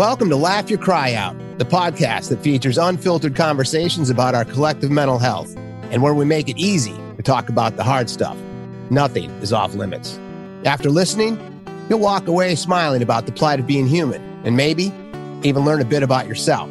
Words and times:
Welcome 0.00 0.30
to 0.30 0.36
Laugh 0.36 0.70
Your 0.70 0.78
Cry 0.78 1.12
Out, 1.12 1.36
the 1.58 1.66
podcast 1.66 2.30
that 2.30 2.40
features 2.40 2.78
unfiltered 2.78 3.36
conversations 3.36 4.08
about 4.08 4.34
our 4.34 4.46
collective 4.46 4.90
mental 4.90 5.18
health 5.18 5.54
and 5.90 6.02
where 6.02 6.14
we 6.14 6.24
make 6.24 6.48
it 6.48 6.56
easy 6.56 6.94
to 7.18 7.22
talk 7.22 7.50
about 7.50 7.76
the 7.76 7.84
hard 7.84 8.08
stuff. 8.08 8.34
Nothing 8.88 9.28
is 9.42 9.52
off 9.52 9.74
limits. 9.74 10.18
After 10.64 10.88
listening, 10.88 11.38
you'll 11.90 11.98
walk 11.98 12.28
away 12.28 12.54
smiling 12.54 13.02
about 13.02 13.26
the 13.26 13.32
plight 13.32 13.60
of 13.60 13.66
being 13.66 13.86
human 13.86 14.22
and 14.42 14.56
maybe 14.56 14.90
even 15.42 15.66
learn 15.66 15.82
a 15.82 15.84
bit 15.84 16.02
about 16.02 16.26
yourself. 16.26 16.70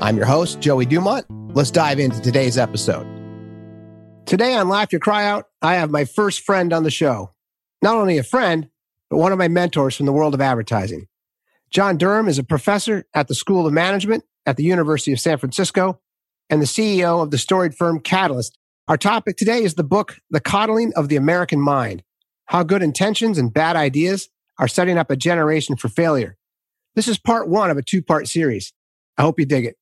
I'm 0.00 0.16
your 0.16 0.26
host, 0.26 0.60
Joey 0.60 0.86
Dumont. 0.86 1.26
Let's 1.56 1.72
dive 1.72 1.98
into 1.98 2.20
today's 2.20 2.56
episode. 2.56 3.08
Today 4.24 4.54
on 4.54 4.68
Laugh 4.68 4.92
Your 4.92 5.00
Cry 5.00 5.26
Out, 5.26 5.48
I 5.62 5.74
have 5.74 5.90
my 5.90 6.04
first 6.04 6.42
friend 6.42 6.72
on 6.72 6.84
the 6.84 6.92
show. 6.92 7.32
Not 7.82 7.96
only 7.96 8.18
a 8.18 8.22
friend, 8.22 8.68
but 9.10 9.16
one 9.16 9.32
of 9.32 9.38
my 9.38 9.48
mentors 9.48 9.96
from 9.96 10.06
the 10.06 10.12
world 10.12 10.34
of 10.34 10.40
advertising. 10.40 11.08
John 11.70 11.98
Durham 11.98 12.28
is 12.28 12.38
a 12.38 12.44
professor 12.44 13.04
at 13.14 13.28
the 13.28 13.34
School 13.34 13.66
of 13.66 13.72
Management 13.72 14.24
at 14.46 14.56
the 14.56 14.62
University 14.62 15.12
of 15.12 15.20
San 15.20 15.36
Francisco 15.36 16.00
and 16.48 16.62
the 16.62 16.66
CEO 16.66 17.22
of 17.22 17.30
the 17.30 17.36
storied 17.36 17.74
firm 17.74 18.00
Catalyst. 18.00 18.56
Our 18.88 18.96
topic 18.96 19.36
today 19.36 19.62
is 19.62 19.74
the 19.74 19.84
book, 19.84 20.16
The 20.30 20.40
Coddling 20.40 20.94
of 20.96 21.10
the 21.10 21.16
American 21.16 21.60
Mind 21.60 22.02
How 22.46 22.62
Good 22.62 22.82
Intentions 22.82 23.36
and 23.36 23.52
Bad 23.52 23.76
Ideas 23.76 24.30
Are 24.58 24.66
Setting 24.66 24.96
Up 24.96 25.10
a 25.10 25.16
Generation 25.16 25.76
for 25.76 25.88
Failure. 25.88 26.38
This 26.94 27.06
is 27.06 27.18
part 27.18 27.48
one 27.48 27.70
of 27.70 27.76
a 27.76 27.82
two 27.82 28.02
part 28.02 28.28
series. 28.28 28.72
I 29.18 29.22
hope 29.22 29.38
you 29.38 29.44
dig 29.44 29.66
it. 29.66 29.76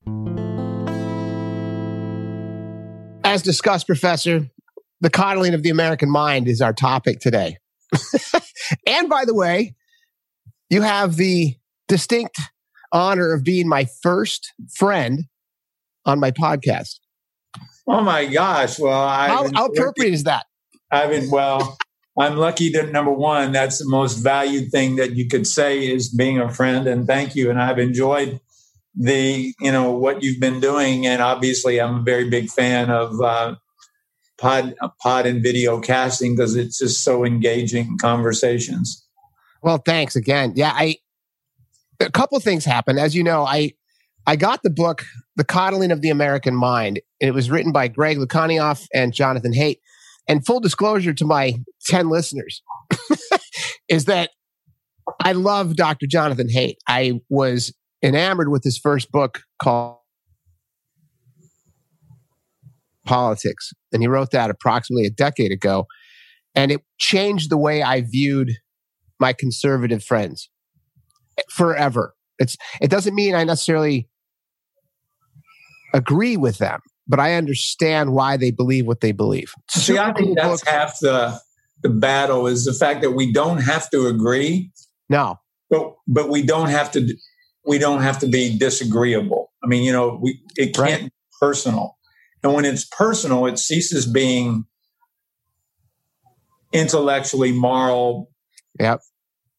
As 3.23 3.43
discussed, 3.43 3.87
Professor, 3.87 4.49
the 5.01 5.11
coddling 5.11 5.55
of 5.55 5.63
the 5.63 5.71
American 5.71 6.11
mind 6.11 6.49
is 6.49 6.61
our 6.61 6.73
topic 6.73 7.21
today. 7.21 7.59
and 8.87 9.09
by 9.09 9.25
the 9.25 9.35
way, 9.35 9.75
you 10.69 10.83
have 10.83 11.17
the 11.17 11.57
distinct 11.89 12.39
honor 12.93 13.33
of 13.33 13.45
being 13.45 13.69
my 13.69 13.87
first 14.03 14.53
friend 14.75 15.25
on 16.05 16.21
my 16.21 16.31
podcast. 16.31 16.99
Oh 17.89 18.01
my 18.01 18.27
gosh! 18.27 18.79
Well, 18.79 18.99
I 18.99 19.29
how, 19.29 19.49
how 19.55 19.67
appropriate 19.67 20.13
is 20.13 20.25
that? 20.25 20.47
I 20.91 21.09
mean, 21.09 21.31
well, 21.31 21.77
I'm 22.19 22.37
lucky 22.37 22.71
that 22.71 22.91
number 22.91 23.13
one, 23.13 23.53
that's 23.53 23.79
the 23.79 23.89
most 23.89 24.15
valued 24.15 24.71
thing 24.71 24.97
that 24.97 25.17
you 25.17 25.29
could 25.29 25.47
say 25.47 25.87
is 25.87 26.09
being 26.09 26.39
a 26.41 26.53
friend, 26.53 26.87
and 26.87 27.07
thank 27.07 27.37
you. 27.37 27.51
And 27.51 27.61
I've 27.61 27.79
enjoyed 27.79 28.41
the 28.95 29.53
you 29.61 29.73
know 29.73 29.93
what 29.93 30.23
you've 30.23 30.41
been 30.41 30.61
doing, 30.61 31.07
and 31.07 31.23
obviously, 31.23 31.81
I'm 31.81 31.97
a 31.97 32.03
very 32.03 32.29
big 32.29 32.49
fan 32.49 32.91
of 32.91 33.21
uh, 33.21 33.55
pod 34.39 34.75
pod 35.01 35.27
and 35.27 35.43
video 35.43 35.81
casting 35.81 36.35
because 36.35 36.57
it's 36.57 36.79
just 36.79 37.05
so 37.05 37.25
engaging 37.25 37.99
conversations. 37.99 39.07
Well, 39.63 39.79
thanks 39.79 40.17
again. 40.17 40.55
Yeah, 40.57 40.73
I 40.75 40.97
a 42.01 42.11
couple 42.11 42.39
things 42.41 42.65
happened. 42.65 42.99
As 42.99 43.15
you 43.15 43.23
know, 43.23 43.45
I 43.45 43.73
I 44.27 44.37
got 44.37 44.63
the 44.63 44.71
book 44.71 45.05
The 45.37 45.45
Coddling 45.45 45.93
of 45.93 46.03
the 46.03 46.11
American 46.11 46.55
Mind. 46.55 47.01
It 47.21 47.33
was 47.33 47.51
written 47.51 47.73
by 47.73 47.89
Greg 47.89 48.19
Lukianoff 48.19 48.87
and 48.93 49.13
Jonathan 49.13 49.53
Haidt. 49.53 49.79
And 50.29 50.45
full 50.45 50.59
disclosure 50.59 51.15
to 51.15 51.25
my 51.25 51.55
10 51.87 52.09
listeners 52.09 52.61
is 53.89 54.07
that 54.07 54.31
I 55.23 55.33
love 55.33 55.77
Dr. 55.77 56.07
Jonathan 56.09 56.49
Haidt. 56.49 56.75
I 56.89 57.21
was 57.31 57.73
enamored 58.03 58.51
with 58.51 58.65
his 58.65 58.77
first 58.77 59.13
book 59.13 59.43
called 59.63 59.99
Politics. 63.05 63.73
And 63.93 64.03
he 64.03 64.09
wrote 64.09 64.33
that 64.33 64.51
approximately 64.51 65.07
a 65.07 65.11
decade 65.11 65.53
ago. 65.53 65.87
And 66.57 66.73
it 66.73 66.81
changed 66.99 67.49
the 67.49 67.57
way 67.57 67.85
I 67.85 68.01
viewed 68.01 68.51
my 69.21 69.33
conservative 69.33 70.03
friends 70.03 70.51
forever. 71.51 72.15
It's 72.39 72.57
it 72.81 72.91
doesn't 72.91 73.15
mean 73.15 73.35
I 73.35 73.45
necessarily 73.45 74.09
agree 75.95 76.37
with 76.37 76.59
them, 76.59 76.81
but 77.09 77.21
I 77.21 77.35
understand 77.35 78.13
why 78.13 78.37
they 78.37 78.51
believe 78.51 78.87
what 78.87 79.01
they 79.01 79.13
believe. 79.13 79.53
See, 79.71 79.99
I 79.99 80.13
think 80.13 80.37
that's 80.37 80.67
half 80.67 80.99
the 81.01 81.41
the 81.83 81.89
battle 81.89 82.47
is 82.47 82.65
the 82.65 82.73
fact 82.73 83.03
that 83.03 83.13
we 83.13 83.33
don't 83.33 83.59
have 83.59 83.91
to 83.91 84.07
agree. 84.07 84.71
No, 85.09 85.41
but 85.71 85.95
but 86.07 86.29
we 86.29 86.43
don't 86.43 86.69
have 86.69 86.91
to 86.93 87.15
we 87.65 87.79
don't 87.79 88.03
have 88.03 88.19
to 88.21 88.27
be 88.27 88.57
disagreeable. 88.59 89.53
I 89.63 89.67
mean, 89.67 89.83
you 89.83 89.93
know, 89.93 90.19
we 90.21 90.41
it 90.57 90.75
can't 90.75 90.79
right. 90.79 91.05
be 91.05 91.11
personal, 91.41 91.97
and 92.43 92.53
when 92.53 92.65
it's 92.65 92.85
personal, 92.85 93.47
it 93.47 93.59
ceases 93.59 94.07
being 94.07 94.67
intellectually 96.73 97.53
moral. 97.53 98.31
Yep 98.79 99.01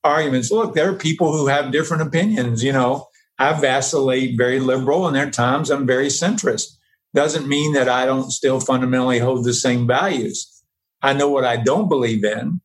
arguments. 0.04 0.52
Look, 0.52 0.74
there 0.74 0.90
are 0.90 0.96
people 0.96 1.36
who 1.36 1.48
have 1.48 1.72
different 1.72 2.04
opinions. 2.04 2.64
You 2.64 2.74
know, 2.74 3.08
I 3.40 3.54
vacillate 3.54 4.38
very 4.38 4.60
liberal, 4.60 5.08
and 5.08 5.16
there 5.16 5.28
are 5.28 5.32
times 5.32 5.70
I'm 5.70 5.86
very 5.86 6.08
centrist. 6.08 6.78
Doesn't 7.14 7.48
mean 7.48 7.74
that 7.74 7.90
I 7.90 8.06
don't 8.06 8.32
still 8.32 8.60
fundamentally 8.60 9.20
hold 9.20 9.46
the 9.46 9.54
same 9.54 9.88
values. 9.88 10.54
I 11.02 11.14
know 11.14 11.30
what 11.30 11.46
I 11.46 11.58
don't 11.58 11.90
believe 11.90 12.24
in, 12.24 12.62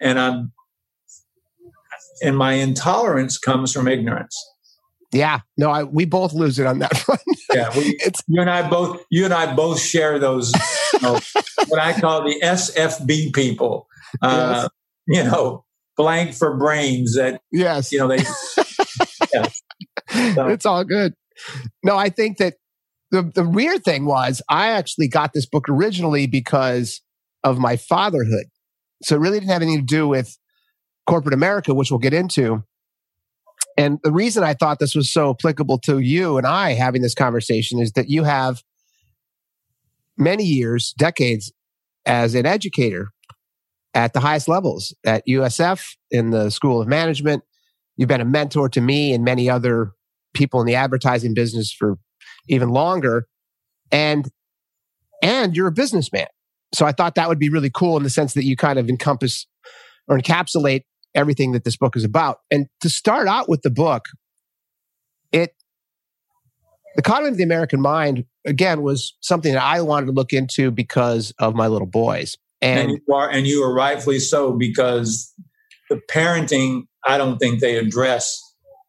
and 0.00 0.18
I'm 0.18 0.52
and 2.22 2.36
my 2.36 2.54
intolerance 2.54 3.38
comes 3.38 3.72
from 3.72 3.88
ignorance. 3.88 4.36
Yeah, 5.12 5.40
no, 5.56 5.70
I, 5.70 5.84
we 5.84 6.04
both 6.04 6.32
lose 6.32 6.58
it 6.58 6.66
on 6.66 6.78
that 6.80 6.96
front. 6.98 7.20
yeah, 7.52 7.76
we, 7.76 7.98
you 8.28 8.40
and 8.40 8.50
I 8.50 8.68
both 8.68 9.04
you 9.10 9.24
and 9.24 9.34
I 9.34 9.54
both 9.54 9.80
share 9.80 10.18
those 10.18 10.52
you 10.92 11.00
know, 11.00 11.18
what 11.68 11.80
I 11.80 11.98
call 11.98 12.22
the 12.22 12.40
SFB 12.42 13.34
people. 13.34 13.88
Uh, 14.22 14.68
yes. 15.06 15.24
You 15.24 15.30
know, 15.30 15.64
blank 16.00 16.34
for 16.34 16.56
brains 16.56 17.14
that 17.14 17.42
yes 17.52 17.92
you 17.92 17.98
know 17.98 18.08
they 18.08 18.16
yeah. 19.34 19.46
so. 20.34 20.46
it's 20.48 20.64
all 20.64 20.82
good 20.82 21.14
no 21.82 21.96
i 21.96 22.08
think 22.08 22.38
that 22.38 22.54
the, 23.10 23.22
the 23.34 23.46
weird 23.46 23.84
thing 23.84 24.06
was 24.06 24.40
i 24.48 24.68
actually 24.68 25.08
got 25.08 25.32
this 25.32 25.46
book 25.46 25.68
originally 25.68 26.26
because 26.26 27.02
of 27.44 27.58
my 27.58 27.76
fatherhood 27.76 28.46
so 29.02 29.14
it 29.14 29.18
really 29.18 29.38
didn't 29.38 29.52
have 29.52 29.62
anything 29.62 29.80
to 29.80 29.86
do 29.86 30.08
with 30.08 30.38
corporate 31.06 31.34
america 31.34 31.74
which 31.74 31.90
we'll 31.90 31.98
get 31.98 32.14
into 32.14 32.62
and 33.76 33.98
the 34.02 34.12
reason 34.12 34.42
i 34.42 34.54
thought 34.54 34.78
this 34.78 34.94
was 34.94 35.12
so 35.12 35.30
applicable 35.30 35.78
to 35.78 35.98
you 35.98 36.38
and 36.38 36.46
i 36.46 36.72
having 36.72 37.02
this 37.02 37.14
conversation 37.14 37.78
is 37.78 37.92
that 37.92 38.08
you 38.08 38.24
have 38.24 38.62
many 40.16 40.44
years 40.44 40.94
decades 40.96 41.52
as 42.06 42.34
an 42.34 42.46
educator 42.46 43.10
at 43.94 44.12
the 44.12 44.20
highest 44.20 44.48
levels 44.48 44.94
at 45.04 45.26
USF 45.26 45.96
in 46.10 46.30
the 46.30 46.50
School 46.50 46.80
of 46.80 46.88
Management. 46.88 47.42
You've 47.96 48.08
been 48.08 48.20
a 48.20 48.26
mentor 48.26 48.68
to 48.70 48.80
me 48.80 49.12
and 49.12 49.24
many 49.24 49.50
other 49.50 49.92
people 50.34 50.60
in 50.60 50.66
the 50.66 50.76
advertising 50.76 51.34
business 51.34 51.72
for 51.72 51.98
even 52.48 52.70
longer. 52.70 53.26
And 53.90 54.30
and 55.22 55.54
you're 55.54 55.66
a 55.66 55.72
businessman. 55.72 56.28
So 56.72 56.86
I 56.86 56.92
thought 56.92 57.14
that 57.16 57.28
would 57.28 57.38
be 57.38 57.50
really 57.50 57.70
cool 57.70 57.96
in 57.96 58.04
the 58.04 58.10
sense 58.10 58.34
that 58.34 58.44
you 58.44 58.56
kind 58.56 58.78
of 58.78 58.88
encompass 58.88 59.46
or 60.08 60.18
encapsulate 60.18 60.84
everything 61.14 61.52
that 61.52 61.64
this 61.64 61.76
book 61.76 61.96
is 61.96 62.04
about. 62.04 62.38
And 62.50 62.68
to 62.80 62.88
start 62.88 63.28
out 63.28 63.48
with 63.48 63.62
the 63.62 63.70
book, 63.70 64.06
it 65.32 65.54
the 66.96 67.02
coddling 67.02 67.32
of 67.32 67.38
the 67.38 67.44
American 67.44 67.80
mind 67.80 68.24
again 68.46 68.82
was 68.82 69.16
something 69.20 69.52
that 69.52 69.62
I 69.62 69.80
wanted 69.80 70.06
to 70.06 70.12
look 70.12 70.32
into 70.32 70.70
because 70.70 71.32
of 71.38 71.54
my 71.54 71.66
little 71.66 71.86
boys. 71.86 72.36
And, 72.62 72.80
and 72.80 72.90
you 72.90 73.14
are, 73.14 73.30
and 73.30 73.46
you 73.46 73.62
are 73.62 73.72
rightfully 73.72 74.18
so 74.18 74.52
because 74.52 75.32
the 75.88 76.00
parenting, 76.10 76.84
I 77.04 77.18
don't 77.18 77.38
think 77.38 77.60
they 77.60 77.76
address 77.76 78.40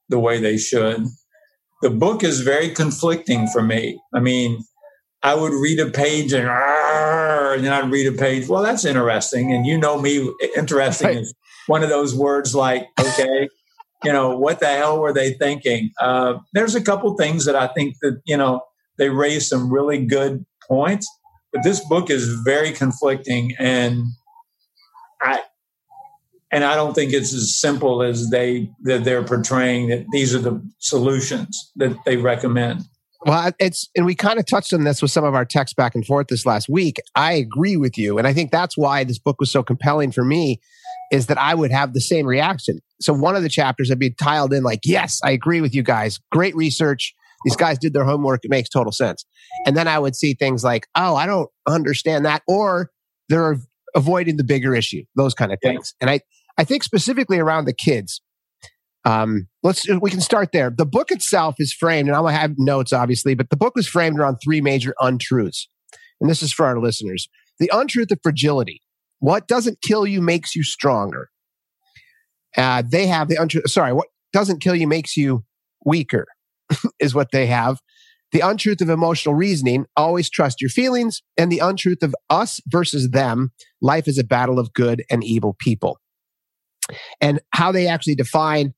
the 0.10 0.20
way 0.20 0.40
they 0.40 0.58
should. 0.58 1.06
The 1.82 1.90
book 1.90 2.24
is 2.24 2.42
very 2.42 2.70
conflicting 2.70 3.48
for 3.48 3.62
me. 3.62 4.00
I 4.14 4.20
mean, 4.20 4.64
I 5.24 5.36
would 5.36 5.54
read 5.54 5.80
a 5.80 5.90
page 5.90 6.34
and, 6.34 6.48
and 6.48 7.64
then 7.64 7.74
I'd 7.74 7.92
read 7.92 8.08
a 8.08 8.18
page. 8.18 8.48
Well, 8.48 8.62
that's 8.62 8.86
interesting. 8.86 9.54
And 9.54 9.66
you 9.66 9.78
know 9.78 10.00
me, 10.00 10.32
interesting 10.56 11.08
right. 11.08 11.18
is 11.18 11.34
one 11.68 11.84
of 11.84 11.90
those 11.90 12.16
words 12.16 12.54
like, 12.54 12.88
okay, 13.00 13.48
you 14.04 14.12
know, 14.12 14.38
what 14.38 14.60
the 14.60 14.68
hell 14.68 15.00
were 15.00 15.14
they 15.14 15.34
thinking? 15.34 15.92
Uh, 16.00 16.36
there's 16.54 16.76
a 16.76 16.82
couple 16.82 17.16
things 17.16 17.46
that 17.46 17.56
I 17.56 17.68
think 17.68 17.96
that, 18.02 18.22
you 18.26 18.38
know, 18.38 18.62
they 18.98 19.10
raise 19.10 19.48
some 19.48 19.72
really 19.72 20.06
good 20.06 20.46
points. 20.68 21.08
But 21.54 21.64
this 21.64 21.86
book 21.88 22.10
is 22.10 22.42
very 22.46 22.72
conflicting, 22.72 23.54
and 23.60 24.04
I 25.22 25.42
and 26.52 26.64
I 26.64 26.76
don't 26.76 26.94
think 26.94 27.14
it's 27.14 27.34
as 27.34 27.58
simple 27.58 28.02
as 28.04 28.30
they 28.30 28.70
that 28.84 29.04
they're 29.04 29.24
portraying 29.24 29.90
that 29.90 30.06
these 30.12 30.34
are 30.34 30.40
the 30.40 30.62
solutions 30.80 31.72
that 31.76 31.96
they 32.06 32.18
recommend. 32.18 32.84
Well, 33.26 33.52
it's 33.60 33.90
and 33.96 34.06
we 34.06 34.16
kind 34.16 34.40
of 34.40 34.46
touched 34.46 34.74
on 34.74 34.84
this 34.84 35.02
with 35.02 35.12
some 35.12 35.24
of 35.24 35.36
our 35.36 35.46
texts 35.46 35.76
back 35.76 35.94
and 35.94 36.06
forth 36.06 36.28
this 36.28 36.46
last 36.46 36.68
week. 36.70 36.98
I 37.16 37.34
agree 37.34 37.78
with 37.78 37.98
you, 37.98 38.18
and 38.18 38.28
I 38.28 38.34
think 38.34 38.52
that's 38.52 38.78
why 38.78 39.04
this 39.04 39.20
book 39.20 39.40
was 39.40 39.52
so 39.52 39.62
compelling 39.62 40.12
for 40.12 40.24
me, 40.24 40.60
is 41.12 41.28
that 41.28 41.38
I 41.38 41.54
would 41.54 41.72
have 41.72 41.94
the 41.94 42.02
same 42.02 42.26
reaction. 42.26 42.80
So 43.00 43.14
one 43.14 43.36
of 43.36 43.44
the 43.44 43.50
chapters 43.50 43.90
would 43.90 44.00
be 44.00 44.10
tiled 44.10 44.54
in 44.54 44.64
like, 44.64 44.80
"Yes, 44.86 45.20
I 45.24 45.32
agree 45.32 45.62
with 45.62 45.76
you 45.76 45.84
guys. 45.84 46.20
Great 46.32 46.56
research. 46.56 47.14
These 47.46 47.56
guys 47.56 47.78
did 47.80 47.94
their 47.94 48.06
homework. 48.06 48.42
It 48.44 48.52
makes 48.52 48.70
total 48.70 48.92
sense. 48.92 49.26
And 49.66 49.76
then 49.76 49.88
I 49.88 50.00
would 50.00 50.16
see 50.16 50.34
things 50.34 50.64
like, 50.64 50.88
oh, 50.96 51.16
I 51.16 51.26
don't 51.26 51.50
understand 51.68 52.26
that. 52.26 52.44
Or 52.48 52.92
they're 53.30 53.58
avoiding 53.96 54.38
the 54.38 54.44
bigger 54.44 54.76
issue, 54.76 55.04
those 55.16 55.34
kind 55.34 55.52
of 55.52 55.60
things. 55.62 55.94
Yeah. 56.00 56.08
And 56.08 56.10
I, 56.10 56.20
I 56.58 56.64
think 56.64 56.84
specifically 56.84 57.40
around 57.40 57.66
the 57.66 57.74
kids, 57.74 58.22
Um, 59.04 59.48
let's 59.64 59.88
we 59.90 60.12
can 60.12 60.22
start 60.22 60.52
there. 60.52 60.70
The 60.70 60.86
book 60.86 61.10
itself 61.10 61.56
is 61.58 61.74
framed, 61.74 62.08
and 62.08 62.16
I'm 62.16 62.24
gonna 62.24 62.38
have 62.38 62.54
notes 62.60 62.94
obviously, 62.94 63.34
but 63.34 63.50
the 63.50 63.58
book 63.58 63.74
was 63.76 63.88
framed 63.88 64.20
around 64.20 64.38
three 64.44 64.62
major 64.62 64.94
untruths, 65.00 65.68
and 66.20 66.30
this 66.30 66.44
is 66.44 66.54
for 66.54 66.68
our 66.68 66.80
listeners: 66.80 67.28
the 67.58 67.72
untruth 67.74 68.12
of 68.12 68.20
fragility. 68.22 68.80
What 69.18 69.48
doesn't 69.48 69.80
kill 69.82 70.06
you 70.06 70.22
makes 70.22 70.56
you 70.56 70.64
stronger. 70.64 71.30
Uh, 72.56 72.84
they 72.88 73.08
have 73.08 73.28
the 73.28 73.38
untruth. 73.42 73.72
Sorry, 73.72 73.92
what 73.92 74.08
doesn't 74.34 74.62
kill 74.62 74.76
you 74.76 74.88
makes 74.88 75.18
you 75.18 75.46
weaker, 75.84 76.28
is 77.00 77.16
what 77.16 77.32
they 77.32 77.48
have. 77.48 77.80
The 78.32 78.40
untruth 78.40 78.80
of 78.82 78.90
emotional 78.90 79.36
reasoning, 79.36 79.86
always 79.98 80.30
trust 80.30 80.62
your 80.62 80.70
feelings, 80.70 81.22
and 81.38 81.52
the 81.52 81.60
untruth 81.60 82.02
of 82.02 82.16
us 82.30 82.62
versus 82.68 83.10
them, 83.10 83.52
life 83.82 84.08
is 84.08 84.18
a 84.18 84.24
battle 84.24 84.58
of 84.58 84.74
good 84.74 85.04
and 85.10 85.24
evil 85.24 85.56
people. 85.60 86.00
And 87.20 87.42
how 87.52 87.72
they 87.72 87.88
actually 87.88 88.16
define 88.16 88.74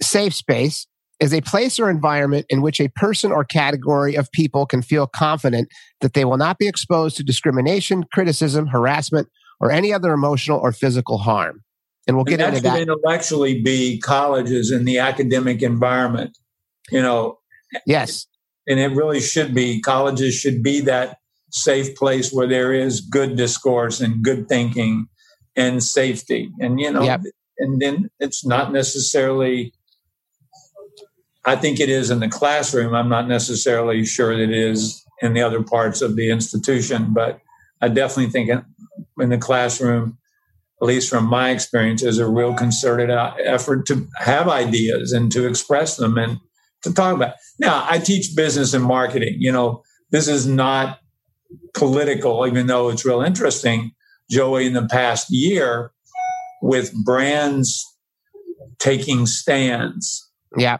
safe 0.00 0.34
space 0.34 0.86
is 1.20 1.32
a 1.32 1.40
place 1.40 1.78
or 1.78 1.88
environment 1.88 2.46
in 2.48 2.60
which 2.60 2.80
a 2.80 2.88
person 2.88 3.32
or 3.32 3.44
category 3.44 4.14
of 4.14 4.30
people 4.32 4.66
can 4.66 4.82
feel 4.82 5.06
confident 5.06 5.68
that 6.00 6.14
they 6.14 6.24
will 6.24 6.36
not 6.36 6.58
be 6.58 6.68
exposed 6.68 7.16
to 7.16 7.22
discrimination, 7.22 8.04
criticism, 8.12 8.66
harassment, 8.66 9.28
or 9.60 9.70
any 9.70 9.92
other 9.92 10.12
emotional 10.12 10.58
or 10.58 10.72
physical 10.72 11.18
harm. 11.18 11.62
And 12.06 12.16
we'll 12.16 12.24
get 12.24 12.40
and 12.40 12.54
into 12.54 12.68
that. 12.68 12.80
intellectually 12.80 13.62
be 13.62 13.98
colleges 13.98 14.70
in 14.70 14.84
the 14.84 14.98
academic 14.98 15.62
environment. 15.62 16.36
You 16.90 17.02
know, 17.02 17.38
yes, 17.86 18.26
and 18.66 18.78
it 18.78 18.92
really 18.92 19.20
should 19.20 19.54
be. 19.54 19.80
Colleges 19.80 20.34
should 20.34 20.62
be 20.62 20.80
that 20.80 21.18
safe 21.50 21.94
place 21.94 22.32
where 22.32 22.48
there 22.48 22.72
is 22.72 23.00
good 23.00 23.36
discourse 23.36 24.00
and 24.00 24.24
good 24.24 24.48
thinking 24.48 25.06
and 25.56 25.82
safety. 25.82 26.50
And 26.60 26.80
you 26.80 26.90
know, 26.90 27.02
yep. 27.02 27.22
and 27.58 27.80
then 27.80 28.10
it's 28.18 28.44
not 28.44 28.72
necessarily 28.72 29.72
I 31.44 31.56
think 31.56 31.78
it 31.78 31.90
is 31.90 32.10
in 32.10 32.20
the 32.20 32.28
classroom. 32.28 32.94
I'm 32.94 33.08
not 33.08 33.28
necessarily 33.28 34.04
sure 34.04 34.36
that 34.36 34.42
it 34.42 34.50
is 34.50 35.04
in 35.20 35.34
the 35.34 35.42
other 35.42 35.62
parts 35.62 36.00
of 36.00 36.16
the 36.16 36.30
institution, 36.30 37.12
but 37.12 37.40
I 37.80 37.88
definitely 37.88 38.30
think 38.30 38.50
in 39.20 39.28
the 39.28 39.38
classroom, 39.38 40.16
at 40.80 40.86
least 40.86 41.10
from 41.10 41.26
my 41.26 41.50
experience, 41.50 42.02
is 42.02 42.18
a 42.18 42.28
real 42.28 42.54
concerted 42.54 43.10
uh, 43.10 43.34
effort 43.44 43.86
to 43.86 44.08
have 44.16 44.48
ideas 44.48 45.12
and 45.12 45.30
to 45.32 45.46
express 45.46 45.96
them 45.96 46.16
and 46.16 46.38
to 46.84 46.94
talk 46.94 47.14
about. 47.14 47.34
Now, 47.58 47.86
I 47.88 47.98
teach 47.98 48.34
business 48.34 48.72
and 48.74 48.84
marketing. 48.84 49.36
You 49.38 49.52
know, 49.52 49.82
this 50.10 50.28
is 50.28 50.46
not 50.46 51.00
political, 51.74 52.46
even 52.46 52.66
though 52.66 52.88
it's 52.88 53.04
real 53.04 53.20
interesting. 53.20 53.92
Joey, 54.30 54.66
in 54.66 54.72
the 54.72 54.86
past 54.86 55.26
year, 55.30 55.92
with 56.62 56.94
brands 57.04 57.84
taking 58.78 59.26
stands. 59.26 60.30
Yeah 60.56 60.78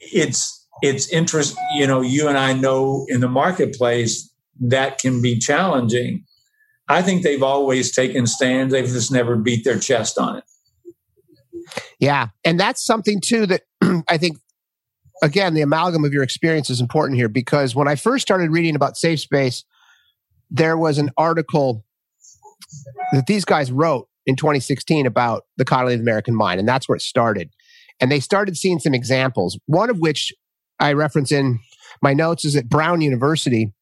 it's 0.00 0.66
it's 0.82 1.12
interest 1.12 1.56
you 1.74 1.86
know 1.86 2.00
you 2.00 2.28
and 2.28 2.38
i 2.38 2.52
know 2.52 3.04
in 3.08 3.20
the 3.20 3.28
marketplace 3.28 4.32
that 4.58 4.98
can 4.98 5.22
be 5.22 5.38
challenging 5.38 6.24
i 6.88 7.02
think 7.02 7.22
they've 7.22 7.42
always 7.42 7.92
taken 7.92 8.26
stands 8.26 8.72
they've 8.72 8.86
just 8.86 9.12
never 9.12 9.36
beat 9.36 9.64
their 9.64 9.78
chest 9.78 10.18
on 10.18 10.36
it 10.36 10.44
yeah 11.98 12.28
and 12.44 12.58
that's 12.58 12.84
something 12.84 13.20
too 13.20 13.46
that 13.46 13.62
i 14.08 14.16
think 14.16 14.38
again 15.22 15.54
the 15.54 15.62
amalgam 15.62 16.04
of 16.04 16.12
your 16.12 16.22
experience 16.22 16.70
is 16.70 16.80
important 16.80 17.18
here 17.18 17.28
because 17.28 17.74
when 17.74 17.88
i 17.88 17.94
first 17.94 18.22
started 18.22 18.50
reading 18.50 18.74
about 18.74 18.96
safe 18.96 19.20
space 19.20 19.64
there 20.50 20.76
was 20.76 20.98
an 20.98 21.10
article 21.16 21.84
that 23.12 23.26
these 23.26 23.44
guys 23.44 23.70
wrote 23.72 24.08
in 24.26 24.36
2016 24.36 25.06
about 25.06 25.44
the 25.56 25.64
coddling 25.64 25.94
of 25.94 26.00
the 26.00 26.04
american 26.04 26.34
mind 26.34 26.58
and 26.58 26.68
that's 26.68 26.88
where 26.88 26.96
it 26.96 27.02
started 27.02 27.50
and 28.00 28.10
they 28.10 28.20
started 28.20 28.56
seeing 28.56 28.78
some 28.78 28.94
examples, 28.94 29.58
one 29.66 29.90
of 29.90 29.98
which 29.98 30.32
I 30.80 30.94
reference 30.94 31.30
in 31.30 31.60
my 32.02 32.14
notes 32.14 32.44
is 32.44 32.56
at 32.56 32.68
Brown 32.68 33.02
University. 33.02 33.72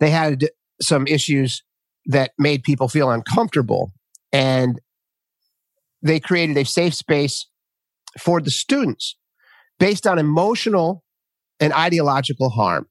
They 0.00 0.10
had 0.10 0.48
some 0.82 1.06
issues 1.06 1.62
that 2.06 2.32
made 2.38 2.64
people 2.64 2.88
feel 2.88 3.10
uncomfortable. 3.10 3.92
And 4.32 4.80
they 6.02 6.20
created 6.20 6.56
a 6.56 6.64
safe 6.64 6.94
space 6.94 7.46
for 8.18 8.40
the 8.40 8.50
students 8.50 9.16
based 9.78 10.06
on 10.06 10.18
emotional 10.18 11.04
and 11.58 11.72
ideological 11.72 12.50
harm. 12.50 12.86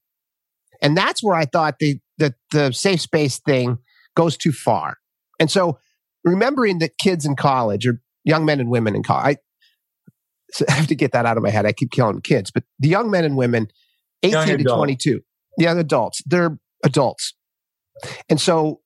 And 0.82 0.96
that's 0.96 1.24
where 1.24 1.36
I 1.36 1.46
thought 1.46 1.76
the, 1.80 2.00
the, 2.18 2.34
the 2.52 2.72
safe 2.72 3.02
space 3.02 3.40
thing 3.40 3.78
goes 4.16 4.38
too 4.38 4.52
far. 4.52 4.98
And 5.40 5.50
so 5.50 5.80
remembering 6.24 6.80
that 6.80 6.98
kids 6.98 7.26
in 7.26 7.36
college 7.36 7.88
or 7.88 8.02
young 8.24 8.46
men 8.46 8.60
and 8.60 8.70
women 8.70 8.96
in 8.96 9.04
college, 9.04 9.38
so 10.52 10.66
I 10.68 10.74
have 10.74 10.88
to 10.88 10.96
get 10.96 11.12
that 11.12 11.26
out 11.26 11.38
of 11.38 11.44
my 11.44 11.50
head. 11.50 11.66
I 11.66 11.74
keep 11.74 11.92
killing 11.92 12.22
kids, 12.22 12.52
but 12.52 12.64
the 12.80 12.88
young 12.88 13.12
men 13.12 13.24
and 13.24 13.36
women, 13.38 13.68
18 14.24 14.32
young 14.32 14.48
to 14.48 14.54
adult. 14.56 14.78
22, 14.78 15.22
young 15.58 15.80
adults, 15.80 16.22
they're 16.26 16.58
adults. 16.84 17.36
And 18.30 18.40
so 18.40 18.82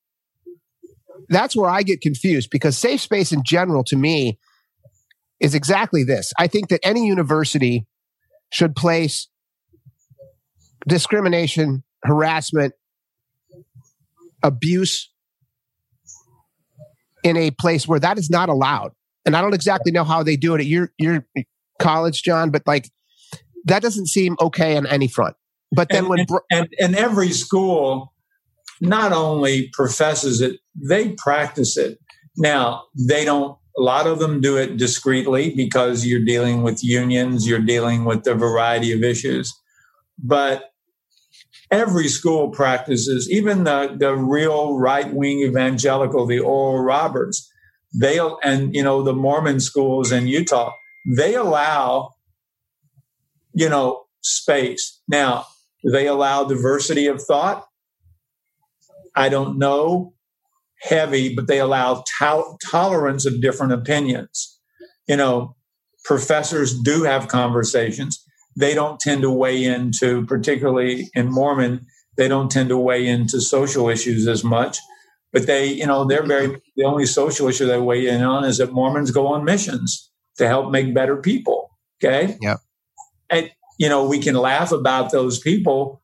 that's 1.34 1.56
where 1.56 1.70
I 1.70 1.84
get 1.84 2.02
confused 2.02 2.50
because 2.52 2.78
safe 2.78 3.02
space 3.02 3.32
in 3.32 3.44
general 3.44 3.84
to 3.86 3.96
me 3.96 4.38
is 5.40 5.56
exactly 5.56 6.04
this. 6.04 6.34
I 6.38 6.48
think 6.48 6.70
that 6.70 6.80
any 6.84 7.06
university 7.06 7.86
should 8.52 8.76
place 8.76 9.28
discrimination, 10.88 11.84
harassment, 12.04 12.74
abuse 14.42 15.10
in 17.24 17.38
a 17.38 17.52
place 17.52 17.88
where 17.88 18.00
that 18.00 18.18
is 18.18 18.30
not 18.30 18.50
allowed. 18.50 18.92
And 19.26 19.36
I 19.36 19.42
don't 19.42 19.54
exactly 19.54 19.92
know 19.92 20.04
how 20.04 20.24
they 20.24 20.36
do 20.36 20.54
it 20.56 20.60
at 20.60 20.68
your 20.68 20.92
your 20.98 21.26
college, 21.80 22.24
John, 22.24 22.52
but 22.52 22.64
like 22.68 22.90
that 23.66 23.82
doesn't 23.82 24.08
seem 24.08 24.36
okay 24.40 24.76
on 24.76 24.86
any 24.86 25.08
front. 25.08 25.36
But 25.72 25.90
then 25.90 26.00
and, 26.00 26.10
when 26.10 26.20
and, 26.20 26.40
and, 26.52 26.68
and 26.80 26.96
every 26.96 27.32
school 27.32 28.13
not 28.82 29.12
only 29.12 29.70
professes 29.74 30.42
it, 30.42 30.60
they 30.76 31.10
practice 31.18 31.78
it. 31.78 32.00
Now 32.38 32.84
they 32.98 33.26
don't. 33.26 33.58
A 33.76 33.82
lot 33.82 34.06
of 34.06 34.20
them 34.20 34.40
do 34.40 34.56
it 34.58 34.78
discreetly 34.78 35.56
because 35.56 36.06
you're 36.06 36.24
dealing 36.24 36.62
with 36.62 36.84
unions, 36.84 37.48
you're 37.48 37.60
dealing 37.60 38.06
with 38.06 38.28
a 38.28 38.36
variety 38.36 38.92
of 38.92 39.04
issues. 39.04 39.52
But 40.20 40.74
every 41.72 42.08
school 42.08 42.52
practices, 42.52 43.28
even 43.32 43.64
the, 43.64 43.96
the 43.98 44.16
real 44.16 44.78
right 44.78 45.12
wing 45.12 45.40
evangelical, 45.40 46.28
the 46.28 46.40
Oral 46.40 46.84
Roberts, 46.84 47.52
they 48.00 48.20
and 48.44 48.76
you 48.76 48.84
know 48.84 49.02
the 49.02 49.14
Mormon 49.14 49.60
schools 49.60 50.12
in 50.12 50.28
Utah, 50.28 50.72
they 51.06 51.36
allow, 51.36 52.12
you 53.54 53.70
know, 53.70 54.04
space. 54.22 55.02
Now, 55.08 55.46
they 55.84 56.08
allow 56.08 56.44
diversity 56.44 57.08
of 57.08 57.22
thought? 57.22 57.66
I 59.16 59.30
don't 59.30 59.58
know. 59.58 60.14
Heavy, 60.82 61.34
but 61.34 61.48
they 61.48 61.60
allow 61.60 62.04
to- 62.20 62.58
tolerance 62.70 63.26
of 63.26 63.42
different 63.42 63.74
opinions. 63.74 64.60
You 65.08 65.16
know, 65.16 65.56
professors 66.04 66.78
do 66.78 67.04
have 67.04 67.28
conversations. 67.30 68.22
They 68.58 68.74
don't 68.74 69.00
tend 69.00 69.22
to 69.22 69.32
weigh 69.32 69.64
into, 69.64 70.26
particularly 70.26 71.10
in 71.14 71.32
Mormon, 71.32 71.86
they 72.18 72.28
don't 72.28 72.52
tend 72.52 72.70
to 72.70 72.78
weigh 72.78 73.08
into 73.08 73.42
social 73.42 73.90
issues 73.90 74.28
as 74.28 74.44
much. 74.44 74.78
But 75.32 75.48
they, 75.48 75.66
you 75.68 75.88
know, 75.88 76.06
they're 76.06 76.26
very, 76.26 76.62
the 76.76 76.84
only 76.84 77.08
social 77.08 77.48
issue 77.48 77.66
they 77.66 77.80
weigh 77.80 78.08
in 78.08 78.22
on 78.22 78.44
is 78.44 78.60
that 78.60 78.72
Mormons 78.72 79.10
go 79.10 79.28
on 79.28 79.44
missions 79.44 80.12
to 80.38 80.48
help 80.48 80.72
make 80.72 80.94
better 80.94 81.18
people. 81.18 81.72
Okay. 82.04 82.38
Yeah. 82.40 82.58
And, 83.30 83.50
you 83.80 83.90
know, 83.90 84.06
we 84.06 84.20
can 84.20 84.36
laugh 84.36 84.72
about 84.72 85.12
those 85.12 85.40
people, 85.40 86.04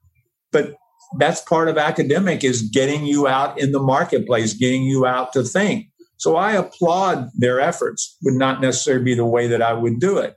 but 0.51 0.73
that's 1.17 1.41
part 1.41 1.69
of 1.69 1.77
academic 1.77 2.43
is 2.43 2.61
getting 2.61 3.05
you 3.05 3.27
out 3.27 3.59
in 3.59 3.71
the 3.71 3.79
marketplace, 3.79 4.53
getting 4.53 4.83
you 4.83 5.05
out 5.05 5.33
to 5.33 5.43
think. 5.43 5.87
So 6.17 6.35
I 6.35 6.53
applaud 6.53 7.29
their 7.35 7.59
efforts, 7.59 8.17
would 8.23 8.33
not 8.33 8.61
necessarily 8.61 9.03
be 9.03 9.15
the 9.15 9.25
way 9.25 9.47
that 9.47 9.61
I 9.61 9.73
would 9.73 9.99
do 9.99 10.17
it. 10.17 10.35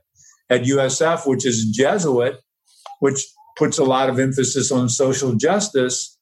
At 0.49 0.63
USF, 0.63 1.27
which 1.27 1.45
is 1.45 1.65
Jesuit, 1.65 2.39
which 2.99 3.25
puts 3.57 3.77
a 3.77 3.83
lot 3.83 4.09
of 4.09 4.19
emphasis 4.19 4.71
on 4.71 4.89
social 4.89 5.33
justice, 5.35 6.17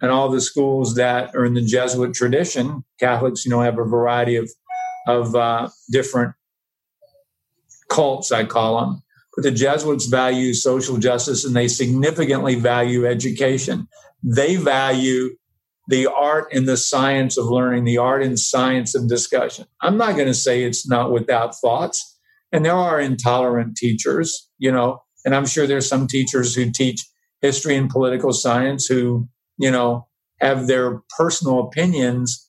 and 0.00 0.10
all 0.10 0.28
the 0.28 0.40
schools 0.40 0.96
that 0.96 1.34
are 1.34 1.44
in 1.44 1.54
the 1.54 1.64
Jesuit 1.64 2.14
tradition, 2.14 2.84
Catholics, 2.98 3.44
you 3.44 3.50
know, 3.50 3.60
have 3.60 3.78
a 3.78 3.84
variety 3.84 4.36
of 4.36 4.50
of 5.06 5.34
uh, 5.34 5.68
different 5.90 6.34
cults, 7.90 8.32
I 8.32 8.44
call 8.44 8.80
them. 8.80 9.02
But 9.36 9.42
the 9.42 9.50
Jesuits 9.50 10.06
value 10.06 10.54
social 10.54 10.96
justice 10.96 11.44
and 11.44 11.56
they 11.56 11.68
significantly 11.68 12.54
value 12.54 13.06
education. 13.06 13.88
They 14.22 14.56
value 14.56 15.36
the 15.88 16.06
art 16.06 16.52
and 16.52 16.68
the 16.68 16.76
science 16.76 17.36
of 17.36 17.46
learning, 17.46 17.84
the 17.84 17.98
art 17.98 18.22
and 18.22 18.38
science 18.38 18.94
of 18.94 19.08
discussion. 19.08 19.66
I'm 19.82 19.96
not 19.96 20.14
going 20.14 20.28
to 20.28 20.34
say 20.34 20.62
it's 20.62 20.88
not 20.88 21.12
without 21.12 21.54
thoughts. 21.56 22.18
And 22.52 22.64
there 22.64 22.72
are 22.72 23.00
intolerant 23.00 23.76
teachers, 23.76 24.48
you 24.58 24.70
know, 24.70 25.02
and 25.24 25.34
I'm 25.34 25.46
sure 25.46 25.66
there's 25.66 25.88
some 25.88 26.06
teachers 26.06 26.54
who 26.54 26.70
teach 26.70 27.04
history 27.42 27.76
and 27.76 27.90
political 27.90 28.32
science 28.32 28.86
who, 28.86 29.28
you 29.58 29.70
know, 29.70 30.06
have 30.40 30.66
their 30.66 31.02
personal 31.16 31.60
opinions 31.60 32.46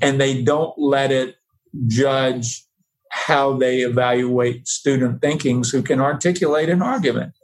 and 0.00 0.20
they 0.20 0.42
don't 0.42 0.74
let 0.78 1.12
it 1.12 1.36
judge 1.86 2.64
how 3.12 3.52
they 3.52 3.80
evaluate 3.80 4.66
student 4.66 5.20
thinkings 5.20 5.70
who 5.70 5.82
can 5.82 6.00
articulate 6.00 6.70
an 6.70 6.80
argument. 6.80 7.34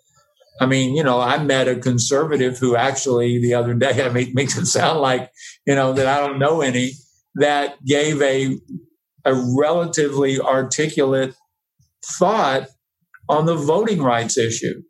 I 0.61 0.67
mean, 0.67 0.97
you 0.97 1.05
know, 1.05 1.21
I 1.21 1.43
met 1.43 1.69
a 1.69 1.77
conservative 1.77 2.59
who 2.59 2.75
actually 2.75 3.39
the 3.41 3.55
other 3.55 3.75
day, 3.75 4.05
I 4.05 4.09
mean, 4.09 4.33
makes 4.35 4.57
it 4.57 4.67
sound 4.67 5.01
like, 5.01 5.31
you 5.67 5.75
know, 5.75 5.93
that 5.93 6.07
I 6.07 6.27
don't 6.27 6.39
know 6.39 6.63
any, 6.63 6.93
that 7.35 7.85
gave 7.85 8.21
a, 8.23 8.57
a 9.25 9.35
relatively 9.35 10.41
articulate 10.41 11.35
thought 12.05 12.69
on 13.29 13.45
the 13.45 13.55
voting 13.55 14.03
rights 14.03 14.39
issue. 14.39 14.83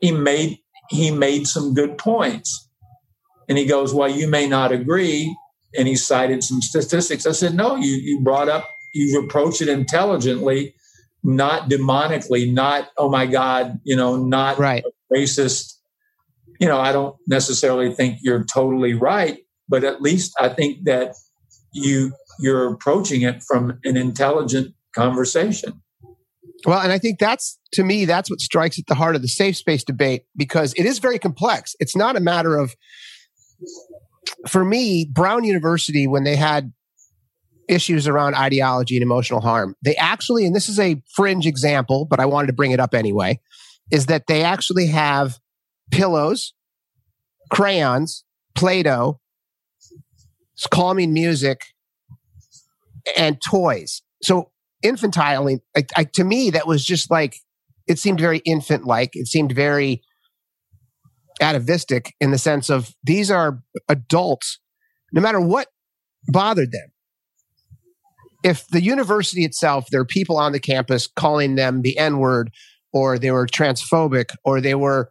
He 0.00 0.12
made, 0.12 0.58
he 0.90 1.10
made 1.10 1.48
some 1.48 1.74
good 1.74 1.98
points. 1.98 2.70
And 3.48 3.58
he 3.58 3.66
goes, 3.66 3.92
Well, 3.92 4.08
you 4.08 4.28
may 4.28 4.46
not 4.46 4.72
agree. 4.72 5.36
And 5.76 5.88
he 5.88 5.96
cited 5.96 6.44
some 6.44 6.62
statistics. 6.62 7.26
I 7.26 7.32
said, 7.32 7.54
No, 7.54 7.76
you, 7.76 7.90
you 7.90 8.20
brought 8.22 8.48
up, 8.48 8.68
you 8.94 9.22
approached 9.22 9.60
it 9.60 9.68
intelligently 9.68 10.74
not 11.24 11.70
demonically, 11.70 12.52
not, 12.52 12.90
oh 12.98 13.08
my 13.08 13.26
God, 13.26 13.80
you 13.82 13.96
know, 13.96 14.16
not 14.16 14.58
right. 14.58 14.84
racist. 15.12 15.72
You 16.60 16.68
know, 16.68 16.78
I 16.78 16.92
don't 16.92 17.16
necessarily 17.26 17.92
think 17.92 18.18
you're 18.22 18.44
totally 18.44 18.92
right, 18.92 19.38
but 19.68 19.82
at 19.82 20.02
least 20.02 20.34
I 20.38 20.50
think 20.50 20.84
that 20.84 21.16
you 21.72 22.12
you're 22.38 22.72
approaching 22.72 23.22
it 23.22 23.42
from 23.42 23.78
an 23.84 23.96
intelligent 23.96 24.74
conversation. 24.94 25.80
Well, 26.66 26.80
and 26.80 26.92
I 26.92 26.98
think 26.98 27.18
that's 27.18 27.58
to 27.72 27.82
me, 27.82 28.04
that's 28.04 28.30
what 28.30 28.40
strikes 28.40 28.78
at 28.78 28.86
the 28.86 28.94
heart 28.94 29.16
of 29.16 29.22
the 29.22 29.28
safe 29.28 29.56
space 29.56 29.82
debate 29.82 30.24
because 30.36 30.74
it 30.74 30.84
is 30.84 30.98
very 30.98 31.18
complex. 31.18 31.74
It's 31.80 31.96
not 31.96 32.16
a 32.16 32.20
matter 32.20 32.56
of, 32.56 32.74
for 34.46 34.64
me, 34.64 35.04
Brown 35.10 35.44
University, 35.44 36.06
when 36.06 36.24
they 36.24 36.36
had 36.36 36.72
issues 37.68 38.06
around 38.06 38.34
ideology 38.34 38.96
and 38.96 39.02
emotional 39.02 39.40
harm. 39.40 39.76
They 39.82 39.96
actually, 39.96 40.46
and 40.46 40.54
this 40.54 40.68
is 40.68 40.78
a 40.78 41.02
fringe 41.14 41.46
example, 41.46 42.06
but 42.08 42.20
I 42.20 42.26
wanted 42.26 42.48
to 42.48 42.52
bring 42.52 42.72
it 42.72 42.80
up 42.80 42.94
anyway, 42.94 43.40
is 43.90 44.06
that 44.06 44.26
they 44.26 44.42
actually 44.42 44.86
have 44.88 45.38
pillows, 45.90 46.54
crayons, 47.50 48.24
Play 48.54 48.82
Doh, 48.82 49.20
calming 50.70 51.12
music, 51.12 51.60
and 53.16 53.38
toys. 53.50 54.02
So 54.22 54.50
infantile, 54.82 55.48
I, 55.76 56.04
to 56.04 56.24
me, 56.24 56.50
that 56.50 56.66
was 56.66 56.84
just 56.84 57.10
like, 57.10 57.36
it 57.86 57.98
seemed 57.98 58.20
very 58.20 58.38
infant 58.38 58.84
like. 58.86 59.10
It 59.12 59.26
seemed 59.26 59.52
very 59.52 60.02
atavistic 61.40 62.14
in 62.20 62.30
the 62.30 62.38
sense 62.38 62.70
of 62.70 62.94
these 63.02 63.30
are 63.30 63.62
adults, 63.88 64.60
no 65.12 65.20
matter 65.20 65.40
what 65.40 65.68
bothered 66.28 66.72
them 66.72 66.93
if 68.44 68.68
the 68.68 68.82
university 68.82 69.44
itself, 69.44 69.88
there 69.90 70.00
are 70.00 70.04
people 70.04 70.36
on 70.36 70.52
the 70.52 70.60
campus 70.60 71.08
calling 71.08 71.56
them 71.56 71.82
the 71.82 71.98
N 71.98 72.18
word, 72.18 72.52
or 72.92 73.18
they 73.18 73.32
were 73.32 73.46
transphobic, 73.46 74.36
or 74.44 74.60
they 74.60 74.76
were 74.76 75.10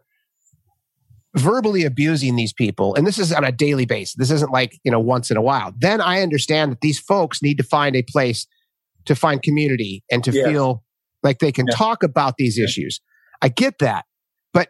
verbally 1.36 1.84
abusing 1.84 2.36
these 2.36 2.52
people, 2.52 2.94
and 2.94 3.06
this 3.06 3.18
is 3.18 3.32
on 3.32 3.42
a 3.42 3.50
daily 3.50 3.84
basis, 3.84 4.14
this 4.14 4.30
isn't 4.30 4.52
like, 4.52 4.78
you 4.84 4.90
know, 4.90 5.00
once 5.00 5.32
in 5.32 5.36
a 5.36 5.42
while, 5.42 5.74
then 5.76 6.00
I 6.00 6.22
understand 6.22 6.70
that 6.70 6.80
these 6.80 7.00
folks 7.00 7.42
need 7.42 7.58
to 7.58 7.64
find 7.64 7.96
a 7.96 8.02
place 8.02 8.46
to 9.06 9.16
find 9.16 9.42
community 9.42 10.04
and 10.12 10.22
to 10.22 10.30
yeah. 10.30 10.44
feel 10.44 10.84
like 11.24 11.40
they 11.40 11.50
can 11.50 11.66
yeah. 11.66 11.74
talk 11.74 12.04
about 12.04 12.36
these 12.36 12.56
yeah. 12.56 12.64
issues. 12.64 13.00
I 13.42 13.48
get 13.48 13.80
that. 13.80 14.04
But 14.52 14.68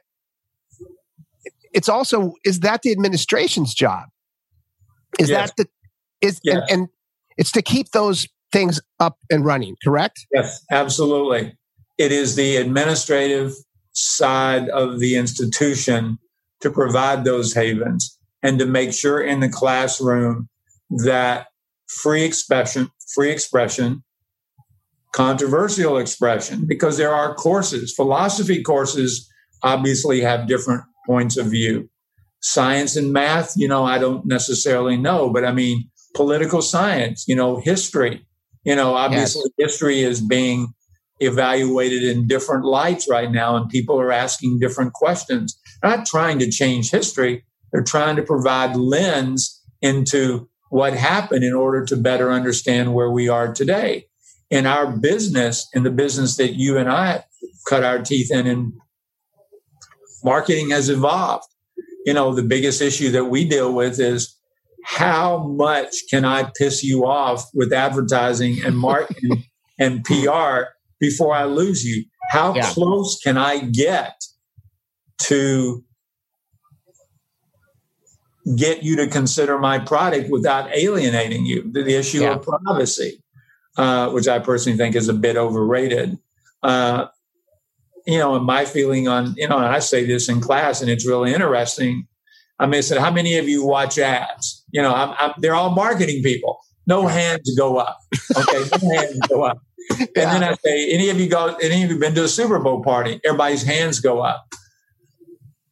it's 1.75 1.89
also, 1.89 2.33
is 2.45 2.61
that 2.61 2.81
the 2.81 2.93
administration's 2.93 3.75
job? 3.75 4.05
Is 5.21 5.29
that 5.29 5.55
the, 5.59 5.69
is, 6.23 6.41
and, 6.47 6.63
and 6.71 6.89
it's 7.37 7.53
to 7.53 7.63
keep 7.63 7.91
those 7.91 8.27
things 8.55 8.81
up 9.01 9.19
and 9.31 9.45
running, 9.45 9.77
correct? 9.83 10.27
Yes, 10.33 10.65
absolutely. 10.71 11.59
It 11.99 12.13
is 12.13 12.37
the 12.37 12.57
administrative 12.57 13.53
side 13.93 14.69
of 14.69 15.01
the 15.01 15.17
institution 15.17 16.19
to 16.61 16.71
provide 16.71 17.25
those 17.25 17.53
havens 17.53 18.17
and 18.43 18.59
to 18.61 18.65
make 18.65 18.93
sure 18.93 19.21
in 19.21 19.41
the 19.41 19.49
classroom 19.49 20.49
that 21.05 21.49
free 21.89 22.23
expression, 22.23 22.89
free 23.13 23.31
expression, 23.31 24.05
controversial 25.13 25.99
expression, 25.99 26.65
because 26.67 26.97
there 26.97 27.13
are 27.13 27.35
courses, 27.35 27.93
philosophy 27.93 28.63
courses 28.63 29.29
obviously 29.65 30.21
have 30.21 30.47
different 30.47 30.83
points 31.07 31.37
of 31.37 31.47
view. 31.47 31.89
Science 32.41 32.95
and 32.95 33.13
math, 33.13 33.53
you 33.57 33.67
know, 33.67 33.85
I 33.85 33.99
don't 33.99 34.27
necessarily 34.27 34.97
know, 34.97 35.31
but 35.31 35.45
I 35.45 35.53
mean, 35.53 35.91
political 36.15 36.63
science, 36.63 37.25
you 37.27 37.35
know, 37.35 37.57
history, 37.57 38.25
you 38.65 38.75
know, 38.75 38.95
obviously 38.95 39.51
yes. 39.59 39.73
history 39.73 40.03
is 40.03 40.21
being 40.21 40.75
evaluated 41.21 42.03
in 42.03 42.27
different 42.27 42.65
lights 42.65 43.09
right 43.09 43.31
now, 43.31 43.57
and 43.57 43.69
people 43.69 44.01
are 44.01 44.13
asking 44.13 44.59
different 44.59 44.93
questions. 44.93 45.59
They're 45.83 45.97
not 45.97 46.07
trying 46.07 46.39
to 46.41 46.51
change 46.51 46.91
history, 46.91 47.45
they're 47.73 47.83
trying 47.83 48.17
to 48.17 48.23
provide 48.23 48.77
lens 48.77 49.61
into 49.83 50.49
what 50.71 50.95
happened 50.95 51.45
in 51.45 51.53
order 51.53 51.85
to 51.85 51.97
better 51.97 52.33
understand 52.33 52.95
where 52.95 53.11
we 53.11 53.29
are 53.29 53.53
today. 53.53 54.07
In 54.51 54.67
our 54.67 54.91
business, 54.91 55.69
in 55.73 55.83
the 55.83 55.91
business 55.91 56.37
that 56.37 56.55
you 56.55 56.79
and 56.79 56.91
I 56.91 57.25
cut 57.69 57.85
our 57.85 58.01
teeth 58.01 58.31
in, 58.33 58.47
and 58.47 58.73
marketing 60.23 60.71
has 60.71 60.89
evolved. 60.89 61.47
You 62.07 62.13
know, 62.13 62.35
the 62.35 62.43
biggest 62.43 62.83
issue 62.83 63.11
that 63.13 63.27
we 63.27 63.49
deal 63.49 63.73
with 63.73 63.99
is 63.99 64.34
how 64.85 65.39
much 65.39 65.95
can 66.11 66.27
I 66.27 66.51
piss 66.57 66.85
you 66.85 67.07
off 67.07 67.49
with 67.55 67.73
advertising 67.73 68.59
and 68.65 68.77
marketing 68.77 69.45
and 69.79 70.05
PR 70.05 70.75
before 71.01 71.35
I 71.35 71.45
lose 71.45 71.85
you? 71.85 72.05
How 72.31 72.55
yeah. 72.55 72.71
close 72.71 73.19
can 73.23 73.39
I 73.39 73.61
get 73.61 74.23
to 75.23 75.83
get 78.57 78.83
you 78.83 78.97
to 78.97 79.07
consider 79.07 79.59
my 79.59 79.79
product 79.79 80.29
without 80.31 80.69
alienating 80.77 81.47
you? 81.47 81.71
The, 81.73 81.97
issue 81.97 82.21
yeah. 82.21 82.35
of 82.35 82.43
privacy, 82.43 83.23
uh, 83.79 84.11
which 84.11 84.29
I 84.29 84.39
personally 84.39 84.77
think 84.77 84.97
is 84.97 85.09
a 85.09 85.15
bit 85.15 85.37
overrated. 85.37 86.19
Uh, 86.63 87.07
you 88.07 88.19
know, 88.19 88.35
and 88.37 88.45
my 88.45 88.67
feeling 88.67 89.09
on, 89.09 89.35
you 89.39 89.49
know, 89.49 89.57
I 89.57 89.79
say 89.79 90.05
this 90.05 90.29
in 90.29 90.43
class 90.43 90.83
and 90.83 90.91
it's 90.91 91.07
really 91.07 91.33
interesting 91.33 92.07
I 92.59 92.67
mean, 92.67 92.79
I 92.79 92.81
said, 92.81 92.99
how 92.99 93.11
many 93.11 93.37
of 93.37 93.49
you 93.49 93.65
watch 93.65 93.99
ads? 93.99 94.65
You 94.71 94.83
know, 94.83 94.95
I'm, 94.95 95.15
I'm, 95.19 95.33
they're 95.39 95.55
all 95.55 95.71
marketing 95.71 96.23
people. 96.23 96.59
No 96.87 97.07
hands 97.07 97.55
go 97.57 97.79
up. 97.79 97.99
Okay, 98.37 98.65
no 98.83 98.95
hands 99.01 99.19
go 99.29 99.43
up. 99.45 99.59
And 99.91 100.09
yeah. 100.17 100.33
then 100.33 100.45
I 100.45 100.55
say, 100.65 100.91
any 100.93 101.11
of 101.11 101.19
you 101.21 101.29
go? 101.29 101.55
Any 101.63 101.83
of 101.83 101.91
you 101.91 101.99
been 101.99 102.15
to 102.15 102.25
a 102.25 102.29
Super 102.29 102.59
Bowl 102.59 102.83
party? 102.83 103.21
Everybody's 103.25 103.63
hands 103.63 104.01
go 104.01 104.21
up. 104.21 104.47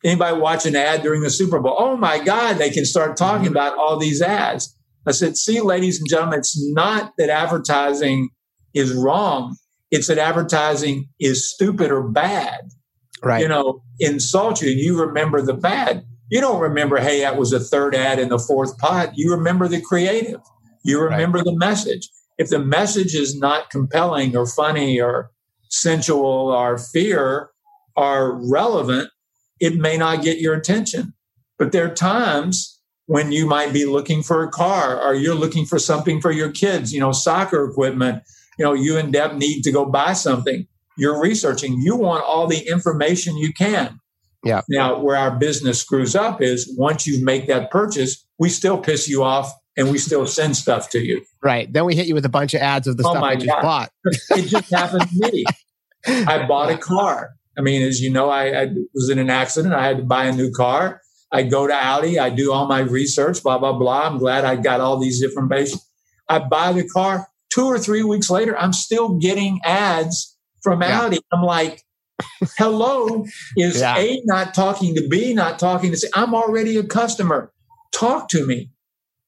Anybody 0.04 0.38
watch 0.38 0.66
an 0.66 0.74
ad 0.74 1.02
during 1.02 1.22
the 1.22 1.30
Super 1.30 1.60
Bowl? 1.60 1.76
Oh 1.78 1.96
my 1.96 2.22
God, 2.22 2.54
they 2.54 2.70
can 2.70 2.84
start 2.84 3.16
talking 3.16 3.46
mm-hmm. 3.46 3.52
about 3.52 3.78
all 3.78 3.98
these 3.98 4.20
ads. 4.20 4.76
I 5.06 5.12
said, 5.12 5.36
see, 5.36 5.60
ladies 5.60 5.98
and 5.98 6.08
gentlemen, 6.08 6.40
it's 6.40 6.56
not 6.72 7.12
that 7.18 7.30
advertising 7.30 8.30
is 8.74 8.92
wrong. 8.92 9.56
It's 9.90 10.06
that 10.08 10.18
advertising 10.18 11.08
is 11.20 11.50
stupid 11.50 11.90
or 11.90 12.02
bad. 12.02 12.60
Right. 13.22 13.40
You 13.40 13.48
know, 13.48 13.82
insult 14.00 14.62
you 14.62 14.70
and 14.70 14.80
you 14.80 15.00
remember 15.00 15.42
the 15.42 15.54
bad 15.54 16.04
you 16.32 16.40
don't 16.40 16.60
remember, 16.62 16.96
hey, 16.96 17.20
that 17.20 17.36
was 17.36 17.52
a 17.52 17.60
third 17.60 17.94
ad 17.94 18.18
in 18.18 18.30
the 18.30 18.38
fourth 18.38 18.78
pot. 18.78 19.10
You 19.14 19.32
remember 19.32 19.68
the 19.68 19.82
creative. 19.82 20.40
You 20.82 20.98
remember 20.98 21.36
right. 21.36 21.44
the 21.44 21.54
message. 21.54 22.08
If 22.38 22.48
the 22.48 22.58
message 22.58 23.14
is 23.14 23.36
not 23.36 23.68
compelling 23.68 24.34
or 24.34 24.46
funny 24.46 24.98
or 24.98 25.30
sensual 25.68 26.48
or 26.50 26.78
fear 26.78 27.50
or 27.96 28.40
relevant, 28.50 29.10
it 29.60 29.76
may 29.76 29.98
not 29.98 30.22
get 30.22 30.38
your 30.38 30.54
attention. 30.54 31.12
But 31.58 31.72
there 31.72 31.84
are 31.84 31.94
times 31.94 32.80
when 33.04 33.30
you 33.30 33.44
might 33.44 33.74
be 33.74 33.84
looking 33.84 34.22
for 34.22 34.42
a 34.42 34.50
car 34.50 34.98
or 34.98 35.12
you're 35.12 35.34
looking 35.34 35.66
for 35.66 35.78
something 35.78 36.18
for 36.18 36.30
your 36.30 36.50
kids, 36.50 36.94
you 36.94 37.00
know, 37.00 37.12
soccer 37.12 37.62
equipment. 37.68 38.22
You 38.58 38.64
know, 38.64 38.72
you 38.72 38.96
and 38.96 39.12
Deb 39.12 39.34
need 39.34 39.64
to 39.64 39.70
go 39.70 39.84
buy 39.84 40.14
something. 40.14 40.66
You're 40.96 41.20
researching. 41.20 41.78
You 41.82 41.94
want 41.94 42.24
all 42.24 42.46
the 42.46 42.66
information 42.66 43.36
you 43.36 43.52
can. 43.52 44.00
Yeah. 44.44 44.62
Now, 44.68 44.98
where 44.98 45.16
our 45.16 45.30
business 45.30 45.80
screws 45.80 46.16
up 46.16 46.42
is 46.42 46.72
once 46.76 47.06
you 47.06 47.24
make 47.24 47.46
that 47.46 47.70
purchase, 47.70 48.24
we 48.38 48.48
still 48.48 48.78
piss 48.78 49.08
you 49.08 49.22
off 49.22 49.52
and 49.76 49.90
we 49.90 49.98
still 49.98 50.26
send 50.26 50.56
stuff 50.56 50.90
to 50.90 50.98
you. 50.98 51.22
Right. 51.42 51.72
Then 51.72 51.84
we 51.84 51.94
hit 51.94 52.06
you 52.06 52.14
with 52.14 52.24
a 52.24 52.30
bunch 52.30 52.54
of 52.54 52.60
ads 52.60 52.86
of 52.86 52.96
the 52.96 53.04
oh 53.06 53.12
stuff 53.12 53.22
I 53.22 53.36
just 53.36 53.46
God. 53.46 53.62
bought. 53.62 53.90
it 54.04 54.48
just 54.48 54.70
happened 54.70 55.08
to 55.08 55.30
me. 55.32 55.44
I 56.06 56.46
bought 56.46 56.70
a 56.70 56.76
car. 56.76 57.30
I 57.56 57.60
mean, 57.60 57.82
as 57.82 58.00
you 58.00 58.10
know, 58.10 58.30
I, 58.30 58.62
I, 58.62 58.68
was 58.94 59.10
in 59.10 59.18
an 59.18 59.30
accident. 59.30 59.74
I 59.74 59.86
had 59.86 59.98
to 59.98 60.02
buy 60.02 60.24
a 60.24 60.32
new 60.32 60.50
car. 60.50 61.00
I 61.30 61.42
go 61.44 61.66
to 61.66 61.74
Audi. 61.74 62.18
I 62.18 62.30
do 62.30 62.52
all 62.52 62.66
my 62.66 62.80
research, 62.80 63.42
blah, 63.42 63.58
blah, 63.58 63.72
blah. 63.72 64.06
I'm 64.06 64.18
glad 64.18 64.44
I 64.44 64.56
got 64.56 64.80
all 64.80 64.98
these 64.98 65.22
information. 65.22 65.78
I 66.28 66.40
buy 66.40 66.72
the 66.72 66.86
car. 66.86 67.28
Two 67.52 67.66
or 67.66 67.78
three 67.78 68.02
weeks 68.02 68.30
later, 68.30 68.56
I'm 68.56 68.72
still 68.72 69.18
getting 69.18 69.60
ads 69.64 70.36
from 70.62 70.80
yeah. 70.80 71.02
Audi. 71.02 71.18
I'm 71.32 71.42
like, 71.42 71.82
Hello 72.58 73.24
is 73.56 73.80
yeah. 73.80 73.96
A 73.96 74.20
not 74.24 74.54
talking 74.54 74.94
to 74.94 75.08
B, 75.08 75.32
not 75.34 75.58
talking 75.58 75.90
to 75.90 75.96
C. 75.96 76.08
I'm 76.14 76.34
already 76.34 76.76
a 76.76 76.84
customer. 76.84 77.52
Talk 77.92 78.28
to 78.30 78.46
me. 78.46 78.70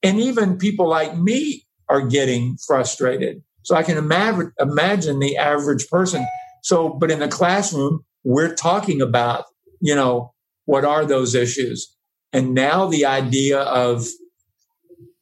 And 0.03 0.19
even 0.19 0.57
people 0.57 0.87
like 0.87 1.17
me 1.17 1.65
are 1.89 2.01
getting 2.01 2.57
frustrated. 2.67 3.41
So 3.63 3.75
I 3.75 3.83
can 3.83 3.97
imagine, 3.97 4.51
imagine 4.59 5.19
the 5.19 5.37
average 5.37 5.87
person. 5.89 6.25
So, 6.61 6.89
but 6.89 7.11
in 7.11 7.19
the 7.19 7.27
classroom, 7.27 8.05
we're 8.23 8.55
talking 8.55 9.01
about, 9.01 9.45
you 9.81 9.95
know, 9.95 10.33
what 10.65 10.85
are 10.85 11.05
those 11.05 11.35
issues? 11.35 11.95
And 12.33 12.53
now 12.53 12.87
the 12.87 13.05
idea 13.05 13.61
of 13.61 14.07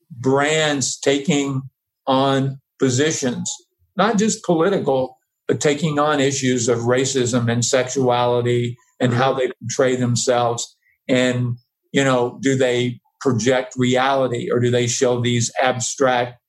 brands 0.09 0.99
taking 0.99 1.61
on 2.07 2.59
positions, 2.79 3.51
not 3.95 4.17
just 4.17 4.43
political, 4.43 5.17
but 5.53 5.61
taking 5.61 5.99
on 5.99 6.19
issues 6.19 6.67
of 6.67 6.79
racism 6.79 7.47
and 7.51 7.63
sexuality 7.63 8.75
and 8.99 9.13
how 9.13 9.33
they 9.33 9.51
portray 9.61 9.95
themselves. 9.95 10.75
And, 11.07 11.57
you 11.91 12.03
know, 12.03 12.39
do 12.41 12.55
they 12.55 12.99
project 13.21 13.75
reality 13.77 14.49
or 14.51 14.59
do 14.59 14.71
they 14.71 14.87
show 14.87 15.21
these 15.21 15.51
abstract, 15.61 16.39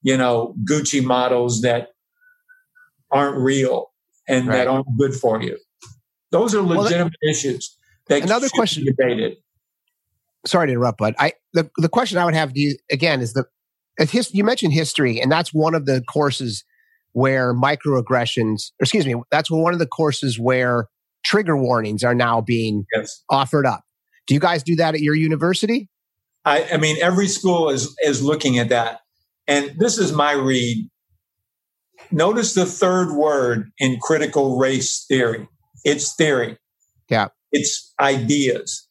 you 0.00 0.16
know, 0.16 0.54
Gucci 0.66 1.04
models 1.04 1.60
that 1.60 1.88
aren't 3.10 3.36
real 3.36 3.90
and 4.26 4.48
right. 4.48 4.56
that 4.56 4.68
aren't 4.68 4.86
good 4.98 5.12
for 5.12 5.42
you? 5.42 5.58
Those 6.30 6.54
are 6.54 6.62
legitimate 6.62 7.12
well, 7.22 7.30
issues. 7.30 7.76
That 8.08 8.22
another 8.22 8.48
question 8.48 8.86
debated. 8.86 9.36
Sorry 10.46 10.68
to 10.68 10.72
interrupt, 10.72 10.96
but 10.96 11.14
I 11.18 11.34
the, 11.52 11.68
the 11.76 11.90
question 11.90 12.16
I 12.16 12.24
would 12.24 12.32
have 12.32 12.54
to 12.54 12.58
you 12.58 12.78
again 12.90 13.20
is 13.20 13.34
the 13.34 13.44
his, 13.98 14.32
you 14.32 14.44
mentioned 14.44 14.72
history, 14.72 15.20
and 15.20 15.30
that's 15.30 15.52
one 15.52 15.74
of 15.74 15.84
the 15.84 16.02
courses 16.08 16.64
where 17.16 17.54
microaggressions, 17.54 18.72
excuse 18.78 19.06
me, 19.06 19.14
that's 19.30 19.50
one 19.50 19.72
of 19.72 19.78
the 19.78 19.86
courses 19.86 20.38
where 20.38 20.86
trigger 21.24 21.56
warnings 21.56 22.04
are 22.04 22.14
now 22.14 22.42
being 22.42 22.84
yes. 22.94 23.22
offered 23.30 23.64
up. 23.64 23.80
Do 24.26 24.34
you 24.34 24.40
guys 24.40 24.62
do 24.62 24.76
that 24.76 24.94
at 24.94 25.00
your 25.00 25.14
university? 25.14 25.88
I, 26.44 26.68
I 26.74 26.76
mean, 26.76 26.98
every 27.00 27.26
school 27.26 27.70
is 27.70 27.96
is 28.04 28.22
looking 28.22 28.58
at 28.58 28.68
that, 28.68 29.00
and 29.48 29.72
this 29.78 29.96
is 29.96 30.12
my 30.12 30.32
read. 30.32 30.90
Notice 32.10 32.52
the 32.52 32.66
third 32.66 33.14
word 33.14 33.70
in 33.78 33.96
critical 34.02 34.58
race 34.58 35.06
theory. 35.08 35.48
It's 35.86 36.14
theory. 36.16 36.58
Yeah. 37.08 37.28
It's 37.50 37.94
ideas 37.98 38.86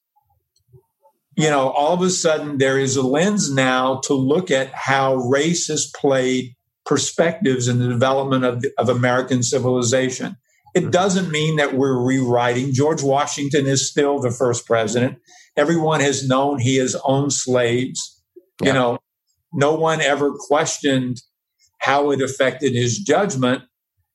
you 1.37 1.49
know, 1.49 1.69
all 1.69 1.93
of 1.93 2.01
a 2.01 2.09
sudden 2.09 2.57
there 2.57 2.79
is 2.79 2.95
a 2.95 3.01
lens 3.01 3.53
now 3.53 3.99
to 4.05 4.13
look 4.13 4.49
at 4.49 4.71
how 4.73 5.15
race 5.15 5.67
has 5.67 5.91
played 5.93 6.54
perspectives 6.85 7.67
in 7.67 7.79
the 7.79 7.87
development 7.87 8.45
of, 8.45 8.63
of 8.77 8.89
American 8.89 9.43
civilization. 9.43 10.37
It 10.73 10.81
mm-hmm. 10.81 10.89
doesn't 10.91 11.31
mean 11.31 11.55
that 11.55 11.75
we're 11.75 11.99
rewriting. 11.99 12.73
George 12.73 13.01
Washington 13.01 13.65
is 13.65 13.89
still 13.89 14.19
the 14.19 14.31
first 14.31 14.65
president. 14.65 15.17
Everyone 15.57 16.01
has 16.01 16.27
known 16.27 16.59
he 16.59 16.75
has 16.77 16.95
owned 17.05 17.33
slaves. 17.33 18.21
Yeah. 18.61 18.67
You 18.67 18.73
know, 18.73 18.99
no 19.53 19.73
one 19.73 20.01
ever 20.01 20.33
questioned 20.33 21.21
how 21.79 22.11
it 22.11 22.21
affected 22.21 22.73
his 22.73 22.99
judgment. 22.99 23.63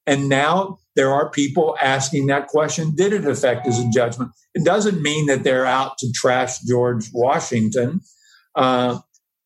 And 0.06 0.28
now 0.28 0.78
there 0.96 1.12
are 1.12 1.30
people 1.30 1.76
asking 1.80 2.26
that 2.26 2.48
question 2.48 2.92
Did 2.94 3.12
it 3.12 3.24
affect 3.24 3.66
his 3.66 3.82
judgment? 3.94 4.32
It 4.54 4.64
doesn't 4.64 5.00
mean 5.00 5.26
that 5.26 5.44
they're 5.44 5.66
out 5.66 5.98
to 5.98 6.12
trash 6.14 6.60
George 6.60 7.06
Washington. 7.12 8.00
Uh, 8.54 8.98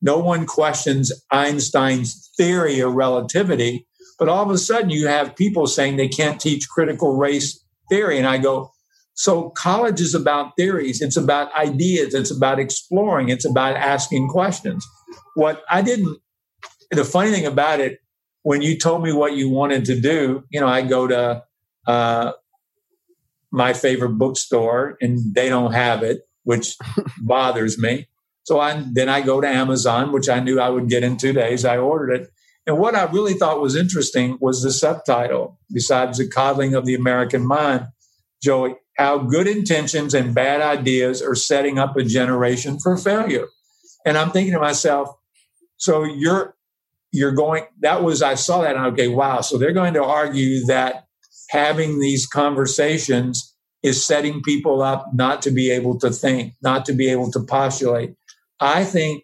no 0.05 0.19
one 0.19 0.45
questions 0.45 1.11
Einstein's 1.31 2.29
theory 2.37 2.79
of 2.79 2.93
relativity, 2.93 3.87
but 4.19 4.29
all 4.29 4.43
of 4.43 4.51
a 4.51 4.57
sudden 4.57 4.91
you 4.91 5.07
have 5.07 5.35
people 5.35 5.65
saying 5.65 5.97
they 5.97 6.07
can't 6.07 6.39
teach 6.39 6.69
critical 6.69 7.17
race 7.17 7.59
theory. 7.89 8.19
And 8.19 8.27
I 8.27 8.37
go, 8.37 8.71
so 9.15 9.49
college 9.49 9.99
is 9.99 10.13
about 10.13 10.55
theories, 10.57 11.01
it's 11.01 11.17
about 11.17 11.51
ideas, 11.55 12.13
it's 12.13 12.29
about 12.29 12.59
exploring, 12.59 13.29
it's 13.29 13.45
about 13.45 13.77
asking 13.77 14.27
questions. 14.27 14.85
What 15.33 15.63
I 15.71 15.81
didn't, 15.81 16.19
the 16.91 17.03
funny 17.03 17.31
thing 17.31 17.47
about 17.47 17.79
it, 17.79 17.97
when 18.43 18.61
you 18.61 18.77
told 18.77 19.01
me 19.01 19.11
what 19.11 19.33
you 19.33 19.49
wanted 19.49 19.85
to 19.85 19.99
do, 19.99 20.43
you 20.51 20.59
know, 20.59 20.67
I 20.67 20.83
go 20.83 21.07
to 21.07 21.43
uh, 21.87 22.33
my 23.51 23.73
favorite 23.73 24.19
bookstore 24.19 24.97
and 25.01 25.33
they 25.33 25.49
don't 25.49 25.71
have 25.71 26.03
it, 26.03 26.27
which 26.43 26.77
bothers 27.21 27.79
me. 27.79 28.07
So 28.45 28.59
I, 28.59 28.83
then 28.93 29.09
I 29.09 29.21
go 29.21 29.41
to 29.41 29.47
Amazon, 29.47 30.11
which 30.11 30.29
I 30.29 30.39
knew 30.39 30.59
I 30.59 30.69
would 30.69 30.87
get 30.87 31.03
in 31.03 31.17
two 31.17 31.33
days. 31.33 31.65
I 31.65 31.77
ordered 31.77 32.13
it. 32.13 32.29
And 32.67 32.79
what 32.79 32.95
I 32.95 33.03
really 33.03 33.33
thought 33.33 33.61
was 33.61 33.75
interesting 33.75 34.37
was 34.39 34.63
the 34.63 34.71
subtitle, 34.71 35.59
besides 35.71 36.17
the 36.17 36.27
coddling 36.27 36.73
of 36.73 36.85
the 36.85 36.95
American 36.95 37.45
mind, 37.45 37.87
Joey, 38.41 38.75
how 38.97 39.17
good 39.19 39.47
intentions 39.47 40.13
and 40.13 40.33
bad 40.33 40.61
ideas 40.61 41.21
are 41.21 41.35
setting 41.35 41.77
up 41.77 41.97
a 41.97 42.03
generation 42.03 42.79
for 42.79 42.97
failure. 42.97 43.47
And 44.05 44.17
I'm 44.17 44.31
thinking 44.31 44.53
to 44.53 44.59
myself, 44.59 45.09
so 45.77 46.03
you're 46.03 46.55
you're 47.11 47.31
going, 47.31 47.63
that 47.79 48.03
was, 48.03 48.21
I 48.21 48.35
saw 48.35 48.61
that 48.61 48.75
and 48.75 48.87
okay, 48.87 49.07
wow. 49.07 49.39
So 49.39 49.57
they're 49.57 49.71
going 49.71 49.93
to 49.93 50.03
argue 50.03 50.65
that 50.65 51.07
having 51.49 51.99
these 51.99 52.27
conversations 52.27 53.55
is 53.81 54.03
setting 54.03 54.41
people 54.41 54.81
up 54.81 55.07
not 55.13 55.41
to 55.43 55.51
be 55.51 55.71
able 55.71 55.97
to 55.99 56.09
think, 56.09 56.53
not 56.61 56.83
to 56.85 56.93
be 56.93 57.07
able 57.07 57.31
to 57.31 57.39
postulate. 57.39 58.15
I 58.59 58.83
think 58.83 59.23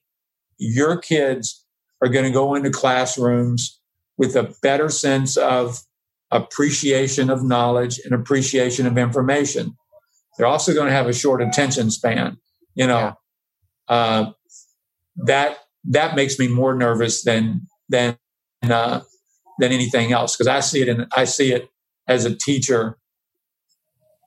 your 0.58 0.98
kids 0.98 1.66
are 2.02 2.10
going 2.10 2.26
to 2.26 2.32
go 2.32 2.56
into 2.56 2.70
classrooms 2.70 3.80
with 4.18 4.36
a 4.36 4.54
better 4.62 4.90
sense 4.90 5.38
of 5.38 5.80
appreciation 6.32 7.30
of 7.30 7.44
knowledge 7.44 8.00
and 8.04 8.14
appreciation 8.14 8.88
of 8.88 8.98
information. 8.98 9.76
They're 10.38 10.48
also 10.48 10.74
going 10.74 10.88
to 10.88 10.94
have 10.94 11.08
a 11.08 11.14
short 11.14 11.42
attention 11.42 11.92
span. 11.92 12.38
You 12.76 12.88
know, 12.88 13.16
yeah. 13.90 13.96
uh, 13.96 14.32
that 15.26 15.58
that 15.86 16.16
makes 16.16 16.40
me 16.40 16.48
more 16.48 16.74
nervous 16.74 17.24
than 17.24 17.68
than 17.90 18.18
uh, 18.64 19.02
than 19.60 19.72
anything 19.72 20.14
else 20.14 20.36
because 20.36 20.48
I 20.48 20.62
see 20.62 20.82
it 20.82 20.90
and 20.90 21.08
I 21.16 21.26
see 21.26 21.52
it 21.52 21.70
as 22.08 22.26
a 22.26 22.36
teacher. 22.36 22.98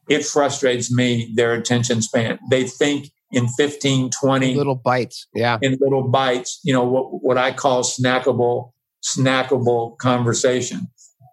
It 0.09 0.25
frustrates 0.25 0.93
me 0.93 1.33
their 1.35 1.55
attention 1.55 2.03
span. 2.03 2.38
They 2.51 2.64
think 2.64 3.09
in 3.35 3.49
15, 3.49 4.11
20 4.11 4.55
little 4.55 4.75
bites. 4.75 5.27
Yeah. 5.35 5.59
In 5.61 5.77
little 5.81 6.09
bites, 6.09 6.61
you 6.62 6.73
know, 6.73 6.85
what, 6.85 7.23
what 7.23 7.38
I 7.38 7.53
call 7.53 7.83
snackable, 7.83 8.73
snackable 9.03 9.99
conversation. 9.99 10.88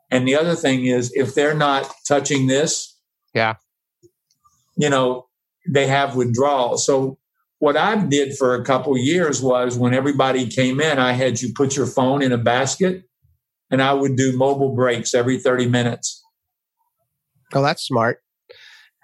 And 0.09 0.27
the 0.27 0.35
other 0.35 0.55
thing 0.55 0.85
is 0.85 1.11
if 1.13 1.35
they're 1.35 1.55
not 1.55 1.89
touching 2.07 2.47
this, 2.47 2.97
yeah, 3.33 3.55
you 4.75 4.89
know, 4.89 5.27
they 5.67 5.87
have 5.87 6.15
withdrawal. 6.15 6.77
So 6.77 7.17
what 7.59 7.77
I 7.77 7.95
did 7.95 8.35
for 8.35 8.55
a 8.55 8.63
couple 8.63 8.97
years 8.97 9.41
was 9.41 9.77
when 9.77 9.93
everybody 9.93 10.47
came 10.47 10.81
in, 10.81 10.97
I 10.97 11.13
had 11.13 11.41
you 11.41 11.53
put 11.53 11.75
your 11.77 11.85
phone 11.85 12.21
in 12.21 12.31
a 12.31 12.37
basket 12.37 13.03
and 13.69 13.81
I 13.81 13.93
would 13.93 14.17
do 14.17 14.35
mobile 14.35 14.75
breaks 14.75 15.13
every 15.13 15.39
30 15.39 15.67
minutes. 15.67 16.23
Oh, 17.53 17.61
that's 17.61 17.83
smart. 17.83 18.21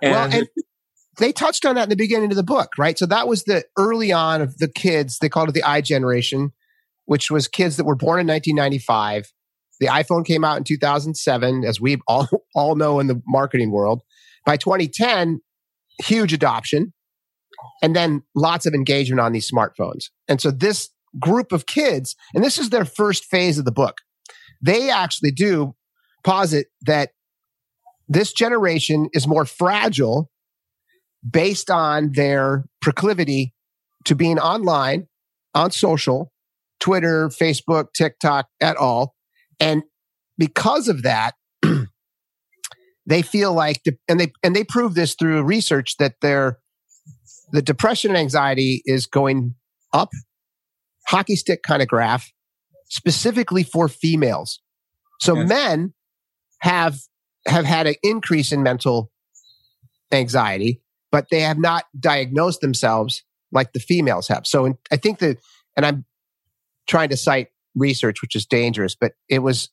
And, 0.02 0.12
well, 0.12 0.30
and 0.34 0.48
they 1.18 1.32
touched 1.32 1.66
on 1.66 1.76
that 1.76 1.84
in 1.84 1.90
the 1.90 1.96
beginning 1.96 2.32
of 2.32 2.38
the 2.38 2.44
book, 2.44 2.72
right? 2.78 2.98
So 2.98 3.06
that 3.08 3.28
was 3.28 3.44
the 3.44 3.66
early 3.78 4.12
on 4.12 4.42
of 4.42 4.58
the 4.58 4.68
kids, 4.68 5.20
they 5.20 5.30
called 5.30 5.50
it 5.50 5.54
the 5.54 5.64
I 5.64 5.82
generation, 5.82 6.52
which 7.06 7.32
was 7.32 7.48
kids 7.48 7.78
that 7.78 7.86
were 7.86 7.96
born 7.96 8.20
in 8.20 8.28
1995. 8.28 9.32
The 9.80 9.88
iPhone 9.88 10.26
came 10.26 10.44
out 10.44 10.58
in 10.58 10.64
2007, 10.64 11.64
as 11.64 11.80
we 11.80 12.00
all, 12.08 12.28
all 12.56 12.76
know 12.76 13.00
in 13.00 13.08
the 13.08 13.22
marketing 13.28 13.72
world. 13.72 14.02
By 14.46 14.58
2010, 14.58 15.42
huge 16.04 16.34
adoption 16.34 16.94
and 17.82 17.96
then 17.96 18.24
lots 18.36 18.66
of 18.66 18.74
engagement 18.74 19.20
on 19.20 19.32
these 19.32 19.50
smartphones. 19.50 20.06
And 20.28 20.40
so 20.40 20.52
this 20.52 20.90
group 21.20 21.52
of 21.52 21.66
kids, 21.66 22.16
and 22.34 22.44
this 22.44 22.58
is 22.58 22.70
their 22.70 22.86
first 22.86 23.26
phase 23.26 23.58
of 23.58 23.66
the 23.66 23.72
book, 23.72 23.98
they 24.62 24.90
actually 24.90 25.32
do 25.32 25.76
posit 26.24 26.68
that 26.82 27.12
this 28.08 28.32
generation 28.32 29.10
is 29.14 29.28
more 29.28 29.46
fragile 29.46 30.30
based 31.30 31.70
on 31.70 32.12
their 32.14 32.66
proclivity 32.82 33.54
to 34.06 34.16
being 34.16 34.40
online, 34.40 35.08
on 35.54 35.72
social, 35.72 36.32
Twitter, 36.80 37.30
Facebook, 37.30 37.88
TikTok, 37.94 38.48
at 38.62 38.78
all. 38.78 39.16
And 39.60 39.84
because 40.38 40.88
of 40.88 41.04
that, 41.04 41.34
they 43.06 43.22
feel 43.22 43.54
like, 43.54 43.82
and 44.08 44.20
they, 44.20 44.32
and 44.44 44.56
they 44.56 44.64
prove 44.64 44.94
this 44.94 45.16
through 45.16 45.44
research 45.44 45.98
that 45.98 46.16
they're 46.22 46.60
the 47.52 47.62
depression 47.62 48.12
and 48.12 48.18
anxiety 48.18 48.82
is 48.86 49.06
going 49.06 49.56
up, 49.94 50.10
hockey 51.08 51.36
stick 51.36 51.64
kind 51.64 51.82
of 51.82 51.88
graph, 51.88 52.32
specifically 52.90 53.64
for 53.64 53.88
females. 53.88 54.60
So 55.20 55.36
yes. 55.36 55.50
men 55.50 55.94
have 56.62 57.00
have 57.48 57.66
had 57.66 57.88
an 57.88 57.96
increase 58.04 58.52
in 58.52 58.62
mental 58.64 59.10
anxiety, 60.12 60.82
but 61.12 61.28
they 61.30 61.42
have 61.42 61.58
not 61.58 61.86
diagnosed 62.00 62.62
themselves 62.62 63.24
like 63.52 63.74
the 63.74 63.80
females 63.80 64.28
have. 64.28 64.46
So 64.46 64.78
I 64.92 64.98
think 64.98 65.20
that, 65.20 65.38
and 65.76 65.86
I'm 65.86 66.06
trying 66.88 67.10
to 67.10 67.18
cite 67.18 67.48
research, 67.76 68.22
which 68.22 68.36
is 68.36 68.46
dangerous, 68.46 68.96
but 68.96 69.14
it 69.30 69.40
was 69.40 69.70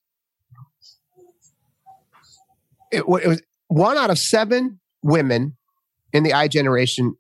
it, 2.91 2.99
it 2.99 3.09
was 3.09 3.43
one 3.69 3.97
out 3.97 4.11
of 4.11 4.19
seven 4.19 4.81
women 5.03 5.57
in 6.13 6.23
the 6.23 6.33
I 6.33 6.49
generation 6.49 7.17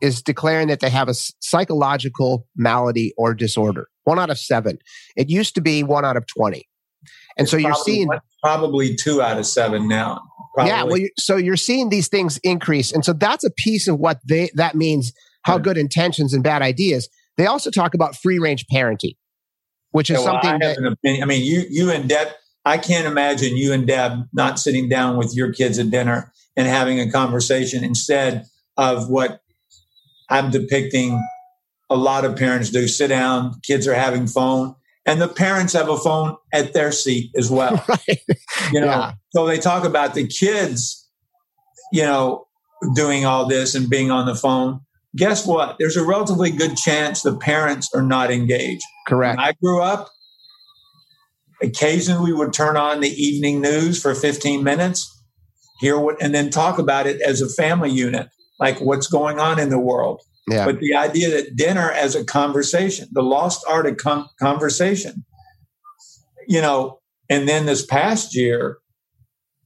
is 0.00 0.22
declaring 0.22 0.68
that 0.68 0.80
they 0.80 0.88
have 0.88 1.08
a 1.08 1.14
psychological 1.14 2.46
malady 2.56 3.12
or 3.18 3.34
disorder. 3.34 3.88
One 4.04 4.18
out 4.18 4.30
of 4.30 4.38
seven. 4.38 4.78
It 5.14 5.28
used 5.28 5.54
to 5.56 5.60
be 5.60 5.82
one 5.82 6.04
out 6.04 6.16
of 6.16 6.26
20. 6.26 6.66
And 7.36 7.44
it's 7.44 7.50
so 7.50 7.58
you're 7.58 7.74
seeing 7.74 8.08
probably 8.42 8.96
two 8.96 9.20
out 9.20 9.38
of 9.38 9.46
seven 9.46 9.88
now. 9.88 10.22
Probably. 10.54 10.70
Yeah. 10.70 10.82
Well, 10.84 10.98
you, 10.98 11.10
so 11.18 11.36
you're 11.36 11.56
seeing 11.56 11.90
these 11.90 12.08
things 12.08 12.38
increase. 12.42 12.92
And 12.92 13.04
so 13.04 13.12
that's 13.12 13.44
a 13.44 13.50
piece 13.50 13.88
of 13.88 13.98
what 13.98 14.20
they, 14.26 14.50
that 14.54 14.74
means 14.74 15.12
how 15.42 15.58
good 15.58 15.78
intentions 15.78 16.34
and 16.34 16.42
bad 16.42 16.62
ideas. 16.62 17.08
They 17.36 17.46
also 17.46 17.70
talk 17.70 17.94
about 17.94 18.16
free 18.16 18.38
range 18.38 18.66
parenting, 18.72 19.16
which 19.92 20.10
is 20.10 20.18
yeah, 20.18 20.24
well, 20.24 20.42
something 20.42 20.62
I 20.62 20.74
that, 20.74 21.22
I 21.22 21.24
mean, 21.24 21.44
you, 21.44 21.64
you 21.70 21.90
and 21.90 22.08
Deb, 22.08 22.28
I 22.64 22.78
can't 22.78 23.06
imagine 23.06 23.56
you 23.56 23.72
and 23.72 23.86
Deb 23.86 24.28
not 24.32 24.58
sitting 24.58 24.88
down 24.88 25.16
with 25.16 25.34
your 25.34 25.52
kids 25.52 25.78
at 25.78 25.90
dinner 25.90 26.32
and 26.56 26.66
having 26.66 27.00
a 27.00 27.10
conversation 27.10 27.82
instead 27.82 28.46
of 28.76 29.08
what 29.08 29.40
I'm 30.28 30.50
depicting 30.50 31.22
a 31.88 31.96
lot 31.96 32.24
of 32.24 32.36
parents 32.36 32.70
do 32.70 32.86
sit 32.86 33.08
down, 33.08 33.60
kids 33.62 33.86
are 33.88 33.94
having 33.94 34.26
phone, 34.26 34.76
and 35.10 35.20
the 35.20 35.26
parents 35.26 35.72
have 35.72 35.88
a 35.88 35.96
phone 35.96 36.36
at 36.52 36.72
their 36.72 36.92
seat 36.92 37.32
as 37.36 37.50
well. 37.50 37.84
right. 37.88 38.20
You 38.72 38.80
know, 38.80 38.86
yeah. 38.86 39.12
so 39.30 39.44
they 39.44 39.58
talk 39.58 39.84
about 39.84 40.14
the 40.14 40.24
kids, 40.24 41.08
you 41.92 42.02
know, 42.02 42.46
doing 42.94 43.26
all 43.26 43.46
this 43.46 43.74
and 43.74 43.90
being 43.90 44.12
on 44.12 44.26
the 44.26 44.36
phone. 44.36 44.80
Guess 45.16 45.48
what? 45.48 45.76
There's 45.80 45.96
a 45.96 46.04
relatively 46.04 46.52
good 46.52 46.76
chance 46.76 47.22
the 47.22 47.36
parents 47.36 47.88
are 47.92 48.02
not 48.02 48.30
engaged. 48.30 48.84
Correct. 49.08 49.36
When 49.36 49.44
I 49.44 49.52
grew 49.60 49.82
up, 49.82 50.08
occasionally 51.60 52.30
we 52.30 52.38
would 52.38 52.52
turn 52.52 52.76
on 52.76 53.00
the 53.00 53.10
evening 53.10 53.60
news 53.60 54.00
for 54.00 54.14
15 54.14 54.62
minutes, 54.62 55.12
hear 55.80 55.98
what, 55.98 56.22
and 56.22 56.32
then 56.32 56.50
talk 56.50 56.78
about 56.78 57.08
it 57.08 57.20
as 57.20 57.42
a 57.42 57.48
family 57.48 57.90
unit, 57.90 58.28
like 58.60 58.80
what's 58.80 59.08
going 59.08 59.40
on 59.40 59.58
in 59.58 59.70
the 59.70 59.80
world. 59.80 60.20
Yeah. 60.50 60.64
But 60.64 60.80
the 60.80 60.94
idea 60.94 61.30
that 61.30 61.54
dinner 61.54 61.90
as 61.92 62.16
a 62.16 62.24
conversation, 62.24 63.08
the 63.12 63.22
lost 63.22 63.64
art 63.68 63.86
of 63.86 63.98
con- 63.98 64.26
conversation, 64.40 65.24
you 66.48 66.60
know, 66.60 66.98
and 67.28 67.48
then 67.48 67.66
this 67.66 67.86
past 67.86 68.34
year, 68.34 68.78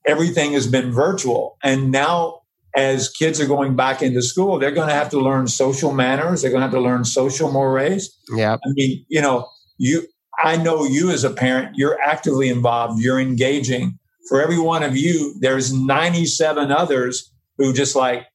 everything 0.06 0.52
has 0.52 0.66
been 0.66 0.92
virtual. 0.92 1.56
And 1.64 1.90
now, 1.90 2.40
as 2.76 3.08
kids 3.08 3.40
are 3.40 3.46
going 3.46 3.76
back 3.76 4.02
into 4.02 4.20
school, 4.20 4.58
they're 4.58 4.72
going 4.72 4.88
to 4.88 4.94
have 4.94 5.08
to 5.10 5.20
learn 5.20 5.46
social 5.46 5.94
manners. 5.94 6.42
They're 6.42 6.50
going 6.50 6.60
to 6.60 6.66
have 6.66 6.74
to 6.74 6.80
learn 6.80 7.04
social 7.04 7.50
mores. 7.50 8.14
Yeah. 8.36 8.54
I 8.54 8.68
mean, 8.74 9.06
you 9.08 9.22
know, 9.22 9.48
you, 9.78 10.06
I 10.42 10.56
know 10.56 10.84
you 10.84 11.10
as 11.10 11.24
a 11.24 11.30
parent, 11.30 11.76
you're 11.76 11.98
actively 12.02 12.48
involved, 12.48 13.00
you're 13.00 13.20
engaging. 13.20 13.98
For 14.28 14.42
every 14.42 14.58
one 14.58 14.82
of 14.82 14.96
you, 14.96 15.34
there's 15.40 15.72
97 15.72 16.70
others 16.70 17.32
who 17.56 17.72
just 17.72 17.94
like 17.94 18.26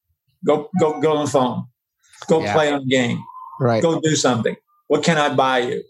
go, 0.46 0.70
go, 0.80 1.00
go 1.00 1.18
on 1.18 1.26
the 1.26 1.32
phone 1.32 1.69
Go 2.28 2.42
yeah. 2.42 2.54
play 2.54 2.72
on 2.72 2.82
a 2.82 2.86
game. 2.86 3.24
Right. 3.60 3.82
Go 3.82 4.00
do 4.00 4.16
something. 4.16 4.56
What 4.88 5.04
can 5.04 5.18
I 5.18 5.34
buy 5.34 5.60
you? 5.60 5.84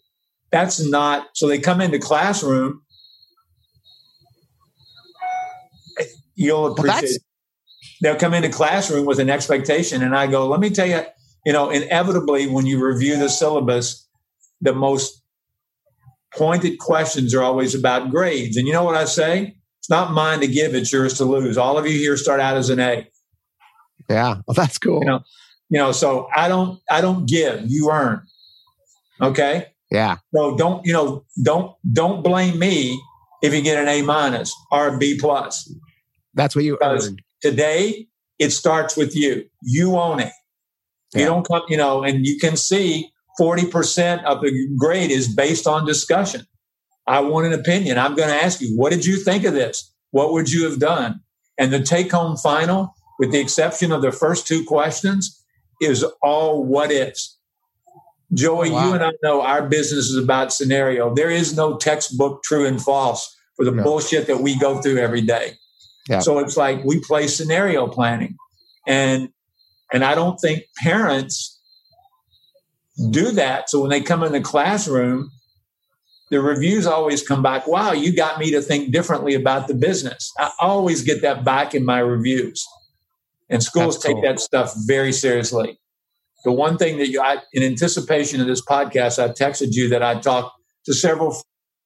That's 0.52 0.84
not 0.89 1.28
so 1.34 1.48
they 1.48 1.60
come 1.60 1.82
into 1.82 2.00
classroom. 2.00 2.82
You'll 6.36 6.68
appreciate 6.68 7.04
well, 7.04 7.18
they'll 8.02 8.20
come 8.20 8.34
into 8.34 8.50
classroom 8.50 9.06
with 9.06 9.20
an 9.20 9.30
expectation. 9.30 10.02
And 10.02 10.15
I 10.15 10.28
go, 10.28 10.48
let 10.48 10.60
me 10.60 10.70
tell 10.70 10.88
you, 10.88 11.02
you 11.46 11.54
know, 11.54 11.70
inevitably 11.70 12.48
when 12.48 12.65
you 12.65 12.84
review 12.84 13.18
the 13.18 13.30
syllabus, 13.30 14.08
the 14.62 14.74
most 14.74 15.22
pointed 16.36 16.80
questions 16.80 17.34
are 17.34 17.42
always 17.42 17.76
about 17.76 18.10
grades. 18.10 18.58
And 18.58 18.68
you 18.68 18.74
know 18.74 18.84
what 18.84 18.96
I 18.96 19.06
say? 19.06 19.56
It's 19.80 19.89
not 19.89 20.12
mine 20.12 20.39
to 20.42 20.48
give, 20.48 20.76
it's 20.76 20.92
yours 20.92 21.15
to 21.15 21.26
lose. 21.26 21.58
All 21.58 21.78
of 21.78 21.86
you 21.86 21.98
here 21.98 22.18
start 22.18 22.39
out 22.39 22.58
as 22.58 22.70
an 22.70 22.80
A. 22.80 23.08
Yeah. 24.10 24.36
Well, 24.48 24.56
that's 24.56 24.78
cool. 24.78 25.00
You 25.00 25.06
know, 25.06 25.22
you 25.70 25.78
know, 25.78 25.92
so 25.92 26.28
I 26.36 26.48
don't 26.48 26.80
I 26.90 27.02
don't 27.02 27.28
give, 27.28 27.64
you 27.68 27.92
earn. 27.92 28.22
Okay? 29.22 29.68
Yeah. 29.92 30.18
So 30.36 30.56
don't, 30.56 30.86
you 30.86 30.94
know, 30.94 31.26
don't 31.42 31.76
don't 31.92 32.24
blame 32.24 32.60
me 32.60 33.02
if 33.42 33.54
you 33.54 33.62
get 33.62 33.82
an 33.82 33.88
A 33.88 34.02
minus 34.02 34.54
or 34.72 34.96
a 34.96 34.98
B 34.98 35.18
plus. 35.20 35.74
That's 36.34 36.56
what 36.56 36.66
you 36.66 36.78
because 36.80 37.10
earned. 37.10 37.22
Today 37.42 38.08
it 38.38 38.52
starts 38.52 38.96
with 38.96 39.16
you. 39.16 39.46
You 39.62 39.98
own 39.98 40.20
it. 40.20 40.32
You 41.16 41.26
don't 41.26 41.46
come, 41.46 41.64
you 41.68 41.78
know, 41.78 42.04
and 42.04 42.26
you 42.26 42.38
can 42.38 42.56
see 42.56 43.12
40% 43.40 44.24
of 44.26 44.42
the 44.42 44.68
grade 44.78 45.10
is 45.10 45.34
based 45.34 45.66
on 45.66 45.86
discussion. 45.86 46.46
I 47.08 47.22
want 47.22 47.48
an 47.48 47.54
opinion. 47.54 47.98
I'm 47.98 48.14
going 48.14 48.30
to 48.30 48.36
ask 48.36 48.62
you, 48.62 48.78
what 48.78 48.92
did 48.92 49.06
you 49.06 49.18
think 49.18 49.44
of 49.44 49.54
this? 49.54 49.92
What 50.12 50.32
would 50.34 50.52
you 50.52 50.70
have 50.70 50.80
done? 50.80 51.22
And 51.58 51.74
the 51.74 51.82
take 51.82 52.12
home 52.12 52.38
final, 52.38 52.94
with 53.18 53.32
the 53.32 53.40
exception 53.40 53.92
of 53.92 54.04
the 54.04 54.12
first 54.12 54.46
two 54.46 54.64
questions, 54.66 55.44
is 55.80 56.04
all 56.22 56.63
what 56.63 56.92
ifs. 56.92 57.38
Joey, 58.34 58.70
oh, 58.70 58.74
wow. 58.74 58.88
you 58.88 58.94
and 58.94 59.04
I 59.04 59.12
know 59.24 59.42
our 59.42 59.68
business 59.68 60.06
is 60.06 60.22
about 60.22 60.54
scenario. 60.54 61.13
There 61.13 61.32
is 61.32 61.56
no 61.56 61.78
textbook 61.78 62.44
true 62.44 62.65
and 62.65 62.82
false 62.82 63.36
for 63.56 63.65
the 63.65 63.72
no. 63.72 63.84
bullshit 63.84 64.28
that 64.28 64.42
we 64.42 64.58
go 64.58 64.82
through 64.82 64.98
every 64.98 65.22
day. 65.22 65.54
Yeah. 66.08 66.20
So 66.20 66.39
it's 66.39 66.58
like 66.58 66.84
we 66.84 67.00
play 67.00 67.28
scenario 67.28 67.88
planning. 67.88 68.36
And 68.88 69.30
and 69.92 70.04
I 70.04 70.15
don't 70.15 70.38
think 70.39 70.63
parents 70.78 71.60
do 73.10 73.32
that. 73.32 73.70
So 73.70 73.82
when 73.82 73.89
they 73.89 74.02
come 74.02 74.24
in 74.24 74.32
the 74.32 74.42
classroom, 74.42 75.32
the 76.30 76.42
reviews 76.42 76.86
always 76.86 77.28
come 77.28 77.42
back, 77.42 77.68
wow, 77.68 77.92
you 77.92 78.15
got 78.15 78.39
me 78.39 78.52
to 78.52 78.62
think 78.62 78.92
differently 78.92 79.34
about 79.34 79.68
the 79.68 79.74
business. 79.74 80.32
I 80.38 80.52
always 80.60 81.04
get 81.04 81.22
that 81.24 81.44
back 81.44 81.74
in 81.74 81.84
my 81.84 82.00
reviews. 82.00 82.68
And 83.50 83.64
schools 83.64 83.96
That's 83.96 84.06
take 84.06 84.16
cool. 84.16 84.24
that 84.24 84.40
stuff 84.40 84.74
very 84.86 85.12
seriously. 85.12 85.80
The 86.46 86.52
one 86.52 86.78
thing 86.78 86.98
that 87.00 87.10
you, 87.10 87.22
I, 87.22 87.38
in 87.54 87.64
anticipation 87.64 88.40
of 88.40 88.48
this 88.48 88.64
podcast, 88.64 89.22
I 89.22 89.30
texted 89.30 89.70
you 89.72 89.90
that 89.90 90.04
I 90.04 90.20
talked 90.20 90.56
to 90.86 90.94
several 90.94 91.36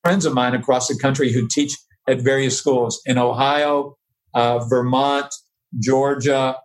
friends 0.04 0.26
of 0.26 0.34
mine 0.34 0.54
across 0.54 0.88
the 0.88 0.97
country 0.97 1.32
who 1.32 1.47
teach 1.47 1.76
at 2.08 2.21
various 2.21 2.58
schools 2.58 3.02
in 3.06 3.17
Ohio, 3.17 3.97
uh, 4.34 4.60
Vermont, 4.60 5.34
Georgia, 5.80 6.58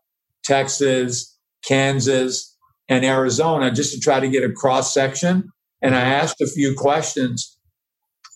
Texas, 0.45 1.39
Kansas, 1.65 2.57
and 2.89 3.05
Arizona, 3.05 3.71
just 3.71 3.95
to 3.95 4.01
try 4.01 4.21
to 4.21 4.29
get 4.29 4.43
a 4.43 4.53
cross 4.53 4.93
section. 4.93 5.51
And 5.81 5.95
I 5.95 6.01
asked 6.01 6.41
a 6.41 6.47
few 6.47 6.75
questions 6.75 7.59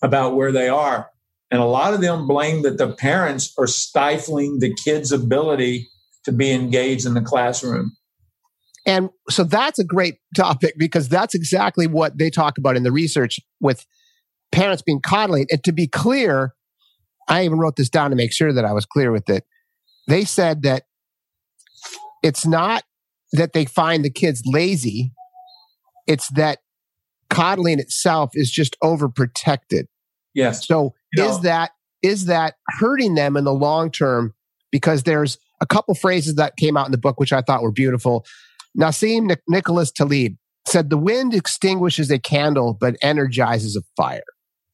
about 0.01 0.35
where 0.35 0.51
they 0.51 0.69
are. 0.69 1.09
And 1.51 1.61
a 1.61 1.65
lot 1.65 1.93
of 1.93 2.01
them 2.01 2.27
blame 2.27 2.63
that 2.63 2.77
the 2.77 2.93
parents 2.93 3.53
are 3.59 3.67
stifling 3.67 4.59
the 4.59 4.73
kids' 4.83 5.11
ability 5.11 5.89
to 6.25 6.31
be 6.31 6.51
engaged 6.51 7.05
in 7.05 7.13
the 7.13 7.21
classroom. 7.21 7.95
And 8.85 9.09
so 9.29 9.43
that's 9.43 9.79
a 9.79 9.83
great 9.83 10.15
topic 10.35 10.75
because 10.77 11.07
that's 11.07 11.33
exactly 11.33 11.87
what 11.87 12.17
they 12.17 12.29
talk 12.29 12.57
about 12.57 12.75
in 12.75 12.83
the 12.83 12.91
research 12.91 13.39
with 13.61 13.85
parents 14.51 14.81
being 14.81 15.01
coddling. 15.01 15.47
And 15.49 15.63
to 15.63 15.71
be 15.71 15.87
clear, 15.87 16.53
I 17.27 17.45
even 17.45 17.59
wrote 17.59 17.77
this 17.77 17.89
down 17.89 18.09
to 18.09 18.15
make 18.15 18.33
sure 18.33 18.51
that 18.51 18.65
I 18.65 18.73
was 18.73 18.85
clear 18.85 19.11
with 19.11 19.29
it. 19.29 19.45
They 20.07 20.25
said 20.25 20.63
that 20.63 20.83
it's 22.21 22.45
not 22.45 22.83
that 23.31 23.53
they 23.53 23.65
find 23.65 24.03
the 24.03 24.09
kids 24.09 24.43
lazy, 24.45 25.11
it's 26.07 26.29
that 26.31 26.59
coddling 27.29 27.79
itself 27.79 28.31
is 28.33 28.51
just 28.51 28.77
overprotected. 28.83 29.85
Yes. 30.33 30.67
So 30.67 30.93
you 31.13 31.23
is 31.23 31.37
know. 31.37 31.43
that 31.43 31.71
is 32.01 32.25
that 32.25 32.55
hurting 32.79 33.15
them 33.15 33.37
in 33.37 33.45
the 33.45 33.53
long 33.53 33.89
term 33.89 34.33
because 34.71 35.03
there's 35.03 35.37
a 35.63 35.65
couple 35.65 35.95
phrases 35.95 36.35
that 36.35 36.57
came 36.57 36.75
out 36.75 36.85
in 36.85 36.91
the 36.91 36.97
book, 36.97 37.19
which 37.19 37.31
I 37.31 37.41
thought 37.41 37.63
were 37.63 37.71
beautiful. 37.71 38.25
Nassim 38.77 39.35
Nicholas 39.47 39.91
Taleb 39.91 40.33
said, 40.67 40.89
The 40.89 40.97
wind 40.97 41.33
extinguishes 41.33 42.11
a 42.11 42.19
candle, 42.19 42.77
but 42.79 42.97
energizes 43.01 43.77
a 43.77 43.81
fire. 43.95 44.23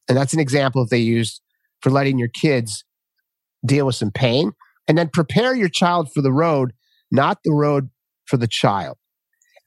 And 0.07 0.17
that's 0.17 0.33
an 0.33 0.39
example 0.39 0.83
that 0.83 0.89
they 0.89 0.97
used 0.99 1.41
for 1.81 1.91
letting 1.91 2.17
your 2.17 2.27
kids 2.27 2.83
deal 3.63 3.85
with 3.85 3.95
some 3.95 4.11
pain. 4.11 4.51
And 4.87 4.97
then 4.97 5.09
prepare 5.13 5.55
your 5.55 5.69
child 5.69 6.11
for 6.11 6.23
the 6.23 6.31
road, 6.31 6.73
not 7.11 7.37
the 7.43 7.51
road 7.51 7.91
for 8.25 8.37
the 8.37 8.47
child. 8.47 8.97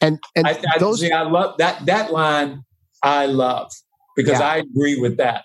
And, 0.01 0.19
and 0.35 0.49
I, 0.49 0.59
I, 0.75 0.79
those, 0.81 0.99
see, 0.99 1.13
I 1.13 1.23
love 1.23 1.57
that, 1.59 1.87
that 1.87 2.11
line. 2.11 2.65
I 3.05 3.27
love 3.27 3.71
because 4.17 4.41
yeah. 4.41 4.49
I 4.49 4.57
agree 4.57 5.01
with 5.01 5.19
that. 5.19 5.45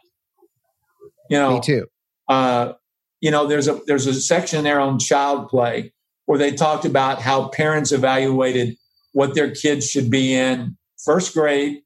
You 1.29 1.37
know, 1.37 1.53
me 1.55 1.61
too. 1.61 1.85
Uh, 2.27 2.73
you 3.21 3.31
know, 3.31 3.47
there's 3.47 3.67
a 3.67 3.79
there's 3.87 4.05
a 4.05 4.13
section 4.13 4.63
there 4.63 4.79
on 4.79 4.99
child 4.99 5.49
play 5.49 5.93
where 6.25 6.37
they 6.37 6.51
talked 6.51 6.85
about 6.85 7.21
how 7.21 7.49
parents 7.49 7.91
evaluated 7.91 8.75
what 9.13 9.33
their 9.33 9.51
kids 9.51 9.89
should 9.89 10.09
be 10.09 10.33
in 10.33 10.77
first 11.03 11.33
grade. 11.33 11.81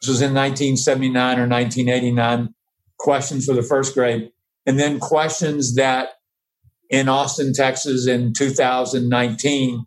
This 0.00 0.08
was 0.08 0.22
in 0.22 0.34
1979 0.34 1.38
or 1.38 1.48
1989. 1.48 2.54
Questions 2.98 3.46
for 3.46 3.54
the 3.54 3.62
first 3.62 3.94
grade, 3.94 4.30
and 4.64 4.78
then 4.78 5.00
questions 5.00 5.74
that 5.74 6.10
in 6.88 7.08
Austin, 7.08 7.52
Texas, 7.54 8.06
in 8.06 8.32
2019, 8.34 9.84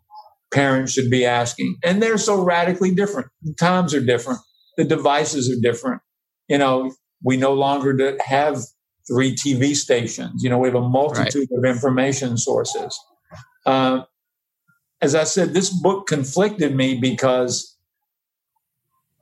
parents 0.52 0.92
should 0.92 1.08
be 1.08 1.24
asking. 1.24 1.76
And 1.84 2.02
they're 2.02 2.18
so 2.18 2.42
radically 2.42 2.94
different. 2.94 3.28
The 3.42 3.54
times 3.54 3.94
are 3.94 4.00
different. 4.00 4.40
The 4.76 4.84
devices 4.84 5.50
are 5.50 5.60
different. 5.60 6.02
You 6.48 6.58
know, 6.58 6.92
we 7.22 7.36
no 7.36 7.54
longer 7.54 8.18
have 8.26 8.58
three 9.06 9.34
TV 9.34 9.74
stations. 9.74 10.42
You 10.42 10.50
know, 10.50 10.58
we 10.58 10.68
have 10.68 10.74
a 10.74 10.88
multitude 10.88 11.48
right. 11.50 11.58
of 11.58 11.64
information 11.64 12.36
sources. 12.36 12.98
Uh, 13.64 14.02
as 15.00 15.14
I 15.14 15.24
said, 15.24 15.52
this 15.52 15.70
book 15.70 16.06
conflicted 16.06 16.74
me 16.74 16.98
because 16.98 17.76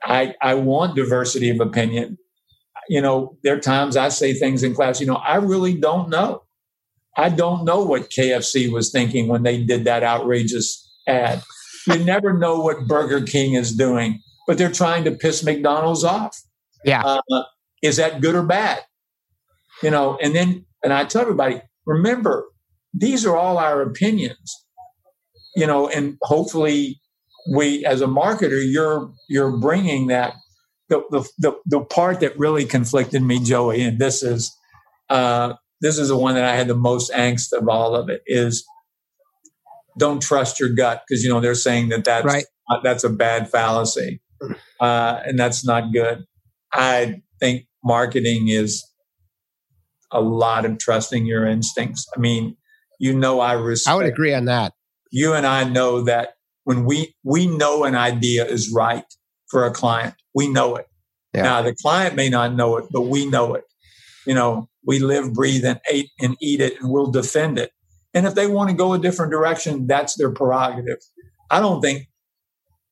I 0.03 0.35
I 0.41 0.55
want 0.55 0.97
diversity 0.97 1.51
of 1.51 1.61
opinion. 1.61 2.19
You 2.89 3.01
know, 3.01 3.39
there 3.43 3.57
are 3.57 3.61
times 3.61 3.97
I 3.97 4.11
say 4.11 4.35
things 4.35 4.63
in 4.63 4.75
class, 4.75 5.01
you 5.01 5.07
know, 5.07 5.17
I 5.17 5.37
really 5.37 5.75
don't 5.75 6.11
know. 6.11 6.43
I 7.17 7.31
don't 7.31 7.65
know 7.65 7.83
what 7.83 8.11
KFC 8.11 8.71
was 8.71 8.91
thinking 8.91 9.29
when 9.29 9.43
they 9.43 9.63
did 9.63 9.85
that 9.85 10.03
outrageous 10.03 10.87
ad. 11.07 11.43
You 11.87 11.99
never 11.99 12.33
know 12.33 12.61
what 12.61 12.87
Burger 12.87 13.23
King 13.25 13.55
is 13.55 13.73
doing, 13.73 14.21
but 14.47 14.59
they're 14.59 14.73
trying 14.73 15.05
to 15.05 15.13
piss 15.13 15.45
McDonald's 15.45 16.05
off. 16.05 16.41
Yeah. 16.85 17.03
Uh, 17.03 17.43
is 17.83 17.97
that 17.97 18.21
good 18.21 18.35
or 18.35 18.43
bad? 18.43 18.81
You 19.83 19.91
know, 19.91 20.19
and 20.23 20.35
then, 20.35 20.65
and 20.83 20.93
I 20.93 21.05
tell 21.05 21.23
everybody, 21.23 21.61
remember, 21.87 22.47
these 22.93 23.27
are 23.27 23.37
all 23.37 23.59
our 23.59 23.83
opinions, 23.83 24.65
you 25.57 25.67
know, 25.67 25.89
and 25.89 26.17
hopefully 26.23 27.01
we, 27.53 27.85
as 27.85 28.01
a 28.01 28.07
marketer, 28.07 28.63
you're, 28.65 29.13
you're 29.29 29.57
bringing 29.57 30.09
that. 30.09 30.35
The, 30.91 31.03
the, 31.11 31.29
the, 31.39 31.53
the 31.67 31.81
part 31.81 32.21
that 32.21 32.39
really 32.39 32.67
conflicted 32.67 33.23
me, 33.23 33.43
Joey, 33.43 33.83
and 33.83 33.99
this 33.99 34.23
is, 34.23 34.55
uh, 35.09 35.55
this 35.81 35.99
is 35.99 36.09
the 36.09 36.17
one 36.17 36.35
that 36.35 36.45
I 36.45 36.57
had 36.57 36.69
the 36.69 36.75
most 36.75 37.13
angst 37.13 37.53
of 37.53 37.69
all 37.69 37.95
of 37.95 38.09
it 38.09 38.23
is 38.27 38.65
don't 39.99 40.23
trust 40.23 40.61
your 40.61 40.71
gut 40.71 41.03
because 41.07 41.23
you 41.23 41.31
know 41.31 41.41
they're 41.41 41.55
saying 41.55 41.91
that 41.91 42.05
that's 42.05 42.25
right. 42.25 42.45
that's 42.83 43.05
a 43.05 43.11
bad 43.11 43.51
fallacy, 43.51 44.21
uh, 44.81 45.21
and 45.25 45.39
that's 45.39 45.65
not 45.65 45.93
good. 45.93 46.25
I 46.73 47.23
think 47.41 47.67
marketing 47.85 48.49
is 48.49 48.85
a 50.15 50.21
lot 50.21 50.65
of 50.65 50.79
trusting 50.79 51.27
your 51.27 51.47
instincts. 51.47 52.07
I 52.17 52.21
mean, 52.21 52.57
you 52.99 53.15
know, 53.15 53.41
I 53.41 53.53
respect. 53.53 53.93
I 53.93 53.97
would 53.97 54.07
agree 54.07 54.33
on 54.33 54.47
that. 54.47 54.73
You 55.11 55.35
and 55.35 55.47
I 55.47 55.65
know 55.65 56.03
that 56.03 56.35
when 56.65 56.85
we 56.85 57.15
we 57.23 57.47
know 57.47 57.85
an 57.85 57.95
idea 57.95 58.47
is 58.47 58.73
right 58.73 59.05
for 59.49 59.67
a 59.67 59.71
client, 59.71 60.15
we 60.35 60.49
know 60.49 60.77
it. 60.77 60.87
Yeah. 61.35 61.43
Now 61.43 61.63
the 61.63 61.75
client 61.75 62.17
may 62.17 62.29
not 62.29 62.55
know 62.55 62.77
it, 62.79 62.87
but 62.91 63.03
we 63.03 63.27
know 63.27 63.55
it. 63.55 63.65
You 64.27 64.35
know, 64.35 64.69
we 64.87 65.01
live, 65.01 65.35
breathe, 65.35 65.65
and 65.65 65.81
eat 65.93 66.11
and 66.21 66.37
eat 66.41 66.61
it, 66.61 66.81
and 66.81 66.91
we'll 66.91 67.11
defend 67.11 67.59
it. 67.59 67.73
And 68.15 68.27
if 68.27 68.35
they 68.35 68.47
want 68.47 68.71
to 68.71 68.77
go 68.77 68.93
a 68.93 68.99
different 68.99 69.33
direction, 69.33 69.87
that's 69.87 70.17
their 70.17 70.31
prerogative. 70.31 70.99
I 71.51 71.61
don't 71.61 71.81
think 71.81 72.09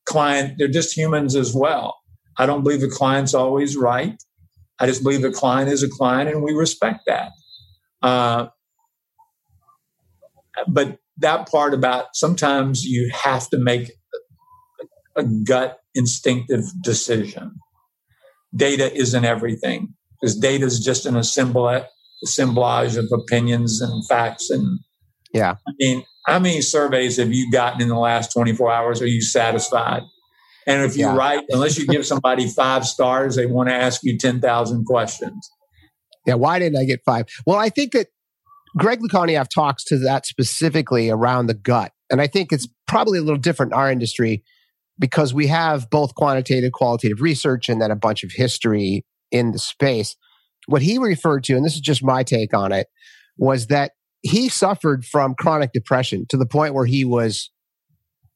client, 0.05 0.59
they're 0.59 0.69
just 0.69 0.97
humans 0.97 1.37
as 1.37 1.55
well. 1.55 1.97
I 2.37 2.47
don't 2.47 2.63
believe 2.63 2.81
the 2.81 2.89
client's 2.89 3.35
always 3.35 3.77
right. 3.77 4.21
I 4.83 4.87
just 4.87 5.05
believe 5.05 5.23
the 5.23 5.31
client 5.31 5.71
is 5.71 5.85
a 5.85 5.89
client 5.89 6.29
and 6.29 6.43
we 6.43 6.53
respect 6.53 7.05
that. 7.07 7.31
Uh, 8.03 8.49
but 10.67 10.99
that 11.19 11.49
part 11.49 11.73
about 11.73 12.17
sometimes 12.17 12.85
you 12.85 13.09
have 13.15 13.49
to 13.51 13.59
make 13.59 13.93
a 15.17 15.23
gut 15.23 15.79
instinctive 15.95 16.65
decision. 16.83 17.55
Data 18.57 18.93
isn't 18.93 19.25
everything 19.25 19.95
because 20.21 20.37
data 20.37 20.67
is 20.67 20.85
just 20.85 21.07
an 21.07 21.17
assemblage 21.17 21.87
of 22.97 23.07
opinions 23.13 23.81
and 23.81 24.05
facts 24.09 24.51
and 24.51 24.81
yeah. 25.33 25.55
I 25.67 25.73
mean, 25.79 26.05
how 26.27 26.41
many 26.41 26.61
surveys 26.61 27.19
have 27.19 27.33
you 27.33 27.51
gotten 27.51 27.81
in 27.81 27.89
the 27.89 27.99
last 27.99 28.33
24 28.33 28.71
hours? 28.71 29.01
Are 29.01 29.07
you 29.07 29.23
satisfied? 29.23 30.03
And 30.67 30.83
if 30.83 30.97
you 30.97 31.07
yeah. 31.07 31.17
write, 31.17 31.45
unless 31.51 31.79
you 31.79 31.87
give 31.87 32.07
somebody 32.07 32.49
five 32.49 32.87
stars, 32.87 33.37
they 33.37 33.47
want 33.47 33.69
to 33.69 33.75
ask 33.75 34.03
you 34.05 34.17
10,000 34.17 34.85
questions. 34.85 35.51
Yeah. 36.27 36.35
Why 36.35 36.59
didn't 36.59 36.79
I 36.79 36.85
get 36.85 37.01
five? 37.05 37.27
Well, 37.47 37.59
I 37.59 37.69
think 37.69 37.93
that 37.93 38.09
Greg 38.77 39.01
Lukianoff 39.01 39.49
talks 39.49 39.85
to 39.85 39.99
that 39.99 40.27
specifically 40.27 41.11
around 41.11 41.47
the 41.47 41.55
gut. 41.55 41.93
And 42.11 42.21
I 42.21 42.27
think 42.27 42.53
it's 42.53 42.69
probably 42.87 43.19
a 43.19 43.23
little 43.23 43.39
different 43.39 43.73
in 43.73 43.79
our 43.79 43.91
industry 43.91 44.45
because 44.99 45.35
we 45.35 45.49
have 45.49 45.91
both 45.91 46.15
quantitative, 46.15 46.73
qualitative 46.73 47.21
research 47.21 47.69
and 47.69 47.81
then 47.81 47.91
a 47.91 47.97
bunch 47.97 48.23
of 48.23 48.31
history 48.33 49.05
in 49.31 49.53
the 49.53 49.59
space. 49.59 50.17
What 50.67 50.83
he 50.83 50.99
referred 50.99 51.45
to, 51.45 51.57
and 51.57 51.65
this 51.65 51.75
is 51.75 51.81
just 51.81 52.05
my 52.05 52.23
take 52.23 52.55
on 52.55 52.73
it, 52.73 52.87
was 53.37 53.67
that 53.67 53.93
he 54.21 54.49
suffered 54.49 55.05
from 55.05 55.35
chronic 55.35 55.73
depression 55.73 56.27
to 56.29 56.37
the 56.37 56.47
point 56.47 56.75
where 56.75 56.87
he 56.87 57.05
was 57.05 57.51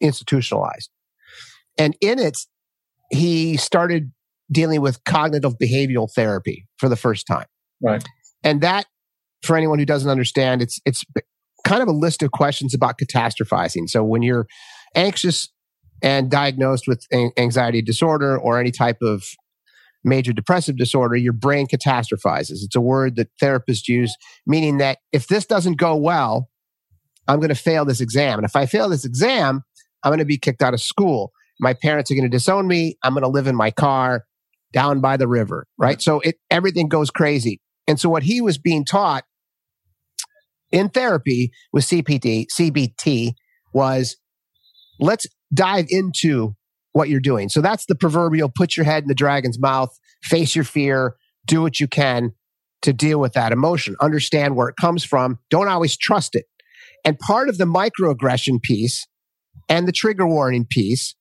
institutionalized. 0.01 0.91
And 1.79 1.97
in 2.01 2.19
it, 2.19 2.39
he 3.11 3.57
started 3.57 4.13
dealing 4.51 4.81
with 4.81 5.03
cognitive 5.05 5.55
behavioral 5.59 6.09
therapy 6.15 6.67
for 6.79 6.89
the 6.89 6.97
first 6.97 7.27
time. 7.27 7.47
Right. 7.83 8.05
And 8.43 8.61
that, 8.61 8.87
for 9.43 9.57
anyone 9.57 9.79
who 9.79 9.85
doesn't 9.85 10.11
understand, 10.11 10.63
it's 10.63 10.81
it's 10.85 11.05
kind 11.65 11.83
of 11.83 11.89
a 11.89 11.93
list 11.93 12.23
of 12.23 12.31
questions 12.31 12.75
about 12.75 12.99
catastrophizing. 12.99 13.89
So 13.89 14.05
when 14.05 14.23
you're 14.23 14.47
anxious 14.95 15.49
and 16.03 16.31
diagnosed 16.31 16.85
with 16.87 17.05
anxiety 17.37 17.83
disorder 17.83 18.39
or 18.39 18.61
any 18.61 18.71
type 18.71 18.99
of 19.03 19.25
major 20.05 20.33
depressive 20.33 20.77
disorder, 20.77 21.17
your 21.17 21.33
brain 21.33 21.67
catastrophizes. 21.67 22.63
It's 22.63 22.77
a 22.77 22.81
word 22.81 23.17
that 23.17 23.29
therapists 23.43 23.89
use, 23.89 24.15
meaning 24.47 24.79
that 24.79 24.99
if 25.13 25.27
this 25.27 25.45
doesn't 25.45 25.79
go 25.79 25.97
well, 25.97 26.49
I'm 27.27 27.41
going 27.41 27.49
to 27.49 27.57
fail 27.57 27.85
this 27.85 28.01
exam. 28.01 28.39
And 28.39 28.47
if 28.47 28.55
I 28.55 28.67
fail 28.67 28.89
this 28.89 29.05
exam, 29.05 29.63
I'm 30.05 30.11
going 30.11 30.21
to 30.21 30.25
be 30.25 30.39
kicked 30.39 30.63
out 30.63 30.75
of 30.75 30.81
school. 30.81 31.33
My 31.61 31.75
parents 31.75 32.11
are 32.11 32.15
going 32.15 32.31
to 32.31 32.35
disown 32.35 32.67
me. 32.67 32.99
I'm 33.03 33.15
going 33.15 33.23
to 33.23 33.29
live 33.29 33.47
in 33.47 33.57
my 33.57 33.71
car 33.71 34.25
down 34.73 35.01
by 35.01 35.17
the 35.17 35.29
river, 35.29 35.67
right? 35.79 36.03
So 36.03 36.21
it, 36.21 36.37
everything 36.51 36.89
goes 36.89 37.11
crazy. 37.11 37.61
And 37.87 37.99
so 37.99 38.09
what 38.09 38.25
he 38.25 38.41
was 38.41 38.59
being 38.59 38.85
taught 38.85 39.25
in 40.73 40.89
therapy 40.89 41.53
with 41.73 41.85
CPT, 41.85 42.47
CBT 42.53 43.33
was 43.73 44.17
let's 44.99 45.27
dive 45.55 45.87
into 45.89 46.57
what 46.93 47.09
you're 47.09 47.21
doing. 47.21 47.49
So 47.49 47.61
that's 47.61 47.87
the 47.87 47.95
proverbial 47.95 48.51
put 48.55 48.77
your 48.77 48.85
head 48.85 49.03
in 49.03 49.09
the 49.09 49.15
dragon's 49.15 49.59
mouth, 49.59 49.91
face 50.23 50.55
your 50.55 50.65
fear, 50.65 51.15
do 51.47 51.63
what 51.63 51.79
you 51.79 51.87
can 51.87 52.33
to 52.83 52.93
deal 52.93 53.19
with 53.19 53.33
that 53.35 53.53
emotion, 53.53 53.97
understand 54.01 54.57
where 54.57 54.69
it 54.69 54.77
comes 54.81 55.05
from, 55.05 55.39
don't 55.51 55.69
always 55.69 55.97
trust 55.97 56.35
it. 56.35 56.47
And 57.05 57.19
part 57.19 57.49
of 57.49 57.59
the 57.59 57.65
microaggression 57.65 58.63
piece 58.63 59.07
and 59.69 59.87
the 59.87 59.93
trigger 59.93 60.27
warning 60.27 60.67
piece 60.69 61.15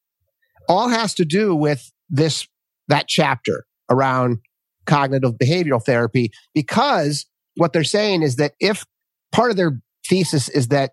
all 0.68 0.90
has 0.90 1.14
to 1.16 1.26
do 1.26 1.56
with 1.56 1.92
this 2.10 2.48
that 2.88 3.08
chapter 3.08 3.66
around 3.90 4.40
cognitive 4.86 5.34
behavioral 5.34 5.84
therapy 5.84 6.32
because 6.54 7.26
what 7.56 7.74
they're 7.74 7.84
saying 7.84 8.22
is 8.22 8.36
that 8.36 8.54
if 8.60 8.86
part 9.32 9.50
of 9.50 9.58
their 9.58 9.80
thesis 10.08 10.50
is 10.50 10.68
that 10.68 10.92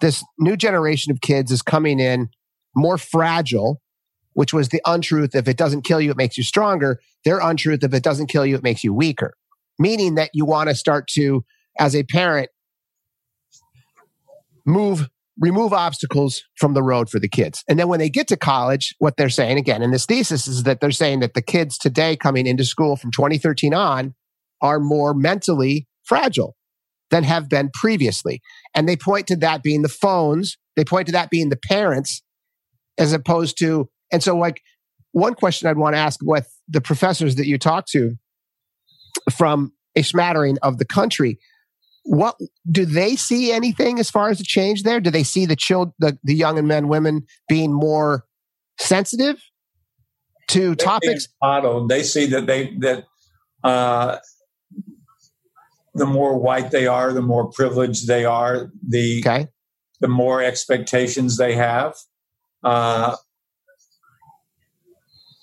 this 0.00 0.22
new 0.38 0.56
generation 0.56 1.10
of 1.10 1.20
kids 1.20 1.50
is 1.50 1.62
coming 1.62 1.98
in 1.98 2.28
more 2.74 2.98
fragile 2.98 3.80
which 4.34 4.52
was 4.52 4.68
the 4.68 4.80
untruth 4.86 5.34
if 5.34 5.48
it 5.48 5.56
doesn't 5.56 5.82
kill 5.82 6.00
you, 6.00 6.10
it 6.10 6.16
makes 6.16 6.36
you 6.36 6.44
stronger. 6.44 7.00
Their 7.24 7.38
untruth 7.40 7.84
if 7.84 7.94
it 7.94 8.02
doesn't 8.02 8.28
kill 8.28 8.46
you, 8.46 8.56
it 8.56 8.62
makes 8.62 8.82
you 8.84 8.94
weaker. 8.94 9.34
Meaning 9.78 10.14
that 10.16 10.30
you 10.32 10.44
want 10.44 10.68
to 10.68 10.74
start 10.74 11.06
to, 11.14 11.44
as 11.78 11.94
a 11.94 12.02
parent, 12.04 12.48
move, 14.64 15.08
remove 15.42 15.74
obstacles 15.74 16.42
from 16.56 16.72
the 16.72 16.82
road 16.82 17.10
for 17.10 17.18
the 17.18 17.28
kids. 17.28 17.62
And 17.68 17.78
then 17.78 17.88
when 17.88 17.98
they 17.98 18.08
get 18.08 18.28
to 18.28 18.36
college, 18.36 18.94
what 18.98 19.16
they're 19.18 19.28
saying 19.28 19.58
again 19.58 19.82
in 19.82 19.90
this 19.90 20.06
thesis 20.06 20.46
is 20.46 20.62
that 20.62 20.80
they're 20.80 20.90
saying 20.90 21.20
that 21.20 21.34
the 21.34 21.42
kids 21.42 21.76
today 21.76 22.16
coming 22.16 22.46
into 22.46 22.64
school 22.64 22.96
from 22.96 23.10
2013 23.10 23.74
on 23.74 24.14
are 24.62 24.78
more 24.78 25.12
mentally 25.12 25.86
fragile 26.04 26.56
than 27.10 27.24
have 27.24 27.48
been 27.48 27.70
previously. 27.74 28.40
And 28.74 28.88
they 28.88 28.96
point 28.96 29.26
to 29.26 29.36
that 29.36 29.62
being 29.62 29.82
the 29.82 29.88
phones, 29.88 30.56
they 30.76 30.84
point 30.84 31.06
to 31.06 31.12
that 31.12 31.28
being 31.28 31.50
the 31.50 31.58
parents, 31.68 32.22
as 32.96 33.12
opposed 33.12 33.58
to 33.58 33.90
and 34.12 34.22
so, 34.22 34.36
like, 34.36 34.60
one 35.12 35.34
question 35.34 35.68
I'd 35.68 35.78
want 35.78 35.94
to 35.94 35.98
ask 35.98 36.20
with 36.22 36.48
the 36.68 36.80
professors 36.80 37.36
that 37.36 37.46
you 37.46 37.58
talk 37.58 37.86
to 37.92 38.12
from 39.30 39.72
a 39.96 40.02
smattering 40.02 40.58
of 40.62 40.78
the 40.78 40.84
country, 40.84 41.38
what 42.04 42.36
do 42.70 42.84
they 42.84 43.16
see 43.16 43.52
anything 43.52 43.98
as 43.98 44.10
far 44.10 44.30
as 44.30 44.40
a 44.40 44.44
change 44.44 44.82
there? 44.82 45.00
Do 45.00 45.10
they 45.10 45.22
see 45.22 45.46
the 45.46 45.56
child, 45.56 45.92
the, 45.98 46.18
the 46.24 46.34
young 46.34 46.58
and 46.58 46.66
men, 46.66 46.88
women 46.88 47.26
being 47.48 47.72
more 47.72 48.24
sensitive 48.78 49.42
to 50.48 50.70
they 50.70 50.84
topics? 50.84 51.28
Modeled. 51.42 51.88
They 51.88 52.02
see 52.02 52.26
that 52.26 52.46
they 52.46 52.74
that 52.80 53.04
uh, 53.62 54.18
the 55.94 56.06
more 56.06 56.36
white 56.38 56.70
they 56.70 56.86
are, 56.86 57.12
the 57.12 57.22
more 57.22 57.50
privileged 57.50 58.08
they 58.08 58.24
are, 58.24 58.70
the 58.86 59.20
okay. 59.20 59.48
the 60.00 60.08
more 60.08 60.42
expectations 60.42 61.36
they 61.36 61.54
have. 61.54 61.94
Uh, 62.64 63.16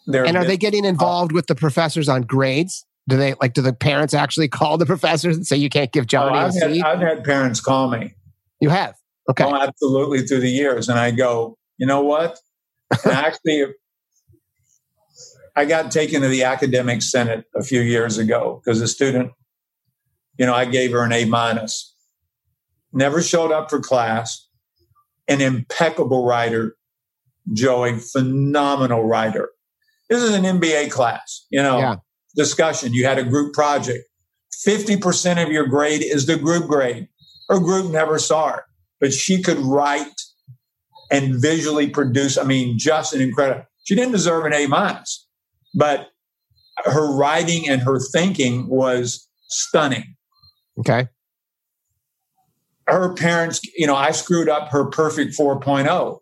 they're 0.08 0.26
and 0.26 0.36
are 0.36 0.46
they 0.46 0.58
getting 0.58 0.86
involved 0.86 1.32
with 1.32 1.48
the 1.48 1.56
professors 1.56 2.10
on 2.10 2.24
grades? 2.24 2.86
Do 3.10 3.18
they 3.18 3.34
like? 3.42 3.54
Do 3.54 3.62
the 3.62 3.74
parents 3.74 4.14
actually 4.14 4.48
call 4.60 4.78
the 4.78 4.86
professors 4.86 5.36
and 5.36 5.46
say 5.46 5.58
you 5.58 5.70
can't 5.70 5.92
give 5.92 6.08
Johnny 6.08 6.38
oh, 6.38 6.42
I've 6.42 6.56
a 6.56 6.60
had, 6.60 6.82
I've 6.82 7.00
had 7.00 7.24
parents 7.24 7.60
call 7.60 7.90
me. 7.90 8.14
You 8.62 8.70
have, 8.70 8.96
okay? 9.30 9.44
Oh, 9.44 9.56
absolutely 9.56 10.22
through 10.22 10.42
the 10.42 10.50
years, 10.50 10.90
and 10.90 11.00
I 11.00 11.12
go, 11.12 11.58
you 11.78 11.88
know 11.88 12.02
what? 12.02 12.40
actually, 13.06 13.66
I 15.56 15.66
got 15.66 15.92
taken 15.92 16.22
to 16.22 16.28
the 16.28 16.44
academic 16.44 17.02
senate 17.02 17.46
a 17.56 17.64
few 17.64 17.82
years 17.82 18.18
ago 18.18 18.62
because 18.64 18.82
a 18.82 18.88
student, 18.88 19.32
you 20.38 20.46
know, 20.46 20.54
I 20.54 20.66
gave 20.66 20.92
her 20.92 21.04
an 21.04 21.14
A 21.14 21.26
minus. 21.26 21.96
Never 22.92 23.22
showed 23.22 23.52
up 23.52 23.70
for 23.70 23.80
class, 23.80 24.48
an 25.28 25.42
impeccable 25.42 26.26
writer, 26.26 26.76
Joey, 27.54 28.00
phenomenal 28.00 29.04
writer. 29.04 29.52
This 30.10 30.24
is 30.24 30.34
an 30.34 30.44
MBA 30.44 30.92
class, 30.92 31.46
you 31.50 31.62
know, 31.62 31.78
yeah. 31.78 31.96
Discussion. 32.40 32.94
You 32.94 33.06
had 33.06 33.20
a 33.20 33.24
group 33.24 33.54
project. 33.54 34.06
50% 34.66 35.44
of 35.44 35.52
your 35.52 35.68
grade 35.68 36.02
is 36.02 36.26
the 36.26 36.38
group 36.38 36.68
grade. 36.68 37.08
Her 37.50 37.60
group 37.60 37.92
never 37.92 38.18
saw 38.18 38.54
her, 38.54 38.66
but 39.00 39.14
she 39.14 39.42
could 39.42 39.58
write 39.58 40.22
and 41.12 41.42
visually 41.42 41.90
produce. 41.90 42.38
I 42.38 42.44
mean, 42.44 42.80
just 42.80 43.14
an 43.14 43.22
incredible. 43.22 43.66
She 43.84 43.96
didn't 43.96 44.14
deserve 44.14 44.46
an 44.46 44.54
A 44.54 44.68
minus, 44.68 45.28
but 45.74 46.10
her 46.86 47.12
writing 47.14 47.68
and 47.68 47.82
her 47.82 48.00
thinking 48.00 48.70
was 48.70 49.28
stunning. 49.50 50.16
Okay. 50.80 51.08
Her 52.88 53.14
parents, 53.14 53.60
you 53.78 53.86
know, 53.86 53.96
I 53.96 54.12
screwed 54.12 54.50
up 54.50 54.70
her 54.70 54.86
perfect 54.86 55.38
4.0. 55.38 56.20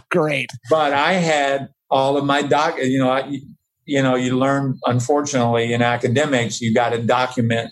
Great. 0.10 0.50
But 0.70 0.92
I 0.92 1.14
had 1.14 1.68
all 1.90 2.16
of 2.16 2.24
my 2.24 2.42
doc, 2.42 2.76
you 2.78 2.98
know, 2.98 3.10
I, 3.10 3.40
you 3.86 4.02
know, 4.02 4.14
you 4.16 4.38
learn, 4.38 4.78
unfortunately, 4.84 5.72
in 5.72 5.80
academics, 5.80 6.60
you 6.60 6.74
got 6.74 6.90
to 6.90 7.02
document. 7.02 7.70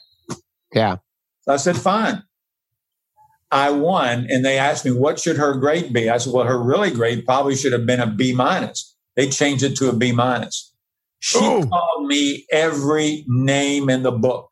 Yeah. 0.72 0.96
So 1.42 1.52
I 1.52 1.56
said, 1.56 1.76
fine. 1.76 2.22
I 3.50 3.70
won. 3.70 4.26
And 4.30 4.44
they 4.44 4.58
asked 4.58 4.84
me, 4.84 4.92
what 4.92 5.20
should 5.20 5.36
her 5.36 5.54
grade 5.54 5.92
be? 5.92 6.08
I 6.08 6.18
said, 6.18 6.32
well, 6.32 6.46
her 6.46 6.60
really 6.60 6.90
grade 6.90 7.24
probably 7.24 7.56
should 7.56 7.72
have 7.72 7.86
been 7.86 8.00
a 8.00 8.06
B 8.06 8.32
minus. 8.32 8.96
They 9.16 9.28
changed 9.28 9.62
it 9.62 9.76
to 9.76 9.88
a 9.88 9.92
B 9.92 10.12
minus. 10.12 10.72
She 11.20 11.38
Ooh. 11.38 11.66
called 11.66 12.06
me 12.06 12.46
every 12.50 13.24
name 13.28 13.88
in 13.90 14.02
the 14.02 14.12
book. 14.12 14.48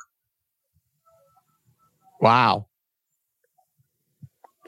Wow. 2.20 2.66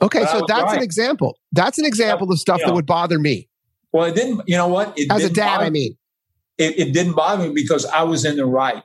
Okay, 0.01 0.19
but 0.19 0.31
so 0.31 0.45
that's 0.47 0.63
right. 0.63 0.77
an 0.77 0.83
example. 0.83 1.37
That's 1.53 1.79
an 1.79 1.85
example 1.85 2.29
of 2.31 2.37
stuff 2.37 2.59
you 2.59 2.65
know, 2.65 2.71
that 2.71 2.75
would 2.75 2.85
bother 2.85 3.17
me. 3.17 3.47
Well, 3.93 4.05
it 4.05 4.15
didn't. 4.15 4.41
You 4.45 4.57
know 4.57 4.67
what? 4.67 4.93
It 4.97 5.09
As 5.09 5.23
a 5.23 5.29
dad, 5.29 5.61
I 5.61 5.69
mean, 5.69 5.95
it, 6.57 6.79
it, 6.79 6.93
didn't 6.93 7.13
bother 7.13 7.47
me 7.47 7.53
because 7.53 7.85
I 7.85 8.03
was 8.03 8.25
in 8.25 8.37
the 8.37 8.45
right. 8.45 8.83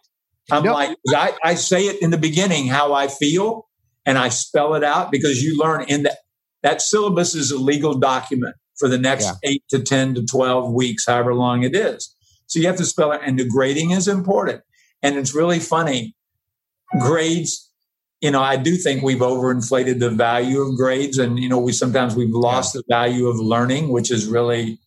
I'm 0.50 0.64
nope. 0.64 0.74
like, 0.74 0.98
I, 1.14 1.32
I 1.44 1.54
say 1.54 1.86
it 1.86 2.02
in 2.02 2.10
the 2.10 2.18
beginning 2.18 2.66
how 2.66 2.92
I 2.92 3.08
feel, 3.08 3.68
and 4.04 4.18
I 4.18 4.28
spell 4.28 4.74
it 4.74 4.82
out 4.82 5.10
because 5.10 5.42
you 5.42 5.58
learn 5.58 5.84
in 5.88 6.04
that 6.04 6.18
that 6.62 6.82
syllabus 6.82 7.34
is 7.34 7.50
a 7.50 7.58
legal 7.58 7.94
document 7.94 8.54
for 8.76 8.88
the 8.88 8.98
next 8.98 9.24
yeah. 9.24 9.50
eight 9.50 9.64
to 9.70 9.80
ten 9.80 10.14
to 10.14 10.24
twelve 10.24 10.72
weeks, 10.72 11.06
however 11.06 11.34
long 11.34 11.62
it 11.62 11.74
is. 11.76 12.14
So 12.46 12.58
you 12.58 12.66
have 12.66 12.76
to 12.76 12.84
spell 12.84 13.12
it, 13.12 13.20
and 13.24 13.38
the 13.38 13.44
grading 13.44 13.92
is 13.92 14.08
important. 14.08 14.62
And 15.02 15.16
it's 15.16 15.34
really 15.34 15.60
funny. 15.60 16.16
Grades, 16.98 17.70
you 18.20 18.30
know, 18.30 18.42
I 18.42 18.56
do 18.56 18.74
think 18.74 19.02
we've 19.02 19.18
overinflated 19.20 20.00
the 20.00 20.10
value 20.10 20.60
of 20.60 20.76
grades, 20.76 21.18
and 21.18 21.38
you 21.38 21.48
know, 21.48 21.58
we 21.58 21.72
sometimes 21.72 22.16
we've 22.16 22.34
lost 22.34 22.74
yeah. 22.74 22.80
the 22.80 22.94
value 22.94 23.28
of 23.28 23.38
learning, 23.38 23.90
which 23.90 24.10
is 24.10 24.26
really 24.26 24.80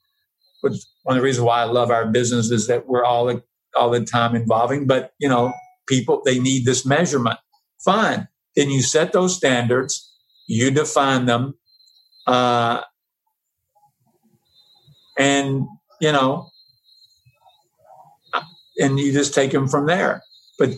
which 0.63 0.82
one 1.04 1.17
of 1.17 1.21
the 1.21 1.26
reasons 1.26 1.45
why 1.45 1.60
I 1.62 1.65
love 1.65 1.91
our 1.91 2.08
business 2.08 2.49
is 2.49 2.67
that 2.67 2.88
we're 2.88 3.04
all 3.04 3.41
all 3.76 3.89
the 3.89 4.06
time 4.06 4.34
involving. 4.34 4.88
But 4.88 5.12
you 5.19 5.28
know, 5.28 5.52
people 5.88 6.21
they 6.23 6.39
need 6.39 6.65
this 6.65 6.86
measurement. 6.86 7.38
Fine, 7.84 8.30
then 8.56 8.69
you 8.69 8.82
set 8.82 9.12
those 9.12 9.36
standards, 9.36 10.10
you 10.47 10.71
define 10.71 11.26
them, 11.26 11.56
uh, 12.28 12.82
and 15.17 15.65
you 15.99 16.13
know, 16.13 16.47
and 18.78 18.97
you 18.97 19.12
just 19.12 19.34
take 19.34 19.52
them 19.52 19.67
from 19.67 19.86
there. 19.86 20.21
But 20.58 20.69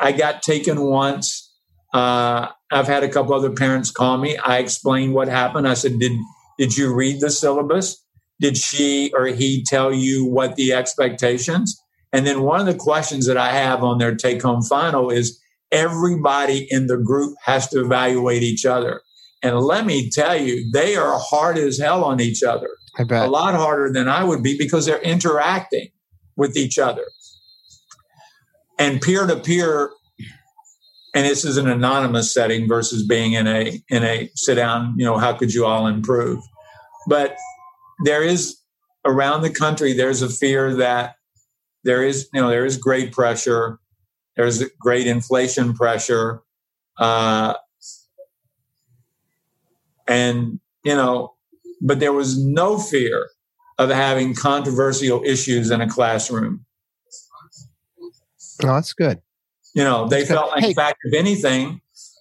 I 0.00 0.12
got 0.12 0.42
taken 0.42 0.80
once. 0.82 1.52
Uh, 1.92 2.48
I've 2.70 2.86
had 2.86 3.02
a 3.02 3.08
couple 3.08 3.34
other 3.34 3.50
parents 3.50 3.90
call 3.90 4.18
me. 4.18 4.36
I 4.36 4.58
explained 4.58 5.14
what 5.14 5.26
happened. 5.26 5.66
I 5.66 5.74
said, 5.74 5.98
"Did 5.98 6.12
did 6.58 6.76
you 6.76 6.94
read 6.94 7.20
the 7.20 7.30
syllabus? 7.30 8.02
Did 8.42 8.58
she 8.58 9.10
or 9.14 9.26
he 9.26 9.64
tell 9.64 9.94
you 9.94 10.26
what 10.26 10.56
the 10.56 10.74
expectations?" 10.74 11.80
And 12.12 12.26
then 12.26 12.42
one 12.42 12.60
of 12.60 12.66
the 12.66 12.74
questions 12.74 13.26
that 13.26 13.38
I 13.38 13.52
have 13.52 13.82
on 13.82 13.96
their 13.96 14.14
take 14.14 14.42
home 14.42 14.62
final 14.62 15.08
is 15.08 15.40
everybody 15.70 16.66
in 16.70 16.86
the 16.86 16.98
group 16.98 17.34
has 17.44 17.68
to 17.68 17.80
evaluate 17.80 18.42
each 18.42 18.66
other. 18.66 19.00
And 19.42 19.58
let 19.60 19.86
me 19.86 20.10
tell 20.10 20.36
you, 20.36 20.70
they 20.72 20.94
are 20.94 21.18
hard 21.18 21.56
as 21.56 21.78
hell 21.78 22.04
on 22.04 22.20
each 22.20 22.42
other. 22.42 22.68
A 23.24 23.30
lot 23.30 23.54
harder 23.54 23.90
than 23.90 24.08
I 24.08 24.22
would 24.22 24.42
be 24.42 24.58
because 24.58 24.84
they're 24.84 25.00
interacting 25.00 25.88
with 26.36 26.54
each 26.56 26.78
other 26.78 27.04
and 28.82 29.00
peer 29.00 29.26
to 29.26 29.36
peer 29.36 29.90
and 31.14 31.26
this 31.26 31.44
is 31.44 31.56
an 31.56 31.68
anonymous 31.68 32.32
setting 32.32 32.66
versus 32.66 33.06
being 33.06 33.34
in 33.34 33.46
a 33.46 33.80
in 33.88 34.02
a 34.02 34.30
sit 34.34 34.56
down 34.56 34.94
you 34.96 35.04
know 35.04 35.18
how 35.18 35.32
could 35.32 35.52
you 35.52 35.64
all 35.64 35.86
improve 35.86 36.42
but 37.06 37.36
there 38.04 38.22
is 38.22 38.58
around 39.04 39.42
the 39.42 39.50
country 39.50 39.92
there's 39.92 40.22
a 40.22 40.28
fear 40.28 40.74
that 40.74 41.16
there 41.84 42.02
is 42.02 42.28
you 42.32 42.40
know 42.40 42.48
there 42.48 42.64
is 42.64 42.76
great 42.76 43.12
pressure 43.12 43.78
there's 44.36 44.62
great 44.80 45.06
inflation 45.06 45.74
pressure 45.74 46.42
uh, 46.98 47.54
and 50.08 50.60
you 50.84 50.94
know 50.94 51.34
but 51.80 51.98
there 52.00 52.12
was 52.12 52.42
no 52.42 52.78
fear 52.78 53.28
of 53.78 53.90
having 53.90 54.34
controversial 54.34 55.22
issues 55.24 55.70
in 55.70 55.80
a 55.80 55.88
classroom 55.88 56.64
Oh, 58.64 58.74
that's 58.74 58.92
good. 58.92 59.20
You 59.74 59.84
know, 59.84 60.06
they 60.08 60.24
felt 60.24 60.50
like, 60.50 60.62
hey. 60.62 60.68
in 60.68 60.74
fact, 60.74 60.98
if 61.04 61.14
anything, 61.14 61.80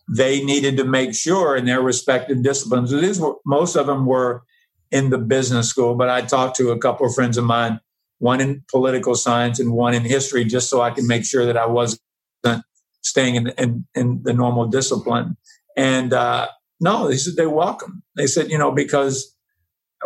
they 0.09 0.43
needed 0.43 0.77
to 0.77 0.83
make 0.83 1.13
sure 1.13 1.55
in 1.55 1.65
their 1.65 1.81
respective 1.81 2.43
disciplines. 2.43 2.91
These 2.91 3.19
were 3.19 3.35
most 3.45 3.75
of 3.75 3.87
them 3.87 4.05
were 4.05 4.43
in 4.91 5.09
the 5.09 5.17
business 5.17 5.69
school, 5.69 5.95
but 5.95 6.09
I 6.09 6.21
talked 6.21 6.57
to 6.57 6.71
a 6.71 6.77
couple 6.77 7.05
of 7.05 7.15
friends 7.15 7.37
of 7.37 7.45
mine, 7.45 7.79
one 8.19 8.41
in 8.41 8.63
political 8.69 9.15
science 9.15 9.59
and 9.59 9.71
one 9.71 9.93
in 9.93 10.03
history, 10.03 10.43
just 10.43 10.69
so 10.69 10.81
I 10.81 10.91
can 10.91 11.07
make 11.07 11.25
sure 11.25 11.45
that 11.45 11.57
I 11.57 11.65
wasn't 11.65 12.01
staying 13.01 13.35
in, 13.35 13.47
in, 13.57 13.85
in 13.95 14.21
the 14.23 14.33
normal 14.33 14.67
discipline. 14.67 15.37
And 15.75 16.13
uh, 16.13 16.47
no, 16.79 17.07
they 17.07 17.17
said 17.17 17.35
they 17.35 17.47
welcome. 17.47 18.03
They 18.15 18.27
said, 18.27 18.51
you 18.51 18.57
know, 18.57 18.71
because 18.71 19.35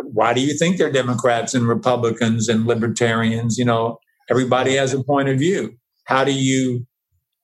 why 0.01 0.33
do 0.33 0.41
you 0.41 0.57
think 0.57 0.77
they're 0.77 0.91
Democrats 0.91 1.53
and 1.53 1.67
Republicans 1.67 2.47
and 2.47 2.65
libertarians? 2.65 3.57
You 3.57 3.65
know, 3.65 3.99
everybody 4.29 4.75
has 4.75 4.93
a 4.93 5.03
point 5.03 5.29
of 5.29 5.39
view. 5.39 5.75
How 6.05 6.23
do 6.23 6.31
you, 6.31 6.85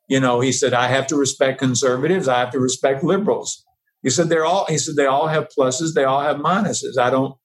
you 0.08 0.19
know, 0.19 0.39
he 0.39 0.51
said, 0.51 0.73
I 0.73 0.88
have 0.88 1.08
to 1.08 1.15
respect 1.15 1.60
conservatives. 1.60 2.27
I 2.27 2.39
have 2.39 2.51
to 2.51 2.60
respect 2.60 3.04
liberals. 3.04 3.65
He 4.04 4.10
said, 4.10 4.30
they're 4.30 4.46
all, 4.46 4.66
he 4.68 4.78
said, 4.78 4.96
they 4.96 5.06
all 5.06 5.28
have 5.28 5.48
pluses. 5.58 5.94
They 5.94 6.04
all 6.04 6.22
have 6.22 6.38
minuses. 6.38 6.98
I 6.98 7.10
don't, 7.10 7.36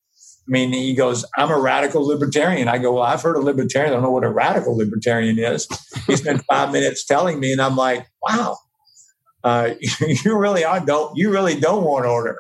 I 0.48 0.50
mean, 0.50 0.72
he 0.72 0.94
goes, 0.94 1.24
I'm 1.36 1.50
a 1.50 1.58
radical 1.58 2.06
libertarian. 2.06 2.68
I 2.68 2.78
go, 2.78 2.94
well, 2.94 3.02
I've 3.02 3.20
heard 3.20 3.36
of 3.36 3.42
libertarian. 3.42 3.92
I 3.92 3.94
don't 3.96 4.04
know 4.04 4.12
what 4.12 4.24
a 4.24 4.30
radical 4.30 4.76
libertarian 4.76 5.38
is. 5.38 5.66
He 6.06 6.16
spent 6.16 6.44
five 6.50 6.72
minutes 6.72 7.04
telling 7.04 7.40
me, 7.40 7.52
and 7.52 7.60
I'm 7.60 7.76
like, 7.76 8.06
wow, 8.22 8.56
uh, 9.42 9.74
you 10.24 10.36
really 10.36 10.64
are 10.64 10.80
don't, 10.80 11.16
you 11.16 11.30
really 11.30 11.58
don't 11.58 11.84
want 11.84 12.06
order. 12.06 12.38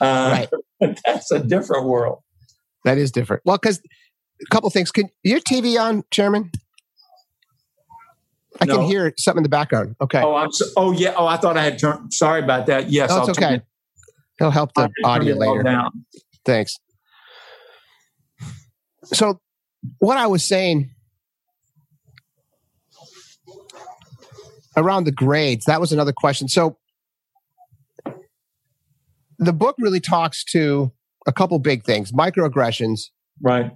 Uh, 0.00 0.46
right. 0.80 0.96
that's 1.06 1.30
a 1.30 1.38
different 1.38 1.86
world. 1.86 2.20
That 2.84 2.98
is 2.98 3.10
different. 3.10 3.42
Well, 3.44 3.56
because 3.56 3.80
a 4.40 4.54
couple 4.54 4.68
things. 4.70 4.90
Can 4.92 5.08
your 5.22 5.40
TV 5.40 5.80
on, 5.80 6.04
Chairman? 6.10 6.50
I 8.60 8.64
no. 8.64 8.76
can 8.76 8.86
hear 8.86 9.12
something 9.18 9.40
in 9.40 9.42
the 9.42 9.48
background. 9.48 9.96
Okay. 10.00 10.20
Oh, 10.22 10.34
I'm 10.34 10.52
so, 10.52 10.66
oh 10.76 10.92
yeah. 10.92 11.14
Oh, 11.16 11.26
I 11.26 11.36
thought 11.36 11.56
I 11.56 11.64
had 11.64 11.78
turned. 11.78 12.12
Sorry 12.12 12.42
about 12.42 12.66
that. 12.66 12.90
Yes, 12.90 13.10
no, 13.10 13.24
it's 13.24 13.38
okay. 13.38 13.60
He'll 14.38 14.50
help 14.50 14.74
the 14.74 14.90
audio 15.04 15.34
later. 15.34 15.90
Thanks. 16.44 16.76
So, 19.04 19.40
what 19.98 20.16
I 20.16 20.26
was 20.26 20.44
saying 20.44 20.90
around 24.76 25.04
the 25.04 25.12
grades, 25.12 25.64
that 25.66 25.80
was 25.80 25.92
another 25.92 26.12
question. 26.12 26.48
So, 26.48 26.78
the 29.38 29.52
book 29.52 29.76
really 29.78 30.00
talks 30.00 30.44
to 30.44 30.92
a 31.26 31.32
couple 31.32 31.58
big 31.58 31.84
things 31.84 32.12
microaggressions. 32.12 33.10
Right. 33.40 33.72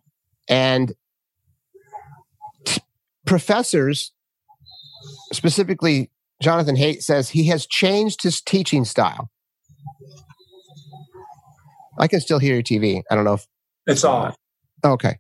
And 0.48 0.94
professors 3.26 4.12
specifically, 5.32 6.10
Jonathan 6.42 6.76
Haidt 6.76 7.02
says 7.02 7.30
he 7.30 7.46
has 7.48 7.66
changed 7.66 8.22
his 8.22 8.40
teaching 8.40 8.84
style. 8.84 9.30
I 11.98 12.08
can 12.08 12.20
still 12.20 12.38
hear 12.38 12.54
your 12.54 12.62
TV. 12.62 13.02
I 13.10 13.14
don't 13.14 13.24
know 13.24 13.34
if 13.34 13.46
it's 13.86 14.04
on. 14.04 14.34
Okay. 14.84 15.18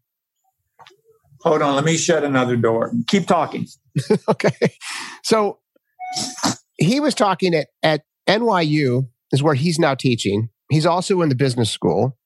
Hold 1.42 1.62
on. 1.62 1.74
Let 1.74 1.84
me 1.84 1.96
shut 1.96 2.24
another 2.24 2.56
door. 2.56 2.92
Keep 3.06 3.26
talking. 3.26 3.66
okay. 4.28 4.74
So 5.22 5.58
he 6.78 7.00
was 7.00 7.14
talking 7.14 7.54
at, 7.54 7.68
at 7.82 8.02
NYU, 8.28 9.08
is 9.32 9.42
where 9.42 9.54
he's 9.54 9.78
now 9.78 9.94
teaching. 9.94 10.48
He's 10.70 10.86
also 10.86 11.20
in 11.20 11.28
the 11.28 11.34
business 11.34 11.70
school. 11.70 12.16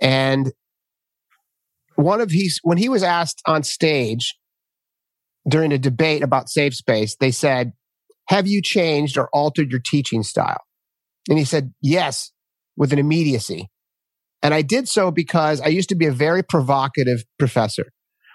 And 0.00 0.52
one 1.96 2.20
of 2.20 2.30
he's 2.30 2.60
when 2.62 2.78
he 2.78 2.88
was 2.88 3.02
asked 3.02 3.42
on 3.46 3.62
stage 3.62 4.36
during 5.48 5.72
a 5.72 5.78
debate 5.78 6.22
about 6.22 6.48
safe 6.48 6.74
space, 6.74 7.16
they 7.16 7.30
said, 7.30 7.72
Have 8.28 8.46
you 8.46 8.62
changed 8.62 9.18
or 9.18 9.28
altered 9.32 9.70
your 9.70 9.80
teaching 9.84 10.22
style? 10.22 10.60
And 11.28 11.38
he 11.38 11.44
said, 11.44 11.72
Yes, 11.80 12.32
with 12.76 12.92
an 12.92 12.98
immediacy. 12.98 13.68
And 14.42 14.52
I 14.52 14.62
did 14.62 14.88
so 14.88 15.10
because 15.10 15.60
I 15.60 15.68
used 15.68 15.88
to 15.88 15.94
be 15.94 16.06
a 16.06 16.12
very 16.12 16.42
provocative 16.42 17.24
professor 17.38 17.86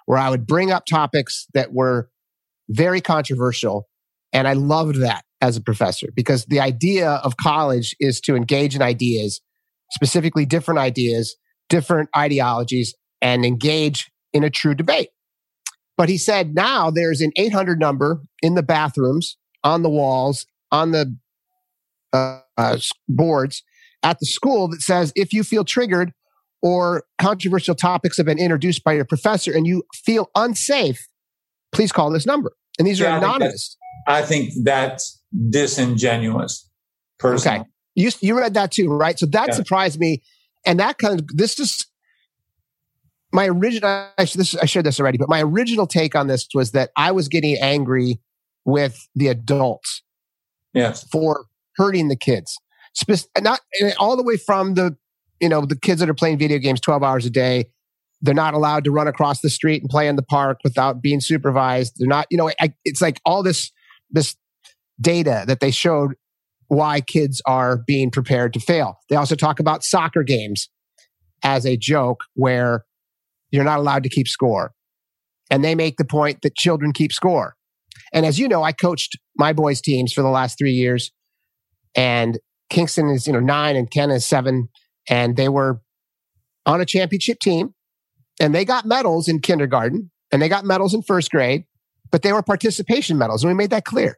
where 0.05 0.17
I 0.17 0.29
would 0.31 0.47
bring 0.47 0.71
up 0.71 0.85
topics 0.89 1.45
that 1.53 1.71
were 1.71 2.09
very 2.67 2.99
controversial. 2.99 3.87
And 4.33 4.47
I 4.47 4.53
loved 4.53 5.01
that 5.01 5.23
as 5.39 5.55
a 5.55 5.61
professor 5.61 6.07
because 6.15 6.45
the 6.45 6.59
idea 6.59 7.09
of 7.09 7.37
college 7.37 7.95
is 7.99 8.19
to 8.21 8.35
engage 8.35 8.75
in 8.75 8.81
ideas, 8.81 9.39
specifically 9.91 10.45
different 10.45 10.79
ideas, 10.79 11.35
different 11.69 12.09
ideologies, 12.17 12.95
and 13.21 13.45
engage 13.45 14.11
in 14.33 14.43
a 14.43 14.49
true 14.49 14.73
debate. 14.73 15.09
But 15.99 16.07
he 16.07 16.17
said 16.17 16.55
now 16.55 16.89
there's 16.89 17.19
an 17.19 17.33
800 17.35 17.77
number 17.77 18.21
in 18.41 18.55
the 18.55 18.63
bathrooms, 18.63 19.35
on 19.65 19.83
the 19.83 19.89
walls, 19.89 20.45
on 20.71 20.91
the 20.91 21.13
uh, 22.13 22.39
uh, 22.57 22.77
boards 23.09 23.63
at 24.01 24.17
the 24.19 24.25
school 24.25 24.69
that 24.69 24.79
says 24.79 25.11
if 25.17 25.33
you 25.33 25.43
feel 25.43 25.65
triggered 25.65 26.13
or 26.61 27.03
controversial 27.19 27.75
topics 27.75 28.15
have 28.15 28.25
been 28.25 28.39
introduced 28.39 28.81
by 28.85 28.93
your 28.93 29.03
professor 29.03 29.51
and 29.51 29.67
you 29.67 29.83
feel 29.93 30.31
unsafe, 30.35 31.05
please 31.73 31.91
call 31.91 32.09
this 32.11 32.25
number. 32.25 32.53
And 32.77 32.87
these 32.87 33.01
yeah, 33.01 33.15
are 33.15 33.17
anonymous. 33.17 33.75
I 34.07 34.21
think 34.21 34.53
that's 34.63 35.21
disingenuous. 35.49 36.65
Personally. 37.17 37.59
Okay. 37.59 37.69
You, 37.95 38.11
you 38.21 38.37
read 38.37 38.53
that 38.53 38.71
too, 38.71 38.87
right? 38.87 39.19
So 39.19 39.25
that 39.25 39.49
yeah. 39.49 39.53
surprised 39.53 39.99
me. 39.99 40.23
And 40.65 40.79
that 40.79 40.97
kind 40.97 41.19
of, 41.19 41.27
this 41.35 41.59
is 41.59 41.88
my 43.31 43.47
original, 43.47 43.89
I, 44.17 44.25
this, 44.25 44.55
I 44.55 44.65
shared 44.65 44.85
this 44.85 44.99
already, 44.99 45.17
but 45.17 45.29
my 45.29 45.41
original 45.41 45.87
take 45.87 46.15
on 46.15 46.27
this 46.27 46.47
was 46.53 46.71
that 46.71 46.89
I 46.97 47.11
was 47.11 47.27
getting 47.27 47.57
angry 47.57 48.19
with 48.65 49.07
the 49.15 49.27
adults. 49.27 50.03
Yes. 50.73 51.07
For 51.11 51.45
hurting 51.75 52.07
the 52.09 52.15
kids. 52.15 52.57
Spe- 52.93 53.27
not 53.41 53.61
eh, 53.81 53.93
all 53.97 54.15
the 54.17 54.23
way 54.23 54.37
from 54.37 54.73
the, 54.75 54.95
you 55.39 55.49
know, 55.49 55.65
the 55.65 55.75
kids 55.75 55.99
that 55.99 56.09
are 56.09 56.15
playing 56.15 56.37
video 56.37 56.57
games 56.57 56.81
12 56.81 57.03
hours 57.03 57.25
a 57.25 57.29
day. 57.29 57.65
They're 58.21 58.33
not 58.33 58.53
allowed 58.53 58.83
to 58.83 58.91
run 58.91 59.07
across 59.07 59.41
the 59.41 59.49
street 59.49 59.81
and 59.81 59.89
play 59.89 60.07
in 60.07 60.17
the 60.17 60.23
park 60.23 60.59
without 60.63 61.01
being 61.01 61.21
supervised. 61.21 61.93
They're 61.97 62.07
not, 62.07 62.27
you 62.29 62.37
know, 62.37 62.51
I, 62.59 62.73
it's 62.83 63.01
like 63.01 63.21
all 63.25 63.43
this, 63.43 63.71
this 64.11 64.35
data 64.99 65.45
that 65.47 65.61
they 65.61 65.71
showed 65.71 66.15
why 66.67 67.01
kids 67.01 67.41
are 67.45 67.77
being 67.77 68.11
prepared 68.11 68.53
to 68.53 68.59
fail. 68.59 68.97
They 69.09 69.15
also 69.15 69.35
talk 69.35 69.59
about 69.59 69.83
soccer 69.83 70.23
games 70.23 70.69
as 71.43 71.65
a 71.65 71.77
joke 71.77 72.25
where 72.35 72.83
you're 73.51 73.63
not 73.63 73.79
allowed 73.79 74.03
to 74.03 74.09
keep 74.09 74.27
score. 74.27 74.73
And 75.49 75.63
they 75.63 75.75
make 75.75 75.97
the 75.97 76.05
point 76.05 76.41
that 76.43 76.55
children 76.55 76.93
keep 76.93 77.11
score. 77.11 77.55
And 78.13 78.25
as 78.25 78.39
you 78.39 78.47
know, 78.47 78.63
I 78.63 78.71
coached 78.71 79.17
my 79.35 79.53
boys' 79.53 79.81
teams 79.81 80.13
for 80.13 80.21
the 80.21 80.29
last 80.29 80.57
three 80.57 80.73
years. 80.73 81.11
And 81.95 82.39
Kingston 82.69 83.09
is, 83.09 83.25
you 83.27 83.33
know, 83.33 83.39
nine 83.39 83.75
and 83.75 83.89
Ken 83.89 84.11
is 84.11 84.25
seven. 84.25 84.69
And 85.09 85.37
they 85.37 85.49
were 85.49 85.81
on 86.65 86.81
a 86.81 86.85
championship 86.85 87.39
team. 87.39 87.73
And 88.39 88.55
they 88.55 88.63
got 88.63 88.85
medals 88.85 89.27
in 89.27 89.39
kindergarten 89.39 90.11
and 90.31 90.41
they 90.41 90.47
got 90.47 90.63
medals 90.63 90.93
in 90.93 91.01
first 91.01 91.31
grade, 91.31 91.65
but 92.11 92.21
they 92.21 92.31
were 92.31 92.43
participation 92.43 93.17
medals. 93.17 93.43
And 93.43 93.49
we 93.49 93.55
made 93.55 93.71
that 93.71 93.85
clear. 93.85 94.17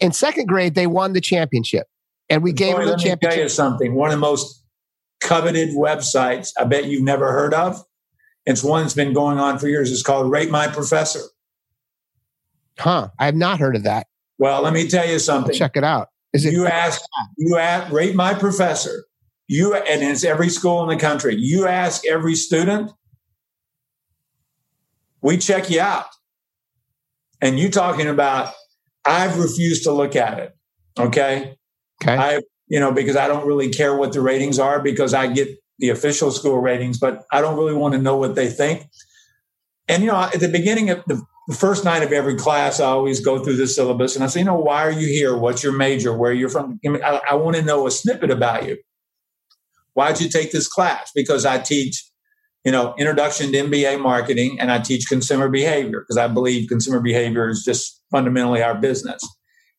In 0.00 0.12
second 0.12 0.46
grade, 0.46 0.74
they 0.74 0.86
won 0.86 1.12
the 1.12 1.20
championship. 1.20 1.86
And 2.30 2.42
we 2.42 2.52
gave 2.52 2.76
them 2.76 2.86
the 2.86 2.92
championship. 2.92 3.22
Let 3.22 3.30
me 3.30 3.34
tell 3.34 3.42
you 3.42 3.48
something. 3.48 3.94
One 3.94 4.10
of 4.10 4.12
the 4.12 4.20
most 4.20 4.64
coveted 5.20 5.70
websites 5.70 6.52
I 6.58 6.64
bet 6.64 6.84
you've 6.84 7.02
never 7.02 7.32
heard 7.32 7.54
of 7.54 7.82
it's 8.48 8.64
one 8.64 8.82
that's 8.82 8.94
been 8.94 9.12
going 9.12 9.38
on 9.38 9.58
for 9.58 9.68
years. 9.68 9.92
It's 9.92 10.02
called 10.02 10.30
Rate 10.30 10.50
My 10.50 10.68
Professor. 10.68 11.20
Huh. 12.78 13.10
I 13.18 13.26
have 13.26 13.34
not 13.34 13.58
heard 13.58 13.76
of 13.76 13.82
that. 13.82 14.06
Well, 14.38 14.62
let 14.62 14.72
me 14.72 14.88
tell 14.88 15.06
you 15.06 15.18
something. 15.18 15.52
I'll 15.52 15.58
check 15.58 15.76
it 15.76 15.84
out. 15.84 16.08
Is 16.32 16.46
it 16.46 16.54
you 16.54 16.66
ask 16.66 17.00
you 17.36 17.58
ask 17.58 17.92
rate 17.92 18.14
my 18.14 18.32
professor. 18.32 19.04
You 19.48 19.74
and 19.74 20.02
it's 20.02 20.24
every 20.24 20.48
school 20.48 20.82
in 20.82 20.96
the 20.96 21.02
country. 21.02 21.34
You 21.36 21.66
ask 21.66 22.06
every 22.06 22.34
student, 22.34 22.90
we 25.20 25.36
check 25.36 25.68
you 25.68 25.80
out. 25.80 26.06
And 27.40 27.58
you 27.58 27.70
talking 27.70 28.06
about 28.06 28.54
I've 29.04 29.38
refused 29.38 29.84
to 29.84 29.92
look 29.92 30.16
at 30.16 30.38
it. 30.38 30.56
Okay. 30.98 31.56
Okay. 32.02 32.16
I 32.16 32.40
you 32.68 32.80
know, 32.80 32.92
because 32.92 33.16
I 33.16 33.28
don't 33.28 33.46
really 33.46 33.70
care 33.70 33.94
what 33.94 34.12
the 34.12 34.20
ratings 34.20 34.58
are 34.58 34.80
because 34.80 35.12
I 35.12 35.26
get 35.26 35.48
the 35.78 35.90
official 35.90 36.30
school 36.30 36.58
ratings, 36.58 36.98
but 36.98 37.24
I 37.32 37.40
don't 37.40 37.56
really 37.56 37.74
want 37.74 37.94
to 37.94 38.00
know 38.00 38.16
what 38.16 38.34
they 38.34 38.48
think. 38.48 38.86
And, 39.88 40.02
you 40.02 40.10
know, 40.10 40.16
at 40.16 40.40
the 40.40 40.48
beginning 40.48 40.90
of 40.90 41.02
the, 41.06 41.22
first 41.54 41.84
night 41.84 42.02
of 42.02 42.12
every 42.12 42.34
class, 42.34 42.78
I 42.78 42.86
always 42.86 43.20
go 43.20 43.42
through 43.42 43.56
the 43.56 43.66
syllabus 43.66 44.14
and 44.14 44.22
I 44.22 44.26
say, 44.26 44.40
you 44.40 44.46
know, 44.46 44.58
why 44.58 44.82
are 44.84 44.92
you 44.92 45.06
here? 45.06 45.36
What's 45.36 45.62
your 45.62 45.72
major? 45.72 46.14
Where 46.14 46.32
you're 46.32 46.50
from? 46.50 46.78
I, 46.86 47.20
I 47.30 47.34
want 47.36 47.56
to 47.56 47.62
know 47.62 47.86
a 47.86 47.90
snippet 47.90 48.30
about 48.30 48.66
you. 48.66 48.76
Why'd 49.94 50.20
you 50.20 50.28
take 50.28 50.52
this 50.52 50.68
class? 50.68 51.10
Because 51.14 51.46
I 51.46 51.58
teach, 51.58 52.04
you 52.64 52.72
know, 52.72 52.94
introduction 52.98 53.50
to 53.52 53.58
MBA 53.64 54.00
marketing 54.00 54.60
and 54.60 54.70
I 54.70 54.78
teach 54.78 55.08
consumer 55.08 55.48
behavior 55.48 56.00
because 56.00 56.18
I 56.18 56.28
believe 56.28 56.68
consumer 56.68 57.00
behavior 57.00 57.48
is 57.48 57.64
just 57.64 58.02
fundamentally 58.10 58.62
our 58.62 58.74
business. 58.74 59.26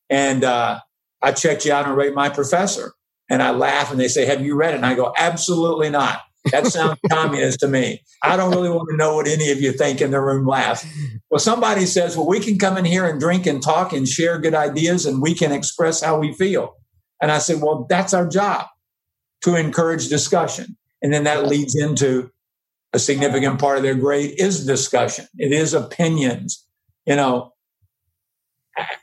And 0.09 0.43
uh, 0.43 0.79
I 1.21 1.31
checked 1.33 1.65
you 1.65 1.71
out 1.71 1.85
and 1.85 1.95
rate 1.95 2.15
my 2.15 2.29
professor. 2.29 2.93
And 3.30 3.43
I 3.43 3.51
laugh 3.51 3.91
and 3.91 3.99
they 3.99 4.07
say, 4.07 4.25
Have 4.25 4.45
you 4.45 4.55
read 4.55 4.73
it? 4.73 4.77
And 4.77 4.86
I 4.86 4.95
go, 4.95 5.13
Absolutely 5.17 5.89
not. 5.89 6.21
That 6.51 6.67
sounds 6.67 6.99
communist 7.09 7.59
to 7.59 7.67
me. 7.67 8.01
I 8.23 8.38
don't 8.38 8.51
really 8.51 8.69
want 8.69 8.89
to 8.89 8.97
know 8.97 9.15
what 9.15 9.27
any 9.27 9.51
of 9.51 9.61
you 9.61 9.71
think 9.71 10.01
in 10.01 10.11
the 10.11 10.21
room 10.21 10.47
laugh. 10.47 10.86
Well, 11.30 11.39
somebody 11.39 11.86
says, 11.86 12.17
Well, 12.17 12.27
we 12.27 12.39
can 12.39 12.57
come 12.57 12.77
in 12.77 12.86
here 12.86 13.05
and 13.05 13.19
drink 13.19 13.45
and 13.45 13.61
talk 13.61 13.93
and 13.93 14.07
share 14.07 14.39
good 14.39 14.55
ideas 14.55 15.05
and 15.05 15.21
we 15.21 15.34
can 15.34 15.51
express 15.51 16.01
how 16.01 16.17
we 16.17 16.34
feel. 16.34 16.75
And 17.21 17.32
I 17.32 17.38
said, 17.38 17.61
Well, 17.61 17.86
that's 17.89 18.13
our 18.13 18.27
job 18.27 18.67
to 19.41 19.55
encourage 19.55 20.09
discussion. 20.09 20.77
And 21.01 21.13
then 21.13 21.23
that 21.23 21.47
leads 21.47 21.75
into 21.75 22.32
a 22.93 22.99
significant 22.99 23.59
part 23.59 23.77
of 23.77 23.84
their 23.84 23.95
grade 23.95 24.34
is 24.38 24.65
discussion. 24.65 25.27
It 25.38 25.51
is 25.51 25.73
opinions. 25.73 26.65
You 27.05 27.15
know, 27.15 27.53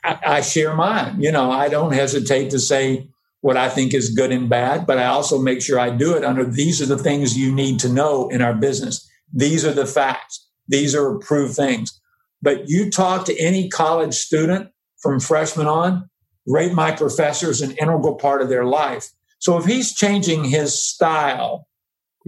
I, 0.03 0.19
I 0.25 0.41
share 0.41 0.75
mine. 0.75 1.21
You 1.21 1.31
know, 1.31 1.51
I 1.51 1.69
don't 1.69 1.93
hesitate 1.93 2.51
to 2.51 2.59
say, 2.59 3.09
what 3.41 3.57
I 3.57 3.69
think 3.69 3.93
is 3.93 4.09
good 4.09 4.31
and 4.31 4.49
bad, 4.49 4.85
but 4.87 4.97
I 4.97 5.05
also 5.05 5.39
make 5.39 5.61
sure 5.61 5.79
I 5.79 5.89
do 5.89 6.15
it 6.15 6.23
under 6.23 6.43
these 6.43 6.81
are 6.81 6.85
the 6.85 6.97
things 6.97 7.37
you 7.37 7.53
need 7.53 7.79
to 7.79 7.89
know 7.89 8.29
in 8.29 8.41
our 8.41 8.53
business. 8.53 9.07
These 9.31 9.65
are 9.65 9.73
the 9.73 9.85
facts. 9.85 10.47
These 10.67 10.95
are 10.95 11.15
approved 11.15 11.55
things. 11.55 11.99
But 12.41 12.67
you 12.67 12.89
talk 12.89 13.25
to 13.25 13.39
any 13.39 13.69
college 13.69 14.15
student 14.15 14.69
from 14.99 15.19
freshman 15.19 15.67
on, 15.67 16.09
rate 16.47 16.73
my 16.73 16.91
professor 16.91 17.49
is 17.49 17.61
an 17.61 17.71
integral 17.71 18.15
part 18.15 18.41
of 18.41 18.49
their 18.49 18.65
life. 18.65 19.09
So 19.39 19.57
if 19.57 19.65
he's 19.65 19.93
changing 19.93 20.45
his 20.45 20.81
style, 20.81 21.67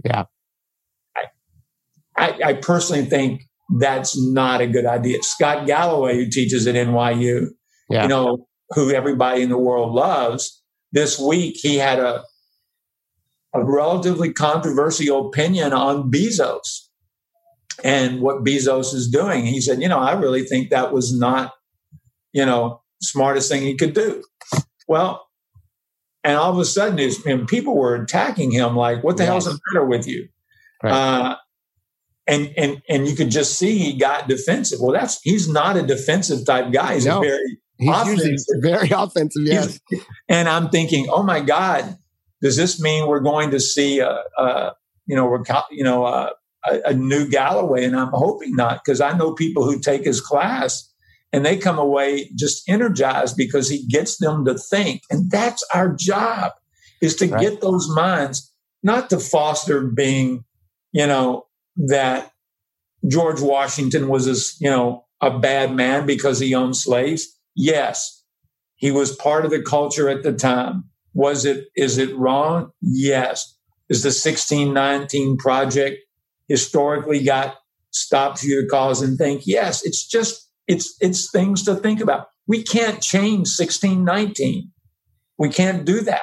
yeah, 0.04 0.24
I, 1.16 1.22
I, 2.16 2.38
I 2.44 2.52
personally 2.54 3.04
think 3.04 3.42
that's 3.78 4.18
not 4.18 4.60
a 4.60 4.66
good 4.66 4.86
idea. 4.86 5.22
Scott 5.22 5.66
Galloway, 5.66 6.16
who 6.16 6.30
teaches 6.30 6.66
at 6.66 6.74
NYU, 6.74 7.48
yeah. 7.88 8.02
you 8.02 8.08
know, 8.08 8.48
who 8.70 8.92
everybody 8.92 9.42
in 9.42 9.48
the 9.48 9.58
world 9.58 9.92
loves, 9.92 10.59
this 10.92 11.18
week 11.18 11.56
he 11.60 11.76
had 11.76 11.98
a 11.98 12.24
a 13.52 13.64
relatively 13.64 14.32
controversial 14.32 15.28
opinion 15.28 15.72
on 15.72 16.10
Bezos 16.10 16.86
and 17.82 18.20
what 18.20 18.44
Bezos 18.44 18.94
is 18.94 19.08
doing. 19.08 19.44
He 19.44 19.60
said, 19.60 19.82
you 19.82 19.88
know, 19.88 19.98
I 19.98 20.12
really 20.12 20.44
think 20.44 20.70
that 20.70 20.92
was 20.92 21.16
not, 21.16 21.52
you 22.32 22.46
know, 22.46 22.80
smartest 23.02 23.50
thing 23.50 23.62
he 23.62 23.74
could 23.74 23.94
do. 23.94 24.22
Well, 24.86 25.26
and 26.22 26.36
all 26.36 26.52
of 26.52 26.58
a 26.58 26.64
sudden, 26.64 27.10
and 27.26 27.48
people 27.48 27.76
were 27.76 27.94
attacking 27.94 28.50
him 28.50 28.76
like, 28.76 29.02
"What 29.02 29.16
the 29.16 29.22
yes. 29.22 29.30
hell's 29.30 29.44
the 29.46 29.58
matter 29.72 29.86
with 29.86 30.06
you?" 30.06 30.28
Right. 30.82 30.92
Uh, 30.92 31.36
and 32.26 32.52
and 32.56 32.82
and 32.88 33.08
you 33.08 33.16
could 33.16 33.30
just 33.30 33.58
see 33.58 33.78
he 33.78 33.96
got 33.96 34.28
defensive. 34.28 34.80
Well, 34.82 34.92
that's 34.92 35.20
he's 35.22 35.48
not 35.48 35.76
a 35.76 35.82
defensive 35.82 36.44
type 36.44 36.72
guy. 36.72 36.94
He's 36.94 37.06
no. 37.06 37.18
a 37.18 37.22
very 37.22 37.59
He's 37.80 37.90
offensive. 37.94 38.56
very 38.60 38.90
offensive, 38.90 39.42
yes. 39.44 39.80
He's, 39.88 40.04
and 40.28 40.48
I'm 40.48 40.68
thinking, 40.68 41.06
oh 41.10 41.22
my 41.22 41.40
God, 41.40 41.96
does 42.42 42.56
this 42.56 42.80
mean 42.80 43.06
we're 43.06 43.20
going 43.20 43.50
to 43.50 43.60
see 43.60 44.00
a, 44.00 44.22
a 44.38 44.72
you 45.06 45.16
know, 45.16 45.42
you 45.70 45.84
know, 45.84 46.06
a, 46.06 46.32
a, 46.84 46.94
new 46.94 47.28
Galloway? 47.28 47.84
And 47.84 47.96
I'm 47.96 48.12
hoping 48.12 48.54
not, 48.54 48.84
because 48.84 49.00
I 49.00 49.16
know 49.16 49.34
people 49.34 49.64
who 49.64 49.80
take 49.80 50.04
his 50.04 50.20
class 50.20 50.88
and 51.32 51.44
they 51.44 51.56
come 51.56 51.78
away 51.78 52.30
just 52.36 52.68
energized 52.68 53.36
because 53.36 53.68
he 53.68 53.86
gets 53.86 54.18
them 54.18 54.44
to 54.44 54.54
think, 54.54 55.02
and 55.10 55.30
that's 55.30 55.66
our 55.74 55.94
job 55.94 56.52
is 57.00 57.16
to 57.16 57.28
right. 57.28 57.40
get 57.40 57.60
those 57.60 57.88
minds, 57.94 58.52
not 58.82 59.10
to 59.10 59.18
foster 59.18 59.86
being, 59.86 60.44
you 60.92 61.06
know, 61.06 61.46
that 61.76 62.30
George 63.08 63.40
Washington 63.40 64.08
was 64.08 64.26
as 64.26 64.56
you 64.60 64.68
know 64.68 65.06
a 65.20 65.38
bad 65.38 65.74
man 65.74 66.06
because 66.06 66.38
he 66.38 66.54
owned 66.54 66.76
slaves 66.76 67.39
Yes. 67.56 68.24
He 68.76 68.90
was 68.90 69.16
part 69.16 69.44
of 69.44 69.50
the 69.50 69.62
culture 69.62 70.08
at 70.08 70.22
the 70.22 70.32
time. 70.32 70.84
Was 71.14 71.44
it, 71.44 71.66
is 71.76 71.98
it 71.98 72.16
wrong? 72.16 72.70
Yes. 72.80 73.56
Is 73.88 74.02
the 74.02 74.08
1619 74.08 75.36
project 75.38 75.98
historically 76.48 77.22
got 77.24 77.56
stops 77.90 78.44
you 78.44 78.62
to 78.62 78.68
cause 78.68 79.02
and 79.02 79.18
think? 79.18 79.42
Yes. 79.46 79.84
It's 79.84 80.06
just, 80.06 80.48
it's, 80.68 80.96
it's 81.00 81.30
things 81.30 81.64
to 81.64 81.74
think 81.74 82.00
about. 82.00 82.28
We 82.46 82.62
can't 82.62 83.02
change 83.02 83.48
1619. 83.58 84.70
We 85.38 85.48
can't 85.48 85.84
do 85.84 86.00
that. 86.02 86.22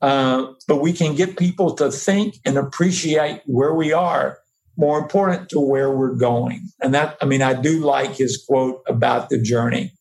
uh, 0.00 0.52
but 0.68 0.76
we 0.80 0.92
can 0.92 1.14
get 1.14 1.36
people 1.36 1.74
to 1.74 1.90
think 1.90 2.36
and 2.44 2.56
appreciate 2.56 3.42
where 3.46 3.74
we 3.74 3.92
are 3.92 4.38
more 4.76 4.98
important 4.98 5.48
to 5.50 5.58
where 5.60 5.90
we're 5.90 6.14
going. 6.14 6.68
And 6.80 6.94
that, 6.94 7.16
I 7.20 7.24
mean, 7.24 7.42
I 7.42 7.54
do 7.54 7.80
like 7.80 8.16
his 8.16 8.44
quote 8.48 8.80
about 8.86 9.28
the 9.28 9.40
journey. 9.42 9.92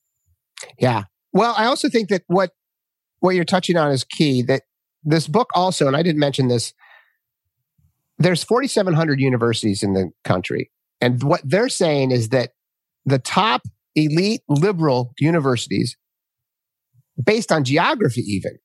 Yeah. 0.80 1.03
Well, 1.34 1.53
I 1.57 1.65
also 1.65 1.89
think 1.89 2.09
that 2.09 2.23
what 2.28 2.51
what 3.19 3.36
you're 3.36 3.45
touching 3.45 3.78
on 3.78 3.91
is 3.91 4.03
key. 4.03 4.41
That 4.43 4.63
this 5.03 5.28
book 5.28 5.49
also, 5.53 5.88
and 5.88 5.95
I 5.95 6.03
didn't 6.03 6.19
mention 6.19 6.47
this, 6.47 6.73
there's 8.17 8.43
4,700 8.43 9.19
universities 9.19 9.84
in 9.84 9.93
the 9.93 10.11
country, 10.23 10.71
and 11.01 11.21
what 11.23 11.41
they're 11.43 11.69
saying 11.69 12.11
is 12.11 12.30
that 12.30 12.51
the 13.05 13.19
top 13.19 13.61
elite 13.95 14.41
liberal 14.47 15.13
universities, 15.19 15.97
based 17.23 17.51
on 17.51 17.63
geography, 17.63 18.21
even. 18.21 18.57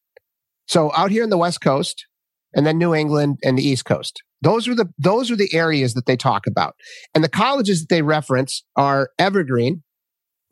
So 0.67 0.93
out 0.95 1.11
here 1.11 1.25
in 1.25 1.31
the 1.31 1.39
West 1.39 1.61
Coast, 1.61 2.07
and 2.55 2.67
then 2.67 2.79
New 2.79 2.95
England 2.95 3.39
and 3.43 3.59
the 3.59 3.67
East 3.67 3.85
Coast. 3.85 4.23
Those 4.43 4.67
are 4.69 4.75
the 4.75 4.93
those 4.99 5.31
are 5.31 5.37
the 5.37 5.53
areas 5.55 5.95
that 5.95 6.07
they 6.07 6.17
talk 6.17 6.47
about. 6.47 6.75
And 7.15 7.23
the 7.23 7.29
colleges 7.29 7.81
that 7.81 7.89
they 7.89 8.03
reference 8.03 8.65
are 8.77 9.11
Evergreen, 9.19 9.83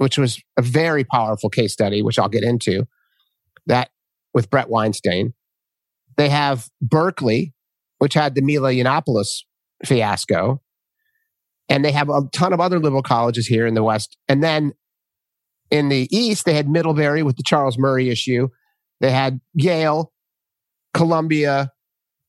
which 0.01 0.17
was 0.17 0.43
a 0.57 0.63
very 0.63 1.05
powerful 1.05 1.51
case 1.51 1.75
study, 1.75 2.01
which 2.01 2.19
I'll 2.19 2.31
get 2.31 2.43
into, 2.43 2.87
that 3.67 3.91
with 4.33 4.49
Brett 4.49 4.71
Weinstein. 4.71 5.35
They 6.17 6.31
have 6.31 6.71
Berkeley, 6.81 7.53
which 7.99 8.15
had 8.15 8.35
the 8.35 8.41
Milo 8.41 8.71
Yiannopoulos 8.71 9.43
fiasco. 9.85 10.63
And 11.69 11.85
they 11.85 11.93
have 11.93 12.09
a 12.09 12.23
ton 12.33 12.55
of 12.55 12.61
other 12.61 12.79
liberal 12.79 13.03
colleges 13.03 13.47
here 13.47 13.67
in 13.67 13.75
the 13.75 13.83
West. 13.83 14.17
And 14.27 14.43
then 14.43 14.73
in 15.71 15.91
the 15.91 16.09
East, 16.11 16.47
they 16.47 16.55
had 16.55 16.67
Middlebury 16.67 17.23
with 17.23 17.37
the 17.37 17.43
Charles 17.43 17.77
Murray 17.77 18.09
issue. 18.09 18.49
They 19.01 19.11
had 19.11 19.39
Yale, 19.53 20.13
Columbia, 20.95 21.73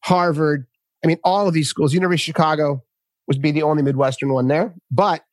Harvard, 0.04 0.68
I 1.06 1.08
mean, 1.08 1.20
all 1.24 1.48
of 1.48 1.54
these 1.54 1.70
schools, 1.70 1.94
University 1.94 2.32
of 2.32 2.36
Chicago 2.36 2.84
would 3.28 3.42
be 3.42 3.52
the 3.52 3.64
only 3.64 3.82
Midwestern 3.82 4.34
one 4.34 4.50
there, 4.50 4.76
but 4.92 5.24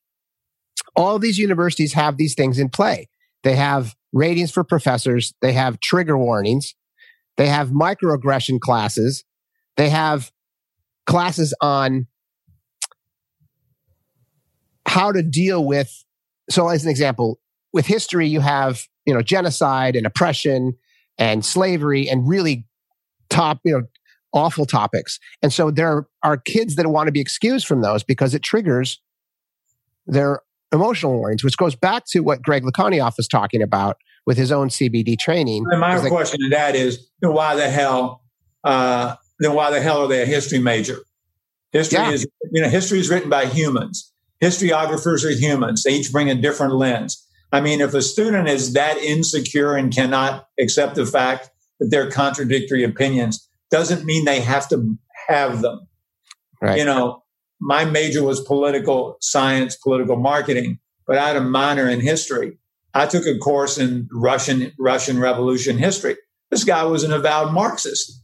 all 0.99 1.21
these 1.21 1.39
universities 1.39 1.93
have 1.93 2.17
these 2.17 2.35
things 2.35 2.59
in 2.59 2.69
play. 2.69 3.09
They 3.45 3.55
have 3.55 3.95
ratings 4.13 4.51
for 4.51 4.65
professors. 4.65 5.33
They 5.41 5.53
have 5.53 5.79
trigger 5.79 6.19
warnings. 6.19 6.75
They 7.37 7.47
have 7.47 7.69
microaggression 7.69 8.59
classes. 8.59 9.25
They 9.77 9.91
have 9.91 10.33
classes 11.07 11.55
on 11.61 12.09
how 14.87 15.13
to 15.13 15.23
deal 15.23 15.65
with. 15.65 16.05
So 16.51 16.67
as 16.69 16.83
an 16.83 16.91
example, 16.91 17.39
with 17.73 17.87
history, 17.87 18.27
you 18.27 18.41
have, 18.41 18.83
you 19.07 19.15
know, 19.15 19.23
genocide 19.23 19.95
and 19.95 20.05
oppression 20.05 20.77
and 21.17 21.45
slavery 21.45 22.09
and 22.09 22.29
really 22.29 22.67
top, 23.31 23.61
you 23.65 23.73
know, 23.73 23.83
awful 24.33 24.67
topics. 24.67 25.21
And 25.43 25.53
so 25.53 25.71
there 25.71 26.09
are 26.25 26.37
kids 26.37 26.75
that 26.75 26.89
want 26.89 27.07
to 27.07 27.13
be 27.13 27.21
excused 27.21 27.69
from 27.69 27.83
those 27.83 28.03
because 28.03 28.35
it 28.35 28.43
triggers 28.43 29.01
their 30.09 30.41
emotional 30.73 31.17
warnings, 31.19 31.45
which 31.45 31.57
goes 31.57 31.75
back 31.75 32.05
to 32.11 32.21
what 32.21 32.43
Greg 32.43 32.63
Lukianoff 32.63 33.17
was 33.17 33.29
talking 33.29 33.63
about 33.63 33.97
with 34.27 34.37
his 34.37 34.53
own 34.53 34.69
CBT 34.69 35.19
training. 35.19 35.65
And 35.71 35.81
my 35.81 35.99
question 36.09 36.39
to 36.41 36.51
that 36.51 36.75
is, 36.75 37.09
then 37.21 37.33
why 37.33 37.55
the 37.55 37.69
hell? 37.69 38.23
Uh, 38.65 39.17
then 39.41 39.55
why 39.55 39.71
the 39.71 39.81
hell 39.81 40.03
are 40.03 40.09
they 40.09 40.23
a 40.23 40.27
history 40.27 40.59
major? 40.59 40.99
History 41.73 41.99
yeah. 41.99 42.11
is, 42.11 42.27
you 42.53 42.63
know, 42.63 42.69
history 42.69 42.99
is 42.99 43.09
written 43.09 43.31
by 43.31 43.47
humans. 43.47 44.13
Historiographers 44.43 45.25
are 45.25 45.31
humans. 45.31 45.83
They 45.83 45.95
each 45.95 46.13
bring 46.13 46.31
a 46.31 46.35
different 46.35 46.75
lens. 46.75 47.25
I 47.53 47.61
mean, 47.61 47.81
if 47.81 47.95
a 47.95 48.03
student 48.03 48.49
is 48.49 48.75
that 48.75 48.99
insecure 48.99 49.75
and 49.75 49.95
cannot 49.95 50.47
accept 50.61 50.97
the 50.97 51.07
fact 51.07 51.51
that 51.81 51.91
there 51.91 52.07
are 52.07 52.11
contradictory 52.11 52.85
opinions, 52.85 53.49
doesn't 53.71 54.05
mean 54.05 54.25
they 54.25 54.41
have 54.41 54.69
to 54.69 54.97
have 55.29 55.63
them. 55.63 55.89
Right. 56.61 56.79
You 56.79 56.85
know, 56.85 57.23
my 57.61 57.85
major 57.85 58.23
was 58.23 58.41
political 58.41 59.17
science, 59.21 59.77
political 59.77 60.17
marketing, 60.17 60.79
but 61.07 61.19
I 61.19 61.29
had 61.29 61.37
a 61.37 61.41
minor 61.41 61.89
in 61.89 62.01
history. 62.01 62.59
I 62.95 63.07
took 63.07 63.27
a 63.27 63.39
course 63.39 63.79
in 63.79 64.09
Russian 64.13 64.73
Russian 64.79 65.19
Revolution 65.19 65.79
history. 65.79 66.17
This 66.51 66.65
guy 66.65 66.85
was 66.85 67.05
an 67.05 67.13
avowed 67.13 67.53
Marxist. 67.53 68.23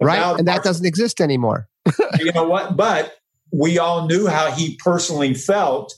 Avowed 0.00 0.06
right, 0.06 0.38
and 0.38 0.48
that 0.48 0.52
Marxist. 0.52 0.64
doesn't 0.64 0.86
exist 0.86 1.20
anymore. 1.20 1.68
you 2.18 2.32
know 2.32 2.44
what? 2.44 2.76
But 2.76 3.14
we 3.52 3.78
all 3.78 4.06
knew 4.06 4.26
how 4.26 4.50
he 4.50 4.76
personally 4.76 5.34
felt, 5.34 5.94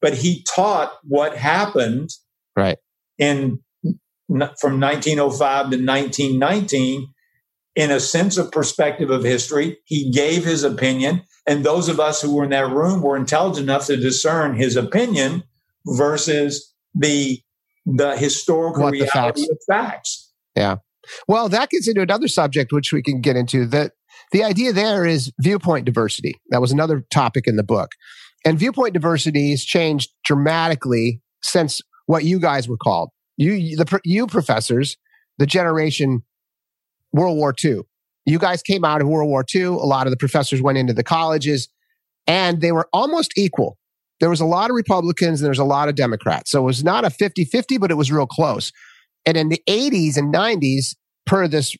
but 0.00 0.14
he 0.14 0.44
taught 0.54 0.92
what 1.02 1.36
happened 1.36 2.10
right 2.54 2.78
in 3.18 3.60
from 4.28 4.80
1905 4.80 5.70
to 5.70 5.76
1919 5.76 7.08
in 7.76 7.90
a 7.90 8.00
sense 8.00 8.38
of 8.38 8.50
perspective 8.50 9.10
of 9.10 9.22
history. 9.22 9.78
He 9.84 10.10
gave 10.10 10.44
his 10.44 10.64
opinion, 10.64 11.22
and 11.46 11.64
those 11.64 11.88
of 11.88 12.00
us 12.00 12.20
who 12.20 12.34
were 12.34 12.44
in 12.44 12.50
that 12.50 12.70
room 12.70 13.02
were 13.02 13.16
intelligent 13.16 13.64
enough 13.64 13.86
to 13.86 13.96
discern 13.96 14.56
his 14.56 14.76
opinion 14.76 15.44
versus 15.86 16.74
the 16.94 17.40
the 17.84 18.16
historical 18.16 18.82
what 18.82 18.92
reality 18.92 19.42
the 19.42 19.46
facts. 19.46 19.48
of 19.48 19.58
facts. 19.68 20.32
Yeah. 20.56 20.76
Well, 21.28 21.48
that 21.50 21.70
gets 21.70 21.86
into 21.86 22.00
another 22.00 22.26
subject 22.26 22.72
which 22.72 22.92
we 22.92 23.00
can 23.00 23.20
get 23.20 23.36
into. 23.36 23.66
That 23.66 23.92
the 24.32 24.42
idea 24.42 24.72
there 24.72 25.06
is 25.06 25.32
viewpoint 25.40 25.84
diversity. 25.84 26.34
That 26.50 26.60
was 26.60 26.72
another 26.72 27.04
topic 27.10 27.46
in 27.46 27.56
the 27.56 27.62
book. 27.62 27.92
And 28.44 28.58
viewpoint 28.58 28.94
diversity 28.94 29.50
has 29.50 29.64
changed 29.64 30.10
dramatically 30.24 31.20
since 31.42 31.80
what 32.06 32.24
you 32.24 32.40
guys 32.40 32.68
were 32.68 32.76
called 32.76 33.10
you 33.36 33.76
the 33.76 34.00
you 34.04 34.26
professors, 34.26 34.96
the 35.38 35.46
generation 35.46 36.22
World 37.12 37.36
War 37.36 37.54
II. 37.62 37.80
You 38.24 38.38
guys 38.38 38.62
came 38.62 38.84
out 38.84 39.00
of 39.00 39.08
World 39.08 39.28
War 39.28 39.44
II. 39.54 39.62
A 39.62 39.70
lot 39.70 40.06
of 40.06 40.10
the 40.10 40.16
professors 40.16 40.60
went 40.60 40.78
into 40.78 40.92
the 40.92 41.04
colleges, 41.04 41.68
and 42.26 42.60
they 42.60 42.72
were 42.72 42.88
almost 42.92 43.32
equal. 43.36 43.78
There 44.20 44.30
was 44.30 44.40
a 44.40 44.46
lot 44.46 44.70
of 44.70 44.76
Republicans 44.76 45.40
and 45.40 45.46
there's 45.46 45.58
a 45.58 45.64
lot 45.64 45.88
of 45.88 45.94
Democrats. 45.94 46.50
So 46.50 46.60
it 46.60 46.64
was 46.64 46.82
not 46.82 47.04
a 47.04 47.10
50 47.10 47.44
50, 47.44 47.78
but 47.78 47.90
it 47.90 47.94
was 47.94 48.10
real 48.10 48.26
close. 48.26 48.72
And 49.26 49.36
in 49.36 49.48
the 49.50 49.60
80s 49.68 50.16
and 50.16 50.32
90s, 50.32 50.96
per 51.26 51.46
this 51.48 51.76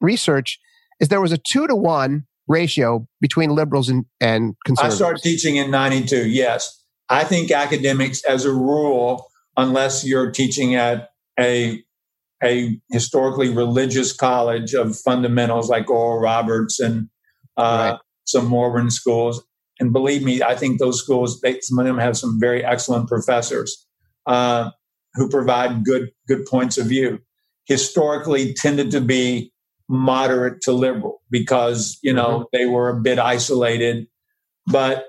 research, 0.00 0.58
is 1.00 1.08
there 1.08 1.20
was 1.20 1.32
a 1.32 1.38
two 1.38 1.66
to 1.66 1.74
one 1.74 2.24
ratio 2.48 3.06
between 3.20 3.50
liberals 3.50 3.88
and, 3.88 4.04
and 4.20 4.54
conservatives. 4.64 4.94
I 4.94 5.04
started 5.04 5.22
teaching 5.22 5.56
in 5.56 5.70
92, 5.70 6.28
yes. 6.28 6.82
I 7.08 7.24
think 7.24 7.50
academics, 7.50 8.24
as 8.24 8.44
a 8.44 8.52
rule, 8.52 9.26
unless 9.56 10.04
you're 10.06 10.30
teaching 10.30 10.74
at 10.74 11.10
a 11.38 11.83
a 12.44 12.78
historically 12.90 13.48
religious 13.48 14.12
college 14.12 14.74
of 14.74 14.96
fundamentals 14.96 15.68
like 15.68 15.88
Oral 15.90 16.20
Roberts 16.20 16.78
and 16.80 17.08
uh, 17.56 17.92
right. 17.92 18.00
some 18.24 18.46
Mormon 18.46 18.90
schools. 18.90 19.44
And 19.80 19.92
believe 19.92 20.22
me, 20.22 20.42
I 20.42 20.54
think 20.54 20.78
those 20.78 21.02
schools, 21.02 21.40
they, 21.40 21.60
some 21.60 21.78
of 21.78 21.86
them 21.86 21.98
have 21.98 22.16
some 22.16 22.38
very 22.38 22.64
excellent 22.64 23.08
professors 23.08 23.86
uh, 24.26 24.70
who 25.14 25.28
provide 25.28 25.84
good 25.84 26.10
good 26.28 26.46
points 26.46 26.78
of 26.78 26.86
view. 26.86 27.18
Historically, 27.66 28.54
tended 28.54 28.90
to 28.90 29.00
be 29.00 29.52
moderate 29.88 30.60
to 30.62 30.72
liberal 30.72 31.22
because 31.30 31.98
you 32.02 32.12
know 32.12 32.40
mm-hmm. 32.40 32.44
they 32.52 32.66
were 32.66 32.88
a 32.88 33.00
bit 33.00 33.18
isolated. 33.18 34.06
But 34.66 35.06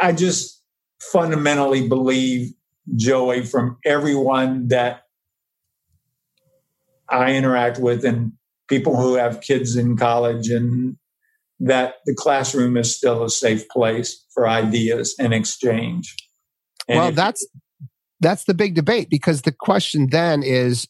I 0.00 0.12
just 0.12 0.62
fundamentally 1.00 1.88
believe, 1.88 2.52
Joey, 2.94 3.44
from 3.44 3.78
everyone 3.84 4.68
that 4.68 5.02
I 7.08 7.34
interact 7.34 7.78
with 7.78 8.04
and 8.04 8.32
people 8.68 8.96
who 8.96 9.14
have 9.14 9.40
kids 9.40 9.76
in 9.76 9.96
college 9.96 10.48
and 10.48 10.96
that 11.60 11.96
the 12.04 12.14
classroom 12.14 12.76
is 12.76 12.94
still 12.94 13.24
a 13.24 13.30
safe 13.30 13.68
place 13.68 14.24
for 14.34 14.48
ideas 14.48 15.14
and 15.18 15.32
exchange. 15.32 16.14
And 16.88 16.98
well, 16.98 17.08
if, 17.08 17.14
that's 17.14 17.46
that's 18.20 18.44
the 18.44 18.54
big 18.54 18.74
debate 18.74 19.08
because 19.10 19.42
the 19.42 19.52
question 19.52 20.08
then 20.10 20.42
is 20.42 20.88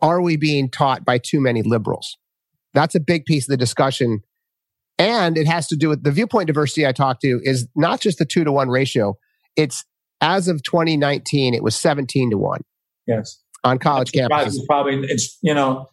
are 0.00 0.20
we 0.20 0.36
being 0.36 0.70
taught 0.70 1.04
by 1.04 1.18
too 1.18 1.40
many 1.40 1.62
liberals? 1.62 2.16
That's 2.72 2.94
a 2.94 3.00
big 3.00 3.24
piece 3.24 3.44
of 3.44 3.50
the 3.50 3.56
discussion 3.56 4.22
and 4.98 5.36
it 5.36 5.46
has 5.46 5.66
to 5.68 5.76
do 5.76 5.88
with 5.88 6.04
the 6.04 6.12
viewpoint 6.12 6.46
diversity 6.46 6.86
I 6.86 6.92
talked 6.92 7.22
to 7.22 7.40
is 7.42 7.66
not 7.74 8.00
just 8.00 8.18
the 8.18 8.24
two 8.24 8.44
to 8.44 8.52
one 8.52 8.68
ratio. 8.68 9.16
It's 9.56 9.84
as 10.20 10.48
of 10.48 10.62
2019, 10.62 11.54
it 11.54 11.62
was 11.62 11.76
17 11.76 12.30
to 12.30 12.38
one. 12.38 12.62
Yes. 13.06 13.40
On 13.64 13.78
college 13.78 14.12
campuses. 14.12 14.58
Probably 14.66 14.98
it's, 15.08 15.38
you 15.42 15.54
know, 15.54 15.88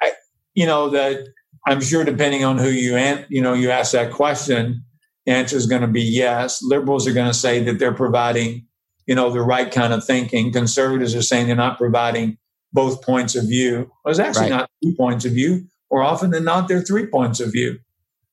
I, 0.00 0.12
you 0.54 0.66
know, 0.66 0.88
that 0.90 1.28
I'm 1.66 1.80
sure 1.80 2.02
depending 2.02 2.44
on 2.44 2.56
who 2.58 2.68
you, 2.70 2.96
an, 2.96 3.26
you 3.28 3.42
know, 3.42 3.52
you 3.52 3.70
ask 3.70 3.92
that 3.92 4.10
question, 4.12 4.82
the 5.26 5.32
answer 5.32 5.56
is 5.56 5.66
going 5.66 5.82
to 5.82 5.88
be 5.88 6.00
yes. 6.02 6.60
Liberals 6.62 7.06
are 7.06 7.12
going 7.12 7.26
to 7.26 7.34
say 7.34 7.62
that 7.64 7.78
they're 7.78 7.92
providing, 7.92 8.66
you 9.06 9.14
know, 9.14 9.30
the 9.30 9.42
right 9.42 9.70
kind 9.70 9.92
of 9.92 10.02
thinking. 10.02 10.50
Conservatives 10.50 11.14
are 11.14 11.20
saying 11.20 11.46
they're 11.46 11.56
not 11.56 11.76
providing 11.76 12.38
both 12.72 13.02
points 13.02 13.36
of 13.36 13.44
view. 13.44 13.90
Well, 14.04 14.10
it's 14.10 14.18
actually 14.18 14.50
right. 14.50 14.50
not 14.50 14.70
two 14.82 14.94
points 14.96 15.26
of 15.26 15.32
view. 15.32 15.66
or 15.90 16.02
often 16.02 16.30
than 16.30 16.44
not, 16.44 16.68
they're 16.68 16.80
three 16.80 17.06
points 17.06 17.40
of 17.40 17.52
view. 17.52 17.78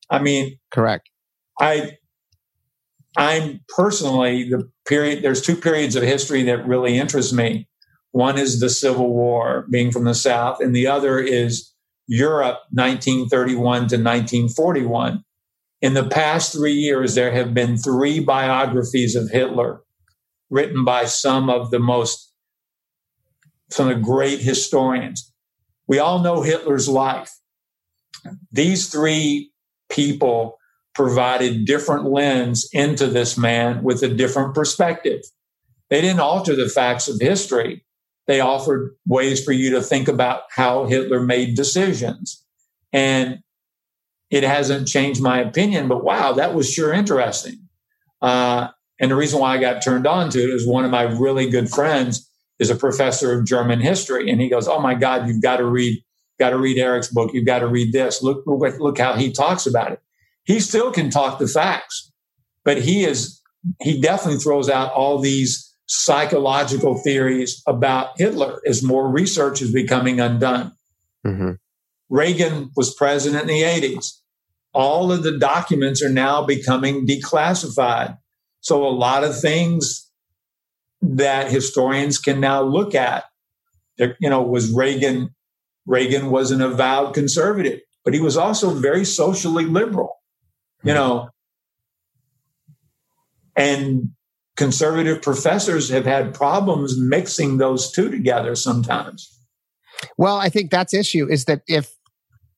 I 0.08 0.20
mean, 0.20 0.58
correct. 0.70 1.10
I, 1.60 1.98
I'm 3.16 3.60
personally 3.68 4.48
the 4.48 4.70
period. 4.86 5.22
There's 5.22 5.42
two 5.42 5.56
periods 5.56 5.96
of 5.96 6.04
history 6.04 6.44
that 6.44 6.66
really 6.66 6.96
interest 6.96 7.34
me. 7.34 7.68
One 8.12 8.38
is 8.38 8.60
the 8.60 8.70
Civil 8.70 9.12
War, 9.12 9.66
being 9.70 9.90
from 9.90 10.04
the 10.04 10.14
South, 10.14 10.60
and 10.60 10.74
the 10.74 10.86
other 10.86 11.18
is 11.18 11.72
Europe, 12.06 12.60
1931 12.72 13.60
to 13.60 13.96
1941. 13.96 15.24
In 15.80 15.94
the 15.94 16.08
past 16.08 16.52
three 16.52 16.72
years, 16.72 17.14
there 17.14 17.30
have 17.32 17.54
been 17.54 17.76
three 17.76 18.18
biographies 18.18 19.14
of 19.14 19.30
Hitler 19.30 19.82
written 20.50 20.84
by 20.84 21.04
some 21.04 21.50
of 21.50 21.70
the 21.70 21.78
most, 21.78 22.32
some 23.70 23.88
of 23.88 23.96
the 23.96 24.02
great 24.02 24.40
historians. 24.40 25.32
We 25.86 25.98
all 25.98 26.20
know 26.20 26.42
Hitler's 26.42 26.88
life. 26.88 27.30
These 28.50 28.88
three 28.88 29.52
people 29.88 30.58
provided 30.94 31.64
different 31.64 32.10
lens 32.10 32.68
into 32.72 33.06
this 33.06 33.38
man 33.38 33.82
with 33.84 34.02
a 34.02 34.08
different 34.08 34.54
perspective. 34.54 35.20
They 35.90 36.00
didn't 36.00 36.20
alter 36.20 36.56
the 36.56 36.68
facts 36.68 37.08
of 37.08 37.20
history. 37.20 37.84
They 38.28 38.40
offered 38.40 38.94
ways 39.06 39.44
for 39.44 39.50
you 39.50 39.70
to 39.72 39.82
think 39.82 40.06
about 40.06 40.42
how 40.50 40.86
Hitler 40.86 41.20
made 41.20 41.56
decisions. 41.56 42.44
And 42.92 43.40
it 44.30 44.44
hasn't 44.44 44.86
changed 44.86 45.20
my 45.20 45.40
opinion, 45.40 45.88
but 45.88 46.04
wow, 46.04 46.32
that 46.34 46.54
was 46.54 46.70
sure 46.70 46.92
interesting. 46.92 47.58
Uh, 48.22 48.68
and 49.00 49.10
the 49.10 49.16
reason 49.16 49.40
why 49.40 49.54
I 49.54 49.58
got 49.58 49.82
turned 49.82 50.06
on 50.06 50.30
to 50.30 50.38
it 50.38 50.50
is 50.50 50.66
one 50.66 50.84
of 50.84 50.92
my 50.92 51.02
really 51.02 51.50
good 51.50 51.68
friends 51.68 52.30
is 52.60 52.70
a 52.70 52.76
professor 52.76 53.36
of 53.36 53.46
German 53.46 53.80
history. 53.80 54.30
And 54.30 54.40
he 54.40 54.48
goes, 54.48 54.68
Oh 54.68 54.80
my 54.80 54.94
God, 54.94 55.26
you've 55.26 55.42
got 55.42 55.56
to 55.56 55.64
read, 55.64 56.00
got 56.38 56.50
to 56.50 56.58
read 56.58 56.78
Eric's 56.78 57.08
book. 57.08 57.32
You've 57.32 57.46
got 57.46 57.60
to 57.60 57.66
read 57.66 57.92
this. 57.92 58.22
Look, 58.22 58.44
look, 58.46 58.78
look 58.78 58.98
how 58.98 59.14
he 59.14 59.32
talks 59.32 59.66
about 59.66 59.92
it 59.92 60.00
he 60.48 60.60
still 60.60 60.90
can 60.90 61.10
talk 61.10 61.38
the 61.38 61.46
facts, 61.46 62.10
but 62.64 62.80
he 62.80 63.04
is 63.04 63.40
he 63.82 64.00
definitely 64.00 64.40
throws 64.40 64.70
out 64.70 64.90
all 64.92 65.18
these 65.18 65.67
psychological 65.88 66.98
theories 66.98 67.62
about 67.66 68.10
Hitler 68.16 68.60
as 68.66 68.82
more 68.82 69.08
research 69.08 69.62
is 69.62 69.72
becoming 69.72 70.20
undone. 70.20 70.72
Mm-hmm. 71.26 71.52
Reagan 72.08 72.70
was 72.76 72.94
president 72.94 73.42
in 73.42 73.48
the 73.48 73.62
80s. 73.62 74.20
All 74.72 75.10
of 75.10 75.22
the 75.22 75.38
documents 75.38 76.02
are 76.02 76.10
now 76.10 76.44
becoming 76.44 77.06
declassified. 77.06 78.18
So 78.60 78.86
a 78.86 78.90
lot 78.90 79.24
of 79.24 79.38
things 79.38 80.10
that 81.00 81.50
historians 81.50 82.18
can 82.18 82.40
now 82.40 82.62
look 82.62 82.94
at, 82.94 83.24
you 83.98 84.28
know, 84.28 84.42
was 84.42 84.70
Reagan, 84.70 85.34
Reagan 85.86 86.30
was 86.30 86.50
an 86.50 86.60
avowed 86.60 87.14
conservative, 87.14 87.80
but 88.04 88.14
he 88.14 88.20
was 88.20 88.36
also 88.36 88.70
very 88.70 89.04
socially 89.04 89.64
liberal 89.64 90.18
you 90.84 90.94
know 90.94 91.28
and 93.56 94.10
conservative 94.58 95.22
professors 95.22 95.88
have 95.88 96.04
had 96.04 96.34
problems 96.34 96.98
mixing 96.98 97.58
those 97.58 97.92
two 97.92 98.10
together 98.10 98.56
sometimes 98.56 99.32
well 100.18 100.36
i 100.36 100.48
think 100.48 100.70
that's 100.70 100.92
issue 100.92 101.26
is 101.30 101.44
that 101.44 101.62
if 101.68 101.94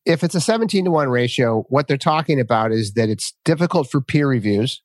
if 0.06 0.24
it's 0.24 0.34
a 0.34 0.40
17 0.40 0.86
to 0.86 0.90
1 0.90 1.10
ratio 1.10 1.66
what 1.68 1.86
they're 1.86 1.98
talking 1.98 2.40
about 2.40 2.72
is 2.72 2.94
that 2.94 3.10
it's 3.10 3.34
difficult 3.44 3.90
for 3.90 4.00
peer 4.00 4.26
reviews 4.26 4.82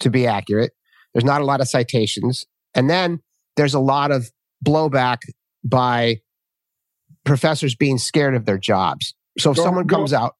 to 0.00 0.08
be 0.08 0.26
accurate 0.26 0.72
there's 1.12 1.24
not 1.24 1.42
a 1.42 1.44
lot 1.44 1.60
of 1.60 1.68
citations 1.68 2.46
and 2.74 2.88
then 2.88 3.20
there's 3.56 3.74
a 3.74 3.80
lot 3.80 4.10
of 4.10 4.32
blowback 4.64 5.18
by 5.64 6.16
professors 7.24 7.74
being 7.74 7.98
scared 7.98 8.34
of 8.34 8.46
their 8.46 8.58
jobs 8.58 9.14
so 9.38 9.50
if 9.50 9.58
someone 9.58 9.86
comes 9.86 10.14
out 10.14 10.34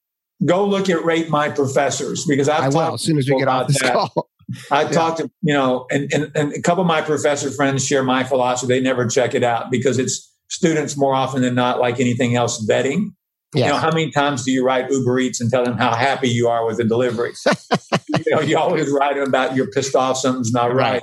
go 0.47 0.65
look 0.67 0.89
at 0.89 1.05
rate 1.05 1.29
my 1.29 1.51
professors 1.51 2.25
because 2.27 2.49
I've 2.49 2.65
I 2.65 2.69
will 2.69 2.95
as 2.95 3.03
soon 3.03 3.19
as 3.19 3.29
we 3.29 3.39
get 3.39 3.49
off 3.49 3.69
this 3.69 3.83
that. 3.83 3.93
call. 3.93 4.31
I 4.71 4.83
yeah. 4.83 4.89
talked 4.91 5.19
to 5.19 5.31
you 5.43 5.55
know, 5.55 5.87
and, 5.91 6.13
and 6.13 6.31
and 6.35 6.53
a 6.53 6.63
couple 6.63 6.83
of 6.83 6.87
my 6.87 7.03
professor 7.03 7.51
friends 7.51 7.85
share 7.85 8.03
my 8.03 8.25
philosophy. 8.25 8.73
They 8.75 8.81
never 8.81 9.07
check 9.07 9.35
it 9.35 9.43
out 9.43 9.71
because 9.71 9.99
it's 9.99 10.33
students 10.49 10.97
more 10.97 11.15
often 11.15 11.43
than 11.43 11.55
not, 11.55 11.81
like 11.81 11.99
anything 11.99 12.37
else, 12.37 12.65
vetting. 12.67 13.13
Yes. 13.55 13.67
You 13.67 13.73
know, 13.73 13.79
how 13.79 13.91
many 13.91 14.11
times 14.11 14.45
do 14.45 14.53
you 14.53 14.65
write 14.65 14.91
Uber 14.91 15.19
Eats 15.19 15.41
and 15.41 15.51
tell 15.51 15.65
them 15.65 15.79
how 15.79 15.95
happy 15.95 16.29
you 16.29 16.49
are 16.49 16.67
with 16.67 16.77
the 16.77 16.85
delivery? 16.85 17.33
you 18.27 18.35
know, 18.35 18.41
you 18.41 18.59
always 18.59 18.91
write 18.91 19.17
them 19.17 19.27
about 19.27 19.57
you're 19.57 19.71
pissed 19.71 19.95
off, 19.95 20.19
something's 20.19 20.53
not 20.53 20.75
right. 20.75 21.03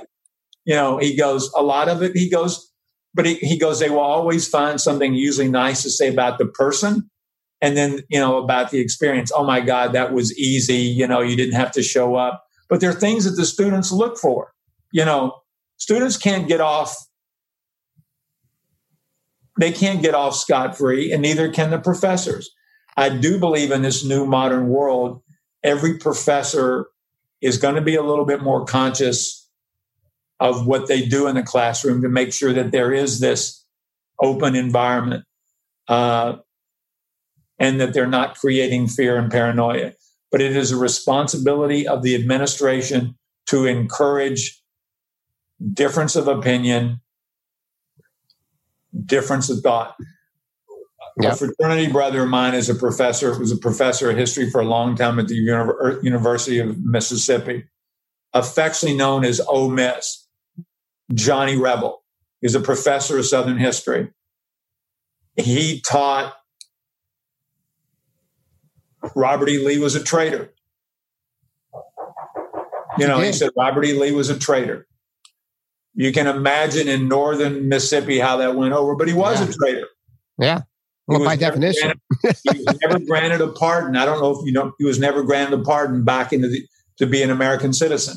You 0.64 0.74
know, 0.74 0.98
he 0.98 1.16
goes, 1.16 1.50
a 1.56 1.62
lot 1.62 1.88
of 1.88 2.02
it, 2.02 2.12
he 2.14 2.30
goes, 2.30 2.70
but 3.12 3.26
he, 3.26 3.34
he 3.36 3.58
goes, 3.58 3.80
they 3.80 3.90
will 3.90 3.98
always 3.98 4.46
find 4.46 4.80
something 4.80 5.14
usually 5.14 5.48
nice 5.48 5.82
to 5.82 5.90
say 5.90 6.08
about 6.08 6.38
the 6.38 6.46
person 6.46 7.10
and 7.64 7.76
then 7.76 8.00
you 8.08 8.20
know 8.20 8.36
about 8.36 8.70
the 8.70 8.78
experience 8.78 9.32
oh 9.34 9.44
my 9.44 9.60
god 9.60 9.92
that 9.92 10.12
was 10.12 10.36
easy 10.38 10.76
you 10.76 11.06
know 11.06 11.20
you 11.20 11.36
didn't 11.36 11.54
have 11.54 11.72
to 11.72 11.82
show 11.82 12.14
up 12.14 12.43
but 12.68 12.80
there 12.80 12.90
are 12.90 12.94
things 12.94 13.24
that 13.24 13.32
the 13.32 13.46
students 13.46 13.92
look 13.92 14.18
for 14.18 14.52
you 14.92 15.04
know 15.04 15.42
students 15.76 16.16
can't 16.16 16.48
get 16.48 16.60
off 16.60 17.06
they 19.58 19.72
can't 19.72 20.02
get 20.02 20.14
off 20.14 20.34
scot 20.34 20.76
free 20.76 21.12
and 21.12 21.22
neither 21.22 21.50
can 21.50 21.70
the 21.70 21.78
professors 21.78 22.50
i 22.96 23.08
do 23.08 23.38
believe 23.38 23.70
in 23.70 23.82
this 23.82 24.04
new 24.04 24.26
modern 24.26 24.68
world 24.68 25.22
every 25.62 25.98
professor 25.98 26.88
is 27.40 27.58
going 27.58 27.74
to 27.74 27.80
be 27.80 27.94
a 27.94 28.02
little 28.02 28.24
bit 28.24 28.42
more 28.42 28.64
conscious 28.64 29.48
of 30.40 30.66
what 30.66 30.88
they 30.88 31.04
do 31.04 31.26
in 31.26 31.34
the 31.34 31.42
classroom 31.42 32.02
to 32.02 32.08
make 32.08 32.32
sure 32.32 32.52
that 32.52 32.72
there 32.72 32.92
is 32.92 33.20
this 33.20 33.64
open 34.20 34.54
environment 34.54 35.24
uh, 35.88 36.36
and 37.58 37.80
that 37.80 37.94
they're 37.94 38.06
not 38.06 38.36
creating 38.36 38.88
fear 38.88 39.16
and 39.16 39.30
paranoia. 39.30 39.92
But 40.34 40.42
it 40.42 40.56
is 40.56 40.72
a 40.72 40.76
responsibility 40.76 41.86
of 41.86 42.02
the 42.02 42.16
administration 42.16 43.16
to 43.46 43.66
encourage 43.66 44.60
difference 45.72 46.16
of 46.16 46.26
opinion, 46.26 47.00
difference 49.06 49.48
of 49.48 49.60
thought. 49.60 49.94
Yep. 51.20 51.32
A 51.32 51.36
fraternity 51.36 51.92
brother 51.92 52.24
of 52.24 52.30
mine 52.30 52.54
is 52.54 52.68
a 52.68 52.74
professor, 52.74 53.38
was 53.38 53.52
a 53.52 53.56
professor 53.56 54.10
of 54.10 54.16
history 54.16 54.50
for 54.50 54.60
a 54.60 54.64
long 54.64 54.96
time 54.96 55.20
at 55.20 55.28
the 55.28 55.38
er, 55.48 56.00
University 56.02 56.58
of 56.58 56.84
Mississippi, 56.84 57.66
affectionately 58.32 58.98
known 58.98 59.24
as 59.24 59.38
Ole 59.38 59.70
Miss. 59.70 60.26
Johnny 61.12 61.56
Rebel 61.56 62.02
is 62.42 62.56
a 62.56 62.60
professor 62.60 63.18
of 63.18 63.26
Southern 63.26 63.58
history. 63.58 64.10
He 65.36 65.80
taught 65.80 66.34
Robert 69.14 69.48
E. 69.48 69.64
Lee 69.64 69.78
was 69.78 69.94
a 69.94 70.02
traitor. 70.02 70.52
You 72.98 73.08
know, 73.08 73.18
he 73.18 73.32
said 73.32 73.50
Robert 73.56 73.84
E. 73.84 73.98
Lee 73.98 74.12
was 74.12 74.30
a 74.30 74.38
traitor. 74.38 74.86
You 75.94 76.12
can 76.12 76.26
imagine 76.26 76.88
in 76.88 77.08
northern 77.08 77.68
Mississippi 77.68 78.18
how 78.18 78.36
that 78.38 78.56
went 78.56 78.72
over, 78.72 78.96
but 78.96 79.08
he 79.08 79.14
was 79.14 79.40
yeah. 79.40 79.48
a 79.48 79.52
traitor. 79.52 79.88
Yeah. 80.38 80.60
Well, 81.06 81.24
by 81.24 81.36
definition, 81.36 82.00
granted, 82.22 82.40
he 82.52 82.64
was 82.64 82.78
never 82.82 82.98
granted 83.06 83.40
a 83.40 83.48
pardon. 83.48 83.96
I 83.96 84.04
don't 84.06 84.20
know 84.20 84.30
if 84.30 84.46
you 84.46 84.52
know, 84.52 84.72
he 84.78 84.84
was 84.84 84.98
never 84.98 85.22
granted 85.22 85.60
a 85.60 85.62
pardon 85.62 86.02
back 86.02 86.32
into 86.32 86.48
the, 86.48 86.66
to 86.98 87.06
be 87.06 87.22
an 87.22 87.30
American 87.30 87.72
citizen. 87.72 88.16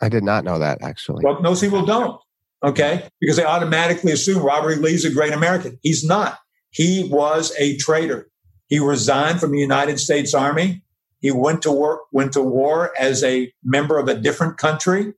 I 0.00 0.08
did 0.08 0.24
not 0.24 0.44
know 0.44 0.58
that 0.58 0.82
actually. 0.82 1.24
Well, 1.24 1.40
most 1.40 1.62
people 1.62 1.84
don't. 1.84 2.20
Okay, 2.62 3.08
because 3.20 3.36
they 3.36 3.44
automatically 3.44 4.12
assume 4.12 4.42
Robert 4.42 4.72
E. 4.72 4.76
Lee's 4.76 5.04
a 5.04 5.10
great 5.10 5.32
American. 5.32 5.78
He's 5.82 6.04
not. 6.04 6.38
He 6.70 7.08
was 7.10 7.52
a 7.58 7.76
traitor. 7.76 8.28
He 8.68 8.78
resigned 8.78 9.40
from 9.40 9.52
the 9.52 9.58
United 9.58 9.98
States 9.98 10.34
Army. 10.34 10.82
He 11.20 11.30
went 11.30 11.62
to 11.62 11.72
work, 11.72 12.00
went 12.12 12.32
to 12.34 12.42
war 12.42 12.92
as 12.98 13.22
a 13.22 13.52
member 13.62 13.98
of 13.98 14.08
a 14.08 14.14
different 14.14 14.58
country. 14.58 15.14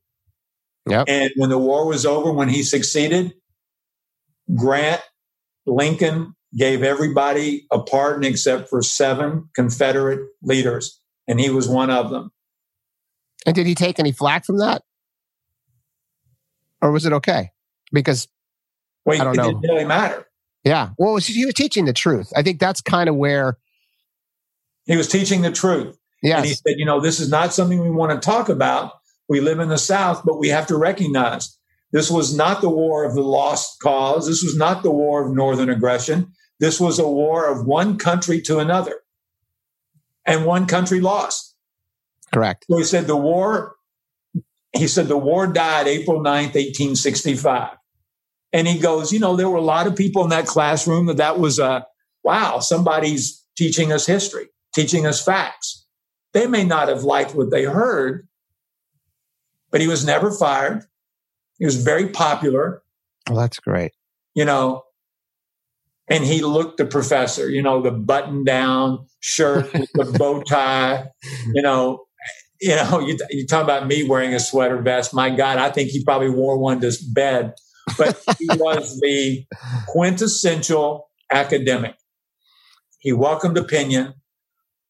Yep. 0.88 1.06
And 1.08 1.30
when 1.36 1.50
the 1.50 1.58
war 1.58 1.86
was 1.86 2.06
over, 2.06 2.32
when 2.32 2.48
he 2.48 2.62
succeeded, 2.62 3.34
Grant, 4.54 5.02
Lincoln 5.66 6.34
gave 6.56 6.82
everybody 6.82 7.66
a 7.72 7.80
pardon 7.80 8.24
except 8.24 8.68
for 8.68 8.82
seven 8.82 9.48
Confederate 9.54 10.20
leaders, 10.42 11.00
and 11.26 11.40
he 11.40 11.50
was 11.50 11.68
one 11.68 11.90
of 11.90 12.10
them. 12.10 12.30
And 13.44 13.54
did 13.54 13.66
he 13.66 13.74
take 13.74 13.98
any 13.98 14.12
flack 14.12 14.44
from 14.44 14.58
that? 14.58 14.82
Or 16.80 16.92
was 16.92 17.04
it 17.04 17.12
okay? 17.12 17.50
Because 17.92 18.28
well, 19.04 19.20
I 19.20 19.24
don't 19.24 19.34
it 19.34 19.36
know. 19.38 19.48
didn't 19.48 19.62
really 19.62 19.84
matter. 19.84 20.26
Yeah. 20.66 20.90
Well, 20.98 21.16
he 21.18 21.44
was 21.46 21.54
teaching 21.54 21.84
the 21.84 21.92
truth. 21.92 22.32
I 22.34 22.42
think 22.42 22.58
that's 22.58 22.80
kind 22.80 23.08
of 23.08 23.14
where 23.14 23.56
he 24.84 24.96
was 24.96 25.06
teaching 25.06 25.42
the 25.42 25.52
truth. 25.52 25.96
Yeah. 26.24 26.38
And 26.38 26.46
he 26.46 26.54
said, 26.54 26.74
you 26.76 26.84
know, 26.84 26.98
this 27.00 27.20
is 27.20 27.30
not 27.30 27.54
something 27.54 27.80
we 27.80 27.88
want 27.88 28.20
to 28.20 28.26
talk 28.26 28.48
about. 28.48 28.94
We 29.28 29.40
live 29.40 29.60
in 29.60 29.68
the 29.68 29.78
South, 29.78 30.22
but 30.24 30.40
we 30.40 30.48
have 30.48 30.66
to 30.66 30.76
recognize 30.76 31.56
this 31.92 32.10
was 32.10 32.36
not 32.36 32.62
the 32.62 32.68
war 32.68 33.04
of 33.04 33.14
the 33.14 33.22
lost 33.22 33.78
cause. 33.80 34.26
This 34.26 34.42
was 34.42 34.56
not 34.56 34.82
the 34.82 34.90
war 34.90 35.24
of 35.24 35.32
Northern 35.32 35.70
aggression. 35.70 36.32
This 36.58 36.80
was 36.80 36.98
a 36.98 37.08
war 37.08 37.46
of 37.46 37.64
one 37.64 37.96
country 37.96 38.40
to 38.42 38.58
another. 38.58 38.94
And 40.24 40.46
one 40.46 40.66
country 40.66 41.00
lost. 41.00 41.54
Correct. 42.32 42.66
So 42.68 42.78
he 42.78 42.84
said 42.84 43.06
the 43.06 43.16
war, 43.16 43.76
he 44.72 44.88
said 44.88 45.06
the 45.06 45.16
war 45.16 45.46
died 45.46 45.86
April 45.86 46.18
9th, 46.18 46.56
1865. 46.56 47.76
And 48.52 48.66
he 48.66 48.78
goes, 48.78 49.12
you 49.12 49.18
know, 49.18 49.36
there 49.36 49.50
were 49.50 49.56
a 49.56 49.62
lot 49.62 49.86
of 49.86 49.96
people 49.96 50.22
in 50.22 50.30
that 50.30 50.46
classroom 50.46 51.06
that 51.06 51.16
that 51.16 51.38
was 51.38 51.58
a, 51.58 51.86
wow, 52.22 52.60
somebody's 52.60 53.44
teaching 53.56 53.92
us 53.92 54.06
history, 54.06 54.48
teaching 54.74 55.06
us 55.06 55.22
facts. 55.22 55.84
They 56.32 56.46
may 56.46 56.64
not 56.64 56.88
have 56.88 57.02
liked 57.02 57.34
what 57.34 57.50
they 57.50 57.64
heard, 57.64 58.28
but 59.70 59.80
he 59.80 59.88
was 59.88 60.06
never 60.06 60.30
fired. 60.30 60.84
He 61.58 61.64
was 61.64 61.82
very 61.82 62.08
popular. 62.08 62.82
Well, 63.28 63.38
that's 63.38 63.58
great. 63.58 63.92
You 64.34 64.44
know, 64.44 64.84
and 66.08 66.24
he 66.24 66.42
looked 66.42 66.78
the 66.78 66.86
professor, 66.86 67.48
you 67.48 67.62
know, 67.62 67.82
the 67.82 67.90
button 67.90 68.44
down 68.44 69.06
shirt 69.20 69.72
with 69.74 69.90
the 69.92 70.16
bow 70.18 70.42
tie, 70.42 71.08
you 71.52 71.62
know, 71.62 72.04
you 72.60 72.74
know, 72.76 73.00
you, 73.00 73.18
you 73.30 73.46
talk 73.46 73.62
about 73.62 73.86
me 73.86 74.08
wearing 74.08 74.34
a 74.34 74.40
sweater 74.40 74.80
vest. 74.80 75.12
My 75.12 75.30
God, 75.30 75.58
I 75.58 75.70
think 75.70 75.90
he 75.90 76.04
probably 76.04 76.30
wore 76.30 76.58
one 76.58 76.80
to 76.80 76.92
bed, 77.12 77.54
but 77.98 78.22
he 78.38 78.48
was 78.56 78.98
the 79.00 79.46
quintessential 79.88 81.08
academic. 81.30 81.96
He 82.98 83.12
welcomed 83.12 83.56
opinion, 83.58 84.14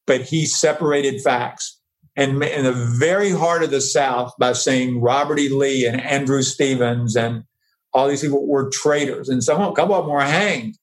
but 0.07 0.22
he 0.22 0.47
separated 0.47 1.20
facts. 1.20 1.80
And 2.16 2.42
in 2.42 2.64
the 2.64 2.72
very 2.72 3.30
heart 3.30 3.62
of 3.62 3.70
the 3.70 3.82
South, 3.82 4.32
by 4.38 4.55
saying 4.55 5.03
Robert 5.03 5.38
E. 5.38 5.51
Lee 5.51 5.86
and 5.86 6.01
Andrew 6.01 6.40
Stevens 6.40 7.14
and 7.14 7.44
all 7.92 8.09
these 8.09 8.22
people 8.22 8.47
were 8.47 8.70
traitors, 8.70 9.28
and 9.28 9.44
some 9.44 9.61
a 9.61 9.72
couple 9.74 9.94
of 9.94 10.05
them 10.05 10.14
were 10.14 10.20
hanged, 10.22 10.78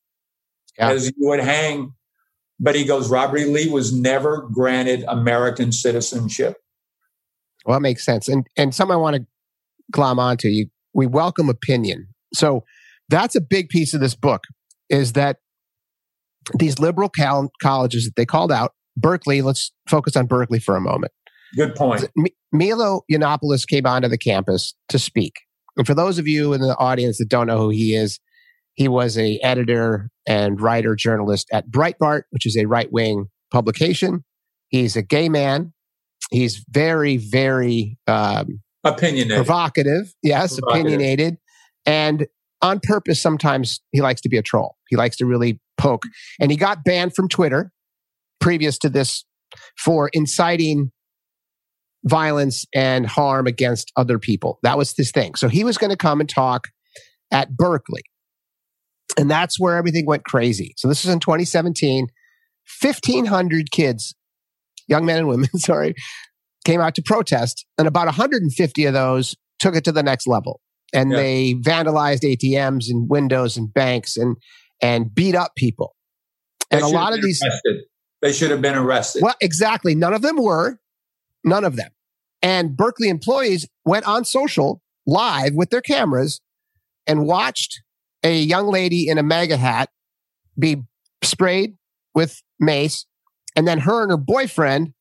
yeah. 0.77 0.89
as 0.89 1.07
you 1.07 1.27
would 1.27 1.39
hang. 1.39 1.93
But 2.59 2.75
he 2.75 2.85
goes, 2.85 3.09
Robert 3.09 3.37
E. 3.37 3.45
Lee 3.45 3.69
was 3.69 3.91
never 3.91 4.47
granted 4.51 5.03
American 5.07 5.71
citizenship. 5.71 6.57
Well, 7.65 7.77
that 7.77 7.81
makes 7.81 8.05
sense. 8.05 8.27
And 8.27 8.47
and 8.55 8.73
something 8.73 8.93
I 8.93 8.97
want 8.97 9.15
to 9.15 9.25
glom 9.91 10.19
onto 10.19 10.49
you. 10.49 10.69
We 10.93 11.07
welcome 11.07 11.49
opinion. 11.49 12.07
So 12.33 12.63
that's 13.09 13.35
a 13.35 13.41
big 13.41 13.69
piece 13.69 13.93
of 13.93 13.99
this 13.99 14.15
book 14.15 14.43
is 14.89 15.13
that 15.13 15.37
these 16.57 16.79
liberal 16.79 17.09
cal- 17.09 17.51
colleges 17.61 18.05
that 18.05 18.15
they 18.15 18.25
called 18.25 18.51
out, 18.51 18.71
Berkeley, 18.97 19.41
let's 19.41 19.71
focus 19.89 20.15
on 20.15 20.27
Berkeley 20.27 20.59
for 20.59 20.75
a 20.75 20.81
moment. 20.81 21.11
Good 21.55 21.75
point. 21.75 22.05
M- 22.17 22.25
Milo 22.51 23.01
Yiannopoulos 23.11 23.67
came 23.67 23.85
onto 23.85 24.07
the 24.07 24.17
campus 24.17 24.73
to 24.89 24.99
speak. 24.99 25.33
And 25.77 25.87
for 25.87 25.93
those 25.93 26.19
of 26.19 26.27
you 26.27 26.53
in 26.53 26.61
the 26.61 26.77
audience 26.77 27.17
that 27.17 27.29
don't 27.29 27.47
know 27.47 27.57
who 27.57 27.69
he 27.69 27.95
is, 27.95 28.19
he 28.75 28.87
was 28.87 29.17
a 29.17 29.39
editor 29.43 30.09
and 30.27 30.59
writer 30.59 30.95
journalist 30.95 31.47
at 31.51 31.69
Breitbart, 31.69 32.23
which 32.31 32.45
is 32.45 32.57
a 32.57 32.65
right 32.65 32.91
wing 32.91 33.27
publication. 33.51 34.23
He's 34.69 34.95
a 34.95 35.01
gay 35.03 35.29
man. 35.29 35.73
He's 36.31 36.63
very, 36.69 37.17
very 37.17 37.97
um, 38.07 38.61
opinionated, 38.83 39.37
provocative. 39.37 40.13
Yes, 40.21 40.59
provocative. 40.59 40.93
opinionated, 40.93 41.37
and 41.85 42.27
on 42.61 42.79
purpose. 42.81 43.21
Sometimes 43.21 43.81
he 43.91 44.01
likes 44.01 44.21
to 44.21 44.29
be 44.29 44.37
a 44.37 44.41
troll. 44.41 44.75
He 44.89 44.95
likes 44.95 45.17
to 45.17 45.25
really 45.25 45.59
poke. 45.77 46.03
And 46.39 46.49
he 46.49 46.57
got 46.57 46.83
banned 46.83 47.13
from 47.13 47.27
Twitter 47.27 47.71
previous 48.39 48.77
to 48.79 48.89
this 48.89 49.25
for 49.77 50.09
inciting 50.13 50.91
violence 52.05 52.65
and 52.73 53.05
harm 53.05 53.47
against 53.47 53.91
other 53.95 54.17
people. 54.19 54.59
That 54.63 54.77
was 54.77 54.93
his 54.95 55.11
thing. 55.11 55.35
So 55.35 55.47
he 55.47 55.63
was 55.63 55.77
going 55.77 55.91
to 55.91 55.97
come 55.97 56.19
and 56.19 56.29
talk 56.29 56.67
at 57.31 57.55
Berkeley. 57.55 58.03
And 59.17 59.29
that's 59.29 59.59
where 59.59 59.77
everything 59.77 60.05
went 60.05 60.23
crazy. 60.23 60.73
So 60.77 60.87
this 60.87 61.05
is 61.05 61.11
in 61.11 61.19
2017. 61.19 62.07
1,500 62.81 63.71
kids, 63.71 64.15
young 64.87 65.05
men 65.05 65.17
and 65.17 65.27
women, 65.27 65.49
sorry, 65.57 65.93
came 66.63 66.81
out 66.81 66.95
to 66.95 67.01
protest. 67.01 67.65
And 67.77 67.87
about 67.87 68.05
150 68.05 68.85
of 68.85 68.93
those 68.93 69.35
took 69.59 69.75
it 69.75 69.83
to 69.85 69.91
the 69.91 70.03
next 70.03 70.27
level. 70.27 70.61
And 70.93 71.11
yeah. 71.11 71.17
they 71.17 71.53
vandalized 71.55 72.21
ATMs 72.21 72.89
and 72.89 73.09
windows 73.09 73.57
and 73.57 73.73
banks 73.73 74.17
and 74.17 74.37
and 74.81 75.13
beat 75.13 75.35
up 75.35 75.55
people. 75.55 75.95
And 76.69 76.81
a 76.81 76.87
lot 76.87 77.13
of 77.13 77.21
these 77.21 77.41
arrested. 77.43 77.83
they 78.21 78.33
should 78.33 78.51
have 78.51 78.61
been 78.61 78.75
arrested. 78.75 79.23
Well, 79.23 79.35
exactly. 79.41 79.95
None 79.95 80.13
of 80.13 80.21
them 80.21 80.37
were. 80.37 80.79
None 81.43 81.63
of 81.63 81.75
them. 81.75 81.91
And 82.41 82.75
Berkeley 82.75 83.09
employees 83.09 83.67
went 83.85 84.05
on 84.05 84.25
social 84.25 84.81
live 85.05 85.53
with 85.53 85.69
their 85.69 85.81
cameras 85.81 86.41
and 87.07 87.25
watched 87.25 87.81
a 88.23 88.37
young 88.37 88.67
lady 88.67 89.07
in 89.07 89.17
a 89.17 89.23
MAGA 89.23 89.57
hat 89.57 89.89
be 90.57 90.83
sprayed 91.23 91.77
with 92.13 92.41
mace. 92.59 93.05
And 93.55 93.67
then 93.67 93.79
her 93.79 94.01
and 94.01 94.11
her 94.11 94.17
boyfriend 94.17 94.93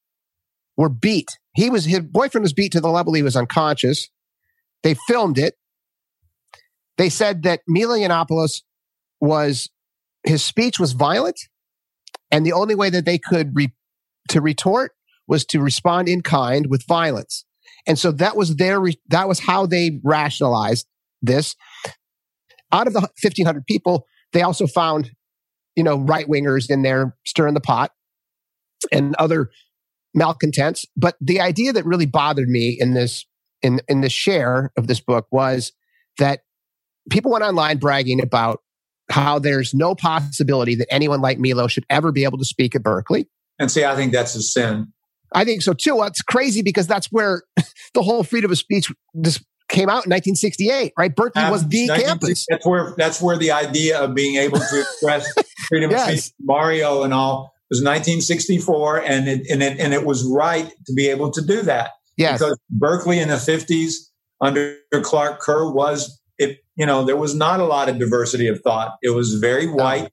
were 0.77 0.89
beat. 0.89 1.39
He 1.55 1.71
was, 1.71 1.85
his 1.85 2.01
boyfriend 2.01 2.43
was 2.43 2.53
beat 2.53 2.73
to 2.73 2.81
the 2.81 2.89
level 2.89 3.13
he 3.13 3.23
was 3.23 3.37
unconscious. 3.37 4.09
They 4.83 4.95
filmed 5.07 5.39
it. 5.39 5.55
They 6.99 7.09
said 7.09 7.43
that 7.43 7.61
Milo 7.67 7.95
Yiannopoulos 7.95 8.63
was, 9.21 9.71
his 10.25 10.45
speech 10.45 10.79
was 10.79 10.93
violent. 10.93 11.39
And 12.31 12.47
the 12.47 12.53
only 12.53 12.75
way 12.75 12.91
that 12.91 13.05
they 13.05 13.19
could 13.19 13.55
re, 13.55 13.73
to 14.29 14.41
retort 14.41 14.93
was 15.27 15.45
to 15.47 15.61
respond 15.61 16.09
in 16.09 16.23
kind 16.23 16.67
with 16.69 16.87
violence. 16.87 17.45
And 17.87 17.99
so 17.99 18.13
that 18.13 18.37
was 18.37 18.57
their, 18.57 18.81
that 19.09 19.29
was 19.29 19.41
how 19.41 19.67
they 19.67 20.01
rationalized 20.03 20.87
this. 21.21 21.55
Out 22.73 22.87
of 22.87 22.93
the 22.93 23.01
1500 23.01 23.67
people, 23.67 24.07
they 24.33 24.43
also 24.43 24.67
found, 24.67 25.13
you 25.77 25.83
know, 25.83 25.99
right 25.99 26.27
wingers 26.27 26.71
in 26.71 26.83
there 26.83 27.17
stirring 27.27 27.55
the 27.55 27.61
pot 27.61 27.93
and 28.91 29.15
other 29.17 29.51
malcontents. 30.15 30.85
But 30.97 31.17
the 31.21 31.41
idea 31.41 31.73
that 31.73 31.85
really 31.85 32.07
bothered 32.07 32.49
me 32.49 32.77
in 32.79 32.95
this, 32.95 33.27
in, 33.63 33.81
in 33.89 34.01
the 34.01 34.11
share 34.11 34.73
of 34.77 34.87
this 34.87 35.01
book 35.01 35.27
was 35.31 35.73
that 36.19 36.41
people 37.11 37.33
went 37.33 37.45
online 37.45 37.79
bragging 37.79 38.23
about 38.23 38.61
how 39.11 39.39
there's 39.39 39.75
no 39.75 39.95
possibility 39.95 40.75
that 40.77 40.93
anyone 40.93 41.21
like 41.21 41.39
Milo 41.39 41.67
should 41.67 41.85
ever 41.91 42.13
be 42.13 42.25
able 42.25 42.39
to 42.39 42.45
speak 42.45 42.75
at 42.75 42.83
Berkeley. 42.83 43.29
And 43.59 43.71
see, 43.71 43.85
I 43.85 43.95
think 43.95 44.13
that's 44.13 44.35
a 44.35 44.43
sin. 44.43 44.93
I 45.35 45.45
think 45.45 45.63
so 45.63 45.73
too. 45.73 45.97
Well, 45.97 46.07
it's 46.07 46.23
crazy 46.23 46.63
because 46.63 46.87
that's 46.87 47.07
where 47.07 47.43
the 47.95 48.03
whole 48.03 48.25
freedom 48.25 48.51
of 48.51 48.59
speech 48.59 48.91
just 49.21 49.45
came 49.69 49.89
out 49.89 50.05
in 50.05 50.11
1968, 50.11 50.93
right? 50.97 51.15
Berkeley 51.15 51.51
was 51.51 51.67
the 51.67 51.89
campus. 51.89 52.47
That's 52.49 52.67
where 52.67 52.95
that's 52.97 53.21
where 53.21 53.37
the 53.37 53.53
idea 53.53 54.01
of 54.01 54.15
being 54.15 54.37
able 54.37 54.59
to 54.59 54.81
express 54.81 55.33
freedom 55.69 55.91
yes. 55.91 56.09
of 56.09 56.19
speech, 56.19 56.35
Mario 56.41 57.03
and 57.03 57.15
all, 57.15 57.55
was 57.73 57.81
1964, 57.81 59.03
and 59.03 59.29
it, 59.29 59.47
and 59.51 59.63
it 59.63 59.81
and 59.81 59.95
it 59.95 60.05
was 60.05 60.25
right 60.25 60.71
to 60.87 60.93
be 60.93 61.09
able 61.09 61.31
to 61.31 61.41
do 61.41 61.63
that. 61.63 61.93
Yes, 62.17 62.39
because 62.39 62.59
Berkeley 62.69 63.19
in 63.19 63.29
the 63.29 63.37
50s 63.37 63.95
under 64.41 64.77
Clark 65.03 65.41
Kerr 65.41 65.71
was 65.71 66.21
it. 66.39 66.59
You 66.77 66.87
know, 66.87 67.05
there 67.05 67.17
was 67.17 67.35
not 67.35 67.61
a 67.61 67.65
lot 67.65 67.89
of 67.89 67.99
diversity 67.99 68.47
of 68.49 68.61
thought. 68.61 68.97
It 69.03 69.11
was 69.11 69.35
very 69.35 69.67
white. 69.67 70.11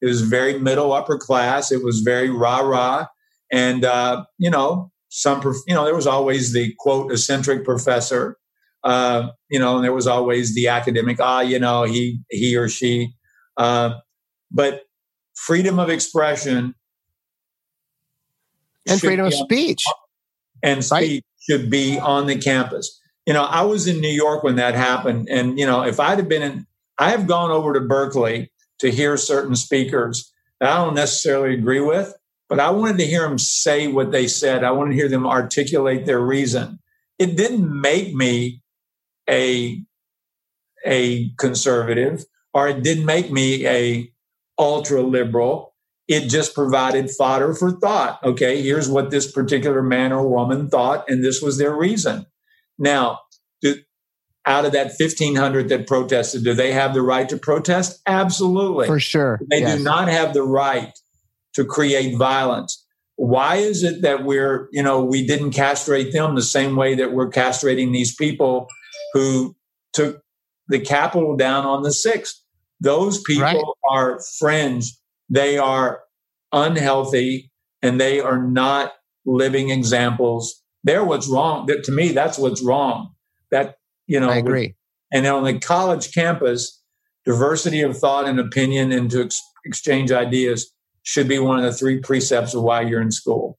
It 0.00 0.06
was 0.06 0.22
very 0.22 0.58
middle 0.58 0.92
upper 0.92 1.16
class. 1.16 1.72
It 1.72 1.82
was 1.82 2.00
very 2.00 2.30
rah 2.30 2.60
rah. 2.60 3.06
And, 3.50 3.84
uh, 3.84 4.24
you 4.36 4.50
know, 4.50 4.90
some, 5.08 5.40
you 5.66 5.74
know, 5.74 5.84
there 5.84 5.94
was 5.94 6.06
always 6.06 6.52
the 6.52 6.74
quote 6.78 7.12
eccentric 7.12 7.64
professor, 7.64 8.36
uh, 8.82 9.28
you 9.48 9.58
know, 9.58 9.76
and 9.76 9.84
there 9.84 9.92
was 9.92 10.06
always 10.06 10.54
the 10.54 10.68
academic, 10.68 11.20
ah, 11.20 11.40
you 11.40 11.58
know, 11.58 11.84
he, 11.84 12.20
he 12.30 12.56
or 12.56 12.68
she. 12.68 13.14
Uh, 13.56 13.94
but 14.50 14.82
freedom 15.34 15.78
of 15.78 15.88
expression 15.88 16.74
and 18.86 19.00
freedom 19.00 19.26
of 19.26 19.34
speech 19.34 19.84
and 20.62 20.84
speech 20.84 20.92
right. 20.92 21.24
should 21.40 21.70
be 21.70 21.98
on 21.98 22.26
the 22.26 22.36
campus. 22.36 23.00
You 23.26 23.32
know, 23.32 23.44
I 23.44 23.62
was 23.62 23.86
in 23.86 24.00
New 24.00 24.08
York 24.08 24.42
when 24.42 24.56
that 24.56 24.74
happened. 24.74 25.28
And, 25.30 25.58
you 25.58 25.66
know, 25.66 25.82
if 25.82 25.98
I'd 25.98 26.18
have 26.18 26.28
been 26.28 26.42
in, 26.42 26.66
I 26.98 27.10
have 27.10 27.26
gone 27.26 27.50
over 27.50 27.72
to 27.72 27.80
Berkeley 27.80 28.50
to 28.80 28.90
hear 28.90 29.16
certain 29.16 29.56
speakers 29.56 30.32
that 30.60 30.70
I 30.70 30.84
don't 30.84 30.94
necessarily 30.94 31.54
agree 31.54 31.80
with, 31.80 32.14
but 32.48 32.60
I 32.60 32.70
wanted 32.70 32.98
to 32.98 33.06
hear 33.06 33.22
them 33.22 33.38
say 33.38 33.86
what 33.86 34.12
they 34.12 34.26
said. 34.26 34.62
I 34.62 34.72
wanted 34.72 34.90
to 34.90 34.96
hear 34.96 35.08
them 35.08 35.26
articulate 35.26 36.06
their 36.06 36.20
reason. 36.20 36.78
It 37.18 37.36
didn't 37.36 37.80
make 37.80 38.14
me 38.14 38.62
a, 39.28 39.82
a 40.84 41.30
conservative 41.38 42.24
or 42.52 42.68
it 42.68 42.82
didn't 42.82 43.06
make 43.06 43.30
me 43.30 43.66
a 43.66 44.12
ultra 44.58 45.02
liberal. 45.02 45.73
It 46.06 46.28
just 46.28 46.54
provided 46.54 47.10
fodder 47.10 47.54
for 47.54 47.70
thought. 47.70 48.22
Okay, 48.22 48.60
here's 48.62 48.88
what 48.88 49.10
this 49.10 49.30
particular 49.30 49.82
man 49.82 50.12
or 50.12 50.28
woman 50.28 50.68
thought, 50.68 51.08
and 51.08 51.24
this 51.24 51.40
was 51.40 51.56
their 51.56 51.74
reason. 51.74 52.26
Now, 52.78 53.20
do, 53.62 53.76
out 54.46 54.66
of 54.66 54.72
that 54.72 54.92
1500 54.98 55.68
that 55.70 55.86
protested, 55.86 56.44
do 56.44 56.52
they 56.52 56.72
have 56.72 56.92
the 56.92 57.02
right 57.02 57.28
to 57.30 57.38
protest? 57.38 58.02
Absolutely. 58.06 58.86
For 58.86 59.00
sure. 59.00 59.40
They 59.48 59.60
yes. 59.60 59.78
do 59.78 59.84
not 59.84 60.08
have 60.08 60.34
the 60.34 60.42
right 60.42 60.92
to 61.54 61.64
create 61.64 62.16
violence. 62.16 62.84
Why 63.16 63.56
is 63.56 63.82
it 63.82 64.02
that 64.02 64.24
we're, 64.24 64.68
you 64.72 64.82
know, 64.82 65.02
we 65.04 65.26
didn't 65.26 65.52
castrate 65.52 66.12
them 66.12 66.34
the 66.34 66.42
same 66.42 66.76
way 66.76 66.94
that 66.96 67.12
we're 67.12 67.30
castrating 67.30 67.92
these 67.92 68.14
people 68.14 68.68
who 69.12 69.56
took 69.92 70.20
the 70.68 70.80
Capitol 70.80 71.36
down 71.36 71.64
on 71.64 71.82
the 71.82 71.90
6th? 71.90 72.34
Those 72.80 73.22
people 73.22 73.44
right. 73.44 73.62
are 73.88 74.20
fringe. 74.38 74.92
They 75.28 75.58
are 75.58 76.00
unhealthy 76.52 77.50
and 77.82 78.00
they 78.00 78.20
are 78.20 78.38
not 78.38 78.92
living 79.26 79.70
examples. 79.70 80.62
They're 80.84 81.04
what's 81.04 81.28
wrong. 81.28 81.66
To 81.66 81.92
me, 81.92 82.12
that's 82.12 82.38
what's 82.38 82.62
wrong. 82.62 83.14
That, 83.50 83.76
you 84.06 84.20
know, 84.20 84.30
I 84.30 84.36
agree. 84.36 84.74
And 85.12 85.26
on 85.26 85.44
the 85.44 85.58
college 85.58 86.12
campus, 86.12 86.82
diversity 87.24 87.80
of 87.80 87.96
thought 87.96 88.26
and 88.26 88.38
opinion 88.38 88.92
and 88.92 89.10
to 89.10 89.24
ex- 89.24 89.40
exchange 89.64 90.12
ideas 90.12 90.70
should 91.02 91.28
be 91.28 91.38
one 91.38 91.58
of 91.58 91.64
the 91.64 91.72
three 91.72 92.00
precepts 92.00 92.54
of 92.54 92.62
why 92.62 92.82
you're 92.82 93.00
in 93.00 93.12
school. 93.12 93.58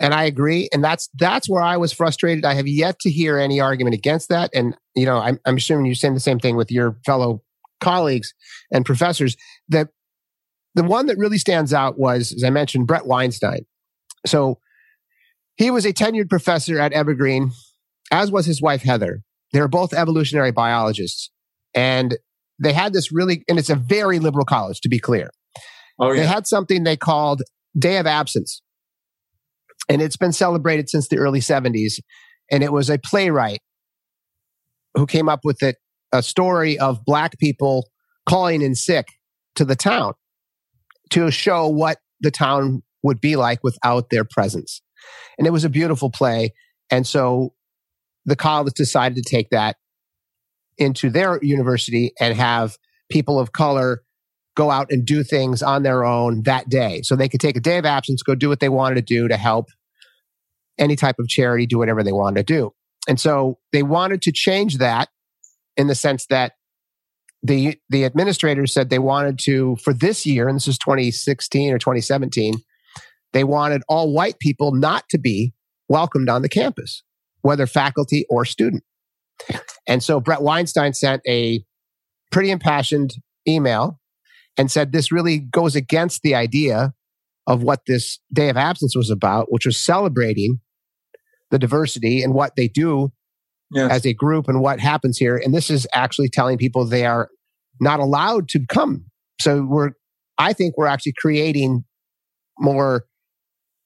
And 0.00 0.14
I 0.14 0.24
agree. 0.24 0.68
And 0.72 0.82
that's 0.82 1.08
that's 1.14 1.48
where 1.48 1.62
I 1.62 1.76
was 1.76 1.92
frustrated. 1.92 2.44
I 2.44 2.54
have 2.54 2.68
yet 2.68 3.00
to 3.00 3.10
hear 3.10 3.38
any 3.38 3.60
argument 3.60 3.94
against 3.94 4.28
that. 4.28 4.50
And 4.54 4.76
you 4.94 5.04
know, 5.04 5.18
I'm, 5.18 5.40
I'm 5.44 5.56
assuming 5.56 5.86
you're 5.86 5.94
saying 5.96 6.14
the 6.14 6.20
same 6.20 6.38
thing 6.38 6.56
with 6.56 6.70
your 6.70 6.96
fellow 7.04 7.42
colleagues 7.80 8.32
and 8.72 8.84
professors 8.84 9.36
that 9.68 9.88
the 10.78 10.84
one 10.84 11.06
that 11.06 11.18
really 11.18 11.38
stands 11.38 11.74
out 11.74 11.98
was, 11.98 12.32
as 12.32 12.44
I 12.44 12.50
mentioned, 12.50 12.86
Brett 12.86 13.04
Weinstein. 13.04 13.66
So 14.24 14.60
he 15.56 15.72
was 15.72 15.84
a 15.84 15.92
tenured 15.92 16.30
professor 16.30 16.78
at 16.78 16.92
Evergreen, 16.92 17.50
as 18.12 18.30
was 18.30 18.46
his 18.46 18.62
wife, 18.62 18.82
Heather. 18.82 19.22
They 19.52 19.60
were 19.60 19.66
both 19.66 19.92
evolutionary 19.92 20.52
biologists. 20.52 21.32
And 21.74 22.16
they 22.62 22.72
had 22.72 22.92
this 22.92 23.10
really, 23.10 23.42
and 23.48 23.58
it's 23.58 23.70
a 23.70 23.74
very 23.74 24.20
liberal 24.20 24.44
college, 24.44 24.80
to 24.82 24.88
be 24.88 25.00
clear. 25.00 25.30
Oh, 25.98 26.12
yeah. 26.12 26.20
They 26.20 26.26
had 26.28 26.46
something 26.46 26.84
they 26.84 26.96
called 26.96 27.42
Day 27.76 27.96
of 27.96 28.06
Absence. 28.06 28.62
And 29.88 30.00
it's 30.00 30.16
been 30.16 30.32
celebrated 30.32 30.88
since 30.88 31.08
the 31.08 31.18
early 31.18 31.40
70s. 31.40 31.98
And 32.52 32.62
it 32.62 32.72
was 32.72 32.88
a 32.88 32.98
playwright 32.98 33.62
who 34.94 35.06
came 35.06 35.28
up 35.28 35.40
with 35.42 35.60
it, 35.60 35.74
a 36.12 36.22
story 36.22 36.78
of 36.78 37.04
black 37.04 37.36
people 37.40 37.88
calling 38.28 38.62
in 38.62 38.76
sick 38.76 39.08
to 39.56 39.64
the 39.64 39.74
town 39.74 40.14
to 41.10 41.30
show 41.30 41.68
what 41.68 41.98
the 42.20 42.30
town 42.30 42.82
would 43.02 43.20
be 43.20 43.36
like 43.36 43.62
without 43.62 44.10
their 44.10 44.24
presence. 44.24 44.82
And 45.38 45.46
it 45.46 45.50
was 45.50 45.64
a 45.64 45.68
beautiful 45.68 46.10
play. 46.10 46.52
And 46.90 47.06
so 47.06 47.54
the 48.24 48.36
college 48.36 48.74
decided 48.74 49.16
to 49.16 49.22
take 49.22 49.50
that 49.50 49.76
into 50.76 51.10
their 51.10 51.42
university 51.42 52.12
and 52.20 52.34
have 52.36 52.76
people 53.10 53.38
of 53.38 53.52
color 53.52 54.02
go 54.54 54.70
out 54.70 54.88
and 54.90 55.06
do 55.06 55.22
things 55.22 55.62
on 55.62 55.84
their 55.84 56.04
own 56.04 56.42
that 56.42 56.68
day. 56.68 57.00
So 57.02 57.14
they 57.14 57.28
could 57.28 57.40
take 57.40 57.56
a 57.56 57.60
day 57.60 57.78
of 57.78 57.84
absence, 57.84 58.22
go 58.22 58.34
do 58.34 58.48
what 58.48 58.60
they 58.60 58.68
wanted 58.68 58.96
to 58.96 59.02
do 59.02 59.28
to 59.28 59.36
help 59.36 59.68
any 60.78 60.96
type 60.96 61.16
of 61.18 61.28
charity, 61.28 61.66
do 61.66 61.78
whatever 61.78 62.02
they 62.02 62.12
wanted 62.12 62.46
to 62.46 62.52
do. 62.52 62.72
And 63.08 63.18
so 63.20 63.58
they 63.72 63.82
wanted 63.82 64.22
to 64.22 64.32
change 64.32 64.78
that 64.78 65.08
in 65.76 65.86
the 65.86 65.94
sense 65.94 66.26
that 66.26 66.52
the 67.42 67.78
the 67.88 68.04
administrators 68.04 68.72
said 68.72 68.90
they 68.90 68.98
wanted 68.98 69.38
to 69.38 69.76
for 69.76 69.92
this 69.92 70.26
year 70.26 70.48
and 70.48 70.56
this 70.56 70.68
is 70.68 70.78
2016 70.78 71.72
or 71.72 71.78
2017 71.78 72.54
they 73.32 73.44
wanted 73.44 73.82
all 73.88 74.12
white 74.12 74.38
people 74.40 74.74
not 74.74 75.08
to 75.08 75.18
be 75.18 75.52
welcomed 75.88 76.28
on 76.28 76.42
the 76.42 76.48
campus 76.48 77.02
whether 77.42 77.66
faculty 77.66 78.26
or 78.28 78.44
student. 78.44 78.82
And 79.86 80.02
so 80.02 80.20
Brett 80.20 80.42
Weinstein 80.42 80.92
sent 80.92 81.22
a 81.26 81.64
pretty 82.30 82.50
impassioned 82.50 83.14
email 83.46 83.98
and 84.56 84.70
said 84.70 84.92
this 84.92 85.12
really 85.12 85.38
goes 85.38 85.76
against 85.76 86.22
the 86.22 86.34
idea 86.34 86.92
of 87.46 87.62
what 87.62 87.80
this 87.86 88.18
day 88.32 88.50
of 88.50 88.56
absence 88.58 88.94
was 88.94 89.08
about 89.08 89.50
which 89.50 89.64
was 89.64 89.78
celebrating 89.78 90.60
the 91.50 91.58
diversity 91.58 92.22
and 92.22 92.34
what 92.34 92.56
they 92.56 92.68
do 92.68 93.10
as 93.76 94.06
a 94.06 94.14
group 94.14 94.48
and 94.48 94.60
what 94.60 94.80
happens 94.80 95.18
here. 95.18 95.36
And 95.36 95.54
this 95.54 95.70
is 95.70 95.86
actually 95.92 96.28
telling 96.28 96.58
people 96.58 96.84
they 96.84 97.04
are 97.04 97.28
not 97.80 98.00
allowed 98.00 98.48
to 98.50 98.60
come. 98.68 99.04
So 99.40 99.62
we're, 99.62 99.90
I 100.38 100.52
think 100.52 100.76
we're 100.76 100.86
actually 100.86 101.14
creating 101.18 101.84
more 102.58 103.04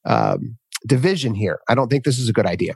um, 0.05 0.57
division 0.87 1.35
here. 1.35 1.61
I 1.69 1.75
don't 1.75 1.89
think 1.89 2.05
this 2.05 2.19
is 2.19 2.29
a 2.29 2.33
good 2.33 2.47
idea. 2.47 2.75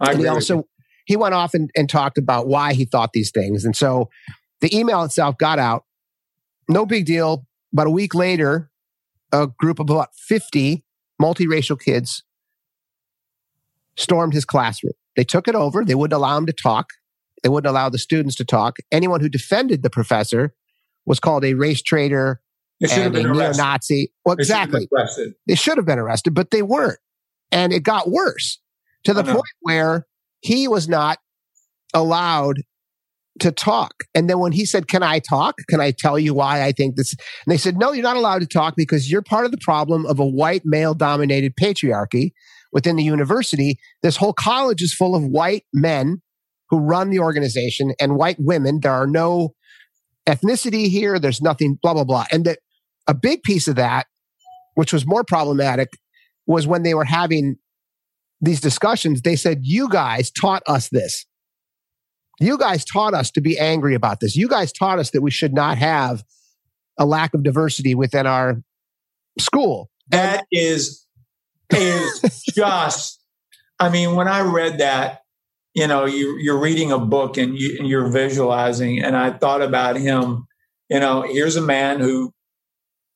I 0.00 0.12
and 0.12 0.20
he 0.20 0.26
also 0.26 0.64
he 1.06 1.16
went 1.16 1.34
off 1.34 1.54
and, 1.54 1.70
and 1.76 1.88
talked 1.88 2.18
about 2.18 2.46
why 2.48 2.72
he 2.72 2.84
thought 2.84 3.12
these 3.12 3.30
things. 3.30 3.64
And 3.64 3.76
so 3.76 4.08
the 4.60 4.74
email 4.76 5.02
itself 5.02 5.36
got 5.38 5.58
out. 5.58 5.84
No 6.68 6.86
big 6.86 7.04
deal. 7.04 7.46
About 7.72 7.88
a 7.88 7.90
week 7.90 8.14
later, 8.14 8.70
a 9.32 9.46
group 9.46 9.80
of 9.80 9.90
about 9.90 10.14
50 10.16 10.82
multiracial 11.20 11.78
kids 11.78 12.22
stormed 13.96 14.32
his 14.32 14.44
classroom. 14.44 14.94
They 15.16 15.24
took 15.24 15.48
it 15.48 15.54
over. 15.54 15.84
They 15.84 15.94
wouldn't 15.94 16.16
allow 16.16 16.36
him 16.36 16.46
to 16.46 16.52
talk. 16.52 16.90
They 17.42 17.48
wouldn't 17.48 17.70
allow 17.70 17.88
the 17.88 17.98
students 17.98 18.36
to 18.36 18.44
talk. 18.44 18.78
Anyone 18.90 19.20
who 19.20 19.28
defended 19.28 19.82
the 19.82 19.90
professor 19.90 20.54
was 21.06 21.20
called 21.20 21.44
a 21.44 21.54
race 21.54 21.82
traitor 21.82 22.40
and 22.80 23.14
a 23.16 23.22
neo-Nazi. 23.22 24.12
Well, 24.24 24.36
they 24.36 24.42
exactly. 24.42 24.88
They 25.46 25.54
should 25.54 25.76
have 25.76 25.86
been 25.86 25.98
arrested, 25.98 26.34
but 26.34 26.50
they 26.50 26.62
weren't. 26.62 26.98
And 27.52 27.72
it 27.72 27.82
got 27.82 28.10
worse 28.10 28.58
to 29.04 29.12
the 29.12 29.22
point 29.22 29.42
where 29.60 30.06
he 30.40 30.66
was 30.66 30.88
not 30.88 31.18
allowed 31.92 32.62
to 33.40 33.50
talk. 33.52 34.04
And 34.14 34.30
then 34.30 34.38
when 34.38 34.52
he 34.52 34.64
said, 34.64 34.88
Can 34.88 35.02
I 35.02 35.18
talk? 35.18 35.56
Can 35.68 35.80
I 35.80 35.90
tell 35.90 36.18
you 36.18 36.34
why 36.34 36.62
I 36.62 36.72
think 36.72 36.96
this? 36.96 37.12
And 37.12 37.52
they 37.52 37.56
said, 37.56 37.76
No, 37.76 37.92
you're 37.92 38.02
not 38.02 38.16
allowed 38.16 38.40
to 38.40 38.46
talk 38.46 38.74
because 38.76 39.10
you're 39.10 39.22
part 39.22 39.44
of 39.44 39.50
the 39.50 39.58
problem 39.58 40.06
of 40.06 40.18
a 40.18 40.26
white 40.26 40.64
male 40.64 40.94
dominated 40.94 41.56
patriarchy 41.56 42.32
within 42.74 42.96
the 42.96 43.02
university, 43.02 43.78
this 44.02 44.16
whole 44.16 44.34
college 44.34 44.82
is 44.82 44.92
full 44.92 45.14
of 45.14 45.24
white 45.24 45.64
men 45.72 46.20
who 46.68 46.78
run 46.78 47.08
the 47.08 47.20
organization 47.20 47.94
and 48.00 48.16
white 48.16 48.36
women. 48.38 48.80
There 48.82 48.92
are 48.92 49.06
no 49.06 49.54
ethnicity 50.26 50.88
here. 50.88 51.18
There's 51.18 51.40
nothing, 51.40 51.78
blah, 51.80 51.94
blah, 51.94 52.04
blah. 52.04 52.26
And 52.30 52.44
that 52.44 52.58
a 53.06 53.14
big 53.14 53.42
piece 53.44 53.68
of 53.68 53.76
that, 53.76 54.06
which 54.74 54.92
was 54.92 55.06
more 55.06 55.24
problematic, 55.24 55.90
was 56.46 56.66
when 56.66 56.82
they 56.82 56.94
were 56.94 57.04
having 57.04 57.56
these 58.40 58.60
discussions, 58.60 59.22
they 59.22 59.36
said, 59.36 59.60
You 59.62 59.88
guys 59.88 60.30
taught 60.30 60.62
us 60.66 60.88
this. 60.90 61.24
You 62.40 62.58
guys 62.58 62.84
taught 62.84 63.14
us 63.14 63.30
to 63.32 63.40
be 63.40 63.58
angry 63.58 63.94
about 63.94 64.18
this. 64.18 64.34
You 64.34 64.48
guys 64.48 64.72
taught 64.72 64.98
us 64.98 65.10
that 65.12 65.22
we 65.22 65.30
should 65.30 65.54
not 65.54 65.78
have 65.78 66.24
a 66.98 67.06
lack 67.06 67.32
of 67.34 67.44
diversity 67.44 67.94
within 67.94 68.26
our 68.26 68.56
school. 69.38 69.90
That 70.08 70.44
is 70.50 71.03
is 71.76 72.42
just, 72.54 73.20
I 73.78 73.88
mean, 73.88 74.14
when 74.14 74.28
I 74.28 74.40
read 74.40 74.78
that, 74.78 75.20
you 75.74 75.86
know, 75.86 76.04
you, 76.04 76.38
you're 76.38 76.60
reading 76.60 76.92
a 76.92 76.98
book 76.98 77.36
and 77.36 77.58
you, 77.58 77.78
you're 77.82 78.08
visualizing, 78.08 79.02
and 79.02 79.16
I 79.16 79.30
thought 79.30 79.62
about 79.62 79.96
him. 79.96 80.46
You 80.88 81.00
know, 81.00 81.22
here's 81.22 81.56
a 81.56 81.62
man 81.62 82.00
who 82.00 82.32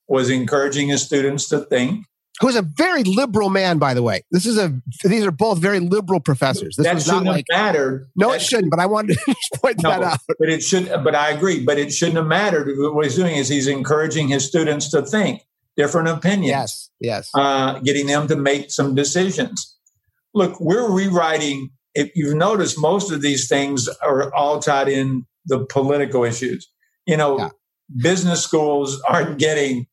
was 0.09 0.31
encouraging 0.31 0.89
his 0.89 1.03
students 1.03 1.49
to 1.51 1.61
think. 1.61 2.05
Who's 2.41 2.57
a 2.57 2.63
very 2.63 3.03
liberal 3.03 3.51
man, 3.51 3.79
by 3.79 3.95
the 3.95 4.03
way. 4.03 4.23
This 4.31 4.47
is 4.47 4.59
a; 4.59 4.73
these 5.05 5.25
are 5.25 5.33
both 5.33 5.59
very 5.59 5.81
liberal 5.81 6.21
professors. 6.21 6.77
This 6.77 6.87
that 6.87 6.95
was 6.95 7.05
shouldn't 7.05 7.25
not 7.25 7.33
like, 7.33 7.45
have 7.51 7.75
mattered. 7.75 8.09
No, 8.17 8.31
that 8.31 8.37
it 8.37 8.43
shouldn't. 8.43 8.71
But 8.71 8.79
I 8.79 8.87
wanted 8.87 9.19
to 9.19 9.35
point 9.57 9.83
no, 9.83 9.91
that 9.91 10.03
out. 10.03 10.19
But 10.39 10.49
it 10.49 10.63
should. 10.63 10.89
But 11.03 11.15
I 11.15 11.31
agree. 11.31 11.65
But 11.65 11.79
it 11.79 11.93
shouldn't 11.93 12.17
have 12.17 12.27
mattered. 12.27 12.69
What 12.95 13.05
he's 13.05 13.17
doing 13.17 13.37
is 13.37 13.49
he's 13.49 13.67
encouraging 13.67 14.29
his 14.29 14.47
students 14.47 14.89
to 14.91 15.03
think 15.03 15.43
different 15.79 16.09
opinions. 16.09 16.51
Yes, 16.51 16.91
yes. 17.01 17.31
Uh, 17.33 17.79
getting 17.79 18.07
them 18.07 18.27
to 18.29 18.37
make 18.37 18.71
some 18.71 18.95
decisions. 18.95 19.77
Look, 20.35 20.61
we're 20.61 20.91
rewriting. 20.91 21.71
If 21.95 22.11
you've 22.15 22.35
noticed, 22.35 22.79
most 22.79 23.11
of 23.11 23.23
these 23.23 23.49
things 23.49 23.89
are 24.03 24.35
all 24.35 24.59
tied 24.59 24.89
in 24.89 25.25
the 25.47 25.65
political 25.65 26.25
issues. 26.25 26.69
You 27.07 27.17
know, 27.17 27.39
yeah. 27.39 27.49
business 27.97 28.43
schools 28.43 29.01
aren't 29.09 29.39
getting, 29.39 29.87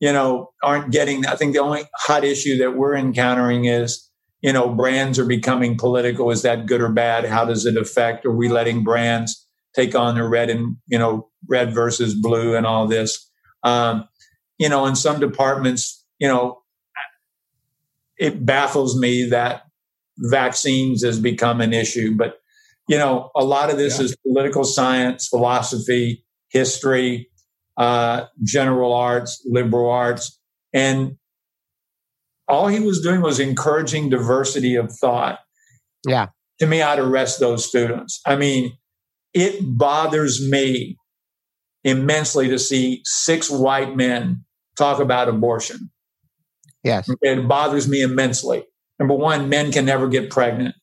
you 0.00 0.12
know, 0.12 0.50
aren't 0.64 0.90
getting. 0.90 1.26
I 1.26 1.36
think 1.36 1.52
the 1.52 1.60
only 1.60 1.84
hot 1.94 2.24
issue 2.24 2.56
that 2.58 2.76
we're 2.76 2.96
encountering 2.96 3.66
is, 3.66 4.10
you 4.40 4.52
know, 4.52 4.68
brands 4.74 5.18
are 5.18 5.26
becoming 5.26 5.76
political. 5.78 6.30
Is 6.30 6.42
that 6.42 6.66
good 6.66 6.80
or 6.80 6.90
bad? 6.90 7.26
How 7.26 7.44
does 7.44 7.66
it 7.66 7.76
affect? 7.76 8.26
Are 8.26 8.34
we 8.34 8.48
letting 8.48 8.82
brands 8.82 9.46
take 9.74 9.94
on 9.94 10.14
the 10.14 10.24
red 10.24 10.48
and 10.48 10.78
you 10.86 10.98
know 10.98 11.28
red 11.46 11.74
versus 11.74 12.14
blue 12.14 12.56
and 12.56 12.66
all 12.66 12.86
this? 12.88 13.30
Um, 13.62 14.08
you 14.58 14.68
know, 14.68 14.86
in 14.86 14.96
some 14.96 15.20
departments, 15.20 16.04
you 16.18 16.28
know, 16.28 16.62
it 18.18 18.44
baffles 18.44 18.98
me 18.98 19.28
that 19.28 19.62
vaccines 20.18 21.04
has 21.04 21.20
become 21.20 21.60
an 21.60 21.72
issue. 21.72 22.16
But, 22.16 22.38
you 22.88 22.96
know, 22.96 23.30
a 23.36 23.44
lot 23.44 23.70
of 23.70 23.76
this 23.76 23.98
yeah. 23.98 24.06
is 24.06 24.16
political 24.26 24.64
science, 24.64 25.28
philosophy, 25.28 26.24
history, 26.48 27.30
uh, 27.76 28.24
general 28.42 28.94
arts, 28.94 29.42
liberal 29.44 29.90
arts. 29.90 30.38
And 30.72 31.16
all 32.48 32.68
he 32.68 32.80
was 32.80 33.02
doing 33.02 33.20
was 33.20 33.40
encouraging 33.40 34.08
diversity 34.08 34.76
of 34.76 34.92
thought. 34.92 35.40
Yeah. 36.06 36.28
To 36.60 36.66
me, 36.66 36.80
I'd 36.80 36.98
arrest 36.98 37.40
those 37.40 37.68
students. 37.68 38.20
I 38.24 38.36
mean, 38.36 38.78
it 39.34 39.58
bothers 39.60 40.40
me 40.48 40.96
immensely 41.84 42.48
to 42.48 42.58
see 42.58 43.02
six 43.04 43.50
white 43.50 43.94
men 43.94 44.45
talk 44.76 45.00
about 45.00 45.28
abortion. 45.28 45.90
Yes. 46.82 47.10
It 47.22 47.48
bothers 47.48 47.88
me 47.88 48.02
immensely. 48.02 48.64
Number 48.98 49.14
one, 49.14 49.48
men 49.48 49.72
can 49.72 49.84
never 49.84 50.08
get 50.08 50.30
pregnant. 50.30 50.74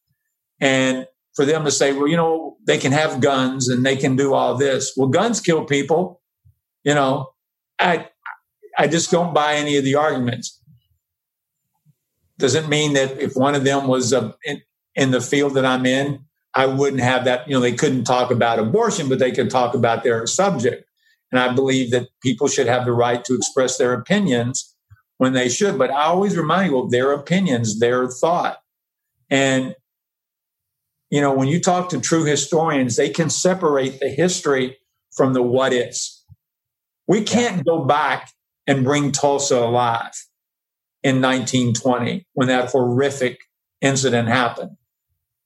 And 0.59 1.07
for 1.35 1.45
them 1.45 1.65
to 1.65 1.71
say, 1.71 1.93
well, 1.93 2.07
you 2.07 2.17
know, 2.17 2.57
they 2.65 2.77
can 2.77 2.91
have 2.91 3.21
guns 3.21 3.69
and 3.69 3.85
they 3.85 3.95
can 3.95 4.15
do 4.15 4.33
all 4.33 4.55
this. 4.55 4.93
Well, 4.95 5.07
guns 5.07 5.41
kill 5.41 5.65
people. 5.65 6.21
You 6.83 6.93
know, 6.93 7.29
I 7.79 8.09
I 8.77 8.87
just 8.87 9.11
don't 9.11 9.33
buy 9.33 9.55
any 9.55 9.77
of 9.77 9.83
the 9.83 9.95
arguments. 9.95 10.59
Doesn't 12.37 12.69
mean 12.69 12.93
that 12.93 13.19
if 13.19 13.35
one 13.35 13.55
of 13.55 13.63
them 13.63 13.87
was 13.87 14.11
uh, 14.11 14.33
in, 14.43 14.61
in 14.95 15.11
the 15.11 15.21
field 15.21 15.53
that 15.53 15.65
I'm 15.65 15.85
in, 15.85 16.25
I 16.53 16.65
wouldn't 16.65 17.01
have 17.01 17.25
that. 17.25 17.47
You 17.47 17.55
know, 17.55 17.61
they 17.61 17.73
couldn't 17.73 18.03
talk 18.03 18.31
about 18.31 18.59
abortion, 18.59 19.09
but 19.09 19.19
they 19.19 19.31
could 19.31 19.49
talk 19.49 19.73
about 19.73 20.03
their 20.03 20.25
subject. 20.27 20.85
And 21.33 21.39
I 21.39 21.51
believe 21.51 21.89
that 21.89 22.09
people 22.21 22.47
should 22.47 22.67
have 22.67 22.85
the 22.85 22.91
right 22.91 23.25
to 23.25 23.33
express 23.33 23.79
their 23.79 23.93
opinions 23.93 24.75
when 25.17 25.33
they 25.33 25.49
should. 25.49 25.79
But 25.79 25.89
I 25.89 26.03
always 26.03 26.37
remind 26.37 26.69
you 26.69 26.77
of 26.77 26.91
their 26.91 27.11
opinions, 27.11 27.79
their 27.79 28.07
thought. 28.07 28.59
And, 29.31 29.73
you 31.09 31.19
know, 31.21 31.33
when 31.33 31.47
you 31.47 31.59
talk 31.59 31.89
to 31.89 31.99
true 31.99 32.23
historians, 32.23 32.97
they 32.97 33.09
can 33.09 33.31
separate 33.31 33.99
the 33.99 34.09
history 34.09 34.77
from 35.11 35.33
the 35.33 35.41
what 35.41 35.73
ifs. 35.73 36.23
We 37.07 37.23
can't 37.23 37.65
go 37.65 37.83
back 37.83 38.29
and 38.67 38.83
bring 38.83 39.11
Tulsa 39.11 39.57
alive 39.57 40.13
in 41.01 41.19
1920 41.19 42.27
when 42.33 42.47
that 42.47 42.69
horrific 42.69 43.39
incident 43.81 44.27
happened. 44.27 44.77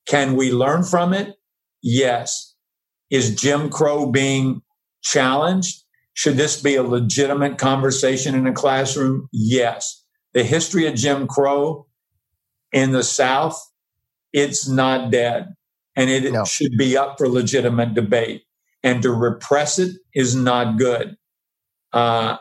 Can 0.06 0.36
we 0.36 0.52
learn 0.52 0.84
from 0.84 1.14
it? 1.14 1.36
Yes. 1.82 2.56
Is 3.10 3.34
Jim 3.34 3.70
Crow 3.70 4.12
being 4.12 4.64
challenged? 5.04 5.84
Should 6.14 6.38
this 6.38 6.62
be 6.62 6.76
a 6.76 6.84
legitimate 6.84 7.58
conversation 7.58 8.36
in 8.36 8.48
a 8.48 8.54
classroom? 8.54 9.28
Yes. 9.32 10.04
The 10.34 10.44
history 10.44 10.88
of 10.88 10.96
Jim 10.96 11.28
Crow 11.28 11.88
in 12.72 12.92
the 12.92 13.04
South, 13.04 13.60
it's 14.34 14.68
not 14.68 15.12
dead. 15.12 15.54
And 15.96 16.10
it 16.10 16.32
no. 16.32 16.46
should 16.46 16.78
be 16.78 16.96
up 16.96 17.18
for 17.18 17.28
legitimate 17.28 17.94
debate. 17.94 18.44
And 18.84 19.02
to 19.02 19.12
repress 19.12 19.80
it 19.80 19.96
is 20.14 20.36
not 20.36 20.78
good. 20.78 21.18
Uh, 21.92 22.38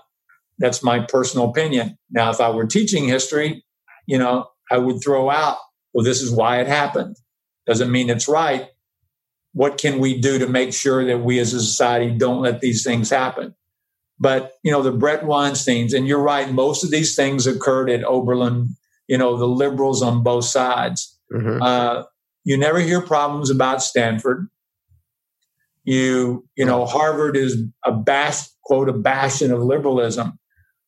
that's 0.59 0.83
my 0.83 1.01
personal 1.01 1.49
opinion. 1.49 1.97
Now, 2.11 2.31
if 2.31 2.41
I 2.41 2.51
were 2.51 2.67
teaching 2.67 3.09
history, 3.09 3.65
you 4.07 4.19
know, 4.19 4.49
I 4.71 4.79
would 4.79 5.03
throw 5.03 5.31
out, 5.31 5.59
well, 5.93 6.05
this 6.05 6.23
is 6.23 6.31
why 6.31 6.61
it 6.61 6.67
happened. 6.67 7.17
Doesn't 7.67 7.91
mean 7.91 8.11
it's 8.11 8.29
right. 8.29 8.69
What 9.57 9.79
can 9.79 9.99
we 9.99 10.21
do 10.21 10.39
to 10.39 10.47
make 10.47 10.75
sure 10.75 11.05
that 11.07 11.19
we 11.19 11.39
as 11.39 11.55
a 11.55 11.61
society 11.61 12.11
don't 12.11 12.43
let 12.43 12.61
these 12.61 12.85
things 12.85 13.09
happen? 13.09 13.55
But, 14.19 14.53
you 14.63 14.71
know, 14.71 14.83
the 14.83 14.93
Bret 14.93 15.23
Weinsteins, 15.23 15.95
and 15.95 16.07
you're 16.07 16.23
right, 16.23 16.53
most 16.53 16.85
of 16.85 16.91
these 16.91 17.17
things 17.17 17.47
occurred 17.47 17.91
at 17.91 18.05
Oberlin, 18.05 18.77
you 19.09 19.19
know, 19.19 19.37
the 19.37 19.49
liberals 19.49 20.03
on 20.03 20.23
both 20.23 20.45
sides. 20.45 21.19
Mm-hmm. 21.33 21.63
Uh, 21.63 22.05
you 22.45 22.57
never 22.57 22.81
hear 22.81 23.01
problems 23.01 23.51
about 23.51 23.83
Stanford. 23.83 24.49
You, 25.85 26.47
you 26.57 26.65
know, 26.65 26.85
Harvard 26.85 27.37
is 27.37 27.63
a 27.85 27.93
bash, 27.93 28.49
quote, 28.63 28.89
a 28.89 28.93
bastion 28.93 29.53
of 29.53 29.61
liberalism 29.61 30.39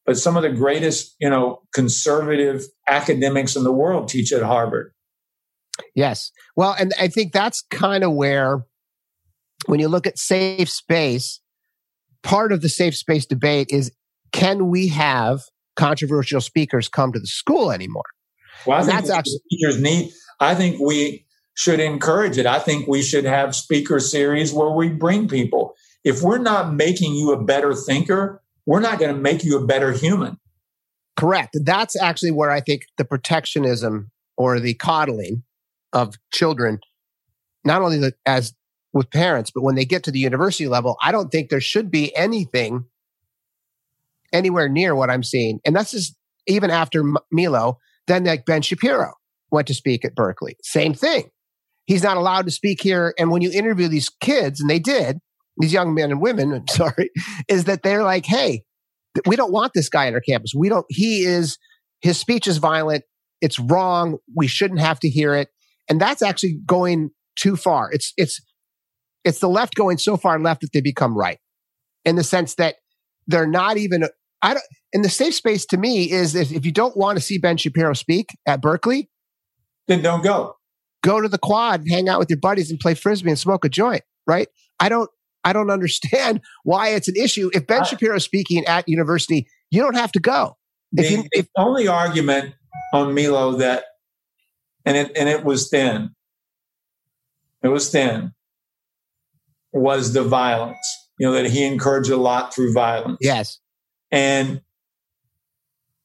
but 0.08 0.16
some 0.16 0.38
of 0.38 0.42
the 0.42 0.48
greatest, 0.48 1.14
you 1.20 1.28
know, 1.28 1.60
conservative 1.74 2.64
academics 2.86 3.56
in 3.56 3.62
the 3.62 3.70
world 3.70 4.08
teach 4.08 4.32
at 4.32 4.40
Harvard. 4.40 4.94
Yes. 5.94 6.32
Well, 6.56 6.74
and 6.78 6.92
I 6.98 7.08
think 7.08 7.32
that's 7.32 7.62
kind 7.70 8.04
of 8.04 8.12
where, 8.12 8.64
when 9.66 9.80
you 9.80 9.88
look 9.88 10.06
at 10.06 10.18
safe 10.18 10.70
space, 10.70 11.40
part 12.22 12.52
of 12.52 12.62
the 12.62 12.68
safe 12.68 12.96
space 12.96 13.26
debate 13.26 13.68
is 13.70 13.92
can 14.32 14.68
we 14.68 14.88
have 14.88 15.40
controversial 15.76 16.40
speakers 16.40 16.88
come 16.88 17.12
to 17.12 17.20
the 17.20 17.26
school 17.26 17.70
anymore? 17.70 18.04
Well, 18.66 18.78
I 18.78 18.82
think 18.82 18.94
that's 18.94 19.10
actually 19.10 19.40
speakers 19.50 19.80
need. 19.80 20.12
I 20.40 20.54
think 20.54 20.80
we 20.80 21.24
should 21.54 21.80
encourage 21.80 22.38
it. 22.38 22.46
I 22.46 22.58
think 22.58 22.86
we 22.86 23.02
should 23.02 23.24
have 23.24 23.54
speaker 23.54 24.00
series 24.00 24.52
where 24.52 24.70
we 24.70 24.88
bring 24.88 25.28
people. 25.28 25.74
If 26.04 26.22
we're 26.22 26.38
not 26.38 26.74
making 26.74 27.14
you 27.14 27.32
a 27.32 27.42
better 27.42 27.74
thinker, 27.74 28.42
we're 28.66 28.80
not 28.80 28.98
going 28.98 29.14
to 29.14 29.20
make 29.20 29.44
you 29.44 29.58
a 29.58 29.66
better 29.66 29.92
human. 29.92 30.38
Correct. 31.16 31.56
That's 31.64 32.00
actually 32.00 32.30
where 32.30 32.50
I 32.50 32.60
think 32.60 32.82
the 32.96 33.04
protectionism 33.04 34.10
or 34.36 34.60
the 34.60 34.74
coddling 34.74 35.42
of 35.92 36.14
children, 36.32 36.80
not 37.64 37.82
only 37.82 37.98
the, 37.98 38.14
as 38.26 38.54
with 38.92 39.10
parents, 39.10 39.50
but 39.54 39.62
when 39.62 39.74
they 39.74 39.84
get 39.84 40.04
to 40.04 40.10
the 40.10 40.18
university 40.18 40.68
level, 40.68 40.96
I 41.02 41.12
don't 41.12 41.30
think 41.30 41.50
there 41.50 41.60
should 41.60 41.90
be 41.90 42.14
anything 42.16 42.84
anywhere 44.32 44.68
near 44.68 44.94
what 44.94 45.10
I'm 45.10 45.22
seeing. 45.22 45.60
And 45.64 45.74
that's 45.74 45.92
just 45.92 46.16
even 46.46 46.70
after 46.70 47.04
Milo, 47.30 47.78
then 48.06 48.24
like 48.24 48.46
Ben 48.46 48.62
Shapiro 48.62 49.12
went 49.50 49.66
to 49.68 49.74
speak 49.74 50.04
at 50.04 50.14
Berkeley. 50.14 50.56
Same 50.62 50.94
thing. 50.94 51.30
He's 51.86 52.02
not 52.02 52.16
allowed 52.16 52.44
to 52.46 52.50
speak 52.50 52.82
here. 52.82 53.14
And 53.18 53.30
when 53.30 53.40
you 53.42 53.50
interview 53.50 53.88
these 53.88 54.10
kids, 54.20 54.60
and 54.60 54.68
they 54.68 54.78
did, 54.78 55.18
these 55.58 55.72
young 55.72 55.94
men 55.94 56.10
and 56.10 56.20
women, 56.20 56.52
I'm 56.54 56.68
sorry, 56.68 57.10
is 57.48 57.64
that 57.64 57.82
they're 57.82 58.02
like, 58.02 58.26
hey, 58.26 58.62
we 59.26 59.36
don't 59.36 59.52
want 59.52 59.72
this 59.74 59.88
guy 59.88 60.06
on 60.06 60.14
our 60.14 60.20
campus. 60.20 60.52
We 60.54 60.68
don't, 60.68 60.86
he 60.88 61.24
is, 61.24 61.58
his 62.00 62.18
speech 62.18 62.46
is 62.46 62.58
violent. 62.58 63.04
It's 63.40 63.58
wrong. 63.58 64.18
We 64.36 64.46
shouldn't 64.46 64.80
have 64.80 65.00
to 65.00 65.08
hear 65.08 65.34
it. 65.34 65.48
And 65.88 66.00
that's 66.00 66.22
actually 66.22 66.58
going 66.66 67.10
too 67.36 67.56
far. 67.56 67.90
It's, 67.92 68.12
it's, 68.16 68.40
it's 69.24 69.40
the 69.40 69.48
left 69.48 69.74
going 69.74 69.98
so 69.98 70.16
far 70.16 70.38
left 70.38 70.62
that 70.62 70.70
they 70.72 70.80
become 70.80 71.16
right 71.16 71.38
in 72.04 72.16
the 72.16 72.24
sense 72.24 72.54
that 72.54 72.76
they're 73.26 73.46
not 73.46 73.76
even, 73.76 74.04
I 74.42 74.54
don't, 74.54 74.64
in 74.92 75.02
the 75.02 75.08
safe 75.08 75.34
space 75.34 75.66
to 75.66 75.76
me 75.76 76.10
is 76.10 76.34
if, 76.34 76.52
if 76.52 76.64
you 76.64 76.72
don't 76.72 76.96
want 76.96 77.18
to 77.18 77.24
see 77.24 77.38
Ben 77.38 77.56
Shapiro 77.56 77.92
speak 77.92 78.30
at 78.46 78.60
Berkeley, 78.60 79.10
then 79.86 80.02
don't 80.02 80.22
go. 80.22 80.56
Go 81.02 81.20
to 81.20 81.28
the 81.28 81.38
quad, 81.38 81.84
hang 81.88 82.08
out 82.08 82.18
with 82.18 82.30
your 82.30 82.38
buddies 82.38 82.70
and 82.70 82.80
play 82.80 82.94
frisbee 82.94 83.30
and 83.30 83.38
smoke 83.38 83.64
a 83.64 83.68
joint, 83.68 84.02
right? 84.26 84.48
I 84.80 84.88
don't, 84.88 85.10
I 85.44 85.52
don't 85.52 85.70
understand 85.70 86.40
why 86.64 86.88
it's 86.88 87.08
an 87.08 87.16
issue. 87.16 87.50
If 87.52 87.66
Ben 87.66 87.84
Shapiro 87.84 88.16
is 88.16 88.24
speaking 88.24 88.64
at 88.66 88.88
university, 88.88 89.46
you 89.70 89.82
don't 89.82 89.96
have 89.96 90.12
to 90.12 90.20
go. 90.20 90.56
The, 90.92 91.06
you, 91.06 91.24
if, 91.32 91.48
the 91.54 91.62
only 91.62 91.86
argument 91.86 92.54
on 92.94 93.14
Milo 93.14 93.52
that, 93.56 93.84
and 94.88 94.96
it 94.96 95.12
and 95.16 95.28
it 95.28 95.44
was 95.44 95.68
thin. 95.68 96.14
It 97.62 97.68
was 97.68 97.90
thin. 97.90 98.32
Was 99.72 100.14
the 100.14 100.24
violence? 100.24 100.78
You 101.18 101.26
know 101.26 101.34
that 101.34 101.50
he 101.50 101.64
encouraged 101.64 102.10
a 102.10 102.16
lot 102.16 102.54
through 102.54 102.72
violence. 102.72 103.18
Yes, 103.20 103.60
and 104.10 104.62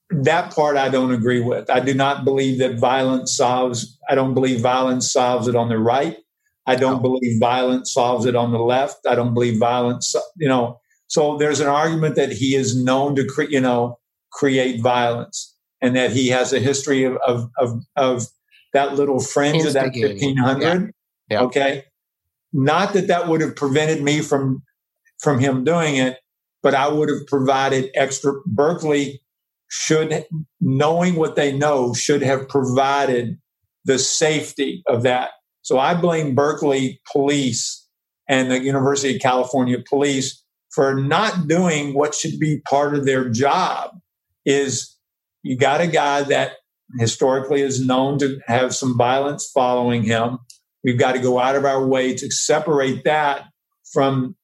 that 0.09 0.53
part 0.53 0.75
I 0.75 0.89
don't 0.89 1.13
agree 1.13 1.39
with. 1.39 1.69
I 1.69 1.79
do 1.79 1.93
not 1.93 2.25
believe 2.25 2.59
that 2.59 2.77
violence 2.77 3.38
solves. 3.38 3.97
I 4.09 4.15
don't 4.15 4.34
believe 4.34 4.59
violence 4.59 5.11
solves 5.11 5.47
it 5.47 5.55
on 5.55 5.69
the 5.69 5.77
right. 5.77 6.17
I 6.65 6.75
don't 6.75 7.01
no. 7.01 7.09
believe 7.09 7.39
violence 7.39 7.93
solves 7.93 8.25
it 8.25 8.36
on 8.36 8.51
the 8.51 8.59
left. 8.59 9.07
I 9.07 9.15
don't 9.15 9.34
believe 9.34 9.59
violence, 9.59 10.13
you 10.38 10.49
know. 10.49 10.79
So 11.07 11.38
there's 11.38 11.61
an 11.61 11.67
argument 11.67 12.15
that 12.15 12.31
he 12.34 12.55
is 12.55 12.75
known 12.75 13.15
to, 13.15 13.25
cre- 13.25 13.43
you 13.43 13.61
know, 13.61 13.99
create 14.31 14.81
violence, 14.81 15.55
and 15.81 15.95
that 15.95 16.11
he 16.11 16.27
has 16.29 16.51
a 16.51 16.59
history 16.59 17.05
of 17.05 17.17
of 17.25 17.49
of, 17.57 17.81
of 17.95 18.27
that 18.74 18.95
little 18.95 19.19
fringe 19.19 19.65
of 19.65 19.74
that 19.74 19.93
1500. 19.93 20.61
Yeah. 20.61 20.88
Yeah. 21.30 21.41
Okay, 21.43 21.84
not 22.51 22.93
that 22.93 23.07
that 23.07 23.28
would 23.28 23.41
have 23.41 23.55
prevented 23.55 24.03
me 24.03 24.21
from 24.21 24.63
from 25.19 25.39
him 25.39 25.63
doing 25.63 25.95
it, 25.95 26.17
but 26.61 26.76
I 26.76 26.88
would 26.89 27.09
have 27.09 27.26
provided 27.28 27.89
extra. 27.95 28.34
Berkeley 28.45 29.21
should, 29.69 30.26
knowing 30.61 31.15
what 31.15 31.36
they 31.36 31.51
know, 31.51 31.93
should 31.93 32.21
have 32.21 32.47
provided 32.47 33.39
the 33.86 33.97
safety 33.97 34.84
of 34.88 35.03
that 35.03 35.32
so 35.63 35.80
I 35.80 35.93
blame 35.95 36.36
Berkeley 36.36 37.01
police 37.11 37.88
and 38.28 38.51
the 38.51 38.61
University 38.61 39.15
of 39.15 39.21
California 39.21 39.78
police 39.89 40.43
for 40.71 40.93
not 40.93 41.47
doing 41.47 41.93
what 41.93 42.13
should 42.13 42.38
be 42.38 42.59
part 42.69 42.95
of 42.95 43.05
their 43.05 43.30
job 43.30 43.97
is 44.45 44.97
you 45.41 45.57
got 45.57 45.82
a 45.82 45.88
guy 45.88 46.24
that 46.24 46.57
historically 46.99 47.61
is 47.61 47.85
known 47.85 48.19
to 48.19 48.39
have 48.47 48.75
some 48.75 48.97
violence 48.97 49.49
following 49.53 50.03
him. 50.03 50.39
We've 50.83 50.99
got 50.99 51.13
to 51.13 51.19
go 51.19 51.39
out 51.39 51.55
of 51.55 51.65
our 51.65 51.85
way 51.85 52.13
to 52.15 52.31
separate 52.31 53.03
that 53.05 53.45
from 53.91 54.35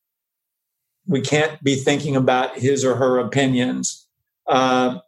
we 1.05 1.21
can't 1.21 1.61
be 1.63 1.75
thinking 1.75 2.15
about 2.15 2.57
his 2.57 2.85
or 2.85 2.95
her 2.95 3.17
opinions. 3.17 4.07
Uh, 4.47 4.99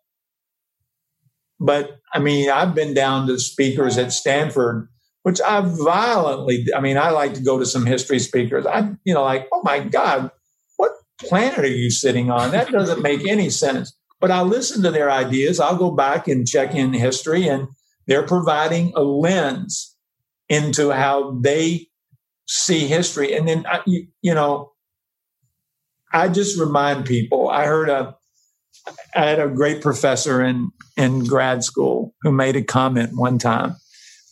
but 1.59 1.97
I 2.13 2.19
mean, 2.19 2.49
I've 2.49 2.75
been 2.75 2.93
down 2.93 3.27
to 3.27 3.39
speakers 3.39 3.97
at 3.97 4.11
Stanford 4.11 4.87
which 5.23 5.39
I 5.41 5.61
violently, 5.61 6.65
I 6.75 6.81
mean, 6.81 6.97
I 6.97 7.11
like 7.11 7.33
to 7.35 7.43
go 7.43 7.59
to 7.59 7.65
some 7.65 7.85
history 7.85 8.19
speakers. 8.19 8.65
I, 8.65 8.91
you 9.03 9.13
know, 9.13 9.23
like, 9.23 9.47
oh 9.53 9.61
my 9.63 9.79
God, 9.79 10.31
what 10.77 10.91
planet 11.19 11.59
are 11.59 11.67
you 11.67 11.91
sitting 11.91 12.31
on? 12.31 12.51
That 12.51 12.71
doesn't 12.71 13.01
make 13.01 13.27
any 13.27 13.49
sense. 13.49 13.95
But 14.21 14.31
I 14.31 14.41
listen 14.41 14.83
to 14.83 14.91
their 14.91 15.11
ideas. 15.11 15.59
I'll 15.59 15.77
go 15.77 15.91
back 15.91 16.27
and 16.27 16.47
check 16.47 16.73
in 16.73 16.93
history, 16.93 17.47
and 17.47 17.67
they're 18.07 18.25
providing 18.25 18.93
a 18.95 19.01
lens 19.01 19.95
into 20.47 20.91
how 20.91 21.39
they 21.41 21.87
see 22.47 22.87
history. 22.87 23.33
And 23.33 23.47
then, 23.47 23.65
I, 23.65 23.81
you, 23.85 24.07
you 24.21 24.33
know, 24.33 24.71
I 26.13 26.29
just 26.29 26.59
remind 26.59 27.05
people. 27.05 27.49
I 27.49 27.65
heard 27.65 27.89
a, 27.89 28.15
I 29.15 29.25
had 29.25 29.39
a 29.39 29.49
great 29.49 29.81
professor 29.81 30.41
in 30.41 30.71
in 30.97 31.25
grad 31.25 31.63
school 31.63 32.13
who 32.21 32.31
made 32.31 32.55
a 32.55 32.63
comment 32.63 33.11
one 33.15 33.39
time 33.39 33.75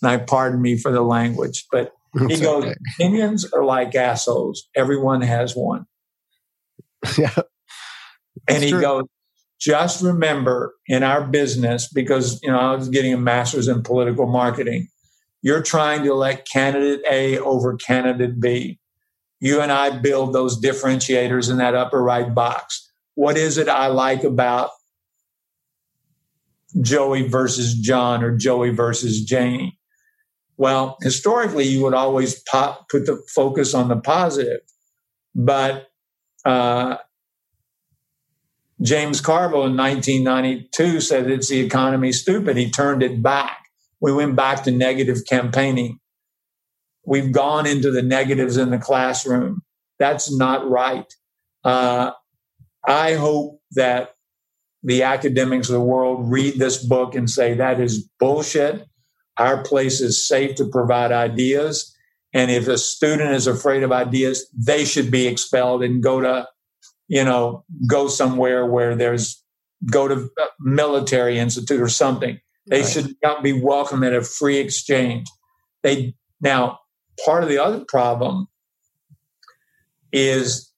and 0.02 0.12
I 0.12 0.18
pardon 0.18 0.62
me 0.62 0.78
for 0.78 0.92
the 0.92 1.02
language, 1.02 1.66
but 1.72 1.94
he 2.28 2.40
goes, 2.40 2.66
okay. 2.66 2.76
opinions 2.96 3.46
are 3.54 3.64
like 3.64 3.96
assholes. 3.96 4.68
Everyone 4.76 5.22
has 5.22 5.56
one. 5.56 5.86
yeah. 7.18 7.34
and 8.48 8.64
he 8.64 8.72
true. 8.72 8.82
goes, 8.82 9.04
just 9.60 10.02
remember 10.02 10.76
in 10.88 11.04
our 11.04 11.26
business, 11.26 11.88
because 11.92 12.42
you 12.42 12.50
know, 12.50 12.60
I 12.60 12.76
was 12.76 12.90
getting 12.90 13.14
a 13.14 13.18
master's 13.18 13.68
in 13.68 13.84
political 13.84 14.26
marketing, 14.26 14.88
you're 15.42 15.62
trying 15.62 16.04
to 16.04 16.12
elect 16.12 16.50
candidate 16.50 17.02
A 17.10 17.40
over 17.40 17.76
candidate 17.76 18.40
B. 18.40 18.80
You 19.40 19.62
and 19.62 19.72
I 19.72 19.98
build 19.98 20.34
those 20.34 20.62
differentiators 20.62 21.50
in 21.50 21.58
that 21.58 21.76
upper 21.76 22.02
right 22.02 22.34
box. 22.34 22.90
What 23.16 23.38
is 23.38 23.58
it 23.58 23.70
I 23.70 23.88
like 23.88 24.24
about 24.24 24.72
Joey 26.82 27.28
versus 27.28 27.74
John 27.74 28.24
or 28.24 28.36
Joey 28.36 28.70
versus 28.72 29.24
Jane? 29.24 29.74
Well, 30.58 30.98
historically, 31.02 31.64
you 31.66 31.84
would 31.84 31.94
always 31.94 32.42
pop, 32.44 32.90
put 32.90 33.06
the 33.06 33.22
focus 33.34 33.74
on 33.74 33.88
the 33.88 33.96
positive, 33.96 34.60
but 35.34 35.88
uh, 36.44 36.98
James 38.82 39.20
Carville 39.20 39.66
in 39.66 39.76
1992 39.76 41.02
said 41.02 41.30
it's 41.30 41.50
the 41.50 41.60
economy 41.60 42.12
stupid. 42.12 42.56
He 42.56 42.72
turned 42.72 43.04
it 43.04 43.22
back. 43.22 43.66
We 44.00 44.14
went 44.14 44.36
back 44.36 44.64
to 44.64 44.72
negative 44.72 45.26
campaigning. 45.30 46.00
We've 47.06 47.32
gone 47.32 47.66
into 47.66 47.92
the 47.92 48.02
negatives 48.02 48.56
in 48.56 48.70
the 48.70 48.78
classroom. 48.78 49.64
That's 49.98 50.34
not 50.36 50.70
right. 50.70 51.12
Uh, 51.64 52.12
I 52.88 53.16
hope 53.16 53.60
that 53.72 54.16
the 54.84 55.04
academics 55.04 55.68
of 55.68 55.74
the 55.74 55.82
world 55.82 56.32
read 56.32 56.58
this 56.58 56.82
book 56.82 57.16
and 57.16 57.30
say 57.30 57.54
that 57.56 57.82
is 57.82 58.10
bullshit. 58.20 58.88
Our 59.38 59.62
place 59.64 60.00
is 60.00 60.26
safe 60.26 60.56
to 60.56 60.70
provide 60.70 61.12
ideas. 61.12 61.94
And 62.34 62.50
if 62.50 62.68
a 62.68 62.78
student 62.78 63.32
is 63.32 63.48
afraid 63.48 63.84
of 63.84 63.92
ideas, 63.92 64.50
they 64.56 64.86
should 64.86 65.12
be 65.12 65.28
expelled 65.28 65.84
and 65.84 66.02
go 66.02 66.22
to 66.22 66.48
you 67.10 67.26
know, 67.26 67.66
go 67.88 68.08
somewhere 68.08 68.66
where 68.66 68.96
there's 68.96 69.44
go 69.92 70.08
to 70.08 70.30
military 70.60 71.40
institute 71.40 71.82
or 71.82 71.90
something. 71.90 72.40
They 72.68 72.82
right. 72.82 72.90
should 72.90 73.16
not 73.24 73.44
be 73.44 73.52
welcome 73.52 74.04
at 74.04 74.14
a 74.14 74.22
free 74.22 74.58
exchange. 74.58 75.28
They 75.84 76.14
now 76.40 76.80
part 77.26 77.44
of 77.44 77.50
the 77.50 77.58
other 77.58 77.84
problem 77.88 78.48
is, 80.14 80.72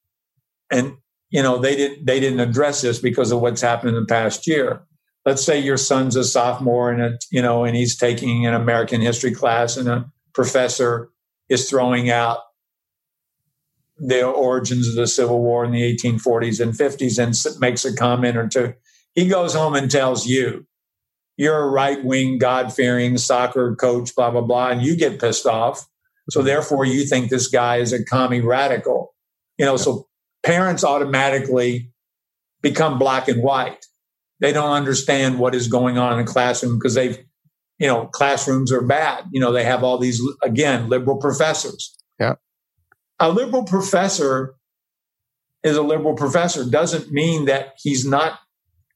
and 0.71 0.95
you 1.29 1.43
know, 1.43 1.57
they 1.57 1.75
didn't 1.75 2.05
they 2.05 2.19
didn't 2.19 2.39
address 2.39 2.82
this 2.82 2.99
because 2.99 3.32
of 3.32 3.41
what's 3.41 3.61
happened 3.61 3.95
in 3.95 4.01
the 4.01 4.07
past 4.07 4.47
year. 4.47 4.84
Let's 5.25 5.43
say 5.43 5.59
your 5.59 5.77
son's 5.77 6.15
a 6.15 6.23
sophomore 6.23 6.91
and 6.91 7.01
a, 7.01 7.17
you 7.29 7.41
know, 7.41 7.63
and 7.63 7.75
he's 7.75 7.97
taking 7.97 8.47
an 8.47 8.53
American 8.53 9.01
history 9.01 9.34
class, 9.34 9.75
and 9.75 9.88
a 9.89 10.05
professor 10.34 11.09
is 11.49 11.69
throwing 11.69 12.09
out 12.09 12.39
the 14.02 14.26
origins 14.26 14.88
of 14.88 14.95
the 14.95 15.06
Civil 15.06 15.41
War 15.41 15.64
in 15.64 15.72
the 15.72 15.95
1840s 15.95 16.60
and 16.60 16.74
50s 16.74 17.20
and 17.20 17.62
makes 17.62 17.86
a 17.86 17.95
comment 17.95 18.36
or 18.36 18.47
two. 18.47 18.74
He 19.14 19.28
goes 19.28 19.54
home 19.54 19.76
and 19.76 19.91
tells 19.91 20.26
you, 20.26 20.66
you're 21.38 21.62
a 21.62 21.70
right 21.70 22.04
wing, 22.04 22.39
God 22.39 22.74
fearing 22.74 23.18
soccer 23.20 23.76
coach, 23.76 24.16
blah, 24.16 24.32
blah, 24.32 24.41
blah, 24.41 24.70
and 24.70 24.82
you 24.82 24.97
get 24.97 25.22
pissed 25.22 25.45
off. 25.45 25.88
So 26.30 26.39
mm-hmm. 26.39 26.47
therefore, 26.47 26.86
you 26.86 27.06
think 27.06 27.30
this 27.30 27.47
guy 27.47 27.78
is 27.78 27.93
a 27.93 28.04
commie 28.04 28.41
radical. 28.41 29.14
You 29.58 29.66
know, 29.66 29.78
so 29.78 30.08
parents 30.43 30.84
automatically 30.84 31.91
become 32.62 32.97
black 32.97 33.28
and 33.28 33.43
white. 33.43 33.86
They 34.39 34.52
don't 34.52 34.72
understand 34.72 35.38
what 35.38 35.54
is 35.54 35.68
going 35.68 35.99
on 35.99 36.20
in 36.20 36.26
the 36.26 36.32
classroom 36.32 36.80
because 36.80 36.95
they've, 36.95 37.20
you 37.78 37.88
know, 37.88 38.08
classrooms 38.08 38.72
are 38.72 38.82
bad. 38.82 39.26
You 39.32 39.41
know, 39.41 39.52
they 39.52 39.64
have 39.64 39.84
all 39.84 39.99
these, 39.99 40.20
again, 40.41 40.89
liberal 40.89 41.18
professors. 41.18 41.95
Yeah 42.20 42.36
a 43.22 43.30
liberal 43.30 43.63
professor 43.63 44.55
is 45.63 45.78
a 45.78 45.82
liberal 45.84 46.15
professor 46.15 46.65
doesn't 46.65 47.11
mean 47.11 47.45
that 47.45 47.76
he's 47.78 48.03
not 48.03 48.39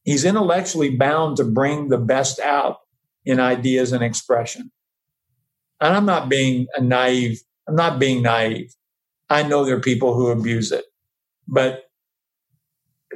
he's 0.04 0.26
intellectually 0.26 0.90
bound 0.90 1.38
to 1.38 1.44
bring 1.44 1.90
the 1.90 1.98
best 1.98 2.40
out 2.40 2.78
in 3.24 3.40
ideas 3.40 3.92
and 3.92 4.04
expression. 4.04 4.72
And 5.80 5.96
i'm 5.96 6.06
not 6.06 6.28
being 6.28 6.66
a 6.76 6.82
naive 6.82 7.42
i'm 7.68 7.76
not 7.76 8.00
being 8.00 8.24
naive. 8.24 8.76
I 9.30 9.44
know 9.44 9.64
there 9.64 9.78
are 9.78 9.82
people 9.82 10.16
who 10.16 10.28
abuse 10.30 10.72
it 10.72 10.86
but 11.48 11.84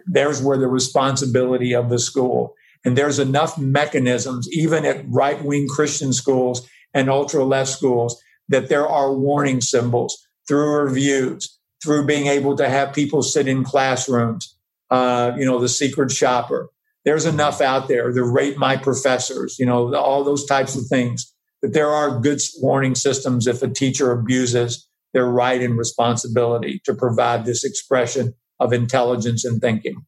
there's 0.06 0.42
where 0.42 0.58
the 0.58 0.68
responsibility 0.68 1.74
of 1.74 1.90
the 1.90 2.00
school 2.00 2.54
and 2.86 2.96
there's 2.96 3.18
enough 3.18 3.58
mechanisms 3.58 4.48
even 4.52 4.86
at 4.86 5.04
right-wing 5.10 5.68
christian 5.68 6.14
schools 6.14 6.68
and 6.94 7.10
ultra-left 7.10 7.70
schools 7.70 8.22
that 8.48 8.70
there 8.70 8.88
are 8.88 9.14
warning 9.14 9.60
symbols 9.60 10.29
through 10.50 10.82
reviews, 10.82 11.60
through 11.82 12.08
being 12.08 12.26
able 12.26 12.58
to 12.58 12.68
have 12.68 12.92
people 12.92 13.22
sit 13.22 13.48
in 13.48 13.64
classrooms, 13.64 14.58
uh, 14.90 15.32
you 15.38 15.46
know, 15.46 15.60
the 15.60 15.70
secret 15.70 16.12
shopper. 16.12 16.70
There's 17.06 17.26
enough 17.26 17.62
out 17.62 17.88
there. 17.88 18.12
The 18.12 18.24
rate 18.24 18.58
my 18.58 18.76
professors, 18.76 19.58
you 19.60 19.66
know, 19.66 19.96
all 19.96 20.24
those 20.24 20.46
types 20.46 20.76
of 20.76 20.88
things. 20.88 21.32
But 21.62 21.74
there 21.74 21.90
are 21.90 22.20
good 22.20 22.42
warning 22.62 22.96
systems 22.96 23.46
if 23.46 23.62
a 23.62 23.70
teacher 23.70 24.12
abuses 24.12 24.90
their 25.14 25.26
right 25.26 25.62
and 25.62 25.78
responsibility 25.78 26.82
to 26.86 26.96
provide 26.96 27.46
this 27.46 27.64
expression 27.64 28.34
of 28.60 28.74
intelligence 28.74 29.46
and 29.46 29.62
thinking. 29.62 30.06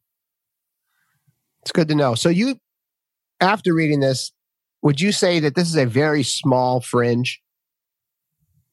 It's 1.62 1.72
good 1.72 1.88
to 1.88 1.94
know. 1.94 2.14
So 2.16 2.28
you, 2.28 2.56
after 3.40 3.72
reading 3.72 4.00
this, 4.00 4.32
would 4.82 5.00
you 5.00 5.12
say 5.12 5.38
that 5.40 5.54
this 5.54 5.68
is 5.68 5.76
a 5.76 5.86
very 5.86 6.24
small 6.24 6.80
fringe 6.80 7.40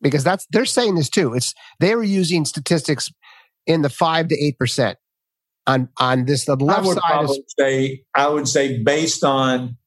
because 0.02 0.24
that's 0.24 0.46
they're 0.52 0.66
saying 0.66 0.96
this 0.96 1.10
too. 1.10 1.34
It's 1.34 1.54
they 1.80 1.96
were 1.96 2.04
using 2.04 2.46
statistics 2.46 3.12
in 3.66 3.82
the 3.82 3.90
five 3.90 4.28
to 4.30 4.36
eight 4.36 4.58
percent 4.58 4.98
on 5.68 5.90
on 5.98 6.26
this. 6.26 6.46
The 6.46 6.56
left 6.56 6.80
I 6.80 6.88
would 6.88 6.98
side 6.98 7.24
is, 7.26 7.40
say 7.60 8.04
I 8.16 8.28
would 8.28 8.48
say 8.48 8.82
based 8.82 9.24
on 9.24 9.78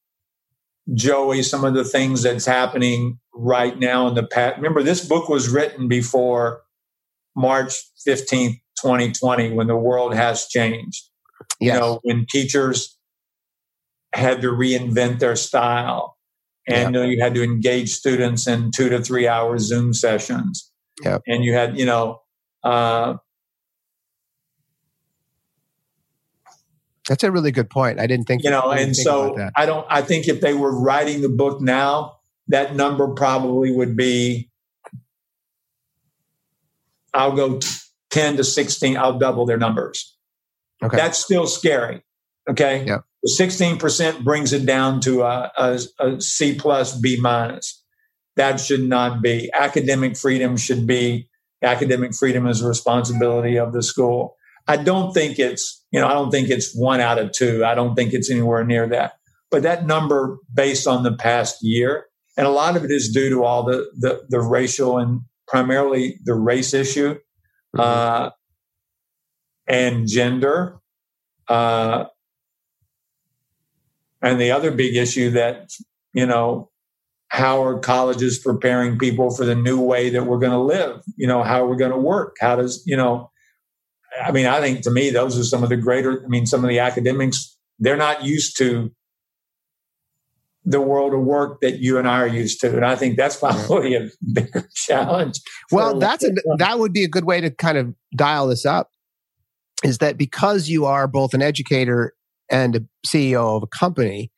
Joey, 0.93 1.43
some 1.43 1.63
of 1.63 1.73
the 1.73 1.83
things 1.83 2.23
that's 2.23 2.45
happening 2.45 3.19
right 3.33 3.77
now 3.77 4.07
in 4.07 4.15
the 4.15 4.23
past. 4.23 4.57
Remember, 4.57 4.83
this 4.83 5.05
book 5.05 5.29
was 5.29 5.49
written 5.49 5.87
before 5.87 6.61
March 7.35 7.73
fifteenth, 8.03 8.57
twenty 8.79 9.11
twenty, 9.11 9.51
when 9.51 9.67
the 9.67 9.77
world 9.77 10.13
has 10.13 10.47
changed. 10.47 11.09
Yes. 11.59 11.75
You 11.75 11.79
know, 11.79 11.99
when 12.03 12.25
teachers 12.29 12.97
had 14.13 14.41
to 14.41 14.49
reinvent 14.49 15.19
their 15.19 15.35
style 15.35 16.17
and 16.67 16.95
yep. 16.95 17.09
you 17.09 17.21
had 17.21 17.33
to 17.35 17.43
engage 17.43 17.91
students 17.91 18.47
in 18.47 18.71
two 18.71 18.89
to 18.89 19.01
three 19.01 19.27
hour 19.27 19.57
Zoom 19.59 19.93
sessions. 19.93 20.71
Yep. 21.03 21.21
And 21.27 21.43
you 21.43 21.53
had, 21.53 21.77
you 21.77 21.85
know, 21.85 22.21
uh, 22.63 23.15
that's 27.07 27.23
a 27.23 27.31
really 27.31 27.51
good 27.51 27.69
point. 27.69 27.99
I 27.99 28.07
didn't 28.07 28.25
think, 28.25 28.43
you 28.43 28.49
know, 28.49 28.71
and 28.71 28.95
so 28.95 29.35
I 29.55 29.65
don't, 29.65 29.85
I 29.89 30.01
think 30.01 30.27
if 30.27 30.39
they 30.39 30.53
were 30.53 30.77
writing 30.77 31.21
the 31.21 31.29
book 31.29 31.59
now, 31.59 32.19
that 32.47 32.75
number 32.75 33.07
probably 33.09 33.71
would 33.71 33.97
be, 33.97 34.49
I'll 37.13 37.33
go 37.33 37.59
10 38.11 38.37
to 38.37 38.43
16, 38.43 38.95
I'll 38.95 39.19
double 39.19 39.45
their 39.45 39.57
numbers. 39.57 40.15
Okay. 40.81 40.95
That's 40.95 41.17
still 41.17 41.47
scary. 41.47 42.03
Okay. 42.49 42.85
Yeah. 42.85 42.99
16% 43.39 44.23
brings 44.23 44.53
it 44.53 44.65
down 44.65 44.99
to 45.01 45.23
a, 45.23 45.51
a, 45.57 45.79
a 45.99 46.21
C 46.21 46.55
plus, 46.55 46.97
B 46.99 47.17
minus. 47.19 47.81
That 48.35 48.59
should 48.59 48.83
not 48.83 49.21
be. 49.21 49.49
Academic 49.53 50.17
freedom 50.17 50.57
should 50.57 50.87
be 50.87 51.29
academic 51.63 52.13
freedom 52.13 52.45
is 52.47 52.61
a 52.61 52.67
responsibility 52.67 53.57
of 53.57 53.73
the 53.73 53.81
school. 53.81 54.35
I 54.67 54.77
don't 54.77 55.13
think 55.13 55.39
it's, 55.39 55.83
you 55.91 55.99
know, 55.99 56.07
I 56.07 56.13
don't 56.13 56.31
think 56.31 56.49
it's 56.49 56.75
one 56.75 56.99
out 56.99 57.19
of 57.19 57.31
two. 57.31 57.65
I 57.65 57.75
don't 57.75 57.95
think 57.95 58.13
it's 58.13 58.29
anywhere 58.29 58.63
near 58.63 58.87
that. 58.87 59.13
But 59.49 59.63
that 59.63 59.85
number 59.85 60.37
based 60.53 60.87
on 60.87 61.03
the 61.03 61.13
past 61.13 61.57
year, 61.61 62.05
and 62.37 62.47
a 62.47 62.51
lot 62.51 62.75
of 62.75 62.83
it 62.83 62.91
is 62.91 63.11
due 63.13 63.29
to 63.29 63.43
all 63.43 63.63
the 63.63 63.89
the, 63.97 64.23
the 64.29 64.39
racial 64.39 64.97
and 64.97 65.21
primarily 65.47 66.19
the 66.23 66.33
race 66.33 66.73
issue 66.73 67.15
mm-hmm. 67.75 67.79
uh, 67.79 68.29
and 69.67 70.07
gender. 70.07 70.79
Uh, 71.47 72.05
and 74.23 74.39
the 74.39 74.51
other 74.51 74.71
big 74.71 74.95
issue 74.95 75.31
that, 75.31 75.69
you 76.13 76.25
know, 76.25 76.69
how 77.27 77.63
are 77.63 77.79
colleges 77.79 78.39
preparing 78.39 78.97
people 78.97 79.35
for 79.35 79.45
the 79.45 79.55
new 79.55 79.81
way 79.81 80.09
that 80.09 80.25
we're 80.25 80.39
going 80.39 80.51
to 80.51 80.59
live? 80.59 81.01
You 81.17 81.27
know, 81.27 81.43
how 81.43 81.63
we're 81.63 81.71
we 81.71 81.77
going 81.77 81.91
to 81.91 81.97
work? 81.97 82.37
How 82.39 82.55
does, 82.55 82.83
you 82.85 82.95
know, 82.95 83.31
I 84.23 84.31
mean, 84.31 84.45
I 84.45 84.61
think 84.61 84.81
to 84.81 84.91
me, 84.91 85.09
those 85.09 85.37
are 85.37 85.43
some 85.43 85.63
of 85.63 85.69
the 85.69 85.77
greater, 85.77 86.23
I 86.23 86.27
mean, 86.27 86.45
some 86.45 86.63
of 86.63 86.69
the 86.69 86.79
academics, 86.79 87.57
they're 87.79 87.97
not 87.97 88.23
used 88.23 88.57
to 88.59 88.91
the 90.63 90.79
world 90.79 91.13
of 91.13 91.21
work 91.21 91.59
that 91.61 91.79
you 91.79 91.97
and 91.97 92.07
I 92.07 92.21
are 92.21 92.27
used 92.27 92.61
to. 92.61 92.73
And 92.73 92.85
I 92.85 92.95
think 92.95 93.17
that's 93.17 93.35
probably 93.35 93.95
a 93.95 94.09
bigger 94.31 94.69
challenge. 94.75 95.41
Well, 95.71 95.99
that's 95.99 96.23
a, 96.23 96.31
that 96.59 96.79
would 96.79 96.93
be 96.93 97.03
a 97.03 97.09
good 97.09 97.25
way 97.25 97.41
to 97.41 97.49
kind 97.49 97.77
of 97.77 97.93
dial 98.15 98.47
this 98.47 98.65
up 98.65 98.91
is 99.83 99.97
that 99.97 100.17
because 100.17 100.69
you 100.69 100.85
are 100.85 101.07
both 101.07 101.33
an 101.33 101.41
educator 101.41 102.13
and 102.53 102.75
a 102.75 102.81
CEO 103.05 103.57
of 103.57 103.63
a 103.63 103.67
company, 103.67 104.31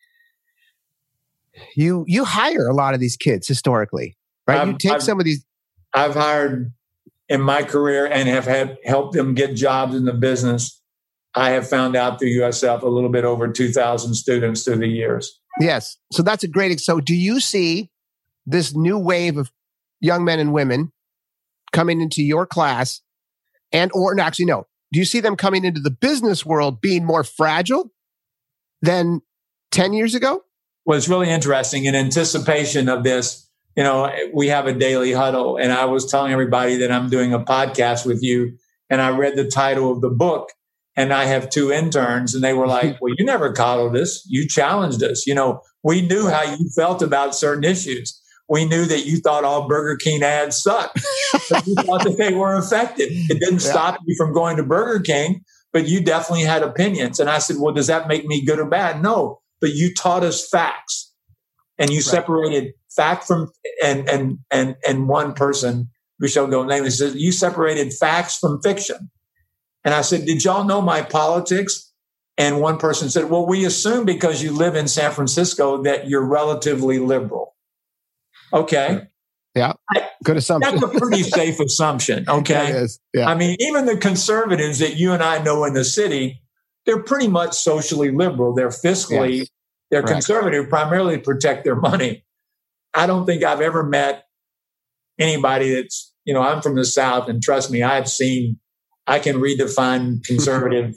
you 1.75 2.03
you 2.07 2.25
hire 2.25 2.67
a 2.67 2.73
lot 2.73 2.93
of 2.93 2.99
these 2.99 3.15
kids 3.15 3.47
historically, 3.47 4.17
right? 4.47 4.61
I've, 4.61 4.67
you 4.69 4.77
take 4.77 4.93
I've, 4.93 5.03
some 5.03 5.19
of 5.19 5.25
these. 5.25 5.45
I've 5.93 6.15
hired 6.15 6.73
in 7.29 7.41
my 7.41 7.63
career 7.63 8.05
and 8.05 8.27
have 8.29 8.45
had 8.45 8.77
helped 8.85 9.13
them 9.13 9.33
get 9.33 9.55
jobs 9.55 9.95
in 9.95 10.05
the 10.05 10.13
business. 10.13 10.81
I 11.33 11.51
have 11.51 11.67
found 11.67 11.95
out 11.95 12.19
through 12.19 12.29
USF 12.29 12.81
a 12.81 12.87
little 12.87 13.09
bit 13.09 13.25
over 13.25 13.49
2,000 13.49 14.13
students 14.13 14.63
through 14.63 14.77
the 14.77 14.87
years. 14.87 15.39
Yes. 15.59 15.97
So 16.13 16.23
that's 16.23 16.43
a 16.43 16.47
great. 16.47 16.79
So 16.79 17.01
do 17.01 17.13
you 17.13 17.39
see 17.39 17.89
this 18.45 18.75
new 18.75 18.97
wave 18.97 19.37
of 19.37 19.51
young 19.99 20.23
men 20.23 20.39
and 20.39 20.53
women 20.53 20.93
coming 21.73 21.99
into 21.99 22.23
your 22.23 22.45
class 22.45 23.01
and, 23.71 23.91
or 23.93 24.17
actually, 24.19 24.45
no, 24.45 24.67
do 24.93 24.99
you 24.99 25.05
see 25.05 25.19
them 25.19 25.35
coming 25.35 25.65
into 25.65 25.81
the 25.81 25.91
business 25.91 26.45
world 26.45 26.79
being 26.79 27.03
more 27.03 27.23
fragile 27.23 27.91
than 28.81 29.21
10 29.71 29.93
years 29.93 30.15
ago? 30.15 30.41
Well, 30.85 30.97
it's 30.97 31.09
really 31.09 31.29
interesting. 31.29 31.85
In 31.85 31.95
anticipation 31.95 32.89
of 32.89 33.03
this, 33.03 33.49
you 33.75 33.83
know, 33.83 34.11
we 34.33 34.47
have 34.47 34.67
a 34.67 34.73
daily 34.73 35.11
huddle, 35.11 35.57
and 35.57 35.71
I 35.71 35.85
was 35.85 36.09
telling 36.09 36.31
everybody 36.31 36.77
that 36.77 36.91
I'm 36.91 37.09
doing 37.09 37.33
a 37.33 37.39
podcast 37.39 38.05
with 38.05 38.23
you 38.23 38.57
and 38.89 39.01
I 39.01 39.09
read 39.09 39.35
the 39.35 39.45
title 39.45 39.91
of 39.91 40.01
the 40.01 40.09
book. 40.09 40.51
And 40.97 41.11
I 41.11 41.25
have 41.25 41.49
two 41.49 41.73
interns, 41.73 42.33
and 42.33 42.41
they 42.41 42.53
were 42.53 42.67
like, 42.67 42.97
Well, 43.01 43.13
you 43.17 43.25
never 43.25 43.51
coddled 43.51 43.97
us. 43.97 44.25
You 44.27 44.47
challenged 44.47 45.03
us. 45.03 45.27
You 45.27 45.35
know, 45.35 45.59
we 45.83 46.01
knew 46.01 46.29
how 46.29 46.43
you 46.43 46.69
felt 46.73 47.01
about 47.01 47.35
certain 47.35 47.65
issues. 47.65 48.21
We 48.47 48.63
knew 48.63 48.85
that 48.85 49.05
you 49.05 49.17
thought 49.17 49.43
all 49.43 49.67
Burger 49.67 49.97
King 49.97 50.23
ads 50.23 50.61
sucked. 50.61 50.97
you 51.65 51.75
thought 51.75 52.03
that 52.05 52.15
they 52.17 52.33
were 52.33 52.57
effective. 52.57 53.07
It 53.09 53.39
didn't 53.39 53.63
yeah. 53.63 53.71
stop 53.71 53.99
you 54.05 54.15
from 54.15 54.33
going 54.33 54.55
to 54.55 54.63
Burger 54.63 55.01
King, 55.01 55.43
but 55.75 55.89
you 55.89 55.99
definitely 55.99 56.45
had 56.45 56.63
opinions. 56.63 57.19
And 57.19 57.29
I 57.29 57.39
said, 57.39 57.57
Well, 57.59 57.73
does 57.73 57.87
that 57.87 58.07
make 58.07 58.23
me 58.25 58.45
good 58.45 58.59
or 58.59 58.65
bad? 58.65 59.01
No, 59.01 59.41
but 59.59 59.73
you 59.73 59.93
taught 59.93 60.23
us 60.23 60.47
facts 60.47 61.13
and 61.77 61.89
you 61.89 61.97
right. 61.97 62.05
separated 62.05 62.71
fact 62.95 63.25
from 63.25 63.51
and 63.83 64.07
and 64.07 64.39
and 64.49 64.77
and 64.87 65.09
one 65.09 65.33
person 65.33 65.89
we 66.17 66.29
shall 66.29 66.47
go 66.47 66.63
name. 66.63 66.85
He 66.85 66.91
says, 66.91 67.17
You 67.17 67.33
separated 67.33 67.91
facts 67.91 68.37
from 68.37 68.61
fiction. 68.61 69.11
And 69.83 69.93
I 69.93 69.99
said, 69.99 70.25
Did 70.25 70.45
y'all 70.45 70.63
know 70.63 70.81
my 70.81 71.01
politics? 71.01 71.91
And 72.37 72.61
one 72.61 72.77
person 72.77 73.09
said, 73.09 73.29
Well, 73.29 73.45
we 73.45 73.65
assume 73.65 74.05
because 74.05 74.41
you 74.41 74.53
live 74.53 74.75
in 74.75 74.87
San 74.87 75.11
Francisco 75.11 75.83
that 75.83 76.07
you're 76.07 76.25
relatively 76.25 76.99
liberal. 76.99 77.53
Okay. 78.53 79.09
Yeah. 79.55 79.73
Good 80.23 80.37
assumption. 80.37 80.79
That's 80.79 80.95
a 80.95 80.99
pretty 80.99 81.23
safe 81.23 81.59
assumption. 81.59 82.25
Okay. 82.27 82.85
Yeah. 83.13 83.27
I 83.27 83.35
mean, 83.35 83.55
even 83.59 83.85
the 83.85 83.97
conservatives 83.97 84.79
that 84.79 84.97
you 84.97 85.13
and 85.13 85.23
I 85.23 85.41
know 85.41 85.63
in 85.63 85.73
the 85.73 85.85
city, 85.85 86.41
they're 86.85 87.01
pretty 87.01 87.27
much 87.27 87.53
socially 87.53 88.11
liberal. 88.11 88.53
They're 88.53 88.67
fiscally, 88.67 89.37
yes. 89.39 89.47
they're 89.89 90.01
right. 90.01 90.11
conservative, 90.11 90.69
primarily 90.69 91.17
to 91.17 91.23
protect 91.23 91.63
their 91.63 91.75
money. 91.75 92.25
I 92.93 93.07
don't 93.07 93.25
think 93.25 93.43
I've 93.43 93.61
ever 93.61 93.83
met 93.83 94.25
anybody 95.17 95.73
that's, 95.73 96.13
you 96.25 96.33
know, 96.33 96.41
I'm 96.41 96.61
from 96.61 96.75
the 96.75 96.85
South 96.85 97.29
and 97.29 97.41
trust 97.41 97.71
me, 97.71 97.81
I've 97.81 98.09
seen, 98.09 98.59
I 99.07 99.19
can 99.19 99.37
redefine 99.37 100.23
conservative 100.25 100.95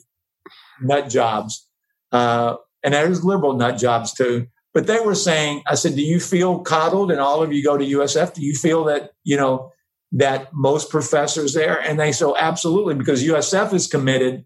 nut 0.80 1.08
jobs. 1.08 1.66
Uh, 2.10 2.56
and 2.82 2.94
there's 2.94 3.24
liberal 3.24 3.54
nut 3.54 3.78
jobs 3.78 4.12
too. 4.12 4.46
But 4.74 4.86
they 4.86 5.00
were 5.00 5.14
saying, 5.14 5.62
I 5.66 5.74
said, 5.74 5.96
do 5.96 6.02
you 6.02 6.20
feel 6.20 6.60
coddled? 6.60 7.10
And 7.10 7.20
all 7.20 7.42
of 7.42 7.52
you 7.52 7.64
go 7.64 7.76
to 7.76 7.84
USF. 7.84 8.34
Do 8.34 8.42
you 8.42 8.54
feel 8.54 8.84
that, 8.84 9.12
you 9.24 9.36
know, 9.36 9.72
that 10.12 10.52
most 10.52 10.90
professors 10.90 11.54
there? 11.54 11.80
And 11.80 11.98
they 11.98 12.12
so 12.12 12.36
absolutely, 12.36 12.94
because 12.94 13.24
USF 13.24 13.72
is 13.72 13.86
committed 13.86 14.44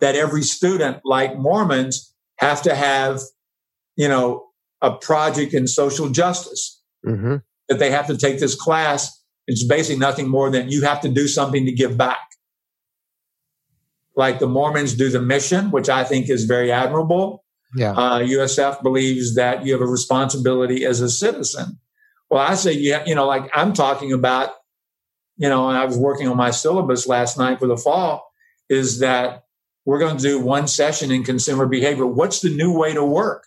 that 0.00 0.16
every 0.16 0.42
student, 0.42 0.98
like 1.04 1.38
Mormons, 1.38 2.14
have 2.38 2.62
to 2.62 2.74
have, 2.74 3.20
you 3.96 4.08
know, 4.08 4.48
a 4.82 4.92
project 4.92 5.54
in 5.54 5.66
social 5.66 6.10
justice. 6.10 6.82
Mm-hmm 7.06 7.36
that 7.68 7.78
they 7.78 7.90
have 7.90 8.06
to 8.06 8.16
take 8.16 8.38
this 8.38 8.54
class. 8.54 9.22
It's 9.46 9.64
basically 9.64 9.98
nothing 9.98 10.28
more 10.28 10.50
than 10.50 10.70
you 10.70 10.82
have 10.82 11.00
to 11.02 11.08
do 11.08 11.28
something 11.28 11.64
to 11.66 11.72
give 11.72 11.96
back. 11.96 12.18
Like 14.16 14.38
the 14.38 14.48
Mormons 14.48 14.94
do 14.94 15.10
the 15.10 15.20
mission, 15.20 15.70
which 15.70 15.88
I 15.88 16.04
think 16.04 16.30
is 16.30 16.44
very 16.44 16.72
admirable. 16.72 17.44
Yeah. 17.74 17.92
Uh, 17.92 18.20
USF 18.20 18.82
believes 18.82 19.34
that 19.34 19.66
you 19.66 19.72
have 19.72 19.82
a 19.82 19.86
responsibility 19.86 20.84
as 20.84 21.00
a 21.00 21.10
citizen. 21.10 21.78
Well, 22.30 22.40
I 22.40 22.54
say, 22.54 22.72
yeah, 22.72 23.04
you 23.06 23.14
know, 23.14 23.26
like 23.26 23.50
I'm 23.54 23.72
talking 23.72 24.12
about, 24.12 24.50
you 25.36 25.48
know, 25.48 25.68
and 25.68 25.76
I 25.76 25.84
was 25.84 25.98
working 25.98 26.28
on 26.28 26.36
my 26.36 26.50
syllabus 26.50 27.06
last 27.06 27.38
night 27.38 27.58
for 27.58 27.66
the 27.66 27.76
fall, 27.76 28.32
is 28.68 29.00
that 29.00 29.44
we're 29.84 29.98
going 29.98 30.16
to 30.16 30.22
do 30.22 30.40
one 30.40 30.66
session 30.66 31.10
in 31.10 31.22
consumer 31.22 31.66
behavior. 31.66 32.06
What's 32.06 32.40
the 32.40 32.54
new 32.54 32.76
way 32.76 32.94
to 32.94 33.04
work? 33.04 33.46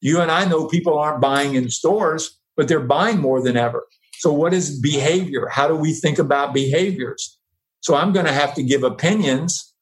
You 0.00 0.20
and 0.20 0.30
I 0.30 0.44
know 0.44 0.66
people 0.66 0.98
aren't 0.98 1.20
buying 1.20 1.54
in 1.54 1.70
stores 1.70 2.38
but 2.58 2.66
they're 2.66 2.80
buying 2.80 3.18
more 3.18 3.40
than 3.40 3.56
ever. 3.56 3.86
So, 4.18 4.32
what 4.32 4.52
is 4.52 4.80
behavior? 4.80 5.48
How 5.48 5.68
do 5.68 5.76
we 5.76 5.94
think 5.94 6.18
about 6.18 6.52
behaviors? 6.52 7.38
So, 7.80 7.94
I'm 7.94 8.12
going 8.12 8.26
to 8.26 8.32
have 8.32 8.52
to 8.54 8.64
give 8.64 8.82
opinions. 8.82 9.72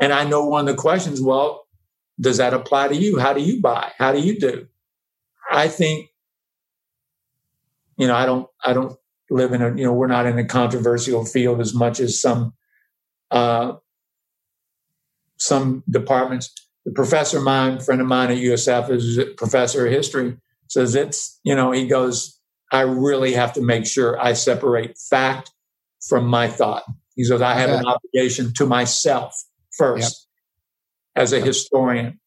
And 0.00 0.12
I 0.12 0.24
know 0.24 0.44
one 0.44 0.68
of 0.68 0.76
the 0.76 0.80
questions 0.80 1.22
well, 1.22 1.67
does 2.20 2.38
that 2.38 2.54
apply 2.54 2.88
to 2.88 2.96
you? 2.96 3.18
How 3.18 3.32
do 3.32 3.40
you 3.40 3.60
buy? 3.60 3.92
How 3.98 4.12
do 4.12 4.20
you 4.20 4.38
do? 4.38 4.66
I 5.50 5.68
think, 5.68 6.08
you 7.96 8.06
know, 8.06 8.14
I 8.14 8.26
don't, 8.26 8.48
I 8.64 8.72
don't 8.72 8.96
live 9.30 9.52
in 9.52 9.62
a, 9.62 9.68
you 9.74 9.84
know, 9.84 9.92
we're 9.92 10.06
not 10.06 10.26
in 10.26 10.38
a 10.38 10.44
controversial 10.44 11.24
field 11.24 11.60
as 11.60 11.74
much 11.74 12.00
as 12.00 12.20
some, 12.20 12.54
uh, 13.30 13.74
some 15.36 15.84
departments. 15.88 16.54
The 16.84 16.92
professor, 16.92 17.40
mine, 17.40 17.80
friend 17.80 18.00
of 18.00 18.06
mine 18.06 18.30
at 18.30 18.38
USF, 18.38 18.90
is 18.90 19.18
a 19.18 19.26
professor 19.26 19.86
of 19.86 19.92
history 19.92 20.36
says 20.68 20.94
it's, 20.94 21.40
you 21.42 21.54
know, 21.54 21.72
he 21.72 21.86
goes, 21.86 22.38
I 22.70 22.82
really 22.82 23.32
have 23.32 23.54
to 23.54 23.62
make 23.62 23.86
sure 23.86 24.20
I 24.20 24.34
separate 24.34 24.98
fact 24.98 25.50
from 26.06 26.26
my 26.26 26.48
thought. 26.48 26.84
He 27.16 27.24
says, 27.24 27.42
I 27.42 27.54
have 27.54 27.70
an 27.70 27.84
obligation 27.86 28.52
to 28.54 28.66
myself 28.66 29.34
first. 29.76 30.27
As 31.18 31.32
a 31.32 31.40
historian. 31.40 32.18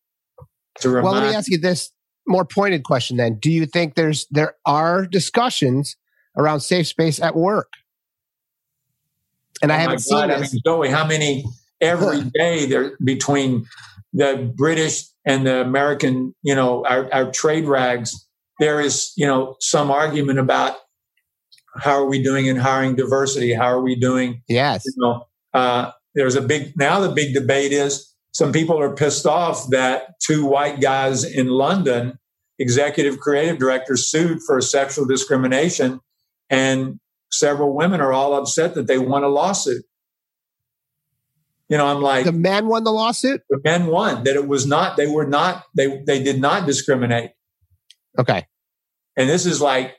Well, 0.83 1.13
let 1.13 1.23
me 1.23 1.35
ask 1.35 1.49
you 1.49 1.57
this 1.57 1.91
more 2.27 2.45
pointed 2.45 2.83
question 2.83 3.17
then. 3.17 3.39
Do 3.39 3.49
you 3.49 3.65
think 3.65 3.95
there's, 3.95 4.27
there 4.29 4.55
are 4.65 5.05
discussions 5.05 5.95
around 6.37 6.59
safe 6.59 6.87
space 6.87 7.19
at 7.21 7.35
work? 7.35 7.71
And 9.61 9.71
oh 9.71 9.75
I 9.75 9.77
haven't 9.77 9.99
seen 9.99 10.17
God, 10.17 10.29
this. 10.29 10.49
I 10.49 10.53
mean, 10.53 10.61
Joey, 10.65 10.89
how 10.89 11.05
many 11.05 11.45
every 11.79 12.23
day 12.33 12.65
there 12.65 12.97
between 13.03 13.65
the 14.13 14.51
British 14.55 15.03
and 15.25 15.45
the 15.45 15.61
American, 15.61 16.35
you 16.43 16.55
know, 16.55 16.85
our, 16.85 17.11
our 17.13 17.31
trade 17.31 17.65
rags 17.65 18.27
there 18.59 18.79
is, 18.79 19.11
you 19.15 19.25
know, 19.25 19.55
some 19.59 19.89
argument 19.89 20.39
about 20.39 20.77
how 21.79 21.91
are 21.93 22.05
we 22.05 22.21
doing 22.21 22.45
in 22.45 22.57
hiring 22.57 22.95
diversity? 22.95 23.53
How 23.53 23.65
are 23.65 23.81
we 23.81 23.95
doing? 23.95 24.43
Yes. 24.47 24.83
You 24.85 24.93
know, 24.97 25.27
uh, 25.53 25.91
there's 26.13 26.35
a 26.35 26.41
big 26.41 26.73
now 26.77 26.99
the 26.99 27.09
big 27.09 27.33
debate 27.33 27.71
is 27.71 28.10
some 28.31 28.51
people 28.51 28.79
are 28.79 28.95
pissed 28.95 29.25
off 29.25 29.69
that 29.69 30.19
two 30.19 30.45
white 30.45 30.79
guys 30.79 31.23
in 31.23 31.47
London, 31.47 32.17
executive 32.59 33.19
creative 33.19 33.57
directors, 33.57 34.07
sued 34.07 34.39
for 34.45 34.61
sexual 34.61 35.05
discrimination, 35.05 35.99
and 36.49 36.99
several 37.31 37.75
women 37.75 38.01
are 38.01 38.13
all 38.13 38.33
upset 38.35 38.75
that 38.75 38.87
they 38.87 38.97
won 38.97 39.23
a 39.23 39.27
lawsuit. 39.27 39.83
You 41.67 41.77
know, 41.77 41.87
I'm 41.87 42.01
like 42.01 42.25
the 42.25 42.33
men 42.33 42.67
won 42.67 42.83
the 42.83 42.91
lawsuit. 42.91 43.41
The 43.49 43.61
men 43.63 43.87
won 43.87 44.25
that 44.25 44.35
it 44.35 44.47
was 44.47 44.65
not. 44.65 44.97
They 44.97 45.07
were 45.07 45.25
not. 45.25 45.63
They 45.73 46.03
they 46.05 46.21
did 46.21 46.39
not 46.39 46.65
discriminate. 46.65 47.31
Okay. 48.19 48.45
And 49.17 49.29
this 49.29 49.45
is 49.45 49.61
like, 49.61 49.95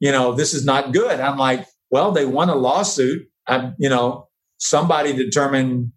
you 0.00 0.10
know, 0.10 0.34
this 0.34 0.54
is 0.54 0.64
not 0.64 0.92
good. 0.92 1.20
I'm 1.20 1.36
like, 1.36 1.66
well, 1.90 2.12
they 2.12 2.24
won 2.24 2.48
a 2.48 2.54
lawsuit. 2.54 3.28
I'm, 3.46 3.74
you 3.78 3.88
know, 3.88 4.28
somebody 4.58 5.12
determined 5.12 5.92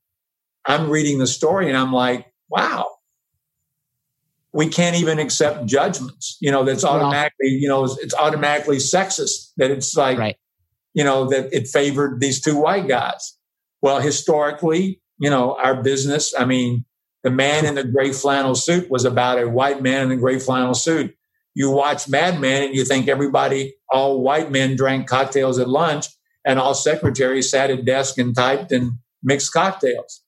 I'm 0.65 0.89
reading 0.89 1.19
the 1.19 1.27
story 1.27 1.67
and 1.67 1.77
I'm 1.77 1.93
like, 1.93 2.31
wow, 2.49 2.89
we 4.51 4.67
can't 4.67 4.95
even 4.95 5.19
accept 5.19 5.65
judgments. 5.65 6.37
You 6.39 6.51
know, 6.51 6.63
that's 6.63 6.83
automatically, 6.83 7.49
you 7.49 7.67
know, 7.67 7.83
it's 7.85 8.13
automatically 8.15 8.77
sexist 8.77 9.51
that 9.57 9.71
it's 9.71 9.95
like, 9.95 10.17
right. 10.17 10.37
you 10.93 11.03
know, 11.03 11.29
that 11.29 11.53
it 11.53 11.67
favored 11.67 12.19
these 12.19 12.41
two 12.41 12.57
white 12.57 12.87
guys. 12.87 13.37
Well, 13.81 13.99
historically, 13.99 15.01
you 15.19 15.29
know, 15.29 15.57
our 15.61 15.81
business, 15.81 16.33
I 16.37 16.45
mean, 16.45 16.85
the 17.23 17.31
man 17.31 17.65
in 17.65 17.75
the 17.75 17.83
gray 17.83 18.11
flannel 18.11 18.55
suit 18.55 18.89
was 18.89 19.05
about 19.05 19.41
a 19.41 19.49
white 19.49 19.81
man 19.81 20.03
in 20.03 20.09
the 20.09 20.15
gray 20.15 20.39
flannel 20.39 20.73
suit 20.73 21.15
you 21.55 21.71
watch 21.71 22.07
Mad 22.09 22.39
Men 22.39 22.63
and 22.63 22.75
you 22.75 22.83
think 22.83 23.07
everybody, 23.07 23.75
all 23.89 24.21
white 24.21 24.51
men 24.51 24.75
drank 24.75 25.07
cocktails 25.07 25.57
at 25.57 25.69
lunch 25.69 26.07
and 26.45 26.59
all 26.59 26.73
secretaries 26.73 27.49
sat 27.49 27.71
at 27.71 27.85
desk 27.85 28.17
and 28.17 28.35
typed 28.35 28.73
and 28.73 28.91
mixed 29.23 29.53
cocktails. 29.53 30.21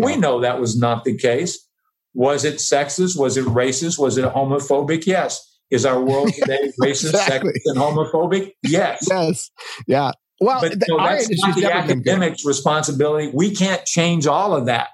We 0.00 0.16
know 0.16 0.40
that 0.40 0.60
was 0.60 0.78
not 0.78 1.04
the 1.04 1.16
case. 1.16 1.66
Was 2.14 2.44
it 2.44 2.56
sexist? 2.56 3.18
Was 3.18 3.36
it 3.36 3.44
racist? 3.46 3.98
Was 3.98 4.18
it 4.18 4.24
homophobic? 4.24 5.06
Yes. 5.06 5.46
Is 5.70 5.86
our 5.86 6.02
world 6.02 6.32
today 6.38 6.70
racist, 6.80 7.10
exactly. 7.10 7.52
sexist, 7.52 7.60
and 7.66 7.78
homophobic? 7.78 8.52
Yes. 8.62 9.06
Yes. 9.08 9.50
Yeah. 9.86 10.12
Well, 10.40 10.60
but 10.60 10.78
no, 10.88 10.96
that's 10.98 11.28
not 11.30 11.54
the 11.54 11.72
academic's 11.72 12.44
responsibility. 12.46 13.30
We 13.32 13.54
can't 13.54 13.84
change 13.84 14.26
all 14.26 14.54
of 14.54 14.66
that. 14.66 14.88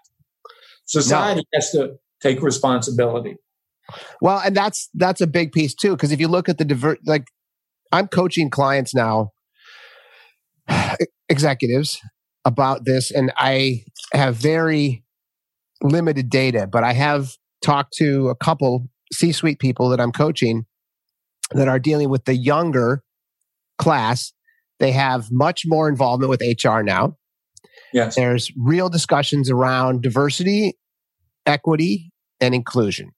Society 0.87 1.43
no. 1.53 1.59
has 1.59 1.71
to 1.71 1.97
take 2.21 2.43
responsibility. 2.43 3.37
Well, 4.21 4.41
and 4.45 4.57
that's 4.57 4.89
that's 4.95 5.21
a 5.21 5.27
big 5.27 5.53
piece 5.53 5.75
too, 5.75 5.91
because 5.91 6.11
if 6.11 6.19
you 6.19 6.27
look 6.27 6.49
at 6.49 6.59
the 6.59 6.65
divert, 6.65 6.99
like 7.07 7.29
I'm 7.93 8.09
coaching 8.09 8.51
clients 8.51 8.95
now, 8.95 9.31
executives 11.29 12.01
about 12.45 12.85
this, 12.85 13.13
and 13.13 13.33
I 13.37 13.85
have 14.13 14.37
very 14.37 15.05
limited 15.83 16.31
data, 16.31 16.67
but 16.67 16.85
I 16.85 16.93
have 16.93 17.37
talked 17.63 17.93
to 17.95 18.29
a 18.29 18.35
couple 18.35 18.89
C-suite 19.13 19.59
people 19.59 19.89
that 19.91 20.01
I'm 20.01 20.13
coaching 20.13 20.67
that 21.53 21.69
are 21.69 21.79
dealing 21.79 22.09
with 22.09 22.25
the 22.25 22.35
younger 22.35 23.03
class. 23.79 24.33
They 24.79 24.93
have 24.93 25.31
much 25.31 25.63
more 25.67 25.89
involvement 25.89 26.31
with 26.31 26.43
HR 26.43 26.81
now. 26.81 27.17
Yes. 27.93 28.17
There's 28.17 28.51
real 28.57 28.89
discussions 28.89 29.51
around 29.51 30.03
diversity, 30.03 30.77
equity, 31.47 32.11
and 32.41 32.55
inclusion. 32.55 33.13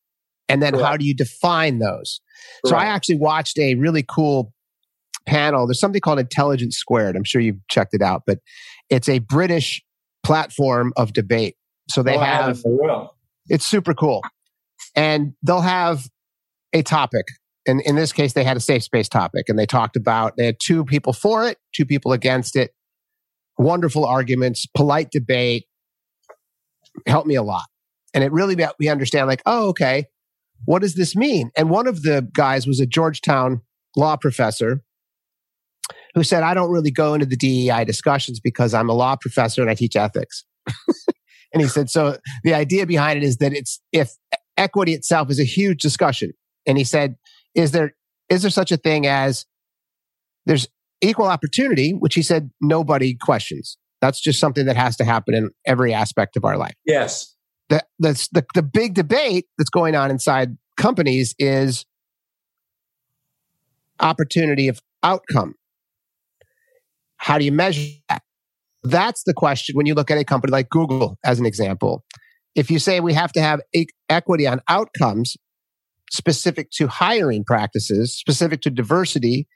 And 0.48 0.62
then 0.62 0.74
how 0.74 0.97
do 0.97 1.05
you 1.05 1.15
define 1.15 1.78
those? 1.78 2.20
So 2.65 2.77
I 2.77 2.85
actually 2.85 3.19
watched 3.19 3.59
a 3.59 3.74
really 3.74 4.05
cool 4.09 4.52
panel. 5.27 5.66
There's 5.66 5.81
something 5.81 6.01
called 6.01 6.19
Intelligence 6.19 6.77
Squared. 6.77 7.16
I'm 7.16 7.24
sure 7.24 7.40
you've 7.40 7.66
checked 7.69 7.93
it 7.93 8.02
out, 8.02 8.23
but 8.27 8.39
it's 8.89 9.09
a 9.09 9.19
British 9.19 9.82
platform 10.24 10.93
of 10.97 11.12
debate. 11.12 11.57
So 11.89 12.03
they 12.03 12.16
oh, 12.16 12.20
have, 12.20 12.62
it's 13.49 13.65
super 13.65 13.95
cool. 13.95 14.23
And 14.95 15.35
they'll 15.43 15.61
have 15.61 16.09
a 16.73 16.82
topic. 16.82 17.27
And 17.66 17.81
in 17.82 17.97
this 17.97 18.12
case, 18.12 18.32
they 18.32 18.45
had 18.45 18.57
a 18.57 18.61
safe 18.61 18.82
space 18.82 19.09
topic 19.09 19.49
and 19.49 19.59
they 19.59 19.66
talked 19.66 19.97
about, 19.97 20.36
they 20.36 20.47
had 20.47 20.57
two 20.61 20.85
people 20.85 21.12
for 21.12 21.47
it, 21.47 21.59
two 21.74 21.85
people 21.85 22.12
against 22.12 22.57
it. 22.57 22.73
Wonderful 23.59 24.07
arguments, 24.07 24.66
polite 24.66 25.11
debate, 25.11 25.66
helped 27.07 27.27
me 27.27 27.35
a 27.35 27.43
lot. 27.43 27.66
And 28.15 28.23
it 28.24 28.32
really 28.32 28.57
made 28.57 28.69
me 28.78 28.89
understand, 28.89 29.27
like, 29.27 29.43
oh, 29.47 29.69
okay, 29.69 30.07
what 30.65 30.81
does 30.81 30.95
this 30.95 31.15
mean? 31.16 31.51
And 31.57 31.69
one 31.69 31.86
of 31.86 32.03
the 32.03 32.28
guys 32.35 32.66
was 32.66 32.81
a 32.81 32.86
Georgetown 32.86 33.62
law 33.97 34.16
professor 34.16 34.82
who 36.19 36.24
said, 36.24 36.43
I 36.43 36.53
don't 36.53 36.73
really 36.73 36.90
go 36.90 37.15
into 37.15 37.27
the 37.27 37.36
DEI 37.36 37.85
discussions 37.85 38.40
because 38.40 38.74
I'm 38.74 38.89
a 38.89 38.93
law 38.93 39.15
professor 39.15 39.62
and 39.62 39.70
I 39.70 39.74
teach 39.74 39.95
ethics. 39.95 40.45
and 41.53 41.62
he 41.62 41.69
said, 41.69 41.89
so 41.90 42.19
the 42.43 42.55
idea 42.55 42.86
behind 42.86 43.19
it 43.19 43.23
is 43.23 43.36
that 43.36 43.53
it's 43.53 43.81
if 43.93 44.11
equity 44.57 44.95
itself 44.95 45.31
is 45.31 45.39
a 45.39 45.45
huge 45.45 45.81
discussion. 45.81 46.32
And 46.66 46.77
he 46.77 46.82
said, 46.82 47.15
is 47.55 47.70
there 47.70 47.95
is 48.28 48.43
there 48.43 48.51
such 48.51 48.73
a 48.73 48.77
thing 48.77 49.07
as 49.07 49.47
there's 50.45 50.66
equal 51.01 51.27
opportunity, 51.27 51.93
which 51.93 52.16
he 52.16 52.23
said 52.23 52.51
nobody 52.61 53.15
questions. 53.15 53.78
That's 54.01 54.20
just 54.20 54.40
something 54.40 54.66
that 54.66 54.77
has 54.77 54.97
to 54.97 55.05
happen 55.05 55.35
in 55.35 55.51
every 55.65 55.95
aspect 55.95 56.36
of 56.36 56.45
our 56.45 56.57
life. 56.57 56.74
Yes. 56.85 57.32
The, 57.69 57.85
the, 58.01 58.28
the, 58.32 58.45
the 58.55 58.62
big 58.65 58.95
debate 58.95 59.47
that's 59.57 59.70
going 59.70 59.95
on 59.95 60.11
inside 60.11 60.57
companies 60.77 61.36
is 61.39 61.86
opportunity 64.01 64.66
of 64.66 64.81
outcome. 65.05 65.55
How 67.19 67.39
do 67.39 67.45
you 67.45 67.53
measure 67.53 67.90
that? 68.09 68.23
That's 68.82 69.24
the 69.24 69.35
question 69.35 69.77
when 69.77 69.86
you 69.86 69.95
look 69.95 70.11
at 70.11 70.19
a 70.19 70.24
company 70.24 70.51
like 70.51 70.70
Google, 70.70 71.19
as 71.24 71.39
an 71.39 71.47
example. 71.47 72.05
If 72.55 72.70
you 72.70 72.78
say 72.78 73.01
we 73.01 73.12
have 73.12 73.32
to 73.32 73.40
have 73.40 73.61
equity 74.09 74.47
on 74.47 74.61
outcomes 74.69 75.36
specific 76.11 76.70
to 76.73 76.86
hiring 76.86 77.45
practices, 77.45 78.15
specific 78.15 78.61
to 78.62 78.70
diversity 78.70 79.47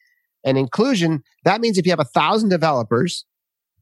and 0.45 0.59
inclusion, 0.59 1.23
that 1.45 1.61
means 1.61 1.79
if 1.79 1.87
you 1.87 1.93
have 1.93 2.01
a 2.01 2.05
thousand 2.05 2.51
developers, 2.51 3.25